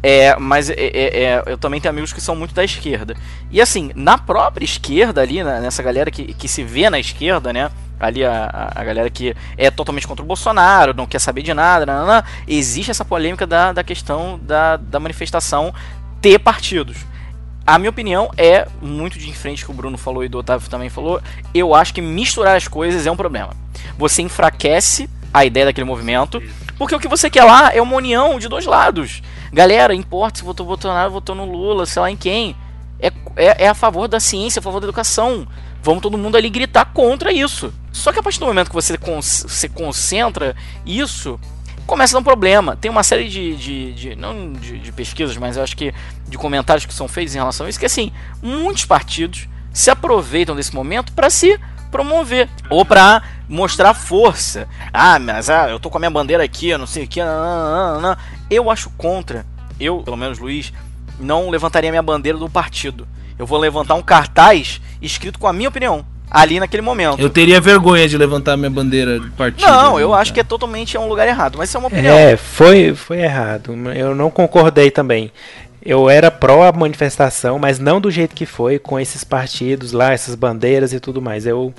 É, 0.01 0.35
mas 0.37 0.69
é, 0.69 0.73
é, 0.75 1.23
é, 1.23 1.43
eu 1.45 1.57
também 1.57 1.79
tenho 1.79 1.91
amigos 1.91 2.11
que 2.11 2.19
são 2.19 2.35
muito 2.35 2.53
da 2.53 2.63
esquerda. 2.63 3.15
E 3.49 3.61
assim, 3.61 3.91
na 3.95 4.17
própria 4.17 4.65
esquerda 4.65 5.21
ali, 5.21 5.41
né, 5.41 5.61
nessa 5.61 5.81
galera 5.81 6.11
que, 6.11 6.33
que 6.33 6.47
se 6.47 6.61
vê 6.61 6.89
na 6.89 6.99
esquerda, 6.99 7.53
né? 7.53 7.71
Ali 8.07 8.23
a, 8.23 8.71
a 8.73 8.83
galera 8.83 9.09
que 9.09 9.35
é 9.57 9.71
totalmente 9.71 10.07
contra 10.07 10.23
o 10.23 10.27
Bolsonaro, 10.27 10.93
não 10.93 11.05
quer 11.05 11.19
saber 11.19 11.41
de 11.41 11.53
nada, 11.53 11.85
não, 11.85 12.23
existe 12.47 12.91
essa 12.91 13.05
polêmica 13.05 13.47
da, 13.47 13.73
da 13.73 13.83
questão 13.83 14.39
da, 14.41 14.77
da 14.77 14.99
manifestação 14.99 15.73
ter 16.21 16.39
partidos. 16.39 16.97
A 17.65 17.79
minha 17.79 17.89
opinião 17.89 18.29
é 18.37 18.67
muito 18.81 19.17
de 19.17 19.33
frente 19.33 19.63
que 19.63 19.71
o 19.71 19.73
Bruno 19.73 19.97
falou 19.97 20.23
e 20.23 20.27
do 20.27 20.37
Otávio 20.37 20.69
também 20.69 20.89
falou. 20.89 21.21
Eu 21.53 21.73
acho 21.73 21.93
que 21.93 22.01
misturar 22.01 22.57
as 22.57 22.67
coisas 22.67 23.07
é 23.07 23.11
um 23.11 23.15
problema. 23.15 23.51
Você 23.97 24.21
enfraquece 24.21 25.09
a 25.33 25.45
ideia 25.45 25.67
daquele 25.67 25.85
movimento, 25.85 26.41
Porque 26.77 26.95
o 26.95 26.99
que 26.99 27.07
você 27.07 27.29
quer 27.29 27.43
lá 27.43 27.73
é 27.73 27.81
uma 27.81 27.95
união 27.95 28.39
de 28.39 28.47
dois 28.47 28.65
lados. 28.65 29.21
Galera, 29.51 29.93
importa 29.93 30.39
se 30.39 30.45
votou 30.45 30.65
Bolsonaro, 30.65 31.11
votou 31.11 31.35
no 31.35 31.45
Lula, 31.45 31.85
sei 31.85 32.01
lá 32.01 32.11
em 32.11 32.17
quem. 32.17 32.55
É, 32.99 33.07
é, 33.35 33.65
é 33.65 33.67
a 33.67 33.73
favor 33.73 34.07
da 34.07 34.19
ciência, 34.19 34.59
a 34.59 34.63
favor 34.63 34.79
da 34.79 34.87
educação. 34.87 35.47
Vamos 35.83 36.01
todo 36.01 36.17
mundo 36.17 36.37
ali 36.37 36.49
gritar 36.49 36.85
contra 36.85 37.33
isso. 37.33 37.73
Só 37.91 38.13
que 38.13 38.19
a 38.19 38.23
partir 38.23 38.39
do 38.39 38.45
momento 38.45 38.69
que 38.69 38.73
você, 38.73 38.97
você 38.97 39.67
concentra 39.67 40.55
isso, 40.85 41.37
começa 41.85 42.13
a 42.13 42.15
dar 42.15 42.21
um 42.21 42.23
problema. 42.23 42.77
Tem 42.77 42.89
uma 42.89 43.03
série 43.03 43.27
de. 43.27 43.55
de, 43.57 43.93
de 43.93 44.15
não 44.15 44.53
de, 44.53 44.79
de, 44.79 44.91
pesquisas, 44.93 45.35
mas 45.35 45.57
eu 45.57 45.63
acho 45.63 45.75
que 45.75 45.93
de 46.27 46.37
comentários 46.37 46.85
que 46.85 46.93
são 46.93 47.09
feitos 47.09 47.35
em 47.35 47.37
relação 47.37 47.65
a 47.65 47.69
isso, 47.69 47.77
que 47.77 47.85
assim, 47.85 48.13
muitos 48.41 48.85
partidos 48.85 49.49
se 49.73 49.91
aproveitam 49.91 50.55
desse 50.55 50.73
momento 50.73 51.11
para 51.11 51.29
se 51.29 51.59
promover 51.91 52.49
ou 52.69 52.85
para 52.85 53.21
mostrar 53.49 53.93
força. 53.93 54.69
Ah, 54.93 55.19
mas 55.19 55.49
ah, 55.49 55.69
eu 55.69 55.81
tô 55.81 55.89
com 55.89 55.97
a 55.97 55.99
minha 55.99 56.09
bandeira 56.09 56.43
aqui, 56.43 56.69
eu 56.69 56.77
não 56.77 56.87
sei 56.87 57.03
o 57.03 57.07
que. 57.07 57.19
Eu 58.49 58.71
acho 58.71 58.89
contra. 58.91 59.45
Eu, 59.77 60.01
pelo 60.01 60.15
menos 60.15 60.39
Luiz, 60.39 60.71
não 61.19 61.49
levantaria 61.49 61.91
minha 61.91 62.01
bandeira 62.01 62.37
do 62.37 62.49
partido. 62.49 63.05
Eu 63.43 63.47
vou 63.47 63.59
levantar 63.59 63.95
um 63.95 64.01
cartaz 64.01 64.79
escrito 65.01 65.37
com 65.37 65.47
a 65.47 65.51
minha 65.51 65.67
opinião 65.67 66.05
ali 66.31 66.61
naquele 66.61 66.81
momento. 66.81 67.19
Eu 67.19 67.29
teria 67.29 67.59
vergonha 67.59 68.07
de 68.07 68.17
levantar 68.17 68.55
minha 68.55 68.69
bandeira 68.69 69.19
do 69.19 69.29
partido. 69.31 69.69
Não, 69.69 69.99
eu 69.99 70.13
acho 70.13 70.33
que 70.33 70.39
é 70.39 70.43
totalmente 70.45 70.95
é 70.95 70.99
um 70.99 71.09
lugar 71.09 71.27
errado, 71.27 71.57
mas 71.57 71.67
isso 71.67 71.75
é 71.75 71.79
uma 71.79 71.89
opinião. 71.89 72.15
É, 72.15 72.37
foi, 72.37 72.95
foi 72.95 73.19
errado. 73.19 73.73
Eu 73.93 74.15
não 74.15 74.31
concordei 74.31 74.89
também. 74.89 75.29
Eu 75.85 76.09
era 76.09 76.31
pró 76.31 76.63
a 76.63 76.71
manifestação, 76.71 77.59
mas 77.59 77.79
não 77.79 77.99
do 77.99 78.09
jeito 78.09 78.33
que 78.33 78.45
foi, 78.45 78.79
com 78.79 78.97
esses 78.97 79.25
partidos 79.25 79.91
lá, 79.91 80.13
essas 80.13 80.33
bandeiras 80.33 80.93
e 80.93 80.99
tudo 81.01 81.21
mais. 81.21 81.45
Eu, 81.45 81.73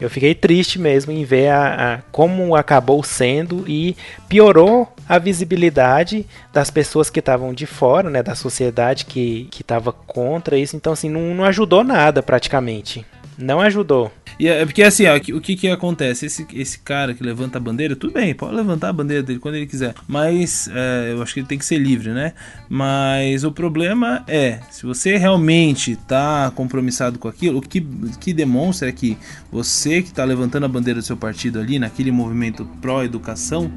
eu 0.00 0.08
fiquei 0.08 0.34
triste 0.34 0.78
mesmo 0.78 1.12
em 1.12 1.24
ver 1.24 1.48
a, 1.48 1.94
a, 1.94 1.98
como 2.10 2.56
acabou 2.56 3.02
sendo 3.02 3.64
e 3.68 3.96
piorou 4.28 4.88
a 5.08 5.18
visibilidade 5.18 6.26
das 6.52 6.70
pessoas 6.70 7.10
que 7.10 7.18
estavam 7.18 7.52
de 7.52 7.66
fora, 7.66 8.08
né, 8.08 8.22
da 8.22 8.34
sociedade 8.34 9.04
que 9.04 9.48
estava 9.60 9.92
contra 9.92 10.56
isso. 10.56 10.76
Então, 10.76 10.92
assim, 10.92 11.10
não, 11.10 11.34
não 11.34 11.44
ajudou 11.44 11.84
nada 11.84 12.22
praticamente. 12.22 13.04
Não 13.40 13.60
ajudou. 13.60 14.12
E 14.38 14.48
é 14.48 14.64
porque 14.64 14.82
assim, 14.82 15.06
ó, 15.06 15.16
o 15.16 15.40
que 15.40 15.54
que 15.54 15.68
acontece? 15.68 16.26
Esse, 16.26 16.46
esse 16.54 16.78
cara 16.78 17.12
que 17.12 17.22
levanta 17.22 17.58
a 17.58 17.60
bandeira, 17.60 17.94
tudo 17.94 18.12
bem, 18.12 18.34
pode 18.34 18.54
levantar 18.54 18.88
a 18.88 18.92
bandeira 18.92 19.22
dele 19.22 19.38
quando 19.38 19.56
ele 19.56 19.66
quiser. 19.66 19.94
Mas 20.08 20.68
é, 20.72 21.12
eu 21.12 21.22
acho 21.22 21.34
que 21.34 21.40
ele 21.40 21.46
tem 21.46 21.58
que 21.58 21.64
ser 21.64 21.78
livre, 21.78 22.10
né? 22.12 22.32
Mas 22.68 23.44
o 23.44 23.52
problema 23.52 24.24
é, 24.26 24.60
se 24.70 24.86
você 24.86 25.16
realmente 25.16 25.96
tá 25.96 26.50
compromissado 26.54 27.18
com 27.18 27.28
aquilo, 27.28 27.58
o 27.58 27.62
que, 27.62 27.80
que 28.18 28.32
demonstra 28.32 28.88
é 28.88 28.92
que 28.92 29.18
você 29.52 30.02
que 30.02 30.12
tá 30.12 30.24
levantando 30.24 30.64
a 30.64 30.68
bandeira 30.68 31.00
do 31.00 31.06
seu 31.06 31.16
partido 31.16 31.60
ali, 31.60 31.78
naquele 31.78 32.10
movimento 32.10 32.64
pró-educação, 32.80 33.70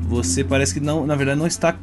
você 0.00 0.44
parece 0.44 0.74
que 0.74 0.80
não, 0.80 1.06
na 1.06 1.14
verdade, 1.14 1.38
não 1.38 1.46
está 1.46 1.74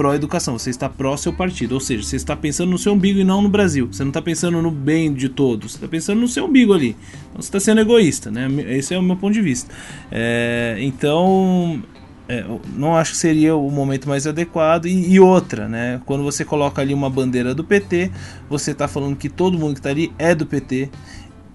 pró-educação, 0.00 0.58
você 0.58 0.70
está 0.70 0.88
pró 0.88 1.14
seu 1.14 1.30
partido, 1.30 1.72
ou 1.72 1.80
seja, 1.80 2.02
você 2.02 2.16
está 2.16 2.34
pensando 2.34 2.70
no 2.70 2.78
seu 2.78 2.94
umbigo 2.94 3.18
e 3.18 3.24
não 3.24 3.42
no 3.42 3.50
Brasil. 3.50 3.86
Você 3.92 4.02
não 4.02 4.08
está 4.08 4.22
pensando 4.22 4.62
no 4.62 4.70
bem 4.70 5.12
de 5.12 5.28
todos, 5.28 5.72
você 5.72 5.76
está 5.76 5.86
pensando 5.86 6.22
no 6.22 6.26
seu 6.26 6.46
umbigo 6.46 6.72
ali. 6.72 6.96
Então 7.28 7.42
você 7.42 7.48
está 7.48 7.60
sendo 7.60 7.82
egoísta, 7.82 8.30
né? 8.30 8.48
Esse 8.68 8.94
é 8.94 8.98
o 8.98 9.02
meu 9.02 9.14
ponto 9.14 9.34
de 9.34 9.42
vista. 9.42 9.70
É, 10.10 10.78
então, 10.80 11.82
é, 12.26 12.42
não 12.74 12.96
acho 12.96 13.10
que 13.12 13.18
seria 13.18 13.54
o 13.54 13.70
momento 13.70 14.08
mais 14.08 14.26
adequado. 14.26 14.86
E, 14.86 15.12
e, 15.12 15.20
outra, 15.20 15.68
né? 15.68 16.00
Quando 16.06 16.24
você 16.24 16.46
coloca 16.46 16.80
ali 16.80 16.94
uma 16.94 17.10
bandeira 17.10 17.54
do 17.54 17.62
PT, 17.62 18.10
você 18.48 18.70
está 18.70 18.88
falando 18.88 19.16
que 19.16 19.28
todo 19.28 19.58
mundo 19.58 19.74
que 19.74 19.80
está 19.80 19.90
ali 19.90 20.10
é 20.18 20.34
do 20.34 20.46
PT. 20.46 20.88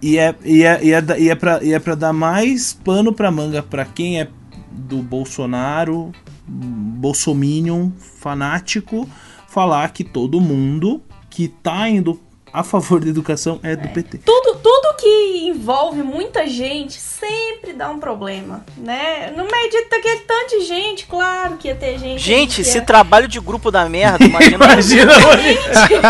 E 0.03 0.19
é, 0.19 0.35
e 0.45 0.61
é, 0.61 0.83
e 0.83 0.93
é, 0.93 1.03
e 1.19 1.29
é 1.29 1.35
para 1.35 1.59
é 1.63 1.95
dar 1.95 2.13
mais 2.13 2.73
pano 2.73 3.11
para 3.11 3.31
manga 3.31 3.63
para 3.63 3.85
quem 3.85 4.21
é 4.21 4.27
do 4.71 5.01
Bolsonaro, 5.01 6.11
bolsominion 6.47 7.91
fanático 7.97 9.07
falar 9.47 9.93
que 9.93 10.03
todo 10.03 10.39
mundo 10.39 11.01
que 11.29 11.47
tá 11.47 11.89
indo 11.89 12.19
a 12.55 12.63
favor 12.63 13.01
da 13.01 13.09
educação 13.09 13.59
é 13.61 13.75
do 13.75 13.85
é. 13.85 13.91
PT. 13.91 14.19
Tudo, 14.19 14.57
tudo 14.59 14.95
que 14.97 15.47
envolve 15.47 16.01
muita 16.01 16.47
gente 16.47 16.93
sempre 16.93 17.73
dá 17.73 17.89
um 17.89 17.99
problema, 17.99 18.63
né? 18.77 19.33
No 19.35 19.43
meio 19.43 19.69
de 19.69 19.77
aquele 19.77 20.21
tanto 20.21 20.57
de 20.57 20.65
gente, 20.65 21.05
claro 21.05 21.57
que 21.57 21.67
ia 21.67 21.75
ter 21.75 21.99
gente. 21.99 22.21
Gente, 22.21 22.61
esse 22.61 22.79
trabalho 22.81 23.27
de 23.27 23.41
grupo 23.41 23.69
da 23.69 23.89
merda, 23.89 24.23
imagina. 24.25 24.65
imagina 24.65 25.11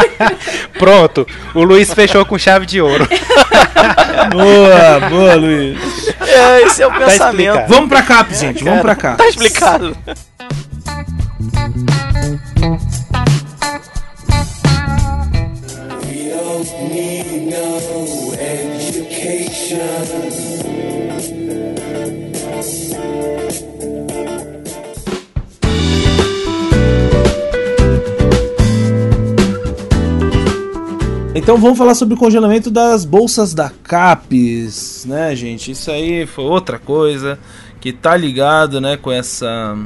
Pronto, 0.78 1.28
o 1.56 1.64
Luiz 1.64 1.92
fechou 1.92 2.24
com 2.26 2.38
chave 2.38 2.68
de 2.68 2.80
ouro. 2.80 3.08
boa, 4.32 5.10
boa, 5.10 5.36
Luiz. 5.36 5.80
É, 6.22 6.62
esse 6.62 6.84
é 6.84 6.88
o 6.88 6.92
tá 6.92 7.00
pensamento. 7.00 7.42
Explicado. 7.42 7.74
Vamos 7.74 7.90
pra 7.90 8.02
cá, 8.04 8.28
gente, 8.30 8.64
vamos 8.64 8.82
pra 8.82 8.96
cá. 8.96 9.16
Tá 9.16 9.28
explicado. 9.28 9.98
Então 31.36 31.58
vamos 31.58 31.78
falar 31.78 31.94
sobre 31.94 32.16
o 32.16 32.18
congelamento 32.18 32.72
das 32.72 33.06
bolsas 33.06 33.54
da 33.54 33.70
CAPES, 33.70 35.06
né, 35.06 35.36
gente? 35.36 35.70
Isso 35.70 35.92
aí 35.92 36.26
foi 36.26 36.46
outra 36.46 36.80
coisa 36.80 37.38
que 37.80 37.94
tá 37.94 38.18
ligado, 38.18 38.82
né, 38.82 38.98
com 38.98 39.12
essa 39.12 39.78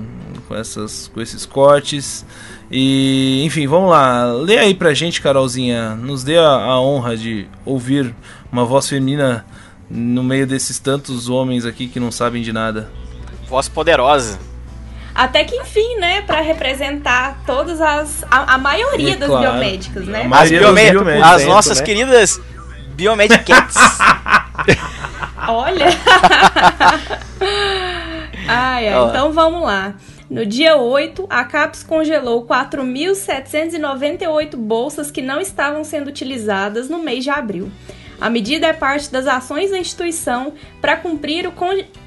com 0.47 0.55
essas 0.55 1.09
com 1.13 1.19
esses 1.19 1.45
cortes. 1.45 2.25
E, 2.71 3.43
enfim, 3.45 3.67
vamos 3.67 3.89
lá. 3.89 4.25
Lê 4.25 4.57
aí 4.57 4.73
pra 4.73 4.93
gente, 4.93 5.21
Carolzinha. 5.21 5.95
Nos 5.95 6.23
dê 6.23 6.37
a, 6.37 6.47
a 6.47 6.81
honra 6.81 7.17
de 7.17 7.47
ouvir 7.65 8.13
uma 8.51 8.65
voz 8.65 8.87
feminina 8.87 9.45
no 9.89 10.23
meio 10.23 10.45
desses 10.45 10.77
tantos 10.79 11.29
homens 11.29 11.65
aqui 11.65 11.87
que 11.87 11.99
não 11.99 12.11
sabem 12.11 12.41
de 12.41 12.53
nada. 12.53 12.89
Voz 13.47 13.67
poderosa. 13.67 14.39
Até 15.15 15.43
que 15.43 15.55
enfim, 15.55 15.95
né, 15.97 16.21
para 16.21 16.39
representar 16.39 17.41
todas 17.45 17.81
as 17.81 18.23
a, 18.29 18.53
a 18.53 18.57
maioria 18.57 19.13
é, 19.13 19.17
das 19.17 19.27
claro. 19.27 19.51
biomédicas, 19.51 20.05
né? 20.05 20.29
As, 20.31 20.49
biomé 20.49 21.21
as 21.21 21.45
nossas 21.45 21.79
né? 21.79 21.85
queridas 21.85 22.39
biomedicats. 22.95 23.75
Olha. 25.47 25.87
ai, 28.47 28.87
ai, 28.87 29.05
então 29.09 29.31
vamos 29.33 29.63
lá. 29.63 29.93
No 30.29 30.45
dia 30.45 30.77
8, 30.77 31.25
a 31.27 31.43
CAPES 31.43 31.81
congelou 31.81 32.45
4.798 32.45 34.55
bolsas 34.55 35.09
que 35.09 35.23
não 35.23 35.41
estavam 35.41 35.83
sendo 35.83 36.09
utilizadas 36.09 36.87
no 36.87 36.99
mês 36.99 37.23
de 37.23 37.31
abril. 37.31 37.71
A 38.21 38.29
medida 38.29 38.67
é 38.67 38.73
parte 38.73 39.11
das 39.11 39.25
ações 39.25 39.71
da 39.71 39.79
instituição 39.79 40.53
para 40.79 40.97
cumprir 40.97 41.47
o 41.47 41.53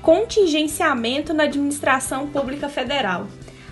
contingenciamento 0.01 1.35
na 1.35 1.43
administração 1.45 2.29
pública 2.29 2.69
federal. 2.69 3.27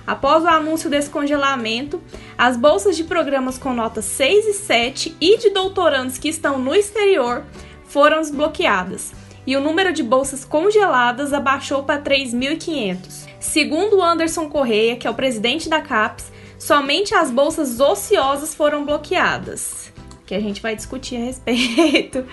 Após 0.05 0.43
o 0.43 0.49
anúncio 0.49 0.91
desse 0.91 1.11
congelamento, 1.11 2.03
as 2.37 2.57
bolsas 2.57 2.97
de 2.97 3.05
programas 3.05 3.57
com 3.57 3.73
notas 3.73 4.07
6 4.07 4.47
e 4.47 4.55
7 4.55 5.17
e 5.21 5.39
de 5.39 5.51
doutorandos 5.51 6.19
que 6.19 6.29
estão 6.29 6.59
no 6.59 6.75
exterior 6.75 7.45
foram 7.85 8.21
desbloqueadas, 8.21 9.13
e 9.47 9.57
o 9.57 9.61
número 9.61 9.93
de 9.93 10.03
bolsas 10.03 10.45
congeladas 10.45 11.33
abaixou 11.33 11.85
para 11.85 12.03
3.500. 12.03 13.30
Segundo 13.41 14.03
Anderson 14.03 14.51
Correia, 14.51 14.97
que 14.97 15.07
é 15.07 15.11
o 15.11 15.15
presidente 15.15 15.67
da 15.67 15.81
CAPES, 15.81 16.31
somente 16.59 17.15
as 17.15 17.31
bolsas 17.31 17.81
ociosas 17.81 18.55
foram 18.55 18.85
bloqueadas, 18.85 19.91
que 20.27 20.35
a 20.35 20.41
gente 20.41 20.61
vai 20.61 20.77
discutir 20.77 21.17
a 21.17 21.25
respeito. 21.25 22.27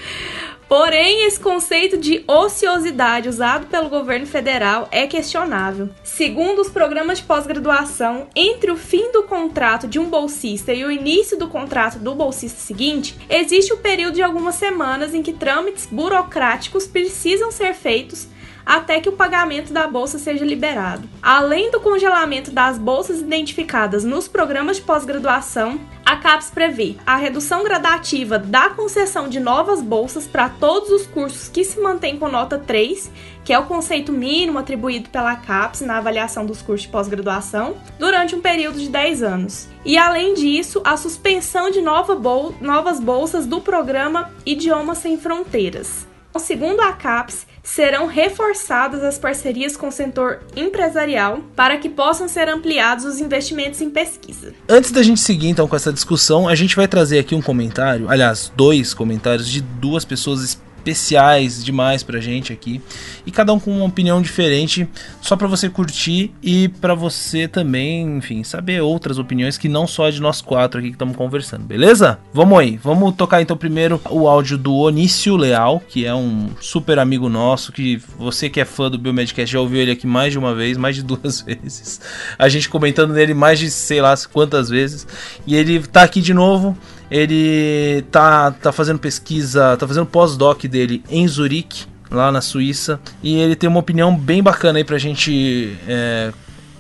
Porém, 0.68 1.26
esse 1.26 1.40
conceito 1.40 1.98
de 1.98 2.26
ociosidade 2.28 3.30
usado 3.30 3.68
pelo 3.68 3.88
governo 3.88 4.28
federal 4.28 4.90
é 4.92 5.08
questionável. 5.08 5.90
Segundo 6.04 6.60
os 6.60 6.70
programas 6.70 7.20
de 7.20 7.24
pós-graduação, 7.24 8.28
entre 8.36 8.70
o 8.70 8.76
fim 8.76 9.10
do 9.14 9.24
contrato 9.24 9.88
de 9.88 9.98
um 9.98 10.10
bolsista 10.10 10.74
e 10.74 10.84
o 10.84 10.92
início 10.92 11.38
do 11.38 11.48
contrato 11.48 12.00
do 12.00 12.14
bolsista 12.14 12.60
seguinte, 12.60 13.16
existe 13.30 13.72
o 13.72 13.78
um 13.78 13.82
período 13.82 14.16
de 14.16 14.22
algumas 14.22 14.56
semanas 14.56 15.16
em 15.16 15.24
que 15.24 15.32
trâmites 15.32 15.86
burocráticos 15.90 16.86
precisam 16.86 17.50
ser 17.50 17.74
feitos 17.74 18.28
até 18.68 19.00
que 19.00 19.08
o 19.08 19.14
pagamento 19.14 19.72
da 19.72 19.88
bolsa 19.88 20.20
seja 20.20 20.44
liberado. 20.44 21.08
Além 21.24 21.72
do 21.72 21.80
congelamento 21.80 22.52
das 22.52 22.78
bolsas 22.78 23.22
identificadas 23.22 24.04
nos 24.04 24.28
programas 24.28 24.76
de 24.76 24.84
pós-graduação, 24.84 25.80
a 26.06 26.18
CAPES 26.18 26.52
prevê 26.52 26.96
a 27.06 27.16
redução 27.16 27.64
gradativa 27.64 28.38
da 28.38 28.70
concessão 28.70 29.30
de 29.30 29.40
novas 29.40 29.82
bolsas 29.82 30.28
para 30.28 30.50
todos 30.50 30.90
os 30.90 31.08
cursos 31.08 31.48
que 31.48 31.64
se 31.64 31.80
mantêm 31.80 32.18
com 32.18 32.28
nota 32.28 32.58
3, 32.58 33.10
que 33.46 33.54
é 33.54 33.60
o 33.60 33.66
conceito 33.66 34.12
mínimo 34.12 34.60
atribuído 34.60 35.10
pela 35.10 35.38
CAPES 35.38 35.82
na 35.82 35.98
avaliação 35.98 36.46
dos 36.46 36.62
cursos 36.62 36.86
de 36.86 36.92
pós-graduação, 36.92 37.78
durante 37.98 38.36
um 38.36 38.42
período 38.42 38.80
de 38.80 38.90
10 38.90 39.24
anos. 39.24 39.70
E 39.86 39.98
além 39.98 40.34
disso, 40.34 40.82
a 40.84 40.98
suspensão 40.98 41.70
de 41.70 41.82
nova 41.82 42.16
bol 42.16 42.54
novas 42.60 43.00
bolsas 43.00 43.46
do 43.46 43.62
programa 43.62 44.30
Idiomas 44.46 44.98
Sem 44.98 45.18
Fronteiras. 45.18 46.06
Segundo 46.40 46.82
a 46.82 46.94
CAPES, 46.94 47.48
serão 47.68 48.08
reforçadas 48.08 49.04
as 49.04 49.20
parcerias 49.20 49.76
com 49.76 49.90
o 49.90 49.92
setor 49.92 50.40
empresarial 50.56 51.42
para 51.54 51.78
que 51.78 51.90
possam 51.90 52.28
ser 52.28 52.48
ampliados 52.48 53.04
os 53.04 53.20
investimentos 53.20 53.82
em 53.82 53.90
pesquisa. 53.90 54.54
Antes 54.70 54.90
da 54.92 55.04
gente 55.04 55.20
seguir 55.20 55.50
então 55.50 55.68
com 55.68 55.76
essa 55.76 55.92
discussão, 55.92 56.48
a 56.48 56.56
gente 56.56 56.78
vai 56.78 56.88
trazer 56.88 57.20
aqui 57.20 57.36
um 57.36 57.42
comentário, 57.42 58.10
aliás, 58.10 58.52
dois 58.56 58.94
comentários 58.94 59.50
de 59.50 59.60
duas 59.60 60.06
pessoas 60.06 60.58
especiais 60.88 61.64
demais 61.64 62.04
pra 62.04 62.20
gente 62.20 62.54
aqui. 62.54 62.82
E 63.26 63.32
cada 63.32 63.52
um 63.54 63.60
com 63.60 63.72
uma 63.72 63.86
opinião 63.86 64.22
diferente, 64.22 64.88
só 65.22 65.36
para 65.36 65.48
você 65.48 65.70
curtir 65.70 66.32
e 66.42 66.70
para 66.70 66.96
você 66.96 67.48
também, 67.48 68.18
enfim, 68.18 68.44
saber 68.44 68.82
outras 68.82 69.20
opiniões 69.20 69.58
que 69.58 69.68
não 69.68 69.86
só 69.86 70.10
de 70.10 70.22
nós 70.22 70.42
quatro 70.42 70.80
aqui 70.80 70.90
que 70.90 70.96
estamos 70.96 71.16
conversando, 71.16 71.64
beleza? 71.64 72.20
Vamos 72.34 72.58
aí, 72.58 72.78
vamos 72.78 73.16
tocar 73.16 73.42
então 73.42 73.58
primeiro 73.58 74.00
o 74.10 74.28
áudio 74.28 74.58
do 74.58 74.76
Onício 74.76 75.36
Leal, 75.36 75.82
que 75.88 76.06
é 76.06 76.16
um 76.16 76.50
super 76.62 77.00
amigo 77.00 77.28
nosso, 77.28 77.72
que 77.72 78.02
você 78.18 78.50
que 78.50 78.62
é 78.62 78.66
fã 78.66 78.90
do 78.90 78.98
Biomedcast 78.98 79.52
já 79.52 79.60
ouviu 79.60 79.82
ele 79.82 79.92
aqui 79.92 80.08
mais 80.08 80.32
de 80.32 80.40
uma 80.40 80.56
vez, 80.56 80.78
mais 80.78 80.96
de 80.96 81.04
duas 81.04 81.42
vezes. 81.46 82.00
A 82.40 82.48
gente 82.48 82.70
comentando 82.70 83.14
nele 83.14 83.34
mais 83.34 83.60
de 83.60 83.70
sei 83.70 84.02
lá 84.02 84.14
quantas 84.32 84.70
vezes. 84.70 85.06
E 85.46 85.56
ele 85.56 85.80
tá 85.80 86.04
aqui 86.04 86.22
de 86.22 86.34
novo 86.34 86.78
ele 87.10 88.04
tá, 88.12 88.52
tá 88.52 88.72
fazendo 88.72 89.00
pesquisa, 89.00 89.78
tá 89.78 89.88
fazendo 89.88 90.06
pós-doc 90.06 90.64
dele 90.66 91.04
em 91.10 91.28
Zurique, 91.28 91.86
lá 92.12 92.32
na 92.32 92.42
Suíça, 92.42 93.00
e 93.24 93.38
ele 93.38 93.56
tem 93.56 93.70
uma 93.70 93.80
opinião 93.80 94.16
bem 94.16 94.42
bacana 94.42 94.80
aí 94.80 94.84
pra 94.84 94.98
gente 94.98 95.76
é, 95.88 96.32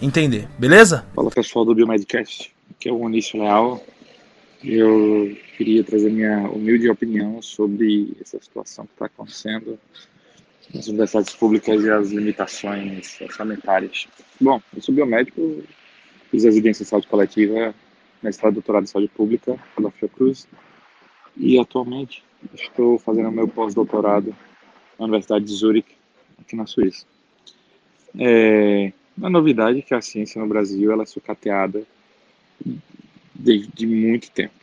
entender, 0.02 0.48
beleza? 0.58 1.06
Fala 1.16 1.30
pessoal 1.32 1.66
do 1.66 1.76
Biomedcast, 1.76 2.54
aqui 2.72 2.90
é 2.90 2.91
o 2.91 3.02
Onício 3.02 3.40
Leal. 3.40 3.84
Eu 4.64 5.38
queria 5.56 5.84
trazer 5.84 6.10
minha 6.10 6.49
humilde 6.49 6.90
opinião 6.90 7.41
sobre 7.41 8.16
essa 8.20 8.40
situação 8.41 8.86
que 8.86 8.94
está 8.94 9.06
acontecendo 9.06 9.78
nas 10.74 10.88
universidades 10.88 11.34
públicas 11.36 11.84
e 11.84 11.90
as 11.90 12.10
limitações 12.10 13.16
orçamentárias. 13.22 14.08
Bom, 14.41 14.60
eu 14.76 14.82
sou 14.82 14.94
biomédico, 14.94 15.64
fiz 16.32 16.44
residência 16.44 16.84
em 16.84 16.86
saúde 16.86 17.08
coletiva 17.08 17.74
mestrado 18.22 18.53
e 18.53 18.56
doutorado 18.56 18.84
em 18.84 18.88
saúde 18.88 19.07
pública 19.10 19.57
pela 19.76 19.91
Fiocruz 19.91 20.48
e 21.35 21.60
atualmente 21.60 22.23
estou 22.53 22.98
fazendo 22.98 23.31
meu 23.31 23.48
pós-doutorado 23.48 24.35
na 24.98 25.06
Universidade 25.06 25.45
de 25.45 25.53
Zurich, 25.53 25.88
aqui 26.39 26.56
na 26.56 26.65
Suíça. 26.65 27.06
É 28.18 28.91
uma 29.18 29.30
novidade 29.30 29.81
que 29.81 29.94
a 29.94 30.02
ciência 30.02 30.41
no 30.41 30.48
Brasil 30.48 30.91
ela 30.91 31.03
é 31.03 31.06
sucateada 31.06 31.84
desde 33.34 33.85
muito 33.85 34.31
tempo. 34.31 34.53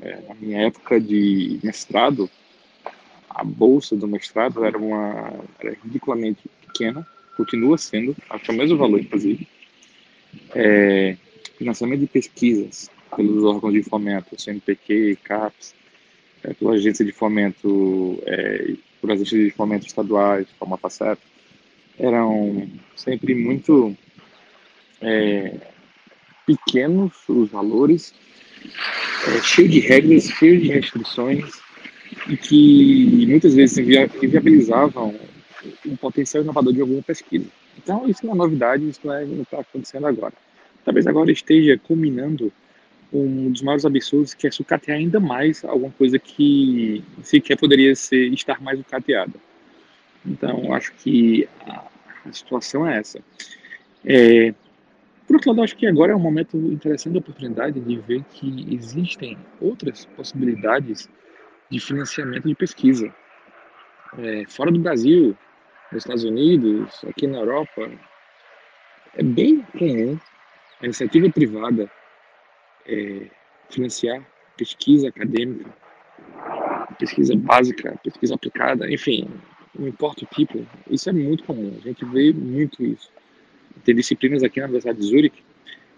É, 0.00 0.20
na 0.28 0.34
minha 0.34 0.66
época 0.66 0.98
de 1.00 1.60
mestrado, 1.62 2.30
a 3.28 3.44
bolsa 3.44 3.94
do 3.94 4.08
mestrado 4.08 4.64
era 4.64 4.78
uma 4.78 5.32
era 5.58 5.76
ridiculamente 5.84 6.48
pequena, 6.66 7.06
continua 7.36 7.76
sendo, 7.76 8.16
acho 8.28 8.44
que 8.44 8.50
é 8.50 8.54
o 8.54 8.56
mesmo 8.56 8.78
valor, 8.78 9.00
inclusive. 9.00 9.46
É, 10.54 11.16
financiamento 11.60 12.00
de 12.00 12.06
pesquisas 12.06 12.90
pelos 13.14 13.44
órgãos 13.44 13.74
de 13.74 13.82
fomento, 13.82 14.40
CNPq, 14.40 15.18
CAPES, 15.22 15.74
é, 16.42 16.54
pela 16.54 16.72
agência 16.72 17.04
de 17.04 17.12
fomento, 17.12 18.18
é, 18.24 18.72
por 18.98 19.12
agências 19.12 19.44
de 19.44 19.50
fomento 19.50 19.86
estaduais, 19.86 20.46
como 20.58 20.74
a 20.74 20.78
FACEP, 20.78 21.20
eram 21.98 22.66
sempre 22.96 23.34
muito 23.34 23.94
é, 25.02 25.54
pequenos 26.46 27.12
os 27.28 27.50
valores, 27.50 28.14
é, 29.28 29.42
cheio 29.42 29.68
de 29.68 29.80
regras, 29.80 30.24
cheio 30.24 30.58
de 30.62 30.68
restrições, 30.68 31.60
e 32.26 32.38
que 32.38 33.26
muitas 33.28 33.54
vezes 33.54 33.76
inviabilizavam 33.76 35.14
um 35.86 35.96
potencial 35.96 36.42
inovador 36.42 36.72
de 36.72 36.80
alguma 36.80 37.02
pesquisa. 37.02 37.46
Então, 37.76 38.08
isso 38.08 38.24
não 38.24 38.32
é 38.32 38.36
novidade, 38.36 38.88
isso 38.88 39.00
não 39.04 39.12
é, 39.12 39.24
está 39.24 39.60
acontecendo 39.60 40.06
agora 40.06 40.32
talvez 40.84 41.06
agora 41.06 41.30
esteja 41.30 41.78
culminando 41.78 42.52
um 43.12 43.50
dos 43.50 43.62
maiores 43.62 43.84
absurdos, 43.84 44.34
que 44.34 44.46
é 44.46 44.50
sucatear 44.50 44.98
ainda 44.98 45.18
mais 45.18 45.64
alguma 45.64 45.90
coisa 45.92 46.18
que 46.18 47.02
sequer 47.22 47.56
poderia 47.56 47.94
ser 47.94 48.32
estar 48.32 48.60
mais 48.60 48.78
sucateada. 48.78 49.34
Então, 50.24 50.72
acho 50.72 50.92
que 50.94 51.48
a, 51.66 51.86
a 52.26 52.32
situação 52.32 52.86
é 52.86 52.98
essa. 52.98 53.20
É, 54.04 54.54
por 55.26 55.36
outro 55.36 55.50
lado, 55.50 55.62
acho 55.62 55.76
que 55.76 55.86
agora 55.86 56.12
é 56.12 56.16
um 56.16 56.20
momento 56.20 56.56
interessante, 56.56 57.16
a 57.16 57.20
oportunidade 57.20 57.80
de 57.80 57.96
ver 57.96 58.24
que 58.32 58.74
existem 58.74 59.36
outras 59.60 60.04
possibilidades 60.04 61.08
de 61.70 61.80
financiamento 61.80 62.48
de 62.48 62.54
pesquisa. 62.54 63.12
É, 64.18 64.44
fora 64.48 64.70
do 64.70 64.78
Brasil, 64.78 65.36
nos 65.92 66.02
Estados 66.02 66.24
Unidos, 66.24 67.04
aqui 67.08 67.26
na 67.26 67.38
Europa, 67.38 67.90
é 69.14 69.22
bem 69.22 69.62
comum 69.78 70.18
a 70.80 70.84
iniciativa 70.84 71.30
privada 71.30 71.90
é, 72.86 73.26
financiar 73.68 74.26
pesquisa 74.56 75.08
acadêmica, 75.08 75.70
pesquisa 76.98 77.34
básica, 77.36 77.98
pesquisa 78.02 78.34
aplicada, 78.34 78.90
enfim, 78.92 79.28
não 79.78 79.88
importa 79.88 80.24
o 80.24 80.28
tipo, 80.28 80.66
isso 80.90 81.08
é 81.08 81.12
muito 81.12 81.44
comum, 81.44 81.74
a 81.78 81.88
gente 81.88 82.04
vê 82.04 82.32
muito 82.32 82.84
isso. 82.84 83.10
Tem 83.84 83.94
disciplinas 83.94 84.42
aqui 84.42 84.58
na 84.58 84.66
Universidade 84.66 84.98
de 84.98 85.06
Zurich 85.06 85.42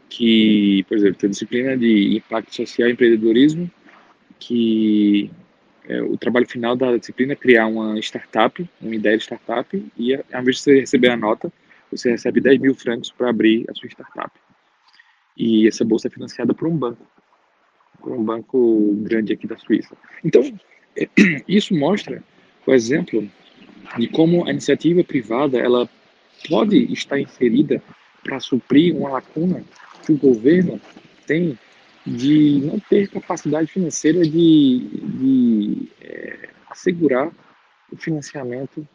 que, 0.09 0.85
por 0.89 0.99
exemplo, 0.99 1.17
tem 1.17 1.31
disciplina 1.31 1.77
de 1.77 2.17
impacto 2.17 2.55
social 2.55 2.89
e 2.89 2.93
empreendedorismo, 2.93 3.71
que 4.39 5.31
é, 5.89 6.03
o 6.03 6.19
trabalho 6.19 6.47
final 6.47 6.77
da 6.77 6.97
disciplina 6.99 7.33
é 7.33 7.37
criar 7.37 7.67
uma 7.67 7.99
startup, 7.99 8.69
uma 8.81 8.95
ideia 8.95 9.17
de 9.17 9.23
startup, 9.23 9.85
e 9.97 10.15
ao 10.15 10.43
invés 10.43 10.57
de 10.57 10.63
você 10.63 10.81
receber 10.81 11.09
a 11.09 11.17
nota, 11.17 11.51
você 11.91 12.11
recebe 12.11 12.41
10 12.41 12.61
mil 12.61 12.75
francos 12.75 13.11
para 13.11 13.31
abrir 13.31 13.65
a 13.71 13.75
sua 13.75 13.89
startup. 13.89 14.31
E 15.37 15.67
essa 15.67 15.85
bolsa 15.85 16.09
é 16.09 16.11
financiada 16.11 16.53
por 16.55 16.69
um 16.69 16.77
banco, 16.77 17.07
por 18.01 18.13
um 18.13 18.23
banco 18.23 18.95
grande 19.03 19.33
aqui 19.33 19.47
da 19.47 19.57
Suíça. 19.57 19.97
Então, 20.25 20.43
isso 21.49 21.75
mostra 21.75 22.23
o 22.67 22.73
exemplo 22.73 23.29
de 23.97 24.09
como 24.09 24.47
a 24.47 24.51
iniciativa 24.51 25.03
privada 25.03 25.59
ela 25.59 25.89
pode 26.49 26.93
estar 26.93 27.19
inserida 27.19 27.83
para 28.23 28.41
suprir 28.41 28.97
uma 28.97 29.11
lacuna 29.11 29.65
que 30.05 30.13
o 30.13 30.19
governo 30.19 30.81
tem 31.27 31.59
de 32.07 32.61
não 32.65 32.79
ter 32.81 33.09
capacidade 33.09 33.71
financeira 33.71 34.23
de, 34.23 34.89
de 34.89 35.89
é, 36.01 36.49
assegurar 36.69 37.31
o 37.91 37.97
financiamento 37.97 38.87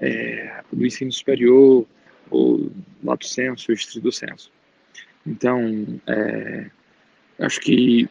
é, 0.00 0.62
do 0.72 0.86
ensino 0.86 1.10
superior, 1.10 1.86
ou 2.30 2.70
lato 3.02 3.26
senso, 3.26 3.72
estrito 3.72 4.12
senso. 4.12 4.52
Então, 5.28 6.00
é, 6.06 6.70
acho 7.38 7.60
que 7.60 8.08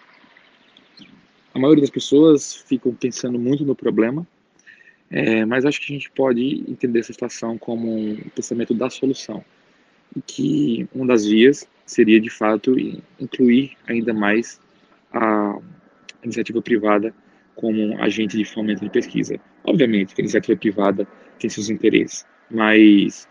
a 1.52 1.58
maioria 1.58 1.82
das 1.82 1.90
pessoas 1.90 2.54
ficam 2.54 2.94
pensando 2.94 3.40
muito 3.40 3.66
no 3.66 3.76
problema, 3.76 4.26
é, 5.10 5.44
mas 5.44 5.66
acho 5.66 5.80
que 5.80 5.92
a 5.92 5.96
gente 5.96 6.12
pode 6.12 6.64
entender 6.68 7.00
essa 7.00 7.12
situação 7.12 7.58
como 7.58 7.92
um 7.92 8.16
pensamento 8.36 8.76
da 8.76 8.88
solução. 8.90 9.44
E 10.16 10.22
que 10.22 10.88
uma 10.94 11.08
das 11.08 11.26
vias 11.26 11.68
seria, 11.86 12.20
de 12.20 12.30
fato, 12.30 12.76
incluir 13.20 13.76
ainda 13.88 14.14
mais 14.14 14.62
a 15.12 15.58
iniciativa 16.24 16.62
privada 16.62 17.14
como 17.56 17.82
um 17.82 18.04
agente 18.04 18.38
de 18.38 18.46
fomento 18.46 18.84
de 18.84 18.92
pesquisa. 18.92 19.40
Obviamente 19.64 20.14
que 20.14 20.22
a 20.22 20.24
iniciativa 20.24 20.58
privada 20.58 21.08
tem 21.40 21.50
seus 21.50 21.70
interesses, 21.72 22.28
mas 22.52 23.28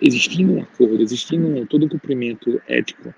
existindo 0.00 0.54
um 0.54 0.62
acordo, 0.62 1.02
existindo 1.02 1.66
todo 1.66 1.86
um 1.86 1.88
cumprimento 1.88 2.60
ético 2.68 3.14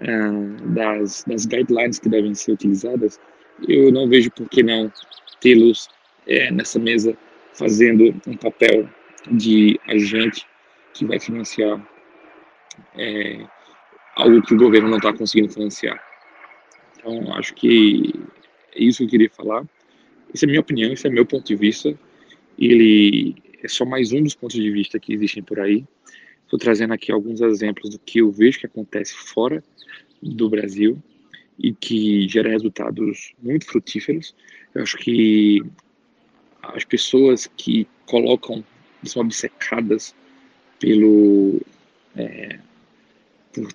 uh, 0.00 0.68
das, 0.68 1.24
das 1.26 1.46
guidelines 1.46 1.98
que 1.98 2.08
devem 2.08 2.34
ser 2.34 2.52
utilizadas, 2.52 3.20
eu 3.68 3.92
não 3.92 4.08
vejo 4.08 4.30
por 4.30 4.48
que 4.48 4.62
não 4.62 4.92
tê-los 5.40 5.88
é, 6.26 6.50
nessa 6.50 6.78
mesa 6.78 7.16
fazendo 7.54 8.14
um 8.26 8.36
papel 8.36 8.88
de 9.30 9.78
agente 9.88 10.46
que 10.94 11.04
vai 11.04 11.18
financiar 11.20 11.80
é, 12.96 13.44
algo 14.16 14.42
que 14.42 14.54
o 14.54 14.58
governo 14.58 14.88
não 14.88 14.96
está 14.96 15.12
conseguindo 15.12 15.52
financiar. 15.52 16.02
Então, 16.98 17.34
acho 17.34 17.54
que 17.54 18.12
é 18.74 18.84
isso 18.84 18.98
que 18.98 19.04
eu 19.04 19.08
queria 19.08 19.30
falar. 19.30 19.64
Essa 20.32 20.44
é 20.44 20.46
a 20.46 20.50
minha 20.50 20.60
opinião, 20.60 20.92
esse 20.92 21.06
é 21.06 21.10
meu 21.10 21.26
ponto 21.26 21.46
de 21.46 21.56
vista. 21.56 21.96
Ele 22.58 23.34
é 23.62 23.68
só 23.68 23.84
mais 23.84 24.12
um 24.12 24.22
dos 24.22 24.34
pontos 24.34 24.56
de 24.56 24.70
vista 24.70 24.98
que 24.98 25.12
existem 25.12 25.42
por 25.42 25.60
aí. 25.60 25.84
Estou 26.44 26.58
trazendo 26.58 26.92
aqui 26.92 27.12
alguns 27.12 27.40
exemplos 27.40 27.90
do 27.90 27.98
que 27.98 28.18
eu 28.18 28.30
vejo 28.30 28.58
que 28.58 28.66
acontece 28.66 29.14
fora 29.14 29.62
do 30.20 30.50
Brasil 30.50 31.00
e 31.58 31.72
que 31.72 32.28
gera 32.28 32.50
resultados 32.50 33.32
muito 33.40 33.66
frutíferos. 33.66 34.34
Eu 34.74 34.82
acho 34.82 34.96
que 34.98 35.62
as 36.62 36.84
pessoas 36.84 37.48
que 37.56 37.86
colocam, 38.06 38.64
são 39.04 39.22
obcecadas 39.22 40.14
pelo 40.78 41.60
é, 42.16 42.58
por, 43.52 43.72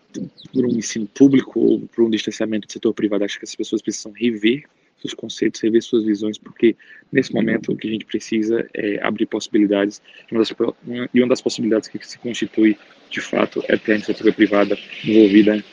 por, 0.53 0.65
um 0.65 0.77
ensino 0.77 1.07
público 1.07 1.59
ou 1.59 1.79
por 1.87 2.03
um 2.03 2.09
distanciamento 2.09 2.67
do 2.67 2.71
setor 2.71 2.93
privado, 2.93 3.23
acho 3.23 3.39
que 3.39 3.45
as 3.45 3.55
pessoas 3.55 3.81
precisam 3.81 4.11
rever 4.11 4.65
seus 4.99 5.13
conceitos, 5.13 5.61
rever 5.61 5.81
suas 5.81 6.03
visões, 6.03 6.37
porque 6.37 6.75
nesse 7.11 7.33
momento 7.33 7.71
o 7.71 7.77
que 7.77 7.87
a 7.87 7.91
gente 7.91 8.05
precisa 8.05 8.67
é 8.73 8.99
abrir 9.05 9.25
possibilidades, 9.25 10.01
e 10.29 10.33
uma 10.33 10.41
das, 10.41 10.55
uma 11.13 11.27
das 11.27 11.41
possibilidades 11.41 11.87
que 11.87 12.05
se 12.05 12.17
constitui, 12.17 12.77
de 13.09 13.21
fato, 13.21 13.63
é 13.67 13.77
ter 13.77 13.93
a 13.93 13.95
iniciativa 13.95 14.31
privada 14.31 14.77
envolvida 15.05 15.63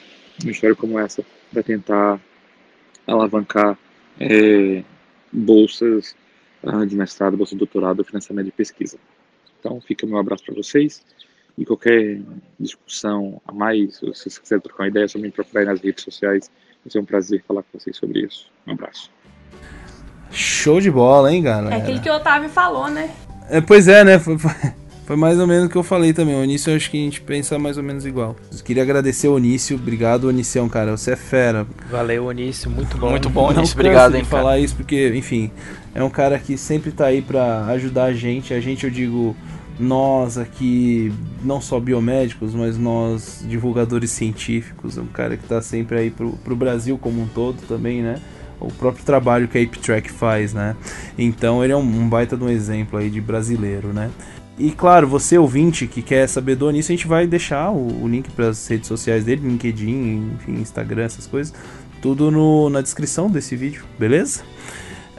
em 0.44 0.50
história 0.50 0.76
como 0.76 0.98
essa, 0.98 1.24
para 1.52 1.62
tentar 1.62 2.20
alavancar 3.06 3.78
é, 4.20 4.82
bolsas 5.32 6.14
uh, 6.62 6.86
de 6.86 6.96
mestrado, 6.96 7.36
bolsa 7.36 7.52
de 7.52 7.58
doutorado, 7.58 8.04
financiamento 8.04 8.46
de 8.46 8.52
pesquisa. 8.52 8.98
Então, 9.58 9.80
fica 9.80 10.06
meu 10.06 10.18
abraço 10.18 10.44
para 10.44 10.54
vocês 10.54 11.04
e 11.56 11.64
qualquer 11.64 12.20
discussão 12.58 13.40
a 13.46 13.52
mais, 13.52 13.96
se 13.96 14.06
vocês 14.06 14.38
quiserem 14.38 14.62
trocar 14.62 14.84
uma 14.84 14.88
ideia, 14.88 15.08
só 15.08 15.18
me 15.18 15.30
procurar 15.30 15.64
nas 15.64 15.80
redes 15.80 16.02
sociais. 16.02 16.50
Vai 16.84 16.90
ser 16.90 16.98
um 16.98 17.04
prazer 17.04 17.42
falar 17.48 17.62
com 17.62 17.78
vocês 17.78 17.96
sobre 17.96 18.20
isso. 18.26 18.46
Um 18.66 18.72
abraço. 18.72 19.10
Show 20.30 20.80
de 20.80 20.90
bola, 20.90 21.32
hein, 21.32 21.42
galera? 21.42 21.76
É 21.76 21.78
aquilo 21.78 22.00
que 22.00 22.10
o 22.10 22.14
Otávio 22.14 22.50
falou, 22.50 22.88
né? 22.90 23.10
É, 23.48 23.60
pois 23.60 23.88
é, 23.88 24.04
né? 24.04 24.18
Foi, 24.18 24.36
foi 25.06 25.16
mais 25.16 25.38
ou 25.38 25.46
menos 25.46 25.66
o 25.66 25.68
que 25.70 25.76
eu 25.76 25.82
falei 25.82 26.12
também. 26.12 26.34
O 26.34 26.42
Onício, 26.42 26.70
eu 26.70 26.76
acho 26.76 26.90
que 26.90 26.98
a 27.00 27.04
gente 27.04 27.20
pensa 27.22 27.58
mais 27.58 27.78
ou 27.78 27.82
menos 27.82 28.04
igual. 28.04 28.36
Eu 28.52 28.64
queria 28.64 28.82
agradecer 28.82 29.28
o 29.28 29.34
Onício. 29.34 29.76
Obrigado, 29.76 30.24
Onicião, 30.24 30.68
cara. 30.68 30.96
Você 30.96 31.12
é 31.12 31.16
fera. 31.16 31.66
Valeu, 31.90 32.26
Onício. 32.26 32.70
Muito 32.70 32.98
bom. 32.98 33.10
Muito 33.10 33.30
bom, 33.30 33.50
Não 33.50 33.58
Onício. 33.58 33.74
Obrigado, 33.74 34.14
hein, 34.16 34.22
de 34.22 34.28
cara. 34.28 34.42
falar 34.42 34.58
isso 34.58 34.74
porque, 34.76 35.12
enfim, 35.14 35.50
é 35.94 36.02
um 36.02 36.10
cara 36.10 36.38
que 36.38 36.58
sempre 36.58 36.90
tá 36.90 37.06
aí 37.06 37.22
pra 37.22 37.64
ajudar 37.66 38.04
a 38.04 38.12
gente. 38.12 38.52
A 38.52 38.60
gente, 38.60 38.84
eu 38.84 38.90
digo, 38.90 39.36
nós 39.78 40.38
aqui, 40.38 41.12
não 41.42 41.60
só 41.60 41.80
biomédicos, 41.80 42.54
mas 42.54 42.78
nós 42.78 43.44
divulgadores 43.48 44.10
científicos. 44.10 44.96
É 44.96 45.00
um 45.00 45.06
cara 45.06 45.36
que 45.36 45.46
tá 45.46 45.60
sempre 45.60 45.98
aí 45.98 46.10
pro, 46.10 46.32
pro 46.32 46.54
Brasil 46.54 46.98
como 46.98 47.22
um 47.22 47.26
todo 47.26 47.60
também, 47.66 48.02
né? 48.02 48.20
O 48.60 48.68
próprio 48.68 49.04
trabalho 49.04 49.48
que 49.48 49.58
a 49.58 49.62
ApeTrack 49.62 50.10
faz, 50.10 50.54
né? 50.54 50.76
Então 51.18 51.62
ele 51.62 51.72
é 51.72 51.76
um, 51.76 51.80
um 51.80 52.08
baita 52.08 52.36
de 52.36 52.44
um 52.44 52.48
exemplo 52.48 52.98
aí 52.98 53.10
de 53.10 53.20
brasileiro, 53.20 53.88
né? 53.88 54.10
E 54.56 54.70
claro, 54.70 55.08
você 55.08 55.36
ouvinte 55.36 55.88
que 55.88 56.00
quer 56.00 56.28
saber 56.28 56.54
do 56.54 56.66
Onício, 56.66 56.92
a 56.92 56.96
gente 56.96 57.08
vai 57.08 57.26
deixar 57.26 57.70
o, 57.72 58.04
o 58.04 58.08
link 58.08 58.30
para 58.30 58.48
as 58.48 58.66
redes 58.68 58.86
sociais 58.86 59.24
dele, 59.24 59.48
LinkedIn, 59.48 60.34
enfim, 60.36 60.52
Instagram, 60.52 61.02
essas 61.02 61.26
coisas, 61.26 61.52
tudo 62.00 62.30
no, 62.30 62.70
na 62.70 62.80
descrição 62.80 63.28
desse 63.28 63.56
vídeo, 63.56 63.84
beleza? 63.98 64.44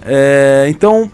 É, 0.02 0.68
então, 0.70 1.12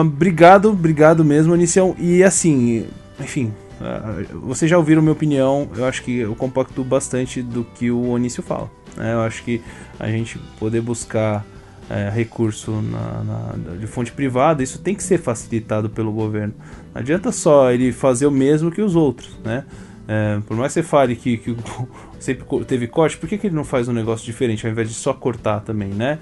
obrigado, 0.00 0.70
obrigado 0.70 1.24
mesmo, 1.24 1.52
Onicião. 1.52 1.94
E 1.98 2.22
assim, 2.22 2.86
enfim, 3.18 3.52
ah, 3.80 4.22
vocês 4.42 4.70
já 4.70 4.76
ouviram 4.78 5.02
minha 5.02 5.12
opinião, 5.12 5.68
eu 5.76 5.84
acho 5.86 6.02
que 6.02 6.18
eu 6.18 6.34
compacto 6.34 6.82
bastante 6.84 7.42
do 7.42 7.64
que 7.64 7.90
o 7.90 8.08
Onício 8.10 8.42
fala. 8.42 8.70
né? 8.96 9.12
Eu 9.14 9.20
acho 9.20 9.42
que 9.42 9.60
a 9.98 10.08
gente 10.08 10.38
poder 10.58 10.80
buscar 10.80 11.44
é, 11.88 12.08
recurso 12.08 12.70
na, 12.70 13.24
na- 13.24 13.74
de 13.76 13.86
fonte 13.86 14.12
privada, 14.12 14.62
isso 14.62 14.78
tem 14.78 14.94
que 14.94 15.02
ser 15.02 15.18
facilitado 15.18 15.90
pelo 15.90 16.12
governo. 16.12 16.54
Não 16.94 17.00
adianta 17.00 17.32
só 17.32 17.70
ele 17.72 17.90
fazer 17.92 18.26
o 18.26 18.30
mesmo 18.30 18.70
que 18.70 18.80
os 18.80 18.94
outros, 18.94 19.36
né? 19.44 19.64
É, 20.06 20.40
por 20.46 20.56
mais 20.56 20.72
que 20.72 20.80
você 20.80 20.82
fale 20.88 21.14
que, 21.16 21.36
que 21.38 21.56
sempre 22.18 22.44
teve 22.64 22.86
corte, 22.86 23.16
por 23.16 23.28
que, 23.28 23.38
que 23.38 23.46
ele 23.48 23.54
não 23.56 23.64
faz 23.64 23.88
um 23.88 23.92
negócio 23.92 24.24
diferente 24.26 24.66
ao 24.66 24.72
invés 24.72 24.88
de 24.88 24.94
só 24.94 25.12
cortar 25.12 25.60
também, 25.60 25.88
né? 25.90 26.18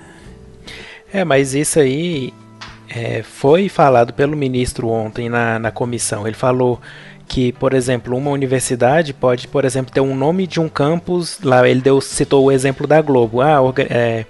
É, 1.13 1.25
mas 1.25 1.55
isso 1.55 1.79
aí 1.81 2.33
é, 2.89 3.23
foi 3.23 3.69
falado 3.69 4.13
pelo 4.13 4.37
ministro 4.37 4.89
ontem 4.89 5.29
na, 5.29 5.59
na 5.59 5.71
comissão. 5.71 6.27
Ele 6.27 6.37
falou 6.37 6.81
que, 7.27 7.53
por 7.53 7.75
exemplo, 7.75 8.17
uma 8.17 8.31
universidade 8.31 9.13
pode, 9.13 9.49
por 9.49 9.65
exemplo, 9.65 9.93
ter 9.93 10.01
um 10.01 10.17
nome 10.17 10.47
de 10.47 10.61
um 10.61 10.69
campus. 10.69 11.39
Lá 11.43 11.69
ele 11.69 11.81
deu, 11.81 12.01
citou 12.01 12.45
o 12.45 12.53
exemplo 12.53 12.87
da 12.87 13.01
Globo. 13.03 13.41
Ah, 13.41 13.59
é, 13.91 14.25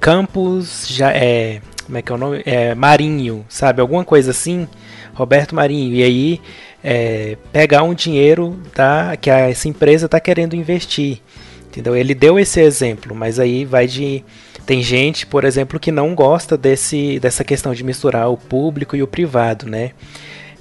campus 0.00 0.86
já 0.88 1.10
é 1.12 1.60
como 1.84 1.98
é 1.98 2.02
que 2.02 2.10
é 2.10 2.14
o 2.14 2.18
nome? 2.18 2.42
É, 2.46 2.74
Marinho, 2.74 3.44
sabe? 3.48 3.80
Alguma 3.80 4.04
coisa 4.04 4.30
assim. 4.30 4.66
Roberto 5.12 5.54
Marinho. 5.54 5.94
E 5.94 6.02
aí 6.02 6.40
é, 6.82 7.36
pegar 7.52 7.82
um 7.82 7.94
dinheiro 7.94 8.58
da, 8.74 9.16
que 9.16 9.30
a, 9.30 9.50
essa 9.50 9.68
empresa 9.68 10.06
está 10.06 10.18
querendo 10.18 10.56
investir. 10.56 11.20
Entendeu? 11.66 11.94
Ele 11.94 12.14
deu 12.14 12.38
esse 12.38 12.60
exemplo, 12.60 13.14
mas 13.14 13.38
aí 13.38 13.64
vai 13.64 13.86
de. 13.86 14.24
Tem 14.66 14.82
gente, 14.82 15.26
por 15.26 15.44
exemplo, 15.44 15.78
que 15.78 15.92
não 15.92 16.14
gosta 16.14 16.56
desse, 16.56 17.18
dessa 17.20 17.44
questão 17.44 17.74
de 17.74 17.84
misturar 17.84 18.30
o 18.30 18.36
público 18.36 18.96
e 18.96 19.02
o 19.02 19.06
privado, 19.06 19.66
né? 19.66 19.90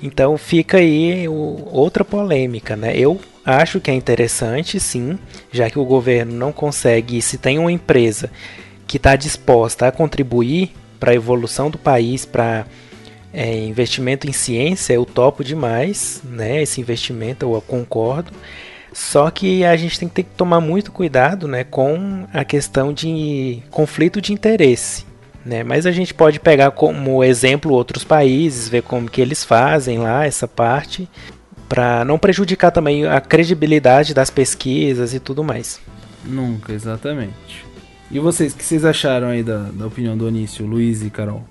Então 0.01 0.37
fica 0.37 0.77
aí 0.77 1.27
o- 1.27 1.67
outra 1.71 2.03
polêmica, 2.03 2.75
né? 2.75 2.97
Eu 2.97 3.19
acho 3.45 3.79
que 3.79 3.89
é 3.89 3.93
interessante, 3.93 4.79
sim, 4.79 5.17
já 5.51 5.69
que 5.69 5.79
o 5.79 5.85
governo 5.85 6.33
não 6.33 6.51
consegue, 6.51 7.21
se 7.21 7.37
tem 7.37 7.57
uma 7.57 7.71
empresa 7.71 8.29
que 8.85 8.97
está 8.97 9.15
disposta 9.15 9.87
a 9.87 9.91
contribuir 9.91 10.71
para 10.99 11.11
a 11.11 11.15
evolução 11.15 11.69
do 11.69 11.77
país, 11.77 12.25
para 12.25 12.65
é, 13.33 13.57
investimento 13.65 14.27
em 14.29 14.33
ciência, 14.33 14.93
eu 14.93 15.05
topo 15.05 15.43
demais, 15.43 16.21
né? 16.23 16.61
Esse 16.61 16.79
investimento, 16.81 17.45
eu 17.51 17.61
concordo. 17.61 18.31
Só 18.93 19.31
que 19.31 19.65
a 19.65 19.75
gente 19.75 19.99
tem 19.99 20.07
que 20.07 20.15
ter 20.15 20.23
que 20.23 20.35
tomar 20.37 20.61
muito 20.61 20.91
cuidado, 20.91 21.47
né, 21.47 21.63
com 21.63 22.25
a 22.31 22.45
questão 22.45 22.93
de 22.93 23.61
conflito 23.71 24.21
de 24.21 24.31
interesse, 24.31 25.05
né? 25.43 25.63
Mas 25.63 25.85
a 25.85 25.91
gente 25.91 26.13
pode 26.13 26.39
pegar 26.39 26.71
como 26.71 27.23
exemplo 27.23 27.73
outros 27.73 28.03
países, 28.03 28.69
ver 28.69 28.83
como 28.83 29.09
que 29.09 29.19
eles 29.19 29.43
fazem 29.43 29.97
lá 29.97 30.25
essa 30.25 30.47
parte, 30.47 31.09
para 31.67 32.05
não 32.05 32.19
prejudicar 32.19 32.69
também 32.69 33.05
a 33.07 33.19
credibilidade 33.19 34.13
das 34.13 34.29
pesquisas 34.29 35.13
e 35.13 35.19
tudo 35.19 35.43
mais. 35.43 35.81
Nunca, 36.23 36.71
exatamente. 36.71 37.65
E 38.11 38.19
vocês, 38.19 38.53
o 38.53 38.57
que 38.57 38.63
vocês 38.63 38.85
acharam 38.85 39.29
aí 39.29 39.41
da, 39.41 39.69
da 39.73 39.87
opinião 39.87 40.15
do 40.15 40.27
Onício, 40.27 40.67
Luiz 40.67 41.01
e 41.01 41.09
Carol? 41.09 41.43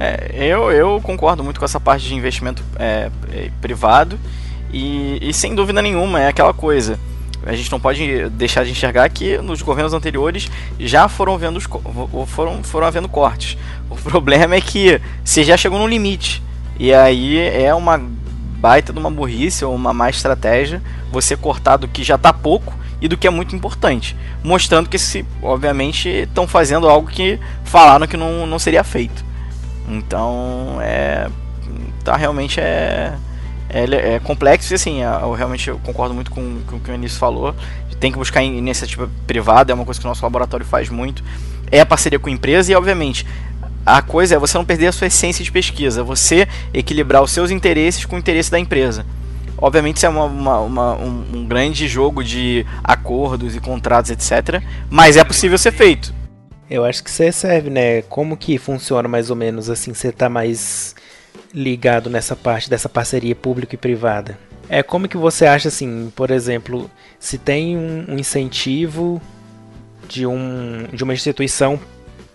É, 0.00 0.44
eu, 0.44 0.72
eu 0.72 1.00
concordo 1.00 1.44
muito 1.44 1.60
com 1.60 1.64
essa 1.64 1.78
parte 1.78 2.08
de 2.08 2.14
investimento 2.14 2.64
é, 2.76 3.10
é, 3.32 3.50
privado 3.60 4.18
e, 4.74 5.18
e 5.22 5.32
sem 5.32 5.54
dúvida 5.54 5.80
nenhuma 5.80 6.20
é 6.20 6.26
aquela 6.26 6.52
coisa. 6.52 6.98
A 7.46 7.54
gente 7.54 7.70
não 7.70 7.78
pode 7.78 8.28
deixar 8.30 8.64
de 8.64 8.72
enxergar 8.72 9.08
que 9.08 9.38
nos 9.38 9.62
governos 9.62 9.92
anteriores 9.92 10.50
já 10.80 11.08
foram 11.08 11.38
vendo 11.38 11.58
os, 11.58 11.68
foram, 12.26 12.62
foram 12.64 12.86
havendo 12.86 13.08
cortes. 13.08 13.56
O 13.88 13.94
problema 14.02 14.56
é 14.56 14.60
que 14.60 15.00
você 15.22 15.44
já 15.44 15.56
chegou 15.56 15.78
no 15.78 15.86
limite. 15.86 16.42
E 16.76 16.92
aí 16.92 17.38
é 17.38 17.72
uma 17.72 18.02
baita 18.58 18.92
de 18.92 18.98
uma 18.98 19.10
burrice 19.10 19.64
ou 19.64 19.74
uma 19.74 19.92
má 19.92 20.10
estratégia 20.10 20.82
você 21.12 21.36
cortar 21.36 21.76
do 21.76 21.86
que 21.86 22.02
já 22.02 22.18
tá 22.18 22.32
pouco 22.32 22.74
e 23.00 23.06
do 23.06 23.16
que 23.16 23.28
é 23.28 23.30
muito 23.30 23.54
importante. 23.54 24.16
Mostrando 24.42 24.88
que 24.88 24.98
se, 24.98 25.24
obviamente, 25.40 26.08
estão 26.08 26.48
fazendo 26.48 26.88
algo 26.88 27.08
que 27.08 27.38
falaram 27.62 28.08
que 28.08 28.16
não, 28.16 28.44
não 28.44 28.58
seria 28.58 28.82
feito. 28.82 29.24
Então, 29.88 30.78
é. 30.80 31.28
Tá, 32.02 32.16
realmente 32.16 32.58
é. 32.58 33.14
É, 33.74 34.14
é 34.14 34.20
complexo 34.20 34.72
e 34.72 34.76
assim, 34.76 35.02
eu 35.02 35.32
realmente 35.32 35.68
eu 35.68 35.78
concordo 35.80 36.14
muito 36.14 36.30
com, 36.30 36.60
com 36.66 36.76
o 36.76 36.80
que 36.80 36.90
o 36.90 36.94
Início 36.94 37.18
falou. 37.18 37.54
Tem 37.98 38.12
que 38.12 38.18
buscar 38.18 38.42
iniciativa 38.42 39.10
privada, 39.26 39.72
é 39.72 39.74
uma 39.74 39.84
coisa 39.84 39.98
que 40.00 40.06
o 40.06 40.08
nosso 40.08 40.22
laboratório 40.22 40.64
faz 40.64 40.88
muito. 40.88 41.24
É 41.72 41.80
a 41.80 41.86
parceria 41.86 42.18
com 42.18 42.28
a 42.28 42.32
empresa 42.32 42.70
e, 42.70 42.74
obviamente, 42.74 43.26
a 43.84 44.00
coisa 44.00 44.36
é 44.36 44.38
você 44.38 44.56
não 44.56 44.64
perder 44.64 44.86
a 44.88 44.92
sua 44.92 45.08
essência 45.08 45.44
de 45.44 45.50
pesquisa, 45.50 46.04
você 46.04 46.46
equilibrar 46.72 47.22
os 47.22 47.32
seus 47.32 47.50
interesses 47.50 48.04
com 48.04 48.16
o 48.16 48.18
interesse 48.18 48.50
da 48.50 48.58
empresa. 48.58 49.04
Obviamente 49.58 49.96
isso 49.98 50.06
é 50.06 50.08
uma, 50.08 50.24
uma- 50.24 50.60
uma- 50.60 50.94
um, 50.96 51.24
um 51.34 51.46
grande 51.46 51.86
jogo 51.88 52.22
de 52.22 52.66
acordos 52.82 53.54
e 53.56 53.60
contratos, 53.60 54.10
etc. 54.10 54.62
Mas 54.90 55.16
é 55.16 55.24
possível 55.24 55.56
ser 55.58 55.72
feito. 55.72 56.12
Eu 56.68 56.84
acho 56.84 57.02
que 57.04 57.10
você 57.10 57.30
serve, 57.30 57.70
né? 57.70 58.02
Como 58.02 58.36
que 58.36 58.58
funciona 58.58 59.08
mais 59.08 59.30
ou 59.30 59.36
menos 59.36 59.70
assim? 59.70 59.94
Você 59.94 60.10
tá 60.10 60.28
mais 60.28 60.94
ligado 61.52 62.10
nessa 62.10 62.34
parte 62.34 62.68
dessa 62.68 62.88
parceria 62.88 63.34
público 63.34 63.74
e 63.74 63.78
privada? 63.78 64.38
É 64.68 64.82
como 64.82 65.08
que 65.08 65.16
você 65.16 65.46
acha 65.46 65.68
assim, 65.68 66.10
por 66.16 66.30
exemplo, 66.30 66.90
se 67.18 67.38
tem 67.38 67.76
um, 67.76 68.18
incentivo 68.18 69.20
de, 70.08 70.26
um, 70.26 70.86
de 70.92 71.04
uma 71.04 71.12
instituição 71.12 71.78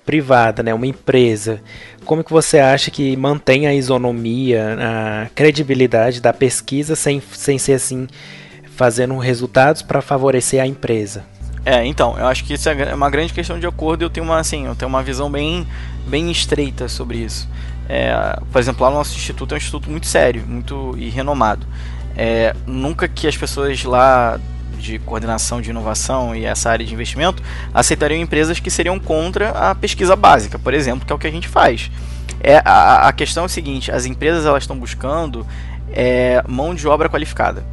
privada, 0.06 0.64
né, 0.64 0.74
uma 0.74 0.88
empresa, 0.88 1.62
como 2.04 2.24
que 2.24 2.32
você 2.32 2.60
acha 2.60 2.90
que 2.90 3.16
mantém 3.16 3.68
a 3.68 3.74
isonomia, 3.74 4.78
a 4.80 5.30
credibilidade 5.36 6.20
da 6.20 6.34
pesquisa 6.34 6.96
sem, 6.96 7.22
sem 7.32 7.60
ser 7.60 7.74
assim 7.74 8.08
fazendo 8.76 9.16
resultados 9.18 9.82
para 9.82 10.02
favorecer 10.02 10.62
a 10.62 10.66
empresa? 10.66 11.24
É, 11.66 11.86
então, 11.86 12.18
eu 12.18 12.26
acho 12.26 12.44
que 12.46 12.54
isso 12.54 12.68
é 12.70 12.96
uma 12.96 13.10
grande 13.10 13.34
questão 13.34 13.60
de 13.60 13.68
acordo 13.68 14.02
e 14.02 14.06
eu 14.06 14.10
tenho 14.10 14.26
uma, 14.26 14.40
assim, 14.40 14.66
eu 14.66 14.76
tenho 14.76 14.90
uma 14.90 15.04
visão 15.04 15.30
bem, 15.30 15.68
bem 16.08 16.32
estreita 16.32 16.88
sobre 16.88 17.20
isso. 17.20 17.48
É, 17.90 18.40
por 18.52 18.60
exemplo, 18.60 18.84
lá 18.84 18.92
no 18.92 18.98
nosso 18.98 19.16
instituto 19.16 19.54
é 19.54 19.56
um 19.56 19.58
instituto 19.58 19.90
muito 19.90 20.06
sério, 20.06 20.46
muito 20.48 20.96
e 20.98 21.10
renomado. 21.10 21.66
É, 22.16 22.56
nunca 22.68 23.08
que 23.08 23.28
as 23.28 23.36
pessoas 23.36 23.84
lá 23.84 24.40
de 24.78 25.00
coordenação 25.00 25.60
de 25.62 25.72
inovação 25.72 26.36
e 26.36 26.46
essa 26.46 26.70
área 26.70 26.86
de 26.86 26.94
investimento 26.94 27.44
aceitariam 27.74 28.22
empresas 28.22 28.60
que 28.60 28.70
seriam 28.70 28.98
contra 29.00 29.50
a 29.50 29.76
pesquisa 29.76 30.16
básica, 30.16 30.58
por 30.58 30.74
exemplo, 30.74 31.06
que 31.06 31.12
é 31.12 31.16
o 31.16 31.20
que 31.20 31.28
a 31.28 31.32
gente 31.32 31.48
faz. 31.48 31.92
É, 32.42 32.62
a, 32.64 33.08
a 33.08 33.12
questão 33.12 33.44
é 33.44 33.46
o 33.48 33.50
seguinte, 33.50 33.92
as 33.92 34.06
empresas 34.06 34.46
elas 34.46 34.64
estão 34.64 34.78
buscando 34.78 35.46
é, 35.92 36.44
mão 36.48 36.74
de 36.74 36.88
obra 36.88 37.10
qualificada. 37.10 37.66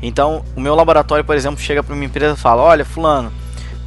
Então, 0.00 0.44
o 0.56 0.60
meu 0.60 0.74
laboratório, 0.74 1.24
por 1.24 1.34
exemplo, 1.34 1.60
chega 1.60 1.82
para 1.82 1.94
uma 1.94 2.04
empresa 2.04 2.34
e 2.34 2.36
fala: 2.36 2.62
Olha, 2.62 2.84
Fulano, 2.84 3.32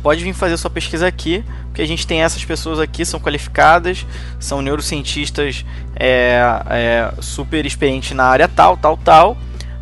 pode 0.01 0.23
vir 0.23 0.33
fazer 0.33 0.57
sua 0.57 0.69
pesquisa 0.69 1.07
aqui, 1.07 1.43
porque 1.65 1.81
a 1.81 1.87
gente 1.87 2.05
tem 2.05 2.21
essas 2.21 2.43
pessoas 2.43 2.79
aqui, 2.79 3.05
são 3.05 3.19
qualificadas, 3.19 4.05
são 4.39 4.61
neurocientistas 4.61 5.65
é, 5.95 6.41
é, 6.69 7.13
super 7.21 7.65
experientes 7.65 8.11
na 8.11 8.25
área 8.25 8.47
tal, 8.47 8.75
tal, 8.77 8.97
tal, 8.97 9.37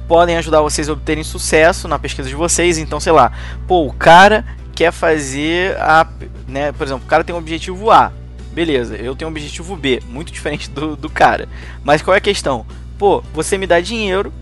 podem 0.08 0.38
ajudar 0.38 0.62
vocês 0.62 0.90
a 0.90 0.94
obterem 0.94 1.24
sucesso 1.24 1.88
na 1.88 2.00
pesquisa 2.00 2.28
de 2.28 2.36
vocês. 2.36 2.78
Então, 2.78 3.00
sei 3.00 3.12
lá, 3.12 3.32
pô, 3.68 3.86
o 3.86 3.94
cara 3.94 4.46
quer 4.76 4.92
fazer 4.92 5.78
a. 5.78 6.08
Né, 6.48 6.72
por 6.72 6.86
exemplo, 6.86 7.06
o 7.06 7.08
cara 7.08 7.24
tem 7.24 7.36
um 7.36 7.38
objetivo 7.38 7.92
A. 7.92 8.12
Beleza, 8.52 8.96
eu 8.96 9.16
tenho 9.16 9.30
um 9.30 9.32
objetivo 9.32 9.76
B, 9.76 10.02
muito 10.10 10.32
diferente 10.34 10.70
do, 10.70 10.96
do 10.96 11.10
cara. 11.10 11.48
Mas 11.84 12.02
qual 12.02 12.16
é 12.16 12.18
a 12.18 12.22
questão? 12.22 12.66
Pô, 12.98 13.24
você 13.34 13.58
me 13.58 13.68
dá 13.68 13.80
dinheiro, 13.80 14.34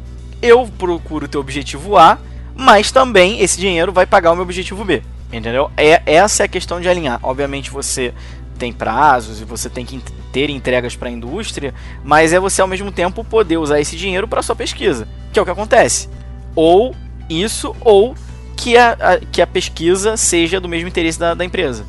eu 0.42 0.66
procuro 0.78 1.26
o 1.26 1.28
teu 1.28 1.42
objetivo 1.42 1.98
A, 1.98 2.18
mas 2.56 2.92
também 2.92 3.42
esse 3.42 3.60
dinheiro 3.60 3.92
vai 3.92 4.06
pagar 4.06 4.32
o 4.32 4.36
meu 4.36 4.44
objetivo 4.44 4.84
B. 4.84 5.04
Entendeu? 5.32 5.70
É, 5.76 6.02
essa 6.06 6.44
é 6.44 6.46
a 6.46 6.50
questão 6.50 6.80
de 6.80 6.88
alinhar. 6.88 7.20
Obviamente 7.22 7.70
você 7.70 8.14
tem 8.58 8.74
prazos 8.74 9.40
e 9.40 9.46
você 9.46 9.70
tem 9.70 9.86
que 9.86 10.02
ter 10.32 10.50
entregas 10.50 10.96
para 10.96 11.10
a 11.10 11.12
indústria, 11.12 11.74
mas 12.04 12.34
é 12.34 12.40
você 12.40 12.62
ao 12.62 12.68
mesmo 12.68 12.92
tempo 12.92 13.24
poder 13.24 13.58
usar 13.58 13.80
esse 13.80 13.96
dinheiro 13.96 14.28
para 14.28 14.42
sua 14.42 14.56
pesquisa, 14.56 15.08
que 15.32 15.40
é 15.40 15.42
o 15.42 15.46
que 15.46 15.52
acontece. 15.52 16.10
Ou 16.56 16.96
isso, 17.30 17.76
ou 17.82 18.16
que 18.56 18.78
a, 18.78 18.92
a, 18.94 19.18
que 19.20 19.42
a 19.42 19.48
pesquisa 19.48 20.18
seja 20.18 20.60
do 20.60 20.68
mesmo 20.68 20.88
interesse 20.88 21.20
da, 21.20 21.34
da 21.34 21.46
empresa. 21.46 21.86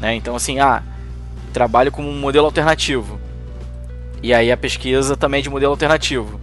Né? 0.00 0.14
Então, 0.14 0.34
assim, 0.34 0.58
ah, 0.58 0.82
trabalho 1.52 1.92
como 1.92 2.08
um 2.08 2.18
modelo 2.18 2.46
alternativo. 2.46 3.20
E 4.22 4.34
aí 4.34 4.50
a 4.50 4.56
pesquisa 4.56 5.16
também 5.16 5.40
é 5.40 5.42
de 5.42 5.50
modelo 5.50 5.72
alternativo. 5.72 6.40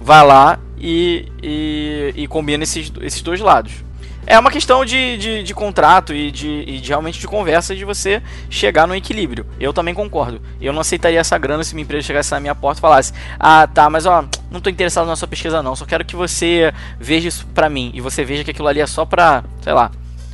Vai 0.00 0.26
lá 0.26 0.58
e, 0.78 1.30
e, 1.42 2.12
e 2.16 2.26
combina 2.26 2.64
esses, 2.64 2.90
esses 3.00 3.22
dois 3.22 3.40
lados. 3.40 3.84
É 4.26 4.38
uma 4.38 4.50
questão 4.50 4.84
de, 4.84 5.16
de, 5.16 5.42
de 5.42 5.54
contrato 5.54 6.14
e 6.14 6.30
de, 6.30 6.64
e 6.66 6.78
de, 6.78 6.88
realmente 6.88 7.18
de 7.18 7.26
conversa 7.26 7.74
de 7.74 7.84
você 7.84 8.22
chegar 8.48 8.86
no 8.86 8.94
equilíbrio. 8.94 9.46
Eu 9.58 9.72
também 9.72 9.94
concordo. 9.94 10.40
Eu 10.60 10.72
não 10.72 10.80
aceitaria 10.80 11.18
essa 11.18 11.36
grana 11.38 11.64
se 11.64 11.74
minha 11.74 11.82
empresa 11.82 12.06
chegasse 12.06 12.30
na 12.30 12.40
minha 12.40 12.54
porta 12.54 12.78
e 12.78 12.82
falasse: 12.82 13.12
Ah, 13.38 13.66
tá, 13.66 13.88
mas 13.90 14.06
ó, 14.06 14.24
não 14.50 14.58
estou 14.58 14.70
interessado 14.70 15.06
na 15.06 15.16
sua 15.16 15.26
pesquisa, 15.26 15.62
não. 15.62 15.74
Só 15.74 15.84
quero 15.84 16.04
que 16.04 16.14
você 16.14 16.72
veja 16.98 17.28
isso 17.28 17.46
pra 17.54 17.68
mim. 17.68 17.90
E 17.94 18.00
você 18.00 18.24
veja 18.24 18.44
que 18.44 18.50
aquilo 18.50 18.68
ali 18.68 18.80
é 18.80 18.86
só 18.86 19.04
pra, 19.04 19.42
sei 19.62 19.72
lá, 19.72 19.90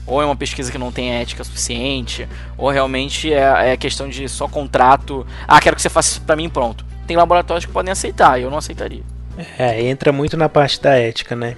ou 0.07 0.23
é 0.23 0.25
uma 0.25 0.37
pesquisa 0.37 0.71
que 0.71 0.79
não 0.79 0.93
tem 0.93 1.13
ética 1.15 1.43
suficiente, 1.43 2.29
ou 2.57 2.71
realmente 2.71 3.33
é, 3.33 3.73
é 3.73 3.77
questão 3.77 4.09
de 4.09 4.29
só 4.29 4.47
contrato. 4.47 5.27
Ah, 5.49 5.61
quero 5.61 5.75
que 5.75 5.83
você 5.83 5.89
faça 5.89 6.11
isso 6.11 6.21
pra 6.23 6.37
mim 6.37 6.49
pronto. 6.49 6.85
Tem 7.07 7.17
laboratórios 7.17 7.65
que 7.65 7.73
podem 7.73 7.93
aceitar, 7.93 8.41
eu 8.41 8.51
não 8.51 8.59
aceitaria. 8.59 9.03
É, 9.59 9.83
entra 9.83 10.13
muito 10.13 10.37
na 10.37 10.49
parte 10.49 10.81
da 10.81 10.95
ética, 10.95 11.37
né? 11.37 11.57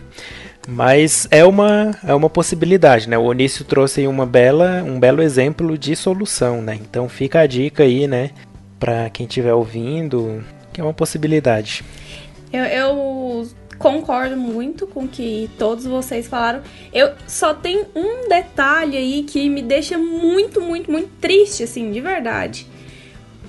Mas 0.70 1.26
é 1.30 1.42
uma, 1.46 1.98
é 2.06 2.12
uma 2.12 2.28
possibilidade, 2.28 3.08
né? 3.08 3.16
O 3.16 3.22
Onício 3.22 3.64
trouxe 3.64 4.06
uma 4.06 4.26
bela, 4.26 4.82
um 4.82 5.00
belo 5.00 5.22
exemplo 5.22 5.78
de 5.78 5.96
solução, 5.96 6.60
né? 6.60 6.78
Então 6.78 7.08
fica 7.08 7.40
a 7.40 7.46
dica 7.46 7.84
aí, 7.84 8.06
né? 8.06 8.32
Para 8.78 9.08
quem 9.08 9.24
estiver 9.24 9.54
ouvindo, 9.54 10.44
que 10.70 10.78
é 10.78 10.84
uma 10.84 10.92
possibilidade. 10.92 11.82
Eu, 12.52 12.64
eu, 12.64 13.48
concordo 13.78 14.36
muito 14.36 14.86
com 14.86 15.04
o 15.04 15.08
que 15.08 15.48
todos 15.58 15.86
vocês 15.86 16.26
falaram. 16.26 16.60
Eu 16.92 17.12
só 17.26 17.54
tem 17.54 17.86
um 17.94 18.28
detalhe 18.28 18.98
aí 18.98 19.22
que 19.22 19.48
me 19.48 19.62
deixa 19.62 19.96
muito, 19.96 20.60
muito, 20.60 20.92
muito 20.92 21.08
triste, 21.18 21.62
assim, 21.62 21.90
de 21.90 22.00
verdade. 22.02 22.66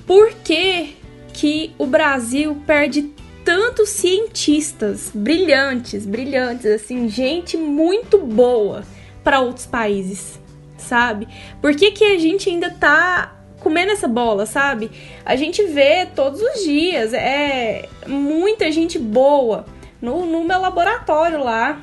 Por 0.08 0.32
que, 0.36 0.96
que 1.34 1.74
o 1.78 1.86
Brasil 1.86 2.56
perde 2.66 3.12
tantos 3.50 3.90
cientistas 3.90 5.10
brilhantes, 5.12 6.06
brilhantes, 6.06 6.68
assim, 6.68 7.10
gente 7.10 7.58
muito 7.58 8.20
boa 8.20 8.84
para 9.24 9.40
outros 9.40 9.66
países, 9.66 10.40
sabe? 10.78 11.28
Por 11.60 11.76
que, 11.76 11.90
que 11.90 12.04
a 12.04 12.20
gente 12.20 12.48
ainda 12.48 12.70
tá 12.70 13.36
comendo 13.60 13.92
essa 13.92 14.08
bola, 14.08 14.46
sabe? 14.46 14.92
A 15.26 15.36
gente 15.36 15.64
vê 15.64 16.06
todos 16.16 16.40
os 16.40 16.64
dias, 16.64 17.12
é 17.12 17.90
muita 18.06 18.72
gente 18.72 19.00
boa. 19.00 19.66
No, 20.00 20.28
no 20.28 20.44
meu 20.44 20.62
laboratório 20.62 21.44
lá, 21.44 21.82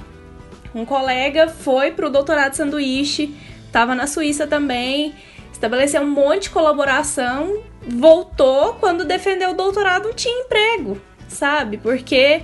um 0.73 0.85
colega 0.85 1.49
foi 1.49 1.91
pro 1.91 2.09
doutorado 2.09 2.53
de 2.53 2.59
sanduíche, 2.59 3.35
tava 3.73 3.93
na 3.93 4.07
Suíça 4.07 4.47
também, 4.47 5.17
estabeleceu 5.53 6.03
um 6.03 6.11
monte 6.11 6.43
de 6.43 6.51
colaboração, 6.51 7.61
voltou, 7.89 8.75
quando 8.75 9.05
defendeu 9.05 9.51
o 9.51 9.55
doutorado 9.55 10.05
não 10.05 10.15
tinha 10.15 10.45
emprego, 10.45 11.01
sabe? 11.37 11.77
Porque 11.79 12.43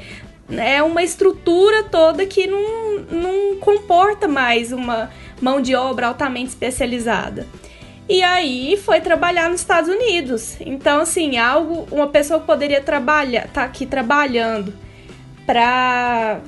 é 0.50 0.82
uma 0.82 1.02
estrutura 1.02 1.84
toda 1.84 2.26
que 2.26 2.46
não, 2.46 2.98
não 3.10 3.56
comporta 3.56 4.28
mais 4.28 4.72
uma 4.72 5.10
mão 5.40 5.60
de 5.60 5.74
obra 5.74 6.06
altamente 6.08 6.50
especializada. 6.50 7.46
E 8.08 8.22
aí 8.22 8.76
foi 8.76 9.00
trabalhar 9.00 9.48
nos 9.48 9.60
Estados 9.60 9.88
Unidos. 9.88 10.56
Então, 10.60 11.00
assim, 11.00 11.38
algo, 11.38 11.86
uma 11.90 12.08
pessoa 12.08 12.40
que 12.40 12.46
poderia 12.46 12.80
trabalhar, 12.80 13.48
tá 13.48 13.64
aqui 13.64 13.86
trabalhando 13.86 14.74
para 15.46 16.40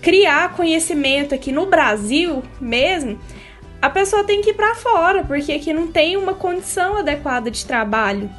criar 0.00 0.54
conhecimento 0.54 1.34
aqui 1.34 1.50
no 1.50 1.66
Brasil 1.66 2.42
mesmo, 2.60 3.18
a 3.80 3.88
pessoa 3.90 4.24
tem 4.24 4.40
que 4.40 4.50
ir 4.50 4.54
para 4.54 4.74
fora, 4.74 5.24
porque 5.24 5.52
aqui 5.52 5.72
não 5.72 5.88
tem 5.88 6.16
uma 6.16 6.34
condição 6.34 6.98
adequada 6.98 7.50
de 7.50 7.64
trabalho. 7.64 8.30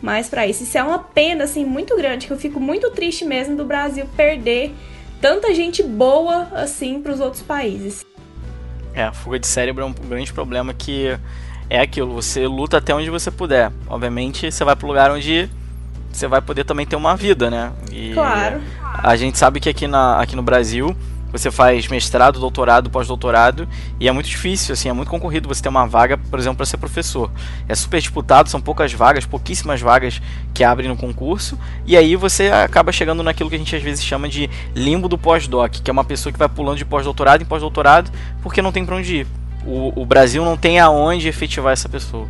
Mas 0.00 0.28
para 0.28 0.46
isso, 0.46 0.62
isso 0.62 0.78
é 0.78 0.82
uma 0.82 0.98
pena 0.98 1.44
assim 1.44 1.64
muito 1.64 1.96
grande, 1.96 2.26
que 2.26 2.32
eu 2.32 2.38
fico 2.38 2.58
muito 2.58 2.90
triste 2.90 3.24
mesmo 3.24 3.56
do 3.56 3.64
Brasil 3.64 4.06
perder 4.16 4.74
tanta 5.20 5.54
gente 5.54 5.82
boa 5.82 6.48
assim 6.52 7.00
para 7.02 7.12
os 7.12 7.20
outros 7.20 7.42
países. 7.42 8.04
É, 8.94 9.04
a 9.04 9.12
fuga 9.12 9.38
de 9.38 9.46
cérebro 9.46 9.84
é 9.84 9.86
um 9.86 9.92
grande 9.92 10.32
problema 10.32 10.72
que 10.74 11.16
é 11.68 11.80
aquilo, 11.80 12.14
você 12.14 12.46
luta 12.46 12.78
até 12.78 12.94
onde 12.94 13.10
você 13.10 13.30
puder. 13.30 13.70
Obviamente, 13.86 14.50
você 14.50 14.64
vai 14.64 14.74
para 14.74 14.88
lugar 14.88 15.10
onde 15.10 15.48
você 16.10 16.26
vai 16.26 16.40
poder 16.40 16.64
também 16.64 16.84
ter 16.84 16.96
uma 16.96 17.16
vida, 17.16 17.50
né? 17.50 17.72
E 17.92 18.12
claro. 18.12 18.60
A 18.94 19.14
gente 19.16 19.38
sabe 19.38 19.60
que 19.60 19.68
aqui, 19.68 19.86
na, 19.86 20.20
aqui 20.20 20.34
no 20.34 20.42
Brasil 20.42 20.96
você 21.32 21.50
faz 21.50 21.86
mestrado, 21.88 22.40
doutorado, 22.40 22.90
pós-doutorado 22.90 23.68
e 23.98 24.08
é 24.08 24.12
muito 24.12 24.28
difícil, 24.28 24.72
assim, 24.72 24.88
é 24.88 24.92
muito 24.92 25.08
concorrido 25.10 25.48
você 25.48 25.62
ter 25.62 25.68
uma 25.68 25.86
vaga, 25.86 26.16
por 26.16 26.38
exemplo, 26.38 26.58
para 26.58 26.66
ser 26.66 26.76
professor. 26.76 27.30
É 27.68 27.74
super 27.74 28.00
disputado, 28.00 28.48
são 28.48 28.60
poucas 28.60 28.92
vagas, 28.92 29.26
pouquíssimas 29.26 29.80
vagas 29.80 30.20
que 30.52 30.64
abrem 30.64 30.88
no 30.88 30.96
concurso 30.96 31.58
e 31.86 31.96
aí 31.96 32.16
você 32.16 32.48
acaba 32.48 32.92
chegando 32.92 33.22
naquilo 33.22 33.48
que 33.48 33.56
a 33.56 33.58
gente 33.58 33.74
às 33.74 33.82
vezes 33.82 34.04
chama 34.04 34.28
de 34.28 34.50
limbo 34.74 35.08
do 35.08 35.18
pós-doc, 35.18 35.72
que 35.72 35.90
é 35.90 35.92
uma 35.92 36.04
pessoa 36.04 36.32
que 36.32 36.38
vai 36.38 36.48
pulando 36.48 36.78
de 36.78 36.84
pós-doutorado 36.84 37.42
em 37.42 37.46
pós-doutorado 37.46 38.10
porque 38.42 38.62
não 38.62 38.72
tem 38.72 38.84
para 38.84 38.96
onde 38.96 39.16
ir. 39.18 39.26
O, 39.64 40.02
o 40.02 40.06
Brasil 40.06 40.44
não 40.44 40.56
tem 40.56 40.80
aonde 40.80 41.28
efetivar 41.28 41.72
essa 41.72 41.88
pessoa. 41.88 42.26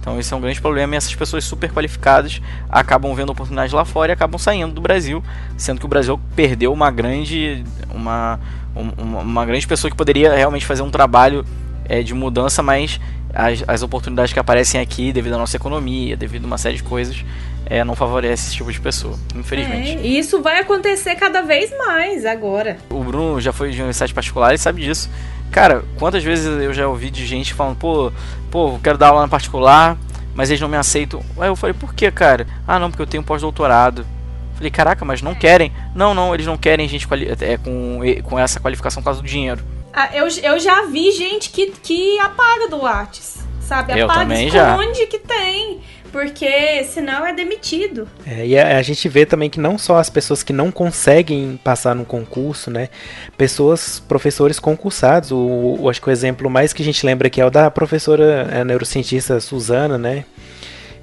Então 0.00 0.18
esse 0.18 0.32
é 0.32 0.36
um 0.36 0.40
grande 0.40 0.60
problema 0.60 0.94
e 0.94 0.96
essas 0.96 1.14
pessoas 1.14 1.44
super 1.44 1.70
qualificadas 1.70 2.40
acabam 2.68 3.14
vendo 3.14 3.30
oportunidades 3.30 3.72
lá 3.72 3.84
fora 3.84 4.12
e 4.12 4.14
acabam 4.14 4.38
saindo 4.38 4.72
do 4.72 4.80
Brasil, 4.80 5.22
sendo 5.56 5.78
que 5.78 5.84
o 5.84 5.88
Brasil 5.88 6.18
perdeu 6.34 6.72
uma 6.72 6.90
grande 6.90 7.62
uma, 7.94 8.40
uma, 8.74 9.20
uma 9.20 9.46
grande 9.46 9.66
pessoa 9.66 9.90
que 9.90 9.96
poderia 9.96 10.34
realmente 10.34 10.64
fazer 10.64 10.82
um 10.82 10.90
trabalho 10.90 11.44
é, 11.86 12.02
de 12.02 12.14
mudança, 12.14 12.62
mas 12.62 12.98
as, 13.34 13.62
as 13.66 13.82
oportunidades 13.82 14.32
que 14.32 14.38
aparecem 14.38 14.80
aqui 14.80 15.12
devido 15.12 15.34
à 15.34 15.38
nossa 15.38 15.56
economia, 15.56 16.16
devido 16.16 16.44
a 16.44 16.46
uma 16.46 16.58
série 16.58 16.76
de 16.76 16.82
coisas, 16.82 17.24
é, 17.66 17.84
não 17.84 17.94
favorece 17.94 18.48
esse 18.48 18.56
tipo 18.56 18.72
de 18.72 18.80
pessoa, 18.80 19.18
infelizmente. 19.34 19.96
É, 19.96 20.00
e 20.02 20.18
isso 20.18 20.42
vai 20.42 20.60
acontecer 20.60 21.14
cada 21.16 21.42
vez 21.42 21.70
mais 21.76 22.24
agora. 22.24 22.78
O 22.90 23.02
Bruno 23.02 23.40
já 23.40 23.52
foi 23.52 23.70
de 23.70 23.76
universidade 23.76 24.14
particular 24.14 24.54
e 24.54 24.58
sabe 24.58 24.82
disso. 24.82 25.10
Cara, 25.50 25.84
quantas 25.96 26.22
vezes 26.22 26.46
eu 26.46 26.72
já 26.72 26.86
ouvi 26.86 27.10
de 27.10 27.26
gente 27.26 27.54
falando, 27.54 27.76
pô, 27.76 28.12
pô, 28.50 28.78
quero 28.82 28.98
dar 28.98 29.08
aula 29.08 29.22
na 29.22 29.28
particular, 29.28 29.96
mas 30.34 30.50
eles 30.50 30.60
não 30.60 30.68
me 30.68 30.76
aceitam. 30.76 31.22
Aí 31.38 31.48
eu 31.48 31.56
falei, 31.56 31.74
por 31.74 31.94
que, 31.94 32.10
cara? 32.10 32.46
Ah, 32.66 32.78
não, 32.78 32.90
porque 32.90 33.02
eu 33.02 33.06
tenho 33.06 33.22
pós-doutorado. 33.22 34.06
Falei, 34.54 34.70
caraca, 34.70 35.04
mas 35.04 35.22
não 35.22 35.34
querem? 35.34 35.72
Não, 35.94 36.12
não, 36.12 36.34
eles 36.34 36.46
não 36.46 36.56
querem 36.56 36.86
gente 36.86 37.08
é, 37.40 37.56
com, 37.56 38.00
com 38.24 38.38
essa 38.38 38.60
qualificação 38.60 39.02
por 39.02 39.06
causa 39.06 39.22
do 39.22 39.26
dinheiro. 39.26 39.64
Ah, 39.92 40.10
eu, 40.14 40.28
eu 40.42 40.60
já 40.60 40.84
vi 40.86 41.10
gente 41.12 41.50
que, 41.50 41.72
que 41.82 42.18
apaga 42.20 42.68
do 42.68 42.80
Lattes, 42.80 43.38
sabe? 43.60 43.92
Apaga, 43.92 44.00
eu 44.00 44.08
também 44.08 44.50
já. 44.50 44.76
onde 44.76 45.06
que 45.06 45.18
tem 45.18 45.80
porque 46.10 46.84
senão 46.84 47.26
é 47.26 47.32
demitido. 47.32 48.06
É, 48.26 48.46
e 48.46 48.58
a, 48.58 48.78
a, 48.78 48.82
gente 48.82 49.08
vê 49.08 49.24
também 49.24 49.48
que 49.48 49.60
não 49.60 49.78
só 49.78 49.96
as 49.96 50.10
pessoas 50.10 50.42
que 50.42 50.52
não 50.52 50.70
conseguem 50.70 51.58
passar 51.62 51.94
no 51.94 52.04
concurso, 52.04 52.70
né? 52.70 52.88
Pessoas, 53.36 54.00
professores 54.00 54.58
concursados. 54.58 55.30
O, 55.30 55.76
o 55.80 55.88
acho 55.88 56.00
que 56.00 56.08
o 56.08 56.12
exemplo 56.12 56.50
mais 56.50 56.72
que 56.72 56.82
a 56.82 56.84
gente 56.84 57.04
lembra 57.04 57.28
aqui 57.28 57.40
é 57.40 57.46
o 57.46 57.50
da 57.50 57.70
professora 57.70 58.60
a 58.60 58.64
neurocientista 58.64 59.40
Suzana, 59.40 59.96
né? 59.96 60.24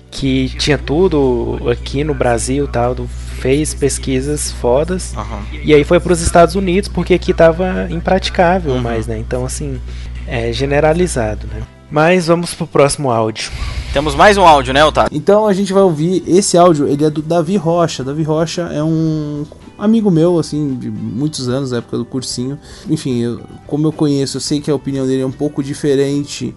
Que 0.09 0.49
tinha 0.57 0.77
tudo 0.77 1.59
aqui 1.69 2.03
no 2.03 2.13
Brasil 2.13 2.67
tal, 2.67 2.95
do, 2.95 3.07
fez 3.07 3.73
pesquisas 3.73 4.51
fodas. 4.51 5.13
Uhum. 5.15 5.59
E 5.63 5.73
aí 5.73 5.83
foi 5.83 5.99
para 5.99 6.13
os 6.13 6.21
Estados 6.21 6.55
Unidos 6.55 6.89
porque 6.89 7.13
aqui 7.13 7.31
estava 7.31 7.87
impraticável 7.89 8.73
uhum. 8.73 8.81
mais, 8.81 9.07
né? 9.07 9.17
Então, 9.17 9.45
assim, 9.45 9.79
é 10.27 10.51
generalizado, 10.51 11.47
né? 11.47 11.61
Mas 11.89 12.27
vamos 12.27 12.53
pro 12.53 12.67
próximo 12.67 13.09
áudio. 13.09 13.51
Temos 13.93 14.13
mais 14.13 14.37
um 14.37 14.45
áudio, 14.45 14.73
né, 14.73 14.83
Otávio? 14.83 15.15
Então 15.15 15.47
a 15.47 15.53
gente 15.53 15.71
vai 15.71 15.81
ouvir 15.81 16.21
esse 16.27 16.57
áudio, 16.57 16.87
ele 16.87 17.05
é 17.05 17.09
do 17.09 17.21
Davi 17.21 17.55
Rocha. 17.55 18.03
Davi 18.03 18.23
Rocha 18.23 18.63
é 18.63 18.83
um 18.83 19.45
amigo 19.77 20.11
meu, 20.11 20.37
assim, 20.37 20.75
de 20.75 20.89
muitos 20.89 21.47
anos, 21.47 21.69
da 21.69 21.77
época 21.77 21.97
do 21.97 22.05
cursinho. 22.05 22.59
Enfim, 22.89 23.21
eu, 23.21 23.41
como 23.65 23.87
eu 23.87 23.93
conheço, 23.93 24.37
eu 24.37 24.41
sei 24.41 24.59
que 24.59 24.69
a 24.69 24.75
opinião 24.75 25.07
dele 25.07 25.21
é 25.21 25.25
um 25.25 25.31
pouco 25.31 25.63
diferente 25.63 26.53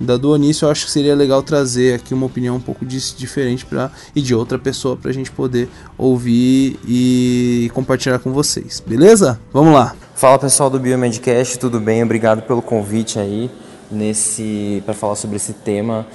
da 0.00 0.16
do 0.16 0.32
Onísio, 0.32 0.66
eu 0.66 0.70
acho 0.70 0.86
que 0.86 0.90
seria 0.90 1.14
legal 1.14 1.42
trazer 1.44 1.94
aqui 1.94 2.12
uma 2.12 2.26
opinião 2.26 2.56
um 2.56 2.60
pouco 2.60 2.84
diferente 2.84 3.64
pra, 3.64 3.90
e 4.16 4.20
de 4.20 4.34
outra 4.34 4.58
pessoa 4.58 4.96
pra 4.96 5.12
gente 5.12 5.30
poder 5.30 5.68
ouvir 5.96 6.76
e 6.86 7.70
compartilhar 7.72 8.18
com 8.18 8.32
vocês, 8.32 8.82
beleza? 8.84 9.38
Vamos 9.52 9.72
lá. 9.72 9.94
Fala 10.16 10.40
pessoal 10.40 10.68
do 10.68 10.80
Biomedcast, 10.80 11.56
tudo 11.58 11.78
bem? 11.78 12.02
Obrigado 12.02 12.42
pelo 12.42 12.60
convite 12.60 13.20
aí 13.20 13.48
nesse 13.92 14.82
para 14.84 14.94
falar 14.94 15.16
sobre 15.16 15.36
esse 15.36 15.52
tema 15.52 16.06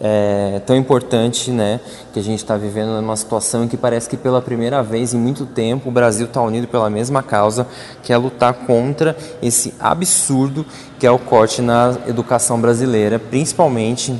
é, 0.00 0.60
tão 0.66 0.76
importante, 0.76 1.50
né, 1.50 1.80
que 2.12 2.18
a 2.18 2.22
gente 2.22 2.38
está 2.38 2.56
vivendo 2.56 3.00
numa 3.00 3.16
situação 3.16 3.64
em 3.64 3.68
que 3.68 3.76
parece 3.76 4.08
que 4.08 4.16
pela 4.16 4.42
primeira 4.42 4.82
vez 4.82 5.14
em 5.14 5.18
muito 5.18 5.46
tempo 5.46 5.88
o 5.88 5.92
Brasil 5.92 6.26
está 6.26 6.42
unido 6.42 6.66
pela 6.66 6.90
mesma 6.90 7.22
causa, 7.22 7.66
que 8.02 8.12
é 8.12 8.16
lutar 8.16 8.54
contra 8.54 9.16
esse 9.42 9.74
absurdo 9.78 10.64
que 10.98 11.06
é 11.06 11.10
o 11.10 11.18
corte 11.18 11.62
na 11.62 11.96
educação 12.06 12.60
brasileira, 12.60 13.18
principalmente 13.18 14.14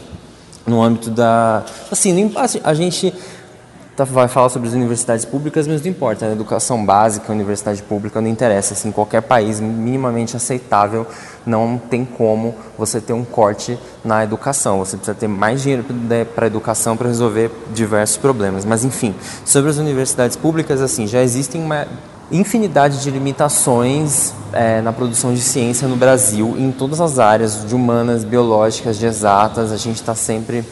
no 0.67 0.83
âmbito 0.83 1.11
da, 1.11 1.63
assim, 1.91 2.33
a 2.63 2.75
gente 2.75 3.13
Tá, 3.97 4.03
vai 4.03 4.27
falar 4.27 4.49
sobre 4.49 4.67
as 4.67 4.75
universidades 4.75 5.25
públicas, 5.25 5.69
mas 5.69 5.81
não 5.81 5.89
importa, 5.89 6.25
a 6.25 6.29
né? 6.29 6.35
educação 6.35 6.85
básica, 6.85 7.31
a 7.31 7.33
universidade 7.33 7.81
pública 7.81 8.21
não 8.21 8.27
interessa, 8.27 8.75
assim, 8.75 8.91
qualquer 8.91 9.23
país 9.23 9.61
minimamente 9.61 10.37
aceitável 10.37 11.07
não 11.47 11.79
tem 11.79 12.05
como 12.05 12.57
você 12.77 13.01
ter 13.01 13.13
um 13.13 13.25
corte 13.25 13.79
na 14.05 14.25
educação, 14.25 14.81
você 14.81 14.97
precisa 14.97 15.17
ter 15.17 15.29
mais 15.29 15.63
dinheiro 15.63 15.85
para 16.35 16.47
a 16.47 16.49
educação 16.49 16.97
para 16.97 17.07
resolver 17.07 17.53
diversos 17.73 18.17
problemas, 18.17 18.65
mas 18.65 18.85
enfim, 18.85 19.15
sobre 19.45 19.71
as 19.71 19.77
universidades 19.77 20.37
públicas, 20.37 20.81
assim, 20.81 21.07
já 21.07 21.23
existem 21.23 21.63
uma 21.63 21.87
infinidade 22.33 23.01
de 23.01 23.13
limitações 23.13 24.33
é, 24.53 24.81
na 24.81 24.93
produção 24.93 25.33
de 25.33 25.41
ciência 25.41 25.87
no 25.87 25.95
Brasil, 25.95 26.57
em 26.59 26.73
todas 26.73 27.01
as 27.01 27.21
áreas, 27.21 27.65
de 27.65 27.77
humanas, 27.77 28.25
biológicas, 28.25 28.99
de 28.99 29.07
exatas, 29.07 29.71
a 29.71 29.77
gente 29.77 30.01
está 30.01 30.17
sempre 30.17 30.65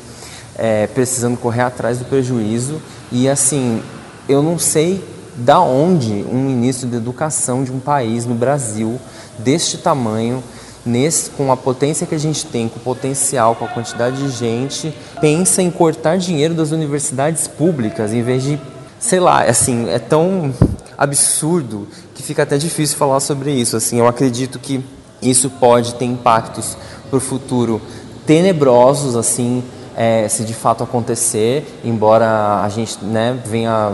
é, 0.56 0.88
precisando 0.88 1.36
correr 1.36 1.62
atrás 1.62 1.98
do 1.98 2.04
prejuízo 2.04 2.82
e 3.12 3.28
assim, 3.28 3.82
eu 4.28 4.42
não 4.42 4.58
sei 4.58 5.04
da 5.36 5.60
onde 5.60 6.24
um 6.30 6.44
ministro 6.44 6.88
de 6.88 6.96
educação 6.96 7.62
de 7.62 7.70
um 7.70 7.78
país 7.78 8.24
no 8.24 8.34
Brasil 8.34 8.98
deste 9.38 9.78
tamanho, 9.78 10.42
nesse, 10.84 11.30
com 11.30 11.52
a 11.52 11.56
potência 11.56 12.06
que 12.06 12.14
a 12.14 12.18
gente 12.18 12.46
tem, 12.46 12.68
com 12.68 12.78
o 12.78 12.82
potencial, 12.82 13.54
com 13.54 13.64
a 13.64 13.68
quantidade 13.68 14.16
de 14.16 14.30
gente, 14.30 14.94
pensa 15.20 15.62
em 15.62 15.70
cortar 15.70 16.16
dinheiro 16.16 16.54
das 16.54 16.70
universidades 16.70 17.46
públicas 17.46 18.12
em 18.12 18.22
vez 18.22 18.42
de, 18.42 18.60
sei 18.98 19.20
lá, 19.20 19.42
assim, 19.42 19.88
é 19.90 19.98
tão 19.98 20.52
absurdo 20.96 21.86
que 22.14 22.22
fica 22.22 22.42
até 22.44 22.56
difícil 22.56 22.96
falar 22.96 23.20
sobre 23.20 23.52
isso. 23.52 23.76
Assim, 23.76 23.98
eu 23.98 24.06
acredito 24.06 24.58
que 24.58 24.84
isso 25.20 25.50
pode 25.50 25.94
ter 25.94 26.04
impactos 26.04 26.76
para 27.08 27.16
o 27.16 27.20
futuro 27.20 27.80
tenebrosos, 28.26 29.16
assim, 29.16 29.62
é, 29.96 30.28
se 30.28 30.44
de 30.44 30.54
fato 30.54 30.82
acontecer, 30.82 31.80
embora 31.84 32.62
a 32.62 32.68
gente 32.68 33.04
né, 33.04 33.38
venha, 33.44 33.92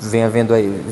venha 0.00 0.28
vendo 0.28 0.54
aí, 0.54 0.82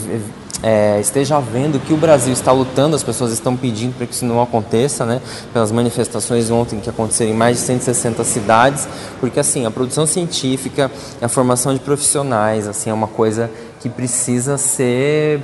é, 0.62 1.00
esteja 1.00 1.40
vendo 1.40 1.80
que 1.80 1.92
o 1.92 1.96
Brasil 1.96 2.32
está 2.32 2.52
lutando, 2.52 2.94
as 2.94 3.02
pessoas 3.02 3.32
estão 3.32 3.56
pedindo 3.56 3.94
para 3.94 4.06
que 4.06 4.14
isso 4.14 4.24
não 4.24 4.42
aconteça, 4.42 5.06
né, 5.06 5.20
pelas 5.52 5.72
manifestações 5.72 6.50
ontem 6.50 6.80
que 6.80 6.90
aconteceram 6.90 7.30
em 7.30 7.34
mais 7.34 7.58
de 7.58 7.62
160 7.64 8.24
cidades, 8.24 8.88
porque 9.20 9.40
assim, 9.40 9.64
a 9.64 9.70
produção 9.70 10.06
científica, 10.06 10.90
a 11.20 11.28
formação 11.28 11.72
de 11.72 11.80
profissionais, 11.80 12.68
assim, 12.68 12.90
é 12.90 12.94
uma 12.94 13.08
coisa 13.08 13.50
que 13.80 13.88
precisa 13.88 14.58
ser 14.58 15.40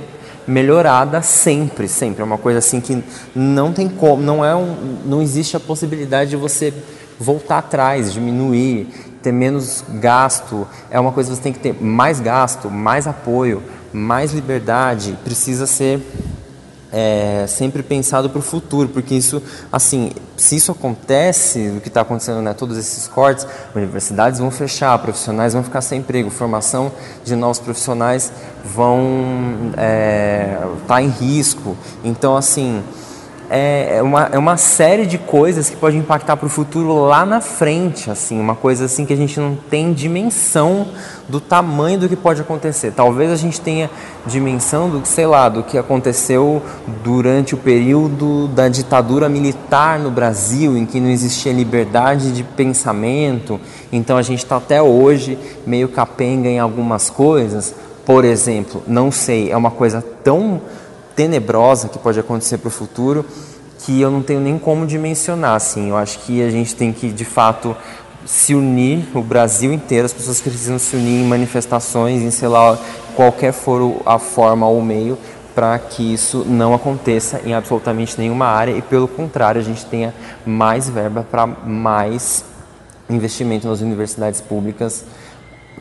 melhorada 0.47 1.21
sempre, 1.21 1.87
sempre. 1.87 2.21
É 2.21 2.23
uma 2.23 2.37
coisa 2.37 2.59
assim 2.59 2.79
que 2.79 3.03
não 3.35 3.73
tem 3.73 3.89
como, 3.89 4.23
não 4.23 4.45
é 4.45 4.55
um, 4.55 4.75
não 5.05 5.21
existe 5.21 5.57
a 5.57 5.59
possibilidade 5.59 6.29
de 6.29 6.35
você 6.37 6.73
voltar 7.19 7.59
atrás, 7.59 8.13
diminuir, 8.13 8.87
ter 9.21 9.31
menos 9.31 9.83
gasto. 9.89 10.67
É 10.89 10.99
uma 10.99 11.11
coisa 11.11 11.29
que 11.29 11.35
você 11.35 11.41
tem 11.41 11.53
que 11.53 11.59
ter 11.59 11.73
mais 11.81 12.19
gasto, 12.19 12.69
mais 12.69 13.07
apoio, 13.07 13.63
mais 13.91 14.33
liberdade. 14.33 15.17
Precisa 15.23 15.65
ser 15.67 16.01
é, 16.91 17.45
sempre 17.47 17.83
pensado 17.83 18.29
para 18.29 18.39
o 18.39 18.41
futuro, 18.41 18.89
porque 18.89 19.13
isso, 19.15 19.41
assim, 19.71 20.11
se 20.35 20.55
isso 20.55 20.71
acontece, 20.71 21.73
o 21.77 21.81
que 21.81 21.89
está 21.89 22.01
acontecendo, 22.01 22.41
né, 22.41 22.53
todos 22.53 22.77
esses 22.77 23.07
cortes, 23.07 23.45
universidades 23.75 24.39
vão 24.39 24.49
fechar, 24.51 24.97
profissionais 24.99 25.53
vão 25.53 25.63
ficar 25.63 25.81
sem 25.81 25.99
emprego, 25.99 26.29
formação 26.29 26.91
de 27.23 27.35
novos 27.35 27.59
profissionais 27.59 28.31
vão 28.63 29.69
estar 29.71 29.81
é, 29.81 30.59
tá 30.87 31.01
em 31.01 31.09
risco. 31.09 31.75
Então, 32.03 32.37
assim, 32.37 32.83
é, 33.49 33.97
é 33.97 34.01
uma, 34.01 34.29
é 34.31 34.37
uma 34.37 34.57
série 34.57 35.05
de 35.05 35.17
coisas 35.17 35.69
que 35.69 35.75
pode 35.75 35.95
impactar 35.95 36.35
para 36.35 36.45
o 36.45 36.49
futuro 36.49 37.05
lá 37.05 37.25
na 37.25 37.39
frente, 37.39 38.11
assim, 38.11 38.39
uma 38.39 38.55
coisa 38.55 38.85
assim 38.85 39.05
que 39.05 39.13
a 39.13 39.15
gente 39.15 39.39
não 39.39 39.55
tem 39.69 39.93
dimensão 39.93 40.87
do 41.29 41.39
tamanho 41.39 41.99
do 41.99 42.09
que 42.09 42.15
pode 42.15 42.41
acontecer. 42.41 42.91
Talvez 42.91 43.31
a 43.31 43.35
gente 43.35 43.59
tenha 43.59 43.89
dimensão 44.25 44.89
do, 44.89 45.05
sei 45.05 45.25
lá, 45.25 45.49
do 45.49 45.63
que 45.63 45.77
aconteceu 45.77 46.61
durante 47.03 47.53
o 47.55 47.57
período 47.57 48.47
da 48.49 48.67
ditadura 48.67 49.29
militar 49.29 49.99
no 49.99 50.11
Brasil, 50.11 50.77
em 50.77 50.85
que 50.85 50.99
não 50.99 51.09
existia 51.09 51.51
liberdade 51.51 52.31
de 52.31 52.43
pensamento. 52.43 53.59
Então 53.91 54.17
a 54.17 54.21
gente 54.21 54.39
está 54.39 54.57
até 54.57 54.81
hoje 54.81 55.37
meio 55.65 55.87
capenga 55.87 56.49
em 56.49 56.59
algumas 56.59 57.09
coisas. 57.09 57.73
Por 58.05 58.23
exemplo, 58.23 58.81
não 58.87 59.11
sei, 59.11 59.51
é 59.51 59.57
uma 59.57 59.71
coisa 59.71 60.01
tão 60.23 60.61
tenebrosa 61.17 61.89
que 61.89 61.97
pode 61.97 62.19
acontecer 62.19 62.59
para 62.59 62.67
o 62.67 62.71
futuro 62.71 63.25
que 63.79 63.99
eu 63.99 64.11
não 64.11 64.21
tenho 64.21 64.39
nem 64.39 64.57
como 64.57 64.85
dimensionar. 64.85 65.55
Assim, 65.55 65.89
eu 65.89 65.97
acho 65.97 66.19
que 66.19 66.43
a 66.43 66.49
gente 66.49 66.75
tem 66.75 66.93
que 66.93 67.09
de 67.09 67.25
fato 67.25 67.75
se 68.23 68.53
unir, 68.53 69.07
o 69.15 69.21
Brasil 69.21 69.73
inteiro, 69.73 70.05
as 70.05 70.13
pessoas 70.13 70.39
precisam 70.39 70.77
se 70.77 70.95
unir 70.95 71.21
em 71.21 71.23
manifestações, 71.23 72.21
em 72.21 72.29
sei 72.29 72.47
lá, 72.47 72.77
qualquer 73.15 73.51
for 73.51 74.01
a 74.05 74.19
forma 74.19 74.67
ou 74.67 74.79
o 74.79 74.83
meio, 74.83 75.17
para 75.55 75.79
que 75.79 76.13
isso 76.13 76.45
não 76.45 76.73
aconteça 76.73 77.41
em 77.43 77.53
absolutamente 77.53 78.19
nenhuma 78.19 78.45
área 78.45 78.73
e, 78.73 78.81
pelo 78.81 79.07
contrário, 79.07 79.59
a 79.59 79.63
gente 79.63 79.85
tenha 79.85 80.13
mais 80.45 80.87
verba 80.87 81.25
para 81.29 81.47
mais 81.47 82.45
investimento 83.09 83.67
nas 83.67 83.81
universidades 83.81 84.41
públicas 84.41 85.05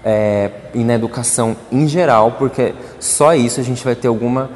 é, 0.04 0.50
e 0.72 0.84
na 0.84 0.94
educação 0.94 1.56
em 1.70 1.88
geral, 1.88 2.36
porque 2.38 2.72
só 3.00 3.34
isso 3.34 3.60
a 3.60 3.62
gente 3.64 3.84
vai 3.84 3.96
ter 3.96 4.06
alguma 4.08 4.48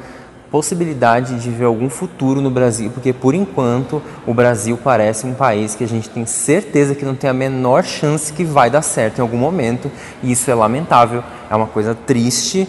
possibilidade 0.51 1.39
de 1.39 1.49
ver 1.49 1.63
algum 1.63 1.89
futuro 1.89 2.41
no 2.41 2.51
Brasil, 2.51 2.91
porque 2.91 3.13
por 3.13 3.33
enquanto 3.33 4.01
o 4.27 4.33
Brasil 4.33 4.77
parece 4.77 5.25
um 5.25 5.33
país 5.33 5.73
que 5.73 5.83
a 5.83 5.87
gente 5.87 6.09
tem 6.09 6.25
certeza 6.25 6.93
que 6.93 7.05
não 7.05 7.15
tem 7.15 7.29
a 7.29 7.33
menor 7.33 7.85
chance 7.85 8.33
que 8.33 8.43
vai 8.43 8.69
dar 8.69 8.81
certo 8.81 9.19
em 9.19 9.21
algum 9.21 9.37
momento, 9.37 9.89
e 10.21 10.33
isso 10.33 10.51
é 10.51 10.53
lamentável, 10.53 11.23
é 11.49 11.55
uma 11.55 11.67
coisa 11.67 11.95
triste. 11.95 12.67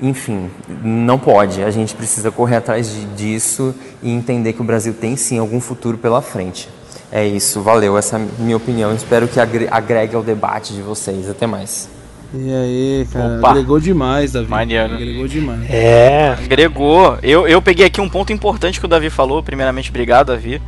Enfim, 0.00 0.48
não 0.84 1.18
pode. 1.18 1.60
A 1.64 1.70
gente 1.72 1.92
precisa 1.92 2.30
correr 2.30 2.56
atrás 2.56 2.88
de, 2.88 3.04
disso 3.16 3.74
e 4.00 4.12
entender 4.12 4.52
que 4.52 4.60
o 4.60 4.64
Brasil 4.64 4.94
tem 4.94 5.16
sim 5.16 5.38
algum 5.38 5.60
futuro 5.60 5.98
pela 5.98 6.22
frente. 6.22 6.68
É 7.10 7.26
isso, 7.26 7.62
valeu. 7.62 7.98
Essa 7.98 8.16
é 8.16 8.20
a 8.20 8.26
minha 8.38 8.56
opinião. 8.56 8.94
Espero 8.94 9.26
que 9.26 9.40
agregue 9.40 10.14
ao 10.14 10.22
debate 10.22 10.72
de 10.72 10.82
vocês. 10.82 11.28
Até 11.28 11.48
mais. 11.48 11.97
E 12.34 12.52
aí, 12.52 13.08
cara, 13.10 13.38
Opa. 13.38 13.50
agregou 13.50 13.80
demais, 13.80 14.32
Davi. 14.32 14.48
Maneiro. 14.48 14.94
Agregou 14.94 15.26
demais. 15.26 15.70
É. 15.70 16.36
Agregou. 16.38 17.18
Eu, 17.22 17.48
eu 17.48 17.62
peguei 17.62 17.86
aqui 17.86 18.00
um 18.00 18.08
ponto 18.08 18.32
importante 18.32 18.78
que 18.78 18.84
o 18.84 18.88
Davi 18.88 19.08
falou. 19.08 19.42
Primeiramente, 19.42 19.88
obrigado, 19.88 20.26
Davi, 20.26 20.60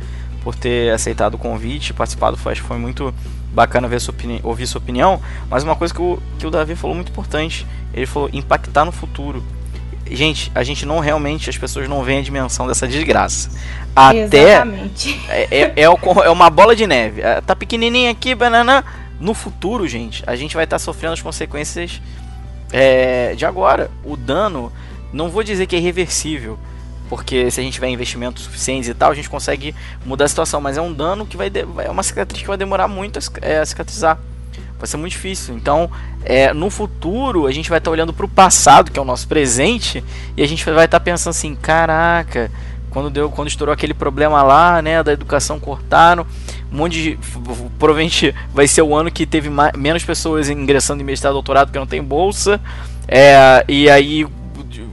por 0.43 0.55
ter 0.55 0.91
aceitado 0.91 1.35
o 1.35 1.37
convite, 1.37 1.93
participado. 1.93 2.35
Foi, 2.35 2.53
acho 2.53 2.61
que 2.61 2.67
foi 2.67 2.77
muito 2.77 3.13
bacana 3.53 3.87
ver 3.87 3.99
sua 3.99 4.13
opini 4.13 4.39
ouvir 4.43 4.65
sua 4.65 4.79
opinião. 4.79 5.21
Mas 5.49 5.63
uma 5.63 5.75
coisa 5.75 5.93
que 5.93 6.01
o, 6.01 6.17
que 6.39 6.47
o 6.47 6.51
Davi 6.51 6.75
falou 6.75 6.95
muito 6.95 7.11
importante. 7.11 7.67
Ele 7.93 8.07
falou 8.07 8.29
impactar 8.33 8.83
no 8.83 8.91
futuro. 8.91 9.43
Gente, 10.09 10.51
a 10.55 10.63
gente 10.63 10.85
não 10.85 10.99
realmente, 10.99 11.49
as 11.49 11.57
pessoas 11.57 11.87
não 11.87 12.03
veem 12.03 12.19
a 12.19 12.23
dimensão 12.23 12.67
dessa 12.67 12.87
desgraça. 12.87 13.51
Até. 13.95 14.55
Exatamente. 14.55 15.21
É, 15.29 15.47
é, 15.51 15.73
é, 15.75 15.83
é 15.83 16.29
uma 16.29 16.49
bola 16.49 16.75
de 16.75 16.87
neve. 16.87 17.21
É, 17.21 17.39
tá 17.39 17.55
pequenininha 17.55 18.09
aqui, 18.09 18.33
banana 18.33 18.83
no 19.21 19.35
futuro, 19.35 19.87
gente, 19.87 20.23
a 20.25 20.35
gente 20.35 20.55
vai 20.55 20.63
estar 20.63 20.75
tá 20.75 20.79
sofrendo 20.79 21.13
as 21.13 21.21
consequências 21.21 22.01
é, 22.73 23.35
de 23.35 23.45
agora. 23.45 23.91
O 24.03 24.17
dano, 24.17 24.73
não 25.13 25.29
vou 25.29 25.43
dizer 25.43 25.67
que 25.67 25.75
é 25.75 25.79
irreversível, 25.79 26.57
porque 27.07 27.51
se 27.51 27.59
a 27.59 27.63
gente 27.63 27.73
tiver 27.73 27.89
investimentos 27.89 28.43
suficientes 28.43 28.89
e 28.89 28.93
tal, 28.95 29.11
a 29.11 29.13
gente 29.13 29.29
consegue 29.29 29.75
mudar 30.03 30.25
a 30.25 30.27
situação, 30.27 30.59
mas 30.59 30.75
é 30.75 30.81
um 30.81 30.91
dano 30.91 31.25
que 31.25 31.37
vai, 31.37 31.51
é 31.85 31.89
uma 31.89 32.01
cicatriz 32.01 32.41
que 32.41 32.47
vai 32.47 32.57
demorar 32.57 32.87
muito 32.87 33.19
a, 33.19 33.21
é, 33.41 33.59
a 33.59 33.65
cicatrizar. 33.65 34.17
Vai 34.79 34.87
ser 34.87 34.97
muito 34.97 35.11
difícil. 35.11 35.55
Então, 35.55 35.91
é, 36.23 36.51
no 36.51 36.71
futuro, 36.71 37.45
a 37.45 37.51
gente 37.51 37.69
vai 37.69 37.77
estar 37.77 37.89
tá 37.89 37.93
olhando 37.93 38.11
para 38.11 38.25
o 38.25 38.29
passado, 38.29 38.89
que 38.89 38.97
é 38.97 39.01
o 39.01 39.05
nosso 39.05 39.27
presente, 39.27 40.03
e 40.35 40.41
a 40.41 40.47
gente 40.47 40.65
vai 40.65 40.85
estar 40.85 40.99
tá 40.99 40.99
pensando 40.99 41.29
assim: 41.29 41.53
caraca, 41.53 42.49
quando 42.89 43.11
deu, 43.11 43.29
quando 43.29 43.47
estourou 43.47 43.71
aquele 43.71 43.93
problema 43.93 44.41
lá, 44.41 44.81
né, 44.81 45.03
da 45.03 45.13
educação 45.13 45.59
cortaram, 45.59 46.25
um 46.71 46.77
monte 46.77 46.93
de 46.93 47.19
provavelmente 47.77 48.33
vai 48.53 48.67
ser 48.67 48.81
o 48.81 48.95
ano 48.95 49.11
que 49.11 49.25
teve 49.25 49.49
mais, 49.49 49.73
menos 49.73 50.03
pessoas 50.03 50.49
ingressando 50.49 51.01
em 51.01 51.05
mestrado 51.05 51.33
e 51.33 51.35
doutorado 51.35 51.67
porque 51.67 51.79
não 51.79 51.87
tem 51.87 52.01
bolsa. 52.01 52.61
É, 53.07 53.65
e 53.67 53.89
aí 53.89 54.25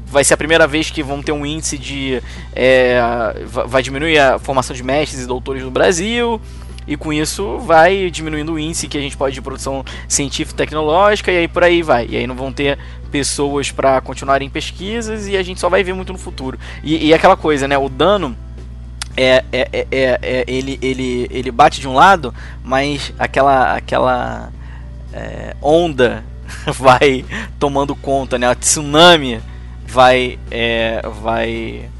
vai 0.06 0.24
ser 0.24 0.34
a 0.34 0.36
primeira 0.36 0.66
vez 0.66 0.90
que 0.90 1.02
vão 1.02 1.22
ter 1.22 1.32
um 1.32 1.46
índice 1.46 1.78
de. 1.78 2.20
É, 2.54 3.00
vai 3.44 3.82
diminuir 3.82 4.18
a 4.18 4.38
formação 4.38 4.74
de 4.74 4.82
mestres 4.82 5.22
e 5.22 5.26
doutores 5.26 5.62
no 5.62 5.70
Brasil. 5.70 6.40
E 6.86 6.96
com 6.96 7.12
isso 7.12 7.58
vai 7.58 8.10
diminuindo 8.10 8.54
o 8.54 8.58
índice 8.58 8.88
que 8.88 8.96
a 8.96 9.00
gente 9.00 9.14
pode 9.14 9.34
de 9.34 9.42
produção 9.42 9.84
científica 10.08 10.62
e 10.62 10.66
tecnológica, 10.66 11.30
e 11.30 11.36
aí 11.36 11.46
por 11.46 11.62
aí 11.62 11.82
vai. 11.82 12.06
E 12.08 12.16
aí 12.16 12.26
não 12.26 12.34
vão 12.34 12.50
ter 12.50 12.78
pessoas 13.12 13.70
para 13.70 14.00
continuarem 14.00 14.48
pesquisas 14.48 15.28
e 15.28 15.36
a 15.36 15.42
gente 15.42 15.60
só 15.60 15.68
vai 15.68 15.84
ver 15.84 15.92
muito 15.92 16.14
no 16.14 16.18
futuro. 16.18 16.58
E, 16.82 17.08
e 17.08 17.14
aquela 17.14 17.36
coisa, 17.36 17.68
né? 17.68 17.76
O 17.76 17.90
dano 17.90 18.34
é, 19.20 19.44
é, 19.52 19.68
é, 19.72 20.18
é, 20.22 20.44
ele, 20.46 20.78
ele, 20.80 21.26
ele 21.30 21.50
bate 21.50 21.80
de 21.80 21.88
um 21.88 21.94
lado, 21.94 22.32
mas 22.62 23.12
aquela, 23.18 23.74
aquela 23.74 24.52
é, 25.12 25.56
onda 25.60 26.24
vai 26.78 27.24
tomando 27.58 27.96
conta, 27.96 28.38
né? 28.38 28.46
A 28.46 28.54
tsunami 28.54 29.40
vai, 29.84 30.38
é, 30.52 31.02
vai, 31.20 31.90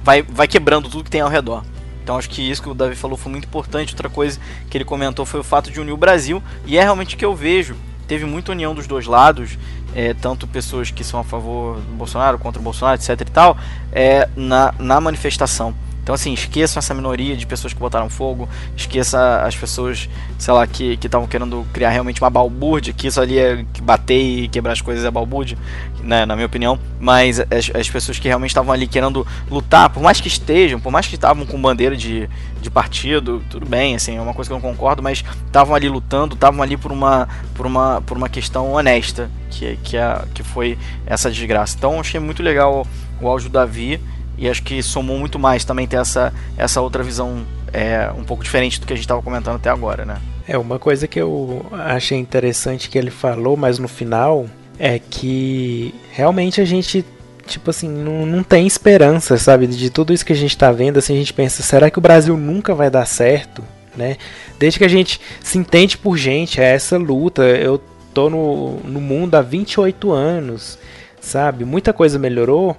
vai, 0.00 0.22
vai 0.22 0.46
quebrando 0.46 0.88
tudo 0.88 1.02
que 1.02 1.10
tem 1.10 1.20
ao 1.20 1.28
redor. 1.28 1.64
Então 2.04 2.16
acho 2.16 2.30
que 2.30 2.48
isso 2.48 2.62
que 2.62 2.68
o 2.68 2.74
Davi 2.74 2.94
falou 2.94 3.16
foi 3.16 3.32
muito 3.32 3.46
importante. 3.46 3.92
Outra 3.92 4.08
coisa 4.08 4.38
que 4.70 4.78
ele 4.78 4.84
comentou 4.84 5.26
foi 5.26 5.40
o 5.40 5.44
fato 5.44 5.72
de 5.72 5.80
unir 5.80 5.92
o 5.92 5.96
Brasil 5.96 6.40
e 6.66 6.78
é 6.78 6.82
realmente 6.82 7.16
o 7.16 7.18
que 7.18 7.24
eu 7.24 7.34
vejo. 7.34 7.74
Teve 8.06 8.24
muita 8.24 8.52
união 8.52 8.74
dos 8.74 8.86
dois 8.86 9.06
lados, 9.06 9.58
é, 9.92 10.14
tanto 10.14 10.46
pessoas 10.46 10.90
que 10.90 11.02
são 11.02 11.18
a 11.18 11.24
favor 11.24 11.80
do 11.80 11.94
Bolsonaro 11.94 12.38
contra 12.38 12.60
o 12.60 12.64
Bolsonaro, 12.64 13.00
etc 13.00 13.20
e 13.20 13.24
tal, 13.24 13.56
é, 13.92 14.28
na, 14.36 14.72
na 14.78 15.00
manifestação. 15.00 15.74
Então, 16.10 16.16
assim, 16.16 16.32
esqueçam 16.32 16.80
essa 16.80 16.92
minoria 16.92 17.36
de 17.36 17.46
pessoas 17.46 17.72
que 17.72 17.78
botaram 17.78 18.10
fogo, 18.10 18.48
esqueça 18.76 19.44
as 19.44 19.54
pessoas, 19.54 20.08
sei 20.36 20.52
lá, 20.52 20.66
que 20.66 20.98
estavam 21.00 21.28
querendo 21.28 21.64
criar 21.72 21.90
realmente 21.90 22.20
uma 22.20 22.28
balbúrdia, 22.28 22.92
que 22.92 23.06
isso 23.06 23.20
ali 23.20 23.38
é 23.38 23.64
bater 23.80 24.20
e 24.20 24.48
quebrar 24.48 24.72
as 24.72 24.80
coisas 24.80 25.04
é 25.04 25.10
balbúrdia, 25.10 25.56
né, 26.02 26.26
na 26.26 26.34
minha 26.34 26.46
opinião. 26.46 26.80
Mas 26.98 27.38
as, 27.38 27.70
as 27.72 27.88
pessoas 27.88 28.18
que 28.18 28.26
realmente 28.26 28.50
estavam 28.50 28.72
ali 28.72 28.88
querendo 28.88 29.24
lutar, 29.48 29.88
por 29.88 30.02
mais 30.02 30.20
que 30.20 30.26
estejam, 30.26 30.80
por 30.80 30.90
mais 30.90 31.06
que 31.06 31.14
estavam 31.14 31.46
com 31.46 31.62
bandeira 31.62 31.96
de, 31.96 32.28
de 32.60 32.70
partido, 32.72 33.40
tudo 33.48 33.64
bem, 33.64 33.94
assim, 33.94 34.16
é 34.16 34.20
uma 34.20 34.34
coisa 34.34 34.50
que 34.50 34.52
eu 34.52 34.60
não 34.60 34.68
concordo, 34.68 35.00
mas 35.00 35.24
estavam 35.46 35.76
ali 35.76 35.88
lutando, 35.88 36.34
estavam 36.34 36.60
ali 36.60 36.76
por 36.76 36.90
uma, 36.90 37.28
por 37.54 37.66
uma, 37.66 38.00
por 38.00 38.16
uma 38.16 38.28
questão 38.28 38.72
honesta, 38.72 39.30
que, 39.48 39.78
que, 39.84 39.96
a, 39.96 40.24
que 40.34 40.42
foi 40.42 40.76
essa 41.06 41.30
desgraça. 41.30 41.76
Então, 41.78 42.00
achei 42.00 42.18
muito 42.18 42.42
legal 42.42 42.84
o 43.20 43.28
áudio 43.28 43.48
do 43.48 43.52
Davi 43.52 44.00
e 44.40 44.48
acho 44.48 44.62
que 44.62 44.82
somou 44.82 45.18
muito 45.18 45.38
mais 45.38 45.64
também 45.66 45.86
ter 45.86 45.98
essa, 45.98 46.32
essa 46.56 46.80
outra 46.80 47.02
visão 47.02 47.46
é, 47.72 48.10
um 48.16 48.24
pouco 48.24 48.42
diferente 48.42 48.80
do 48.80 48.86
que 48.86 48.92
a 48.94 48.96
gente 48.96 49.04
estava 49.04 49.20
comentando 49.20 49.56
até 49.56 49.68
agora, 49.68 50.06
né? 50.06 50.16
É, 50.48 50.56
uma 50.56 50.78
coisa 50.78 51.06
que 51.06 51.20
eu 51.20 51.66
achei 51.70 52.18
interessante 52.18 52.88
que 52.88 52.96
ele 52.96 53.10
falou, 53.10 53.54
mas 53.54 53.78
no 53.78 53.86
final, 53.86 54.46
é 54.78 54.98
que 54.98 55.94
realmente 56.10 56.58
a 56.58 56.64
gente, 56.64 57.04
tipo 57.46 57.68
assim, 57.68 57.86
não, 57.86 58.24
não 58.24 58.42
tem 58.42 58.66
esperança, 58.66 59.36
sabe? 59.36 59.66
De 59.66 59.90
tudo 59.90 60.10
isso 60.10 60.24
que 60.24 60.32
a 60.32 60.36
gente 60.36 60.52
está 60.52 60.72
vendo, 60.72 60.98
assim, 60.98 61.12
a 61.12 61.18
gente 61.18 61.34
pensa, 61.34 61.62
será 61.62 61.90
que 61.90 61.98
o 61.98 62.02
Brasil 62.02 62.34
nunca 62.34 62.74
vai 62.74 62.88
dar 62.88 63.04
certo? 63.04 63.62
Né? 63.94 64.16
Desde 64.58 64.78
que 64.78 64.84
a 64.86 64.88
gente 64.88 65.20
se 65.42 65.58
entende 65.58 65.98
por 65.98 66.16
gente, 66.16 66.60
é 66.60 66.72
essa 66.72 66.96
luta. 66.96 67.42
Eu 67.42 67.78
tô 68.14 68.30
no, 68.30 68.78
no 68.80 69.00
mundo 69.00 69.34
há 69.34 69.42
28 69.42 70.10
anos, 70.10 70.78
sabe? 71.20 71.66
Muita 71.66 71.92
coisa 71.92 72.18
melhorou, 72.18 72.74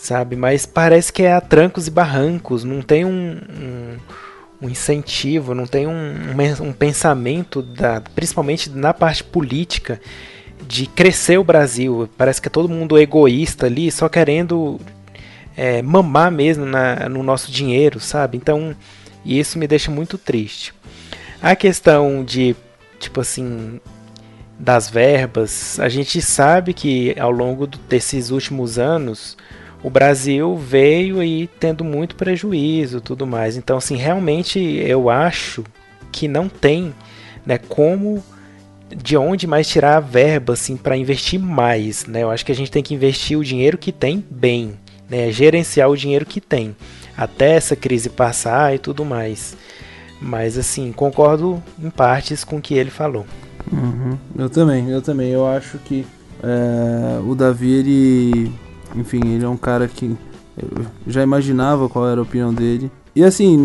sabe? 0.00 0.36
Mas 0.36 0.64
parece 0.64 1.12
que 1.12 1.22
é 1.22 1.32
a 1.32 1.40
trancos 1.40 1.86
e 1.86 1.90
barrancos, 1.90 2.64
não 2.64 2.80
tem 2.80 3.04
um, 3.04 3.38
um, 3.50 3.96
um 4.62 4.68
incentivo, 4.68 5.54
não 5.54 5.66
tem 5.66 5.86
um, 5.86 6.14
um, 6.60 6.72
pensamento, 6.72 7.62
da, 7.62 8.00
principalmente 8.14 8.70
na 8.70 8.94
parte 8.94 9.22
política, 9.24 10.00
de 10.66 10.86
crescer 10.86 11.38
o 11.38 11.44
Brasil. 11.44 12.08
Parece 12.16 12.40
que 12.40 12.48
é 12.48 12.50
todo 12.50 12.68
mundo 12.68 12.98
egoísta 12.98 13.66
ali, 13.66 13.90
só 13.90 14.08
querendo 14.08 14.80
é, 15.56 15.82
mamar 15.82 16.30
mesmo 16.30 16.64
na, 16.64 17.08
no 17.08 17.22
nosso 17.22 17.50
dinheiro, 17.50 18.00
sabe? 18.00 18.36
Então, 18.36 18.74
isso 19.24 19.58
me 19.58 19.66
deixa 19.66 19.90
muito 19.90 20.16
triste. 20.16 20.72
A 21.42 21.54
questão 21.54 22.24
de, 22.24 22.56
tipo 22.98 23.20
assim, 23.20 23.80
das 24.58 24.88
verbas, 24.88 25.78
a 25.78 25.88
gente 25.88 26.20
sabe 26.20 26.74
que 26.74 27.14
ao 27.18 27.30
longo 27.30 27.66
desses 27.66 28.30
últimos 28.30 28.78
anos 28.78 29.36
o 29.82 29.90
Brasil 29.90 30.56
veio 30.56 31.20
aí 31.20 31.48
tendo 31.60 31.84
muito 31.84 32.16
prejuízo 32.16 33.00
tudo 33.00 33.26
mais. 33.26 33.56
Então, 33.56 33.76
assim, 33.76 33.96
realmente 33.96 34.58
eu 34.58 35.08
acho 35.08 35.64
que 36.10 36.26
não 36.26 36.48
tem 36.48 36.92
né, 37.46 37.58
como 37.58 38.22
de 38.94 39.16
onde 39.16 39.46
mais 39.46 39.68
tirar 39.68 39.96
a 39.96 40.00
verba 40.00 40.54
assim 40.54 40.76
para 40.76 40.96
investir 40.96 41.38
mais, 41.38 42.06
né? 42.06 42.22
Eu 42.22 42.30
acho 42.30 42.44
que 42.44 42.52
a 42.52 42.54
gente 42.54 42.70
tem 42.70 42.82
que 42.82 42.94
investir 42.94 43.38
o 43.38 43.44
dinheiro 43.44 43.76
que 43.76 43.92
tem 43.92 44.24
bem, 44.30 44.74
né? 45.08 45.30
Gerenciar 45.30 45.90
o 45.90 45.96
dinheiro 45.96 46.24
que 46.24 46.40
tem 46.40 46.74
até 47.16 47.54
essa 47.54 47.76
crise 47.76 48.08
passar 48.08 48.74
e 48.74 48.78
tudo 48.78 49.04
mais. 49.04 49.56
Mas 50.20 50.58
assim, 50.58 50.90
concordo 50.92 51.62
em 51.78 51.90
partes 51.90 52.44
com 52.44 52.56
o 52.56 52.62
que 52.62 52.74
ele 52.74 52.90
falou. 52.90 53.26
Uhum. 53.70 54.18
Eu 54.36 54.48
também, 54.48 54.88
eu 54.88 55.02
também. 55.02 55.30
Eu 55.30 55.46
acho 55.46 55.78
que 55.78 56.06
é, 56.42 57.20
o 57.24 57.34
Davi 57.34 57.70
ele 57.70 58.52
enfim, 58.94 59.20
ele 59.24 59.44
é 59.44 59.48
um 59.48 59.56
cara 59.56 59.86
que 59.88 60.16
eu 60.56 60.86
já 61.06 61.22
imaginava 61.22 61.88
qual 61.88 62.08
era 62.08 62.20
a 62.20 62.22
opinião 62.22 62.52
dele. 62.52 62.90
E 63.14 63.24
assim, 63.24 63.64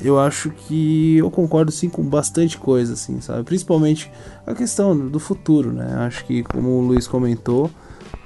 eu 0.00 0.18
acho 0.18 0.50
que 0.50 1.16
eu 1.18 1.30
concordo 1.30 1.70
sim 1.70 1.88
com 1.88 2.02
bastante 2.02 2.58
coisa, 2.58 2.94
assim, 2.94 3.20
sabe? 3.20 3.44
Principalmente 3.44 4.10
a 4.46 4.54
questão 4.54 4.96
do 4.96 5.18
futuro, 5.18 5.72
né? 5.72 5.94
Acho 6.06 6.24
que, 6.24 6.42
como 6.42 6.68
o 6.70 6.80
Luiz 6.80 7.06
comentou, 7.06 7.70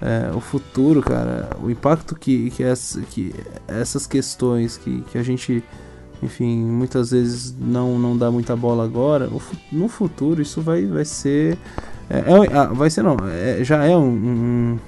é, 0.00 0.30
o 0.34 0.40
futuro, 0.40 1.00
cara, 1.02 1.50
o 1.62 1.70
impacto 1.70 2.14
que, 2.14 2.50
que, 2.50 2.62
essa, 2.62 3.00
que 3.02 3.34
essas 3.66 4.06
questões 4.06 4.76
que, 4.76 5.02
que 5.02 5.18
a 5.18 5.22
gente, 5.22 5.62
enfim, 6.22 6.58
muitas 6.64 7.10
vezes 7.10 7.54
não, 7.58 7.98
não 7.98 8.16
dá 8.16 8.30
muita 8.30 8.56
bola 8.56 8.84
agora, 8.84 9.28
no 9.70 9.88
futuro 9.88 10.42
isso 10.42 10.60
vai, 10.60 10.86
vai 10.86 11.04
ser. 11.04 11.58
É, 12.10 12.18
é, 12.18 12.56
ah, 12.56 12.66
vai 12.66 12.90
ser 12.90 13.02
não, 13.02 13.16
é, 13.30 13.64
já 13.64 13.84
é 13.84 13.96
um, 13.96 14.08
um 14.08 14.78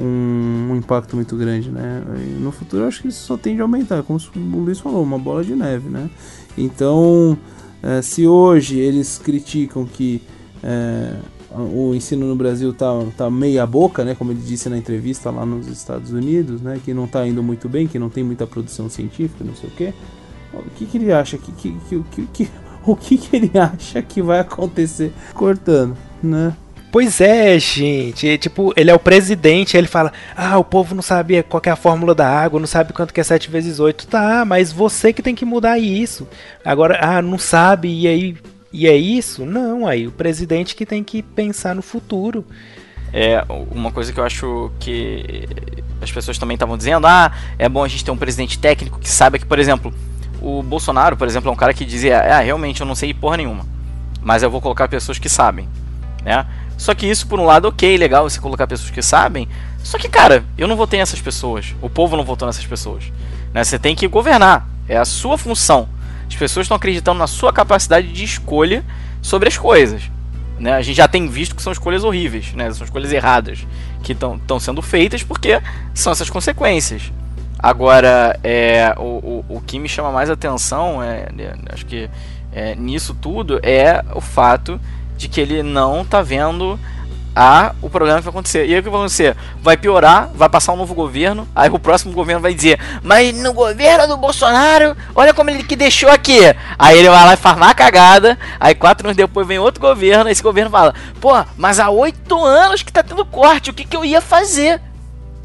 um, 0.00 0.72
um, 0.72 0.76
impacto 0.76 1.14
muito 1.14 1.36
grande, 1.36 1.70
né? 1.70 2.02
E 2.16 2.40
no 2.40 2.50
futuro 2.50 2.84
eu 2.84 2.88
acho 2.88 3.02
que 3.02 3.08
isso 3.08 3.24
só 3.26 3.36
tende 3.36 3.60
a 3.60 3.64
aumentar, 3.64 4.02
como 4.02 4.18
o 4.18 4.58
Luiz 4.64 4.78
falou, 4.78 5.02
uma 5.02 5.18
bola 5.18 5.44
de 5.44 5.54
neve, 5.54 5.88
né? 5.88 6.08
Então, 6.56 7.36
é, 7.82 8.02
se 8.02 8.26
hoje 8.26 8.78
eles 8.78 9.18
criticam 9.18 9.84
que 9.84 10.22
é, 10.62 11.16
o 11.52 11.94
ensino 11.94 12.26
no 12.26 12.36
Brasil 12.36 12.72
tá, 12.72 12.88
tá 13.16 13.30
meia 13.30 13.66
boca, 13.66 14.04
né? 14.04 14.14
Como 14.14 14.32
ele 14.32 14.40
disse 14.40 14.68
na 14.68 14.78
entrevista 14.78 15.30
lá 15.30 15.44
nos 15.44 15.66
Estados 15.66 16.12
Unidos, 16.12 16.60
né? 16.60 16.80
Que 16.84 16.94
não 16.94 17.06
tá 17.06 17.26
indo 17.26 17.42
muito 17.42 17.68
bem, 17.68 17.86
que 17.86 17.98
não 17.98 18.08
tem 18.08 18.22
muita 18.22 18.46
produção 18.46 18.88
científica, 18.88 19.44
não 19.44 19.54
sei 19.54 19.68
o 19.68 19.72
quê. 19.72 19.94
O 20.52 20.70
que, 20.76 20.86
que 20.86 20.98
ele 20.98 21.12
acha 21.12 21.38
que, 21.38 21.52
que, 21.52 21.76
que, 21.88 22.26
que 22.32 22.48
o 22.86 22.96
que, 22.96 23.18
que 23.18 23.36
ele 23.36 23.50
acha 23.58 24.00
que 24.02 24.22
vai 24.22 24.40
acontecer 24.40 25.12
cortando, 25.34 25.96
né? 26.22 26.54
Pois 26.90 27.20
é, 27.20 27.58
gente. 27.58 28.28
É, 28.28 28.36
tipo, 28.36 28.72
ele 28.76 28.90
é 28.90 28.94
o 28.94 28.98
presidente, 28.98 29.76
ele 29.76 29.86
fala: 29.86 30.12
Ah, 30.36 30.58
o 30.58 30.64
povo 30.64 30.94
não 30.94 31.02
sabe 31.02 31.42
qual 31.44 31.62
é 31.64 31.70
a 31.70 31.76
fórmula 31.76 32.14
da 32.14 32.28
água, 32.28 32.58
não 32.58 32.66
sabe 32.66 32.92
quanto 32.92 33.14
que 33.14 33.20
é 33.20 33.24
7 33.24 33.50
vezes 33.50 33.78
8. 33.78 34.06
Tá, 34.06 34.44
mas 34.44 34.72
você 34.72 35.12
que 35.12 35.22
tem 35.22 35.34
que 35.34 35.44
mudar 35.44 35.78
isso. 35.78 36.26
Agora, 36.64 36.98
ah, 37.00 37.22
não 37.22 37.38
sabe, 37.38 37.88
e 37.88 38.08
aí. 38.08 38.36
E 38.72 38.86
é 38.86 38.96
isso? 38.96 39.44
Não, 39.44 39.86
aí 39.86 40.06
o 40.06 40.12
presidente 40.12 40.76
que 40.76 40.86
tem 40.86 41.02
que 41.02 41.22
pensar 41.22 41.74
no 41.74 41.82
futuro. 41.82 42.44
É, 43.12 43.44
uma 43.72 43.90
coisa 43.90 44.12
que 44.12 44.20
eu 44.20 44.24
acho 44.24 44.70
que 44.78 45.48
as 46.00 46.10
pessoas 46.10 46.38
também 46.38 46.54
estavam 46.54 46.76
dizendo, 46.76 47.06
ah, 47.06 47.32
é 47.58 47.68
bom 47.68 47.82
a 47.82 47.88
gente 47.88 48.04
ter 48.04 48.10
um 48.12 48.16
presidente 48.16 48.58
técnico 48.58 49.00
que 49.00 49.08
saiba 49.08 49.38
que, 49.38 49.44
por 49.44 49.58
exemplo, 49.58 49.92
o 50.40 50.62
Bolsonaro, 50.62 51.16
por 51.16 51.26
exemplo, 51.26 51.50
é 51.50 51.52
um 51.52 51.56
cara 51.56 51.74
que 51.74 51.84
dizia, 51.84 52.20
ah, 52.20 52.40
realmente 52.40 52.80
eu 52.80 52.86
não 52.86 52.94
sei 52.94 53.12
porra 53.12 53.38
nenhuma, 53.38 53.66
mas 54.22 54.44
eu 54.44 54.50
vou 54.50 54.60
colocar 54.60 54.86
pessoas 54.86 55.18
que 55.18 55.28
sabem, 55.28 55.68
né? 56.24 56.46
Só 56.80 56.94
que 56.94 57.04
isso, 57.04 57.26
por 57.26 57.38
um 57.38 57.44
lado, 57.44 57.68
ok, 57.68 57.98
legal 57.98 58.28
você 58.28 58.40
colocar 58.40 58.66
pessoas 58.66 58.88
que 58.88 59.02
sabem. 59.02 59.46
Só 59.82 59.98
que, 59.98 60.08
cara, 60.08 60.42
eu 60.56 60.66
não 60.66 60.76
votei 60.76 60.98
nessas 60.98 61.20
pessoas. 61.20 61.74
O 61.82 61.90
povo 61.90 62.16
não 62.16 62.24
votou 62.24 62.46
nessas 62.46 62.64
pessoas. 62.64 63.04
Né? 63.52 63.62
Você 63.62 63.78
tem 63.78 63.94
que 63.94 64.08
governar. 64.08 64.66
É 64.88 64.96
a 64.96 65.04
sua 65.04 65.36
função. 65.36 65.86
As 66.26 66.34
pessoas 66.34 66.64
estão 66.64 66.78
acreditando 66.78 67.18
na 67.18 67.26
sua 67.26 67.52
capacidade 67.52 68.10
de 68.10 68.24
escolha 68.24 68.82
sobre 69.20 69.46
as 69.46 69.58
coisas. 69.58 70.04
Né? 70.58 70.72
A 70.72 70.80
gente 70.80 70.96
já 70.96 71.06
tem 71.06 71.28
visto 71.28 71.54
que 71.54 71.60
são 71.60 71.70
escolhas 71.70 72.02
horríveis, 72.02 72.54
né? 72.54 72.72
são 72.72 72.86
escolhas 72.86 73.12
erradas 73.12 73.58
que 74.02 74.12
estão 74.12 74.58
sendo 74.58 74.80
feitas 74.80 75.22
porque 75.22 75.60
são 75.92 76.10
essas 76.10 76.30
consequências. 76.30 77.12
Agora, 77.58 78.40
é, 78.42 78.94
o, 78.96 79.02
o, 79.02 79.56
o 79.56 79.60
que 79.60 79.78
me 79.78 79.86
chama 79.86 80.10
mais 80.10 80.30
atenção, 80.30 81.02
é, 81.02 81.28
é 81.38 81.54
acho 81.74 81.84
que 81.84 82.08
é, 82.50 82.74
nisso 82.74 83.14
tudo, 83.20 83.60
é 83.62 84.02
o 84.14 84.20
fato 84.22 84.80
de 85.20 85.28
que 85.28 85.38
ele 85.38 85.62
não 85.62 86.02
tá 86.02 86.22
vendo 86.22 86.80
a, 87.36 87.74
o 87.82 87.90
problema 87.90 88.18
que 88.18 88.24
vai 88.24 88.30
acontecer. 88.30 88.66
E 88.66 88.72
aí 88.72 88.80
o 88.80 88.82
que 88.82 88.88
vai 88.88 89.00
acontecer? 89.00 89.36
Vai 89.62 89.76
piorar, 89.76 90.30
vai 90.34 90.48
passar 90.48 90.72
um 90.72 90.76
novo 90.76 90.94
governo, 90.94 91.46
aí 91.54 91.68
o 91.68 91.78
próximo 91.78 92.14
governo 92.14 92.40
vai 92.40 92.54
dizer, 92.54 92.80
mas 93.02 93.36
no 93.38 93.52
governo 93.52 94.06
do 94.06 94.16
Bolsonaro, 94.16 94.96
olha 95.14 95.34
como 95.34 95.50
ele 95.50 95.62
que 95.62 95.76
deixou 95.76 96.10
aqui. 96.10 96.38
Aí 96.78 96.98
ele 96.98 97.10
vai 97.10 97.26
lá 97.26 97.34
e 97.34 97.36
faz 97.36 97.54
uma 97.54 97.74
cagada, 97.74 98.38
aí 98.58 98.74
quatro 98.74 99.06
anos 99.06 99.16
depois 99.16 99.46
vem 99.46 99.58
outro 99.58 99.78
governo, 99.78 100.30
esse 100.30 100.42
governo 100.42 100.70
fala, 100.70 100.94
pô, 101.20 101.32
mas 101.54 101.78
há 101.78 101.90
oito 101.90 102.42
anos 102.42 102.82
que 102.82 102.90
tá 102.90 103.02
tendo 103.02 103.24
corte, 103.26 103.68
o 103.68 103.74
que, 103.74 103.84
que 103.84 103.96
eu 103.96 104.04
ia 104.04 104.22
fazer? 104.22 104.80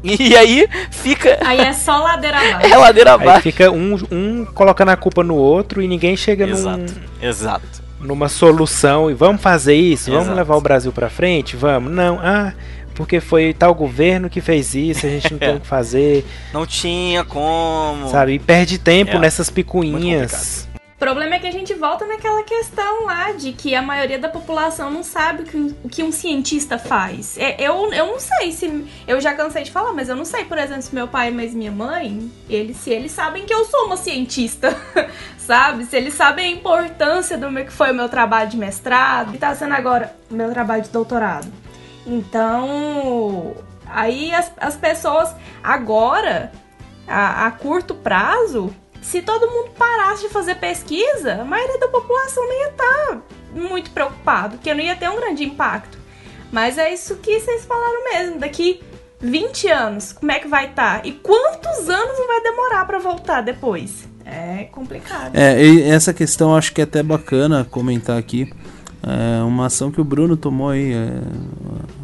E 0.02 0.36
aí 0.36 0.68
fica. 0.90 1.36
Aí 1.44 1.58
é 1.58 1.72
só 1.72 1.96
ladeira 1.98 2.38
abaixo. 2.38 2.66
É 2.72 2.76
ladeira 2.76 3.10
Aí 3.10 3.14
abaixo. 3.16 3.42
fica 3.42 3.70
um, 3.72 3.96
um 4.12 4.44
colocando 4.44 4.90
a 4.90 4.96
culpa 4.96 5.24
no 5.24 5.34
outro 5.34 5.82
e 5.82 5.88
ninguém 5.88 6.16
chega 6.16 6.46
num, 6.46 6.52
Exato, 6.52 6.94
exato. 7.20 7.85
Numa 8.00 8.28
solução 8.28 9.10
e 9.10 9.14
vamos 9.14 9.40
fazer 9.42 9.74
isso, 9.74 10.10
vamos 10.10 10.26
Exato. 10.26 10.36
levar 10.38 10.56
o 10.56 10.60
Brasil 10.60 10.92
pra 10.92 11.08
frente, 11.08 11.56
vamos. 11.56 11.90
Não, 11.92 12.18
ah, 12.22 12.52
porque 12.94 13.20
foi 13.20 13.52
tal 13.52 13.74
governo 13.74 14.28
que 14.30 14.40
fez 14.40 14.74
isso, 14.74 15.06
a 15.06 15.08
gente 15.08 15.30
não 15.32 15.38
tem 15.40 15.56
o 15.56 15.60
que 15.60 15.66
fazer, 15.66 16.24
Não 16.52 16.66
tinha 16.66 17.24
como. 17.24 18.08
sabe? 18.08 18.32
E 18.34 18.38
perde 18.38 18.78
tempo 18.78 19.12
É, 19.16 19.18
nessas 19.18 19.50
picuinhas. 19.50 20.68
O 20.96 20.98
problema 20.98 21.34
é 21.34 21.38
que 21.38 21.46
a 21.46 21.52
gente 21.52 21.74
volta 21.74 22.06
naquela 22.06 22.42
questão 22.42 23.04
lá 23.04 23.30
de 23.32 23.52
que 23.52 23.74
a 23.74 23.82
maioria 23.82 24.18
da 24.18 24.30
população 24.30 24.90
não 24.90 25.02
sabe 25.02 25.42
o 25.42 25.44
que 25.44 25.56
um, 25.58 25.74
o 25.84 25.88
que 25.90 26.02
um 26.02 26.10
cientista 26.10 26.78
faz. 26.78 27.36
É, 27.36 27.62
eu, 27.62 27.92
eu 27.92 28.06
não 28.06 28.18
sei 28.18 28.50
se. 28.50 28.88
Eu 29.06 29.20
já 29.20 29.34
cansei 29.34 29.62
de 29.62 29.70
falar, 29.70 29.92
mas 29.92 30.08
eu 30.08 30.16
não 30.16 30.24
sei, 30.24 30.46
por 30.46 30.56
exemplo, 30.56 30.80
se 30.80 30.94
meu 30.94 31.06
pai, 31.06 31.30
mas 31.30 31.52
minha 31.52 31.70
mãe, 31.70 32.32
eles, 32.48 32.78
se 32.78 32.88
eles 32.88 33.12
sabem 33.12 33.44
que 33.44 33.52
eu 33.52 33.66
sou 33.66 33.84
uma 33.84 33.98
cientista, 33.98 34.74
sabe? 35.36 35.84
Se 35.84 35.98
eles 35.98 36.14
sabem 36.14 36.46
a 36.46 36.56
importância 36.56 37.36
do 37.36 37.50
meu, 37.50 37.66
que 37.66 37.72
foi 37.72 37.90
o 37.90 37.94
meu 37.94 38.08
trabalho 38.08 38.48
de 38.48 38.56
mestrado 38.56 39.34
e 39.34 39.38
tá 39.38 39.54
sendo 39.54 39.74
agora 39.74 40.16
o 40.30 40.34
meu 40.34 40.50
trabalho 40.50 40.82
de 40.82 40.88
doutorado. 40.88 41.52
Então. 42.06 43.54
Aí 43.86 44.34
as, 44.34 44.50
as 44.56 44.76
pessoas 44.76 45.34
agora, 45.62 46.50
a, 47.06 47.46
a 47.46 47.50
curto 47.50 47.94
prazo, 47.94 48.74
se 49.06 49.22
todo 49.22 49.48
mundo 49.48 49.70
parasse 49.78 50.22
de 50.22 50.28
fazer 50.28 50.56
pesquisa, 50.56 51.42
a 51.42 51.44
maioria 51.44 51.78
da 51.78 51.86
população 51.86 52.44
não 52.44 52.52
ia 52.52 52.68
estar 52.68 53.22
muito 53.54 53.90
preocupado, 53.90 54.56
porque 54.56 54.74
não 54.74 54.80
ia 54.80 54.96
ter 54.96 55.08
um 55.08 55.16
grande 55.16 55.44
impacto. 55.44 55.96
Mas 56.50 56.76
é 56.76 56.92
isso 56.92 57.14
que 57.16 57.38
vocês 57.38 57.64
falaram 57.64 58.04
mesmo. 58.04 58.40
Daqui 58.40 58.82
20 59.20 59.68
anos, 59.68 60.12
como 60.12 60.32
é 60.32 60.40
que 60.40 60.48
vai 60.48 60.66
estar? 60.66 61.06
E 61.06 61.12
quantos 61.12 61.88
anos 61.88 62.26
vai 62.26 62.42
demorar 62.42 62.84
para 62.84 62.98
voltar 62.98 63.42
depois? 63.42 64.08
É 64.24 64.64
complicado. 64.72 65.36
É, 65.36 65.88
essa 65.88 66.12
questão 66.12 66.56
acho 66.56 66.72
que 66.72 66.80
é 66.80 66.84
até 66.84 67.00
bacana 67.00 67.64
comentar 67.64 68.18
aqui. 68.18 68.52
É 69.04 69.42
uma 69.44 69.66
ação 69.66 69.92
que 69.92 70.00
o 70.00 70.04
Bruno 70.04 70.36
tomou 70.36 70.70
aí 70.70 70.92
é, 70.92 71.20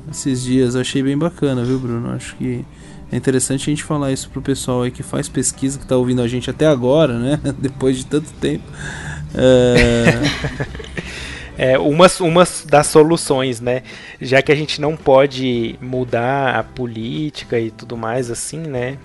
esses 0.09 0.41
dias. 0.41 0.77
Achei 0.77 1.03
bem 1.03 1.19
bacana, 1.19 1.65
viu, 1.65 1.81
Bruno? 1.81 2.13
Acho 2.13 2.37
que 2.37 2.65
é 3.13 3.17
interessante 3.17 3.71
a 3.71 3.73
gente 3.73 3.85
falar 3.85 4.11
isso 4.11 4.29
pro 4.31 4.43
pessoal 4.43 4.83
aí 4.83 4.91
que 4.91 5.03
faz 5.03 5.29
pesquisa, 5.29 5.79
que 5.79 5.87
tá 5.87 5.97
ouvindo 5.97 6.23
a 6.23 6.27
gente 6.27 6.51
até 6.51 6.67
agora, 6.67 7.19
né? 7.19 7.39
Depois 7.61 7.99
de 7.99 8.07
tanto 8.07 8.33
tempo. 8.41 8.65
É, 9.35 10.83
É 11.57 11.79
uma, 11.79 12.07
uma 12.21 12.45
das 12.67 12.87
soluções, 12.87 13.61
né? 13.61 13.83
Já 14.21 14.41
que 14.41 14.51
a 14.51 14.55
gente 14.55 14.81
não 14.81 14.97
pode 14.97 15.77
mudar 15.81 16.57
a 16.57 16.63
política 16.63 17.59
e 17.61 17.71
tudo 17.71 17.97
mais 17.97 18.31
assim, 18.31 18.59
né? 18.59 18.97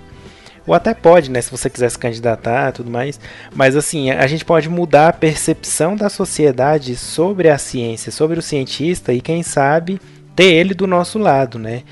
Ou 0.66 0.74
até 0.74 0.94
pode, 0.94 1.30
né? 1.30 1.42
Se 1.42 1.52
você 1.52 1.70
quiser 1.70 1.90
se 1.90 2.00
candidatar 2.00 2.72
tudo 2.72 2.90
mais. 2.90 3.20
Mas 3.54 3.76
assim, 3.76 4.12
a 4.12 4.26
gente 4.28 4.46
pode 4.46 4.70
mudar 4.70 5.10
a 5.10 5.14
percepção 5.14 5.96
da 5.96 6.10
sociedade 6.10 6.96
sobre 6.96 7.50
a 7.50 7.58
ciência, 7.58 8.12
sobre 8.12 8.40
o 8.40 8.42
cientista 8.42 9.14
e 9.14 9.22
quem 9.22 9.44
sabe 9.44 10.00
ter 10.36 10.54
ele 10.54 10.74
do 10.74 10.88
nosso 10.88 11.20
lado, 11.20 11.60
né? 11.60 11.84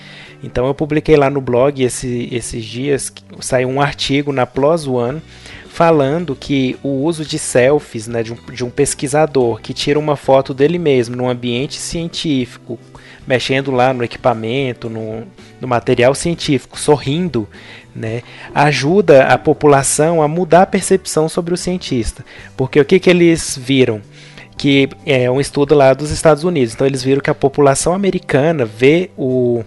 Então 0.45 0.67
eu 0.67 0.75
publiquei 0.75 1.15
lá 1.15 1.27
no 1.27 1.41
blog 1.41 1.83
esse, 1.83 2.29
esses 2.31 2.63
dias, 2.63 3.11
saiu 3.39 3.67
um 3.67 3.81
artigo 3.81 4.31
na 4.31 4.45
PLOS 4.45 4.87
ONE 4.87 5.21
falando 5.67 6.35
que 6.35 6.77
o 6.83 7.03
uso 7.03 7.25
de 7.25 7.39
selfies 7.39 8.07
né, 8.07 8.21
de, 8.21 8.31
um, 8.31 8.37
de 8.53 8.63
um 8.63 8.69
pesquisador 8.69 9.59
que 9.59 9.73
tira 9.73 9.99
uma 9.99 10.15
foto 10.15 10.53
dele 10.53 10.77
mesmo 10.77 11.15
num 11.15 11.27
ambiente 11.27 11.75
científico, 11.77 12.79
mexendo 13.27 13.71
lá 13.71 13.91
no 13.91 14.03
equipamento, 14.03 14.87
no, 14.87 15.23
no 15.59 15.67
material 15.67 16.13
científico, 16.13 16.79
sorrindo, 16.79 17.49
né, 17.93 18.21
ajuda 18.53 19.25
a 19.25 19.37
população 19.37 20.21
a 20.21 20.27
mudar 20.27 20.61
a 20.61 20.67
percepção 20.67 21.27
sobre 21.27 21.55
o 21.55 21.57
cientista. 21.57 22.23
Porque 22.55 22.79
o 22.79 22.85
que, 22.85 22.99
que 22.99 23.09
eles 23.09 23.59
viram? 23.59 23.99
Que 24.57 24.87
é 25.05 25.29
um 25.29 25.41
estudo 25.41 25.75
lá 25.75 25.93
dos 25.93 26.11
Estados 26.11 26.43
Unidos. 26.43 26.73
Então 26.73 26.87
eles 26.87 27.03
viram 27.03 27.19
que 27.19 27.29
a 27.29 27.35
população 27.35 27.93
americana 27.93 28.63
vê 28.63 29.09
o 29.17 29.65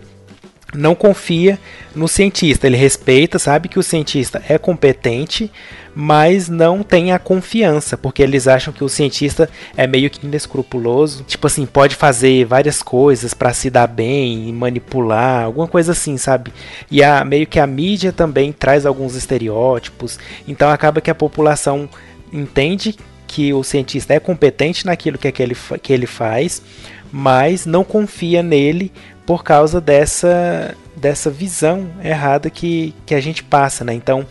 não 0.74 0.95
confia 0.95 1.59
no 1.95 2.07
cientista. 2.07 2.66
Ele 2.66 2.77
respeita, 2.77 3.39
sabe 3.39 3.69
que 3.69 3.78
o 3.78 3.82
cientista 3.82 4.43
é 4.49 4.59
competente, 4.59 5.51
mas 5.95 6.49
não 6.49 6.82
tem 6.82 7.12
a 7.12 7.19
confiança, 7.19 7.97
porque 7.97 8.23
eles 8.23 8.47
acham 8.47 8.73
que 8.73 8.85
o 8.85 8.89
cientista 8.89 9.49
é 9.77 9.86
meio 9.86 10.11
que 10.11 10.27
inescrupuloso. 10.27 11.24
Tipo 11.24 11.47
assim, 11.47 11.65
pode 11.65 11.95
fazer 11.97 12.45
várias 12.45 12.82
coisas 12.82 13.32
para 13.32 13.53
se 13.53 13.70
dar 13.70 13.86
bem, 13.86 14.53
manipular, 14.53 15.45
alguma 15.45 15.66
coisa 15.66 15.93
assim, 15.93 16.16
sabe? 16.16 16.53
E 16.90 17.03
a, 17.03 17.24
meio 17.24 17.47
que 17.47 17.59
a 17.59 17.66
mídia 17.66 18.12
também 18.12 18.53
traz 18.53 18.85
alguns 18.85 19.15
estereótipos. 19.15 20.19
Então 20.47 20.69
acaba 20.70 21.01
que 21.01 21.11
a 21.11 21.15
população 21.15 21.89
entende 22.32 22.95
que 23.27 23.53
o 23.53 23.62
cientista 23.62 24.15
é 24.15 24.20
competente 24.20 24.86
naquilo 24.86 25.19
que, 25.19 25.28
aquele, 25.28 25.57
que 25.82 25.93
ele 25.93 26.07
faz, 26.07 26.62
mas 27.11 27.66
não 27.66 27.85
confia 27.85 28.43
nele 28.43 28.93
por 29.28 29.44
causa 29.44 29.78
dessa, 29.78 30.74
dessa 30.96 31.28
visão 31.28 31.90
errada 32.02 32.48
que, 32.48 32.94
que 33.05 33.14
a 33.14 33.20
gente 33.20 33.44
passa, 33.44 33.84
né? 33.84 33.92
Então, 33.92 34.24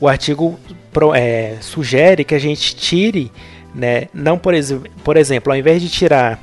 o 0.00 0.08
artigo 0.08 0.58
pro, 0.92 1.14
é, 1.14 1.58
sugere 1.60 2.24
que 2.24 2.34
a 2.34 2.38
gente 2.40 2.74
tire, 2.74 3.30
né? 3.72 4.08
Não 4.12 4.36
por, 4.36 4.52
ex 4.52 4.74
por 5.04 5.16
exemplo, 5.16 5.52
ao 5.52 5.56
invés 5.56 5.80
de 5.80 5.88
tirar 5.88 6.42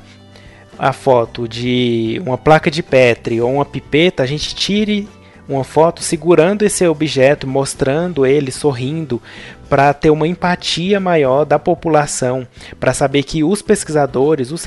a 0.78 0.90
foto 0.90 1.46
de 1.46 2.18
uma 2.24 2.38
placa 2.38 2.70
de 2.70 2.82
Petri 2.82 3.42
ou 3.42 3.52
uma 3.52 3.64
pipeta, 3.66 4.22
a 4.22 4.26
gente 4.26 4.54
tire 4.54 5.06
uma 5.48 5.64
foto 5.64 6.02
segurando 6.02 6.62
esse 6.62 6.86
objeto, 6.86 7.46
mostrando 7.46 8.26
ele 8.26 8.50
sorrindo, 8.52 9.20
para 9.68 9.92
ter 9.92 10.10
uma 10.10 10.26
empatia 10.26 10.98
maior 10.98 11.44
da 11.44 11.58
população, 11.58 12.46
para 12.80 12.94
saber 12.94 13.22
que 13.22 13.44
os 13.44 13.60
pesquisadores, 13.60 14.50
os 14.50 14.64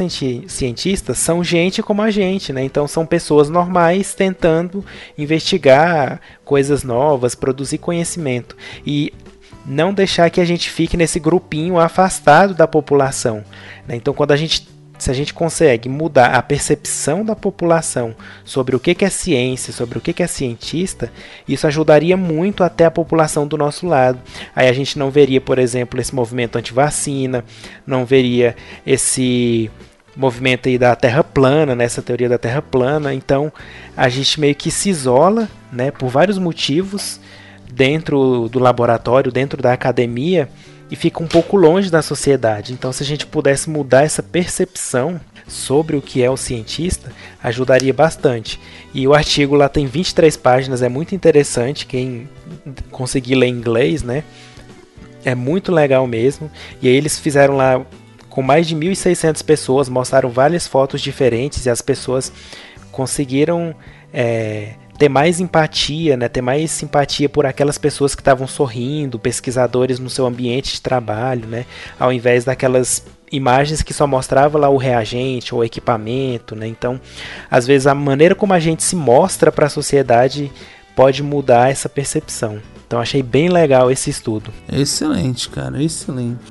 cientistas 0.47 1.17
são 1.17 1.43
gente 1.43 1.81
como 1.81 2.01
a 2.01 2.11
gente, 2.11 2.53
né? 2.53 2.63
Então 2.63 2.87
são 2.87 3.05
pessoas 3.05 3.49
normais 3.49 4.13
tentando 4.13 4.85
investigar 5.17 6.21
coisas 6.45 6.83
novas, 6.83 7.35
produzir 7.35 7.79
conhecimento 7.79 8.55
e 8.85 9.13
não 9.65 9.93
deixar 9.93 10.29
que 10.29 10.41
a 10.41 10.45
gente 10.45 10.69
fique 10.69 10.97
nesse 10.97 11.19
grupinho 11.19 11.79
afastado 11.79 12.53
da 12.53 12.67
população. 12.67 13.43
Né? 13.87 13.95
Então 13.95 14.13
quando 14.13 14.31
a 14.31 14.37
gente 14.37 14.67
se 15.01 15.09
a 15.09 15.15
gente 15.15 15.33
consegue 15.33 15.89
mudar 15.89 16.35
a 16.35 16.43
percepção 16.43 17.25
da 17.25 17.35
população 17.35 18.15
sobre 18.45 18.75
o 18.75 18.79
que 18.79 19.03
é 19.03 19.09
ciência, 19.09 19.73
sobre 19.73 19.97
o 19.97 20.01
que 20.01 20.21
é 20.21 20.27
cientista, 20.27 21.11
isso 21.47 21.65
ajudaria 21.65 22.15
muito 22.15 22.63
até 22.63 22.85
a 22.85 22.91
população 22.91 23.47
do 23.47 23.57
nosso 23.57 23.87
lado. 23.87 24.19
Aí 24.55 24.67
a 24.67 24.73
gente 24.73 24.99
não 24.99 25.09
veria, 25.09 25.41
por 25.41 25.57
exemplo, 25.57 25.99
esse 25.99 26.13
movimento 26.13 26.55
anti-vacina, 26.55 27.43
não 27.83 28.05
veria 28.05 28.55
esse 28.85 29.71
movimento 30.15 30.69
aí 30.69 30.77
da 30.77 30.95
Terra 30.95 31.23
plana, 31.23 31.75
nessa 31.75 31.99
né, 31.99 32.05
teoria 32.05 32.29
da 32.29 32.37
Terra 32.37 32.61
plana. 32.61 33.11
Então 33.11 33.51
a 33.97 34.07
gente 34.07 34.39
meio 34.39 34.53
que 34.53 34.69
se 34.69 34.91
isola, 34.91 35.49
né, 35.73 35.89
por 35.89 36.09
vários 36.09 36.37
motivos 36.37 37.19
dentro 37.73 38.47
do 38.49 38.59
laboratório, 38.59 39.31
dentro 39.31 39.63
da 39.63 39.73
academia 39.73 40.47
e 40.91 40.95
fica 40.97 41.23
um 41.23 41.27
pouco 41.27 41.55
longe 41.55 41.89
da 41.89 42.01
sociedade. 42.01 42.73
Então, 42.73 42.91
se 42.91 43.01
a 43.01 43.05
gente 43.05 43.25
pudesse 43.25 43.69
mudar 43.69 44.03
essa 44.03 44.21
percepção 44.21 45.19
sobre 45.47 45.95
o 45.95 46.01
que 46.01 46.21
é 46.21 46.29
o 46.29 46.35
cientista, 46.35 47.11
ajudaria 47.41 47.93
bastante. 47.93 48.59
E 48.93 49.07
o 49.07 49.13
artigo 49.13 49.55
lá 49.55 49.69
tem 49.69 49.85
23 49.85 50.35
páginas, 50.35 50.81
é 50.81 50.89
muito 50.89 51.15
interessante. 51.15 51.85
Quem 51.85 52.29
conseguir 52.91 53.35
ler 53.35 53.47
inglês, 53.47 54.03
né? 54.03 54.25
É 55.23 55.33
muito 55.33 55.71
legal 55.71 56.05
mesmo. 56.05 56.51
E 56.81 56.89
aí 56.89 56.95
eles 56.95 57.17
fizeram 57.17 57.55
lá 57.55 57.85
com 58.29 58.41
mais 58.41 58.67
de 58.67 58.75
1.600 58.75 59.43
pessoas, 59.43 59.87
mostraram 59.87 60.29
várias 60.29 60.67
fotos 60.67 61.01
diferentes 61.01 61.65
e 61.65 61.69
as 61.69 61.81
pessoas 61.81 62.31
conseguiram 62.91 63.73
é, 64.13 64.73
ter 65.01 65.09
mais 65.09 65.39
empatia, 65.39 66.15
né, 66.15 66.29
ter 66.29 66.43
mais 66.43 66.69
simpatia 66.69 67.27
por 67.27 67.43
aquelas 67.43 67.75
pessoas 67.75 68.13
que 68.13 68.21
estavam 68.21 68.45
sorrindo, 68.45 69.17
pesquisadores 69.17 69.97
no 69.97 70.11
seu 70.11 70.27
ambiente 70.27 70.73
de 70.73 70.79
trabalho, 70.79 71.47
né, 71.47 71.65
ao 71.99 72.13
invés 72.13 72.45
daquelas 72.45 73.03
imagens 73.31 73.81
que 73.81 73.95
só 73.95 74.05
mostrava 74.05 74.59
lá 74.59 74.69
o 74.69 74.77
reagente 74.77 75.55
ou 75.55 75.61
o 75.61 75.63
equipamento, 75.63 76.55
né? 76.55 76.67
Então, 76.67 77.01
às 77.49 77.65
vezes 77.65 77.87
a 77.87 77.95
maneira 77.95 78.35
como 78.35 78.53
a 78.53 78.59
gente 78.59 78.83
se 78.83 78.95
mostra 78.95 79.51
para 79.51 79.65
a 79.65 79.69
sociedade 79.69 80.51
pode 80.95 81.23
mudar 81.23 81.71
essa 81.71 81.89
percepção. 81.89 82.59
Então, 82.85 82.99
achei 82.99 83.23
bem 83.23 83.49
legal 83.49 83.89
esse 83.89 84.11
estudo. 84.11 84.51
Excelente, 84.71 85.49
cara, 85.49 85.81
excelente. 85.81 86.41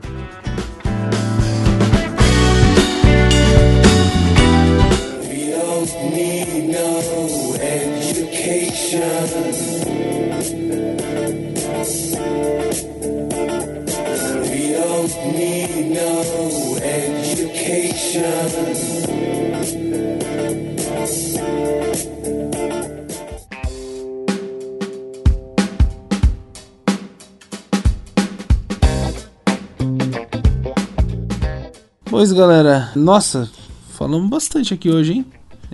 Pois, 32.10 32.32
galera, 32.32 32.90
nossa, 32.96 33.48
falamos 33.96 34.28
bastante 34.28 34.74
aqui 34.74 34.90
hoje, 34.90 35.12
hein? 35.12 35.26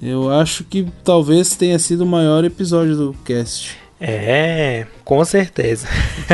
Eu 0.03 0.31
acho 0.31 0.65
que 0.65 0.87
talvez 1.03 1.57
tenha 1.57 1.79
sido 1.79 2.03
o 2.03 2.07
maior 2.07 2.45
episódio 2.45 2.95
do 2.95 3.17
cast. 3.25 3.79
É, 3.99 4.87
com 5.03 5.25
certeza. 5.25 5.89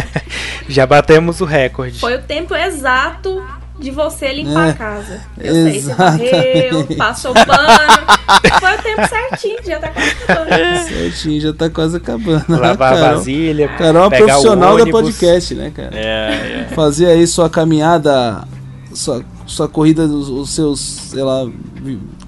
Já 0.68 0.84
batemos 0.84 1.40
o 1.40 1.44
recorde. 1.44 2.00
Foi 2.00 2.16
o 2.16 2.22
tempo 2.22 2.56
exato 2.56 3.40
de 3.78 3.92
você 3.92 4.32
limpar 4.32 4.66
É, 4.66 4.70
a 4.70 4.74
casa. 4.74 5.20
Eu 5.38 5.54
sei, 5.54 5.62
você 5.72 5.76
exatamente. 5.78 6.30
varreu, 6.30 6.86
passou 6.96 7.32
pano. 7.32 8.58
Foi 8.58 8.74
o 8.74 8.82
tempo 8.82 9.08
certinho, 9.08 9.58
já 9.64 9.78
tá 9.78 9.88
quase 9.90 10.10
acabando. 10.10 10.88
Certinho, 10.88 11.40
já 11.40 11.52
tá 11.52 11.70
quase 11.70 11.96
acabando. 11.96 12.44
Lavar 12.48 12.92
a 12.94 12.96
Carol. 12.96 13.16
vasilha, 13.16 13.68
Carol 13.68 14.12
é 14.12 14.18
profissional 14.18 14.76
da 14.78 14.86
podcast, 14.86 15.54
né, 15.54 15.70
cara? 15.74 15.96
É, 15.96 16.66
é. 16.70 16.74
Fazer 16.74 17.06
aí 17.06 17.26
sua 17.28 17.48
caminhada, 17.48 18.44
sua, 18.92 19.24
sua 19.46 19.68
corrida, 19.68 20.04
os, 20.04 20.28
os 20.28 20.50
seus, 20.50 20.80
sei 20.80 21.22
lá, 21.22 21.44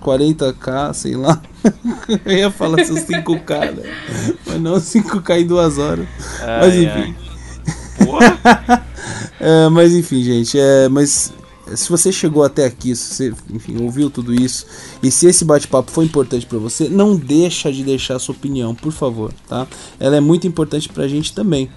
40k, 0.02 0.92
sei 0.94 1.16
lá. 1.16 1.40
Eu 2.24 2.32
ia 2.36 2.50
falar 2.50 2.84
seus 2.84 3.00
5k, 3.00 3.72
né? 3.74 3.94
Mas 4.46 4.60
não 4.60 4.74
5k 4.74 5.40
em 5.40 5.46
duas 5.46 5.78
horas. 5.78 6.06
mas 6.40 6.74
Ai, 6.74 6.84
enfim. 6.84 7.14
ai. 7.98 8.06
Porra. 8.06 8.84
É, 9.40 9.68
mas 9.68 9.92
enfim, 9.92 10.22
gente, 10.22 10.58
é, 10.58 10.88
mas 10.88 11.30
se 11.74 11.90
você 11.90 12.10
chegou 12.10 12.42
até 12.42 12.64
aqui, 12.64 12.96
se 12.96 13.14
você, 13.14 13.34
enfim, 13.52 13.82
ouviu 13.82 14.08
tudo 14.08 14.32
isso, 14.32 14.64
e 15.02 15.10
se 15.10 15.26
esse 15.26 15.44
bate-papo 15.44 15.90
foi 15.90 16.06
importante 16.06 16.46
pra 16.46 16.58
você, 16.58 16.88
não 16.88 17.14
deixa 17.14 17.70
de 17.70 17.82
deixar 17.82 18.16
a 18.16 18.18
sua 18.18 18.34
opinião, 18.34 18.74
por 18.74 18.90
favor, 18.92 19.32
tá? 19.46 19.66
Ela 20.00 20.16
é 20.16 20.20
muito 20.20 20.46
importante 20.46 20.88
pra 20.88 21.06
gente 21.06 21.34
também. 21.34 21.68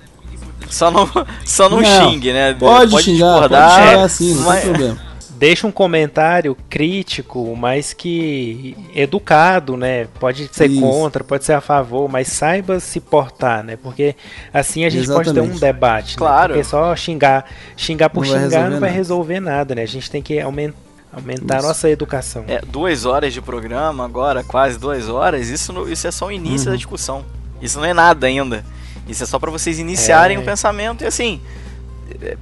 Só 0.70 0.90
não, 0.90 1.10
só 1.46 1.68
não, 1.70 1.82
Não, 1.82 2.12
xingue, 2.12 2.32
né? 2.32 2.54
Pode, 2.54 3.02
xingar, 3.04 3.50
pode 3.50 3.54
xingar 3.56 4.10
sim, 4.10 4.34
não 4.36 4.44
mas- 4.44 4.62
tem 4.62 4.70
problema. 4.70 5.07
Deixa 5.38 5.68
um 5.68 5.72
comentário 5.72 6.58
crítico, 6.70 7.56
mas 7.56 7.94
que 7.94 8.76
educado, 8.96 9.78
né? 9.78 10.08
Pode 10.20 10.50
ser 10.52 10.70
Isso. 10.70 10.82
contra, 10.82 11.24
pode 11.24 11.46
ser 11.46 11.54
a 11.54 11.62
favor, 11.62 12.10
mas 12.10 12.28
saiba 12.28 12.80
se 12.80 13.00
portar, 13.00 13.64
né? 13.64 13.76
Porque 13.76 14.16
assim 14.54 14.84
a 14.84 14.90
gente 14.90 15.08
pode 15.08 15.26
ter 15.32 15.40
um 15.40 15.44
Exatamente. 15.44 15.60
debate. 15.62 16.10
né? 16.12 16.18
Claro. 16.18 16.54
Porque 16.54 16.64
só 16.64 16.96
xingar, 16.96 17.46
xingar 17.76 18.10
por 18.10 18.26
Não 18.26 18.32
vai 18.32 18.42
xingar 18.44 18.50
resolver 18.58 18.70
não 18.74 18.80
vai 18.80 18.90
nada. 18.90 18.98
resolver 18.98 19.40
nada, 19.40 19.76
né? 19.76 19.82
A 19.84 19.88
gente 19.88 20.10
tem 20.10 20.22
que 20.24 20.40
aumen- 20.40 20.74
aumentar 21.14 21.56
a 21.56 21.58
Isso. 21.60 21.68
nossa 21.68 21.90
educação. 21.90 22.44
É, 22.48 22.60
duas 22.66 23.06
horas 23.06 23.32
de 23.32 23.40
programa 23.42 24.04
agora, 24.04 24.44
quase 24.44 24.80
duas 24.80 25.08
horas, 25.08 25.50
isso, 25.50 25.72
não- 25.72 25.88
isso 25.88 26.08
é 26.08 26.12
só 26.12 26.28
o 26.28 26.32
início 26.32 26.66
Uhum. 26.68 26.72
da 26.74 26.78
discussão. 26.78 27.24
Isso 27.62 27.78
não 27.78 27.86
é 27.86 27.94
nada 27.94 28.26
ainda. 28.28 28.66
Isso 29.08 29.24
é 29.24 29.26
só 29.28 29.38
pra 29.38 29.52
vocês 29.52 29.78
iniciarem 29.80 30.36
É. 30.38 30.40
o 30.40 30.44
pensamento 30.44 31.04
e 31.04 31.08
assim, 31.08 31.40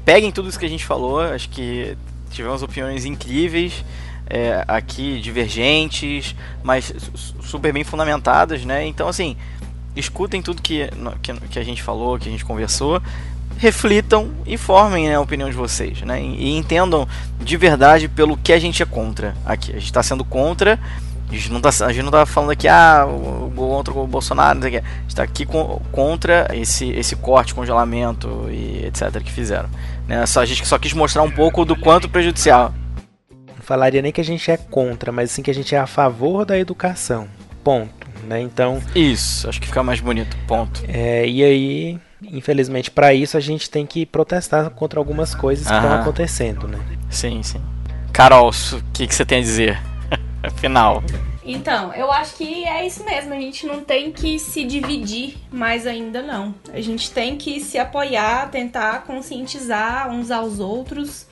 peguem 0.06 0.32
tudo 0.32 0.48
isso 0.50 0.58
que 0.60 0.66
a 0.66 0.70
gente 0.70 0.86
falou, 0.86 1.20
acho 1.22 1.50
que 1.50 1.98
tivemos 2.36 2.62
opiniões 2.62 3.06
incríveis 3.06 3.84
é, 4.28 4.64
aqui, 4.68 5.20
divergentes, 5.22 6.36
mas 6.64 6.94
su- 7.16 7.36
super 7.44 7.72
bem 7.74 7.84
fundamentadas, 7.84 8.64
né? 8.66 8.86
Então 8.86 9.08
assim, 9.08 9.36
escutem 9.96 10.42
tudo 10.42 10.62
que, 10.62 10.90
que, 11.22 11.34
que 11.34 11.60
a 11.60 11.64
gente 11.64 11.82
falou, 11.82 12.18
que 12.20 12.28
a 12.28 12.32
gente 12.32 12.44
conversou, 12.46 13.02
reflitam 13.58 14.32
e 14.46 14.58
formem 14.58 15.08
né, 15.08 15.16
a 15.16 15.22
opinião 15.22 15.50
de 15.50 15.56
vocês, 15.56 16.02
né? 16.02 16.22
E, 16.22 16.58
entendam 16.58 17.08
de 17.40 17.56
verdade 17.58 18.08
pelo 18.08 18.36
que 18.36 18.52
a 18.52 18.60
gente 18.60 18.84
é 18.84 18.86
contra 18.86 19.36
aqui. 19.46 19.72
A 19.72 19.76
gente 19.76 19.86
está 19.86 20.04
sendo 20.04 20.26
contra. 20.26 20.80
A 21.28 21.34
gente 21.34 21.52
não 21.52 21.60
tá, 21.60 21.70
a 21.70 21.92
gente 21.92 22.04
não 22.04 22.12
tá 22.12 22.24
falando 22.26 22.52
aqui, 22.52 22.68
ah, 22.68 23.04
o, 23.08 23.52
contra 23.56 23.92
o 23.94 24.06
Bolsonaro, 24.06 24.60
não 24.60 24.62
sei 24.62 24.78
o 24.78 24.82
quê. 24.82 24.88
A 24.88 25.02
gente 25.02 25.16
tá 25.16 25.24
aqui 25.24 25.46
co- 25.46 25.82
contra 25.92 26.48
esse, 26.54 26.90
esse 26.92 27.16
corte, 27.16 27.56
congelamento 27.56 28.48
e 28.52 28.86
etc. 28.86 29.20
que 29.24 29.32
fizeram. 29.32 29.68
Né? 30.08 30.26
Só, 30.26 30.42
a 30.42 30.46
gente 30.46 30.66
só 30.66 30.78
quis 30.78 30.94
mostrar 30.94 31.24
um 31.24 31.32
pouco 31.32 31.66
do 31.66 31.76
quanto 31.76 32.10
prejudicial. 32.10 32.74
Não 33.30 33.62
falaria 33.62 34.02
nem 34.02 34.12
que 34.12 34.22
a 34.22 34.26
gente 34.26 34.50
é 34.52 34.58
contra, 34.58 35.12
mas 35.12 35.32
sim 35.32 35.42
que 35.42 35.52
a 35.52 35.54
gente 35.54 35.74
é 35.74 35.80
a 35.80 35.88
favor 35.88 36.46
da 36.46 36.58
educação. 36.58 37.28
Ponto. 37.64 38.06
Né? 38.28 38.42
Então, 38.42 38.82
Isso, 38.96 39.48
acho 39.48 39.62
que 39.62 39.68
fica 39.68 39.84
mais 39.84 40.00
bonito. 40.00 40.36
Ponto. 40.48 40.84
É, 40.88 41.28
e 41.28 41.44
aí, 41.44 42.00
infelizmente, 42.24 42.90
para 42.90 43.14
isso 43.14 43.38
a 43.38 43.40
gente 43.40 43.70
tem 43.70 43.86
que 43.86 44.06
protestar 44.06 44.70
contra 44.72 45.00
algumas 45.00 45.36
coisas 45.36 45.68
que 45.68 45.74
estão 45.74 45.94
acontecendo, 45.94 46.68
né? 46.68 46.80
Sim, 47.10 47.44
sim. 47.44 47.62
Carol, 48.12 48.50
o 48.50 48.84
que, 48.94 49.06
que 49.06 49.14
você 49.14 49.26
tem 49.26 49.40
a 49.40 49.42
dizer? 49.42 49.82
Final. 50.58 51.04
Então, 51.46 51.94
eu 51.94 52.12
acho 52.12 52.36
que 52.36 52.66
é 52.66 52.88
isso 52.88 53.06
mesmo. 53.06 53.32
A 53.32 53.40
gente 53.40 53.68
não 53.68 53.82
tem 53.82 54.12
que 54.12 54.40
se 54.40 54.64
dividir 54.64 55.38
mais 55.52 55.86
ainda, 55.86 56.22
não. 56.22 56.56
A 56.74 56.82
gente 56.82 57.12
tem 57.12 57.38
que 57.38 57.60
se 57.60 57.78
apoiar, 57.78 58.50
tentar 58.50 59.04
conscientizar 59.04 60.10
uns 60.10 60.32
aos 60.32 60.60
outros. 60.60 61.28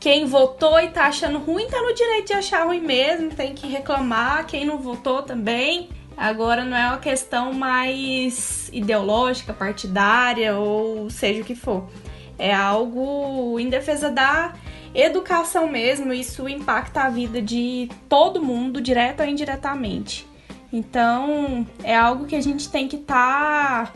Quem 0.00 0.24
votou 0.24 0.80
e 0.80 0.88
tá 0.88 1.04
achando 1.06 1.38
ruim, 1.38 1.66
tá 1.66 1.82
no 1.82 1.92
direito 1.92 2.28
de 2.28 2.32
achar 2.32 2.64
ruim 2.64 2.80
mesmo, 2.80 3.30
tem 3.30 3.52
que 3.52 3.66
reclamar. 3.66 4.46
Quem 4.46 4.64
não 4.64 4.78
votou 4.78 5.22
também. 5.22 5.90
Agora 6.16 6.64
não 6.64 6.76
é 6.76 6.86
uma 6.86 6.98
questão 6.98 7.52
mais 7.52 8.70
ideológica, 8.72 9.52
partidária 9.52 10.56
ou 10.56 11.10
seja 11.10 11.42
o 11.42 11.44
que 11.44 11.54
for. 11.54 11.88
É 12.38 12.54
algo 12.54 13.58
em 13.60 13.68
defesa 13.68 14.10
da 14.10 14.54
educação 14.94 15.68
mesmo, 15.68 16.12
isso 16.12 16.48
impacta 16.48 17.02
a 17.02 17.10
vida 17.10 17.40
de 17.40 17.88
todo 18.08 18.42
mundo, 18.42 18.80
direto 18.80 19.20
ou 19.20 19.26
indiretamente. 19.26 20.26
Então, 20.72 21.66
é 21.82 21.96
algo 21.96 22.26
que 22.26 22.36
a 22.36 22.40
gente 22.40 22.68
tem 22.68 22.88
que 22.88 22.96
estar 22.96 23.92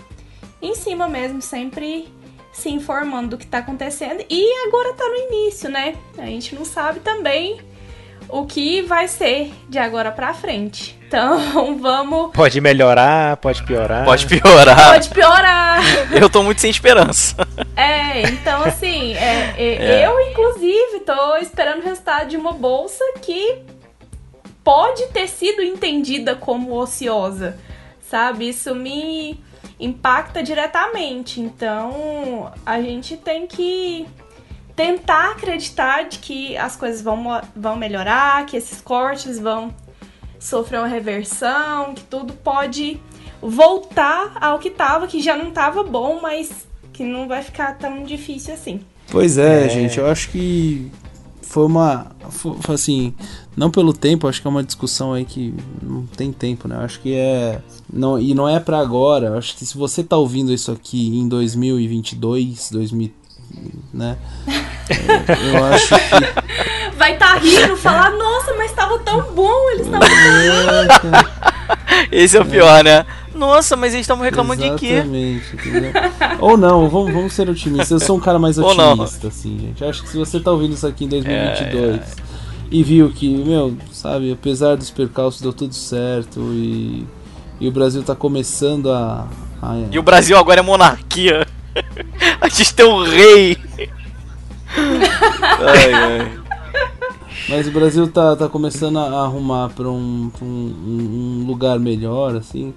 em 0.60 0.74
cima 0.74 1.08
mesmo, 1.08 1.42
sempre 1.42 2.08
se 2.52 2.68
informando 2.68 3.30
do 3.30 3.38
que 3.38 3.44
está 3.44 3.58
acontecendo. 3.58 4.24
E 4.28 4.66
agora 4.66 4.94
tá 4.94 5.08
no 5.08 5.16
início, 5.16 5.70
né? 5.70 5.96
A 6.18 6.26
gente 6.26 6.54
não 6.54 6.64
sabe 6.64 7.00
também 7.00 7.60
o 8.32 8.46
que 8.46 8.80
vai 8.82 9.06
ser 9.06 9.52
de 9.68 9.78
agora 9.78 10.10
pra 10.10 10.32
frente. 10.32 10.98
Então, 11.06 11.76
vamos. 11.78 12.32
Pode 12.32 12.60
melhorar, 12.60 13.36
pode 13.36 13.62
piorar. 13.62 14.04
Pode 14.06 14.26
piorar. 14.26 14.92
Pode 14.92 15.08
piorar! 15.10 15.80
Eu 16.18 16.30
tô 16.30 16.42
muito 16.42 16.60
sem 16.60 16.70
esperança. 16.70 17.36
É, 17.76 18.22
então 18.22 18.62
assim, 18.64 19.14
é, 19.14 19.54
é, 19.58 20.00
É. 20.02 20.06
eu 20.06 20.18
inclusive 20.30 21.00
tô 21.04 21.36
esperando 21.36 21.80
o 21.80 21.84
resultado 21.84 22.28
de 22.28 22.36
uma 22.36 22.52
bolsa 22.52 23.04
que 23.20 23.58
pode 24.64 25.06
ter 25.08 25.28
sido 25.28 25.60
entendida 25.62 26.34
como 26.34 26.74
ociosa, 26.74 27.58
sabe? 28.00 28.48
Isso 28.48 28.74
me 28.74 29.38
impacta 29.80 30.42
diretamente. 30.42 31.40
Então, 31.40 32.52
a 32.64 32.80
gente 32.80 33.16
tem 33.16 33.46
que 33.46 34.06
tentar 34.74 35.32
acreditar 35.32 36.04
de 36.04 36.18
que 36.18 36.56
as 36.56 36.76
coisas 36.76 37.02
vão, 37.02 37.40
vão 37.54 37.76
melhorar, 37.76 38.46
que 38.46 38.56
esses 38.56 38.80
cortes 38.80 39.38
vão 39.38 39.74
sofrer 40.38 40.78
uma 40.78 40.88
reversão, 40.88 41.94
que 41.94 42.02
tudo 42.04 42.32
pode 42.32 43.00
voltar 43.40 44.36
ao 44.40 44.58
que 44.58 44.70
tava, 44.70 45.06
que 45.06 45.20
já 45.20 45.36
não 45.36 45.50
tava 45.50 45.82
bom, 45.82 46.20
mas 46.20 46.66
que 46.92 47.04
não 47.04 47.26
vai 47.28 47.42
ficar 47.42 47.76
tão 47.78 48.04
difícil 48.04 48.54
assim. 48.54 48.80
Pois 49.10 49.36
é, 49.38 49.66
É. 49.66 49.68
gente, 49.68 49.98
eu 49.98 50.06
acho 50.06 50.30
que 50.30 50.90
foi 51.42 51.66
uma. 51.66 52.12
Foi, 52.30 52.74
assim, 52.74 53.14
não 53.54 53.70
pelo 53.70 53.92
tempo, 53.92 54.26
acho 54.26 54.40
que 54.40 54.46
é 54.46 54.50
uma 54.50 54.62
discussão 54.64 55.12
aí 55.12 55.24
que 55.24 55.52
não 55.82 56.06
tem 56.06 56.32
tempo, 56.32 56.66
né? 56.66 56.76
Eu 56.76 56.80
Acho 56.80 56.98
que 57.00 57.14
é. 57.14 57.60
Não, 57.92 58.18
e 58.18 58.32
não 58.32 58.48
é 58.48 58.58
pra 58.58 58.78
agora. 58.78 59.26
Eu 59.26 59.38
acho 59.38 59.56
que 59.56 59.66
se 59.66 59.76
você 59.76 60.02
tá 60.02 60.16
ouvindo 60.16 60.50
isso 60.52 60.72
aqui 60.72 61.08
em 61.18 61.28
2022, 61.28 62.70
2000, 62.70 63.10
né? 63.92 64.16
é, 64.88 65.56
eu 65.56 65.64
acho 65.66 65.88
que. 65.88 66.96
Vai 66.96 67.16
tá 67.16 67.34
rindo, 67.34 67.76
falar, 67.76 68.10
nossa, 68.10 68.54
mas 68.54 68.70
tava 68.72 68.98
tão 69.00 69.32
bom, 69.34 69.70
eles 69.72 69.86
estavam. 69.86 70.06
É, 70.08 70.86
cara, 70.88 71.30
Esse 72.12 72.36
é 72.36 72.40
o 72.40 72.44
pior, 72.44 72.84
né? 72.84 73.04
Nossa, 73.34 73.76
mas 73.76 73.92
eles 73.94 74.04
estavam 74.04 74.22
reclamando 74.24 74.62
de 74.62 74.70
quê? 74.76 74.86
Exatamente, 74.94 75.56
entendeu? 75.56 75.92
Ou 76.38 76.56
não, 76.56 76.88
vamos, 76.88 77.12
vamos 77.12 77.32
ser 77.32 77.48
otimistas. 77.48 77.90
Eu 77.90 78.00
sou 78.00 78.16
um 78.16 78.20
cara 78.20 78.38
mais 78.38 78.58
otimista, 78.58 79.28
assim, 79.28 79.58
gente. 79.58 79.82
Eu 79.82 79.88
acho 79.88 80.02
que 80.02 80.08
se 80.10 80.16
você 80.18 80.38
tá 80.38 80.50
ouvindo 80.52 80.74
isso 80.74 80.86
aqui 80.86 81.06
em 81.06 81.08
2022 81.08 82.00
e 82.70 82.82
viu 82.82 83.10
que, 83.10 83.34
meu, 83.36 83.76
sabe, 83.90 84.32
apesar 84.32 84.76
dos 84.76 84.90
percalços 84.90 85.40
deu 85.40 85.52
tudo 85.52 85.74
certo 85.74 86.40
e, 86.52 87.06
e 87.58 87.66
o 87.68 87.72
Brasil 87.72 88.02
tá 88.02 88.14
começando 88.14 88.92
a. 88.92 89.26
a- 89.62 89.76
E 89.90 89.98
o 89.98 90.02
Brasil 90.02 90.36
agora 90.38 90.60
é 90.60 90.62
monarquia. 90.62 91.46
A 92.40 92.48
gente 92.48 92.74
tem 92.74 92.86
um 92.86 93.02
rei. 93.02 93.56
Ai, 94.76 95.92
ai. 95.92 96.38
Mas 97.48 97.66
o 97.66 97.70
Brasil 97.72 98.08
tá, 98.10 98.36
tá 98.36 98.48
começando 98.48 98.98
a 98.98 99.24
arrumar 99.24 99.70
pra 99.70 99.88
um, 99.90 100.30
um, 100.40 100.46
um 100.46 101.44
lugar 101.46 101.78
melhor, 101.78 102.36
assim. 102.36 102.72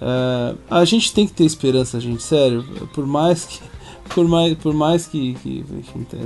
É, 0.00 0.54
a 0.70 0.84
gente 0.84 1.12
tem 1.12 1.26
que 1.26 1.32
ter 1.32 1.44
esperança, 1.44 2.00
gente, 2.00 2.22
sério. 2.22 2.64
Por 2.92 3.06
mais 3.06 3.44
que. 3.44 3.60
Por 4.08 4.26
mais, 4.26 4.54
por 4.58 4.74
mais 4.74 5.06
que, 5.06 5.34
que 5.34 5.64
te- 6.10 6.16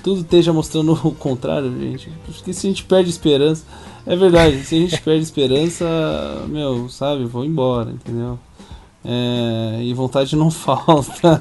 tudo 0.00 0.20
esteja 0.20 0.52
mostrando 0.52 0.92
o 1.02 1.10
contrário, 1.12 1.72
gente. 1.80 2.08
Porque 2.24 2.52
se 2.52 2.66
a 2.66 2.70
gente 2.70 2.84
perde 2.84 3.10
esperança. 3.10 3.64
É 4.06 4.14
verdade, 4.14 4.62
se 4.64 4.76
a 4.76 4.78
gente 4.78 5.00
perde 5.00 5.22
esperança, 5.22 5.84
meu, 6.48 6.88
sabe, 6.88 7.24
vou 7.24 7.44
embora, 7.44 7.90
entendeu? 7.90 8.38
É, 9.04 9.82
e 9.82 9.92
vontade 9.94 10.36
não 10.36 10.50
falta. 10.52 11.40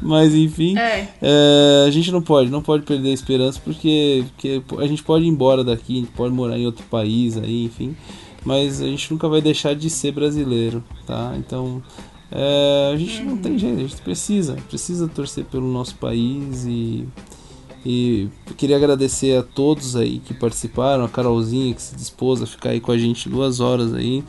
Mas 0.00 0.34
enfim, 0.34 0.76
É. 0.78 1.08
é, 1.20 1.84
a 1.86 1.90
gente 1.90 2.10
não 2.10 2.22
pode, 2.22 2.50
não 2.50 2.62
pode 2.62 2.84
perder 2.84 3.10
a 3.10 3.14
esperança 3.14 3.60
porque, 3.62 4.24
porque 4.28 4.62
a 4.78 4.86
gente 4.86 5.02
pode 5.02 5.24
ir 5.24 5.28
embora 5.28 5.62
daqui, 5.62 5.96
a 5.96 6.00
gente 6.00 6.12
pode 6.12 6.32
morar 6.32 6.58
em 6.58 6.66
outro 6.66 6.84
país 6.86 7.36
aí, 7.36 7.64
enfim. 7.64 7.96
Mas 8.44 8.80
a 8.80 8.86
gente 8.86 9.12
nunca 9.12 9.28
vai 9.28 9.42
deixar 9.42 9.74
de 9.74 9.90
ser 9.90 10.12
brasileiro, 10.12 10.82
tá? 11.06 11.34
Então 11.36 11.82
é, 12.30 12.90
a 12.94 12.96
gente 12.96 13.22
não 13.22 13.36
tem 13.36 13.58
jeito, 13.58 13.76
a 13.78 13.82
gente 13.82 13.96
precisa, 14.00 14.56
precisa 14.68 15.08
torcer 15.08 15.44
pelo 15.44 15.70
nosso 15.70 15.94
país 15.96 16.64
e 16.66 17.06
e 17.86 18.28
queria 18.56 18.76
agradecer 18.76 19.38
a 19.38 19.42
todos 19.42 19.94
aí 19.94 20.18
que 20.18 20.34
participaram, 20.34 21.04
a 21.04 21.08
Carolzinha 21.08 21.72
que 21.72 21.80
se 21.80 21.94
dispôs 21.94 22.42
a 22.42 22.46
ficar 22.46 22.70
aí 22.70 22.80
com 22.80 22.90
a 22.92 22.98
gente 22.98 23.28
duas 23.28 23.60
horas 23.60 23.94
aí. 23.94 24.24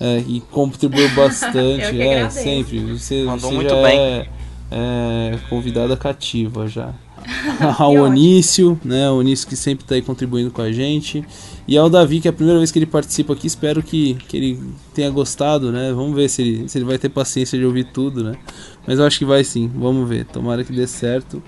É, 0.00 0.24
e 0.26 0.40
contribuiu 0.50 1.08
bastante, 1.14 1.84
Eu 1.84 1.90
que 1.90 2.00
é, 2.00 2.30
sempre. 2.30 2.80
Você, 2.80 3.22
Mandou 3.22 3.50
você 3.50 3.54
muito 3.54 3.68
já 3.68 3.82
bem. 3.82 3.98
É, 3.98 4.26
é 4.70 5.38
convidada 5.48 5.96
cativa 5.96 6.66
já. 6.66 6.94
Ao. 7.78 7.92
Onício, 7.92 8.80
né? 8.84 9.10
O 9.10 9.18
Onício 9.18 9.46
que 9.46 9.56
sempre 9.56 9.84
está 9.84 9.94
aí 9.94 10.02
contribuindo 10.02 10.50
com 10.50 10.62
a 10.62 10.72
gente. 10.72 11.24
E 11.68 11.76
ao 11.78 11.88
Davi, 11.88 12.20
que 12.20 12.26
é 12.26 12.30
a 12.30 12.32
primeira 12.32 12.58
vez 12.58 12.72
que 12.72 12.78
ele 12.78 12.86
participa 12.86 13.32
aqui, 13.32 13.46
espero 13.46 13.82
que, 13.82 14.14
que 14.26 14.36
ele 14.36 14.60
tenha 14.94 15.10
gostado, 15.10 15.70
né? 15.70 15.92
Vamos 15.92 16.16
ver 16.16 16.28
se 16.28 16.42
ele, 16.42 16.68
se 16.68 16.78
ele 16.78 16.84
vai 16.84 16.98
ter 16.98 17.08
paciência 17.08 17.58
de 17.58 17.64
ouvir 17.64 17.84
tudo, 17.84 18.24
né? 18.24 18.36
Mas 18.86 18.98
eu 18.98 19.06
acho 19.06 19.18
que 19.18 19.24
vai 19.24 19.44
sim, 19.44 19.70
vamos 19.74 20.08
ver. 20.08 20.24
Tomara 20.24 20.64
que 20.64 20.72
dê 20.72 20.86
certo. 20.86 21.42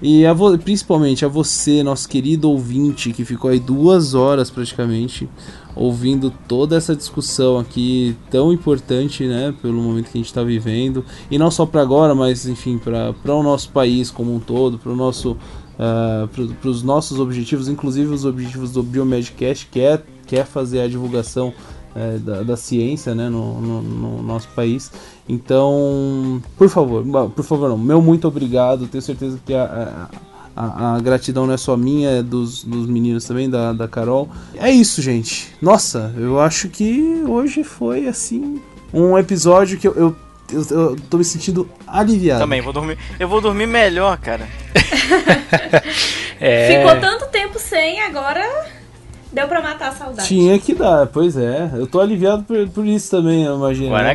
E 0.00 0.26
a 0.26 0.34
principalmente 0.62 1.24
a 1.24 1.28
você, 1.28 1.82
nosso 1.82 2.08
querido 2.08 2.50
ouvinte, 2.50 3.12
que 3.12 3.24
ficou 3.24 3.50
aí 3.50 3.58
duas 3.58 4.14
horas 4.14 4.50
praticamente 4.50 5.28
ouvindo 5.74 6.30
toda 6.48 6.76
essa 6.76 6.94
discussão 6.94 7.58
aqui 7.58 8.16
tão 8.30 8.52
importante, 8.52 9.24
né, 9.24 9.54
pelo 9.60 9.80
momento 9.80 10.04
que 10.10 10.16
a 10.18 10.20
gente 10.20 10.26
está 10.26 10.42
vivendo 10.42 11.04
e 11.30 11.38
não 11.38 11.50
só 11.50 11.66
para 11.66 11.82
agora, 11.82 12.14
mas 12.14 12.46
enfim 12.46 12.78
para 12.78 13.14
o 13.34 13.42
nosso 13.42 13.70
país 13.70 14.10
como 14.10 14.34
um 14.34 14.40
todo, 14.40 14.78
para 14.78 14.92
o 14.92 14.96
nosso 14.96 15.36
para 16.60 16.70
os 16.70 16.82
nossos 16.82 17.20
objetivos, 17.20 17.68
inclusive 17.68 18.12
os 18.12 18.24
objetivos 18.24 18.72
do 18.72 18.82
Biomedcast, 18.82 19.66
que 19.70 19.80
é, 19.80 20.02
que 20.26 20.36
é 20.36 20.44
fazer 20.44 20.80
a 20.80 20.88
divulgação 20.88 21.52
é, 21.94 22.16
da, 22.18 22.42
da 22.42 22.56
ciência 22.56 23.14
né, 23.14 23.28
no, 23.28 23.60
no- 23.60 23.82
no 23.82 24.22
nosso 24.22 24.48
país. 24.48 24.90
Então, 25.28 26.40
por 26.56 26.68
favor, 26.68 27.04
por 27.30 27.44
favor, 27.44 27.68
não, 27.68 27.76
meu 27.78 28.00
muito 28.00 28.28
obrigado. 28.28 28.86
Tenho 28.86 29.02
certeza 29.02 29.38
que 29.44 29.52
a, 29.52 30.08
a, 30.56 30.94
a- 30.94 31.00
gratidão 31.00 31.46
não 31.46 31.54
é 31.54 31.56
só 31.56 31.76
minha, 31.76 32.10
é 32.10 32.22
dos, 32.22 32.62
dos 32.62 32.86
meninos 32.86 33.24
também, 33.24 33.50
da, 33.50 33.72
da 33.72 33.88
Carol. 33.88 34.28
É 34.56 34.70
isso, 34.70 35.02
gente. 35.02 35.52
Nossa, 35.60 36.14
eu 36.16 36.40
acho 36.40 36.68
que 36.68 37.22
hoje 37.26 37.64
foi 37.64 38.06
assim 38.06 38.60
um 38.92 39.18
episódio 39.18 39.78
que 39.78 39.88
eu, 39.88 39.94
eu, 39.94 40.16
eu, 40.52 40.64
eu 40.70 40.96
tô 41.10 41.18
me 41.18 41.24
sentindo 41.24 41.68
aliviado. 41.86 42.40
Também, 42.40 42.60
vou 42.62 42.72
dormir. 42.72 42.96
Eu 43.18 43.26
vou 43.28 43.40
dormir 43.40 43.66
melhor, 43.66 44.16
cara. 44.18 44.46
É, 46.38 46.68
Ficou 46.78 47.00
tanto 47.00 47.26
tempo 47.30 47.58
sem, 47.58 47.98
agora 48.02 48.42
deu 49.32 49.48
pra 49.48 49.62
matar 49.62 49.88
a 49.88 49.92
saudade. 49.94 50.28
Tinha 50.28 50.58
que 50.58 50.74
dar, 50.74 51.06
pois 51.06 51.34
é. 51.36 51.70
Eu 51.74 51.86
tô 51.86 51.98
aliviado 51.98 52.42
por, 52.44 52.68
por 52.68 52.84
isso 52.86 53.10
também, 53.10 53.44
eu 53.44 53.56
imagino. 53.56 53.86
Agora 53.86 54.14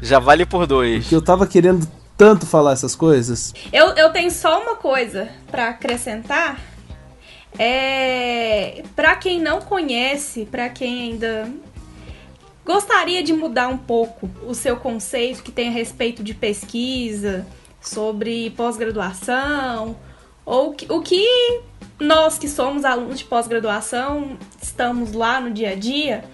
Já 0.00 0.18
vale 0.18 0.44
por 0.44 0.66
dois. 0.66 1.04
Porque 1.04 1.14
eu 1.14 1.22
tava 1.22 1.46
querendo 1.46 1.86
tanto 2.16 2.46
falar 2.46 2.72
essas 2.72 2.94
coisas. 2.94 3.54
Eu, 3.72 3.88
eu 3.90 4.10
tenho 4.10 4.30
só 4.30 4.60
uma 4.62 4.76
coisa 4.76 5.28
pra 5.50 5.70
acrescentar. 5.70 6.60
É, 7.58 8.82
para 8.96 9.14
quem 9.16 9.40
não 9.40 9.60
conhece, 9.60 10.46
pra 10.50 10.68
quem 10.68 11.12
ainda 11.12 11.50
gostaria 12.64 13.22
de 13.22 13.32
mudar 13.32 13.68
um 13.68 13.76
pouco 13.76 14.30
o 14.46 14.54
seu 14.54 14.76
conceito 14.76 15.42
que 15.42 15.52
tem 15.52 15.68
a 15.68 15.72
respeito 15.72 16.22
de 16.22 16.32
pesquisa, 16.32 17.46
sobre 17.80 18.50
pós-graduação, 18.50 19.96
ou 20.46 20.72
que- 20.72 20.90
o 20.90 21.00
que 21.02 21.26
nós 22.00 22.38
que 22.38 22.48
somos 22.48 22.84
alunos 22.84 23.18
de 23.18 23.24
pós-graduação 23.24 24.36
estamos 24.60 25.12
lá 25.12 25.40
no 25.40 25.50
dia 25.50 25.70
a 25.70 25.74
dia, 25.74 26.24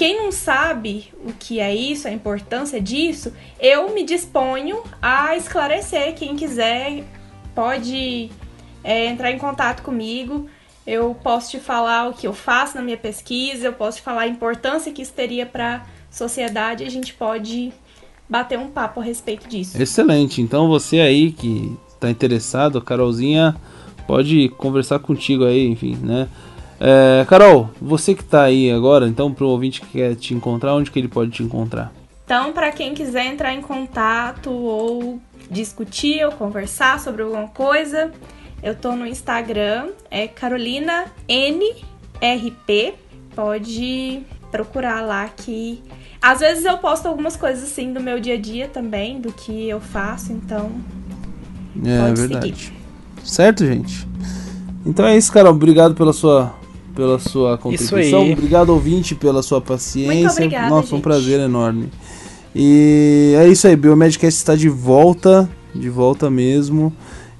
quem 0.00 0.16
não 0.16 0.32
sabe 0.32 1.12
o 1.26 1.30
que 1.30 1.60
é 1.60 1.74
isso, 1.74 2.08
a 2.08 2.10
importância 2.10 2.80
disso, 2.80 3.34
eu 3.60 3.92
me 3.92 4.02
disponho 4.02 4.82
a 5.02 5.36
esclarecer. 5.36 6.14
Quem 6.14 6.34
quiser 6.36 7.04
pode 7.54 8.30
é, 8.82 9.04
entrar 9.08 9.30
em 9.30 9.36
contato 9.36 9.82
comigo. 9.82 10.48
Eu 10.86 11.14
posso 11.22 11.50
te 11.50 11.60
falar 11.60 12.08
o 12.08 12.14
que 12.14 12.26
eu 12.26 12.32
faço 12.32 12.76
na 12.76 12.82
minha 12.82 12.96
pesquisa, 12.96 13.66
eu 13.66 13.74
posso 13.74 13.98
te 13.98 14.02
falar 14.02 14.22
a 14.22 14.26
importância 14.26 14.90
que 14.90 15.02
isso 15.02 15.12
teria 15.12 15.44
para 15.44 15.74
a 15.76 15.82
sociedade. 16.10 16.82
A 16.82 16.90
gente 16.90 17.12
pode 17.12 17.70
bater 18.26 18.58
um 18.58 18.68
papo 18.68 19.00
a 19.00 19.04
respeito 19.04 19.46
disso. 19.46 19.76
Excelente. 19.76 20.40
Então 20.40 20.66
você 20.66 21.00
aí 21.00 21.30
que 21.30 21.76
tá 22.00 22.08
interessado, 22.08 22.80
Carolzinha 22.80 23.54
pode 24.06 24.48
conversar 24.56 24.98
contigo 25.00 25.44
aí, 25.44 25.68
enfim, 25.68 25.94
né? 25.96 26.26
É, 26.80 27.26
Carol, 27.28 27.70
você 27.78 28.14
que 28.14 28.24
tá 28.24 28.44
aí 28.44 28.70
agora, 28.70 29.06
então 29.06 29.32
pro 29.34 29.48
ouvinte 29.48 29.82
que 29.82 29.98
quer 29.98 30.14
te 30.14 30.32
encontrar, 30.32 30.74
onde 30.74 30.90
que 30.90 30.98
ele 30.98 31.08
pode 31.08 31.30
te 31.30 31.42
encontrar? 31.42 31.92
Então, 32.24 32.52
para 32.52 32.72
quem 32.72 32.94
quiser 32.94 33.26
entrar 33.26 33.52
em 33.52 33.60
contato 33.60 34.50
ou 34.50 35.20
discutir 35.50 36.24
ou 36.24 36.32
conversar 36.32 36.98
sobre 37.00 37.22
alguma 37.22 37.48
coisa, 37.48 38.10
eu 38.62 38.74
tô 38.74 38.94
no 38.96 39.06
Instagram, 39.06 39.88
é 40.10 40.26
Carolina 40.26 41.06
NRP. 41.28 42.94
Pode 43.34 44.22
procurar 44.50 45.02
lá 45.02 45.28
que 45.28 45.82
às 46.22 46.40
vezes 46.40 46.64
eu 46.64 46.78
posto 46.78 47.06
algumas 47.06 47.36
coisas 47.36 47.64
assim 47.64 47.92
do 47.92 48.00
meu 48.00 48.20
dia 48.20 48.34
a 48.34 48.40
dia 48.40 48.68
também, 48.68 49.20
do 49.20 49.32
que 49.32 49.68
eu 49.68 49.80
faço, 49.80 50.32
então 50.32 50.70
É 51.84 51.98
Pode 51.98 52.20
verdade. 52.20 52.72
Certo, 53.24 53.66
gente? 53.66 54.06
Então 54.84 55.04
é 55.04 55.16
isso, 55.16 55.32
Carol. 55.32 55.52
Obrigado 55.52 55.94
pela 55.94 56.12
sua 56.12 56.54
pela 56.94 57.18
sua 57.18 57.56
contribuição. 57.58 58.30
Obrigado 58.32 58.70
ouvinte 58.70 59.14
pela 59.14 59.42
sua 59.42 59.60
paciência. 59.60 60.14
Muito 60.14 60.32
obrigada, 60.32 60.68
Nossa, 60.68 60.88
foi 60.88 60.96
um 60.96 60.98
gente. 60.98 61.04
prazer 61.04 61.40
enorme. 61.40 61.88
E 62.54 63.34
é 63.38 63.48
isso 63.48 63.66
aí, 63.66 63.76
Biomedcast 63.76 64.38
está 64.38 64.56
de 64.56 64.68
volta, 64.68 65.48
de 65.74 65.88
volta 65.88 66.28
mesmo. 66.28 66.92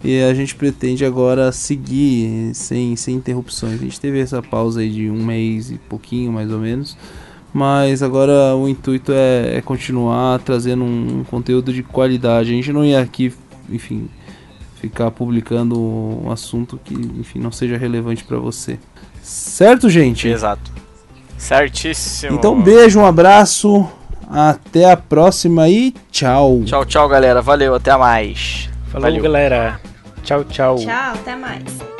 E 0.02 0.22
a 0.22 0.32
gente 0.32 0.54
pretende 0.54 1.04
agora 1.04 1.52
seguir 1.52 2.54
sem, 2.54 2.96
sem 2.96 3.16
interrupções. 3.16 3.74
A 3.74 3.84
gente 3.84 4.00
teve 4.00 4.18
essa 4.18 4.42
pausa 4.42 4.80
aí 4.80 4.88
de 4.88 5.10
um 5.10 5.22
mês 5.22 5.70
e 5.70 5.76
pouquinho, 5.76 6.32
mais 6.32 6.50
ou 6.50 6.58
menos. 6.58 6.96
Mas 7.52 8.02
agora 8.02 8.54
o 8.56 8.68
intuito 8.68 9.12
é, 9.12 9.56
é 9.56 9.60
continuar 9.60 10.38
trazendo 10.40 10.84
um, 10.84 11.24
conteúdo 11.24 11.72
de 11.72 11.82
qualidade. 11.82 12.50
A 12.50 12.54
gente 12.54 12.72
não 12.72 12.84
ia 12.84 13.00
aqui, 13.00 13.32
enfim, 13.68 14.08
ficar 14.76 15.10
publicando 15.10 15.78
um 15.78 16.30
assunto 16.30 16.80
que, 16.82 16.94
enfim, 16.94 17.38
não 17.38 17.52
seja 17.52 17.76
relevante 17.76 18.24
para 18.24 18.38
você. 18.38 18.78
Certo, 19.22 19.88
gente? 19.88 20.28
Exato. 20.28 20.70
Certíssimo. 21.36 22.36
Então, 22.36 22.54
um 22.54 22.62
beijo, 22.62 23.00
um 23.00 23.06
abraço. 23.06 23.88
Até 24.30 24.90
a 24.90 24.96
próxima 24.96 25.68
e 25.68 25.92
tchau. 26.12 26.62
Tchau, 26.64 26.84
tchau, 26.84 27.08
galera. 27.08 27.42
Valeu, 27.42 27.74
até 27.74 27.96
mais. 27.96 28.68
Falou, 28.90 29.08
Valeu. 29.08 29.22
galera. 29.22 29.80
Tchau, 30.22 30.44
tchau. 30.44 30.76
tchau, 30.76 31.12
até 31.14 31.34
mais. 31.34 31.99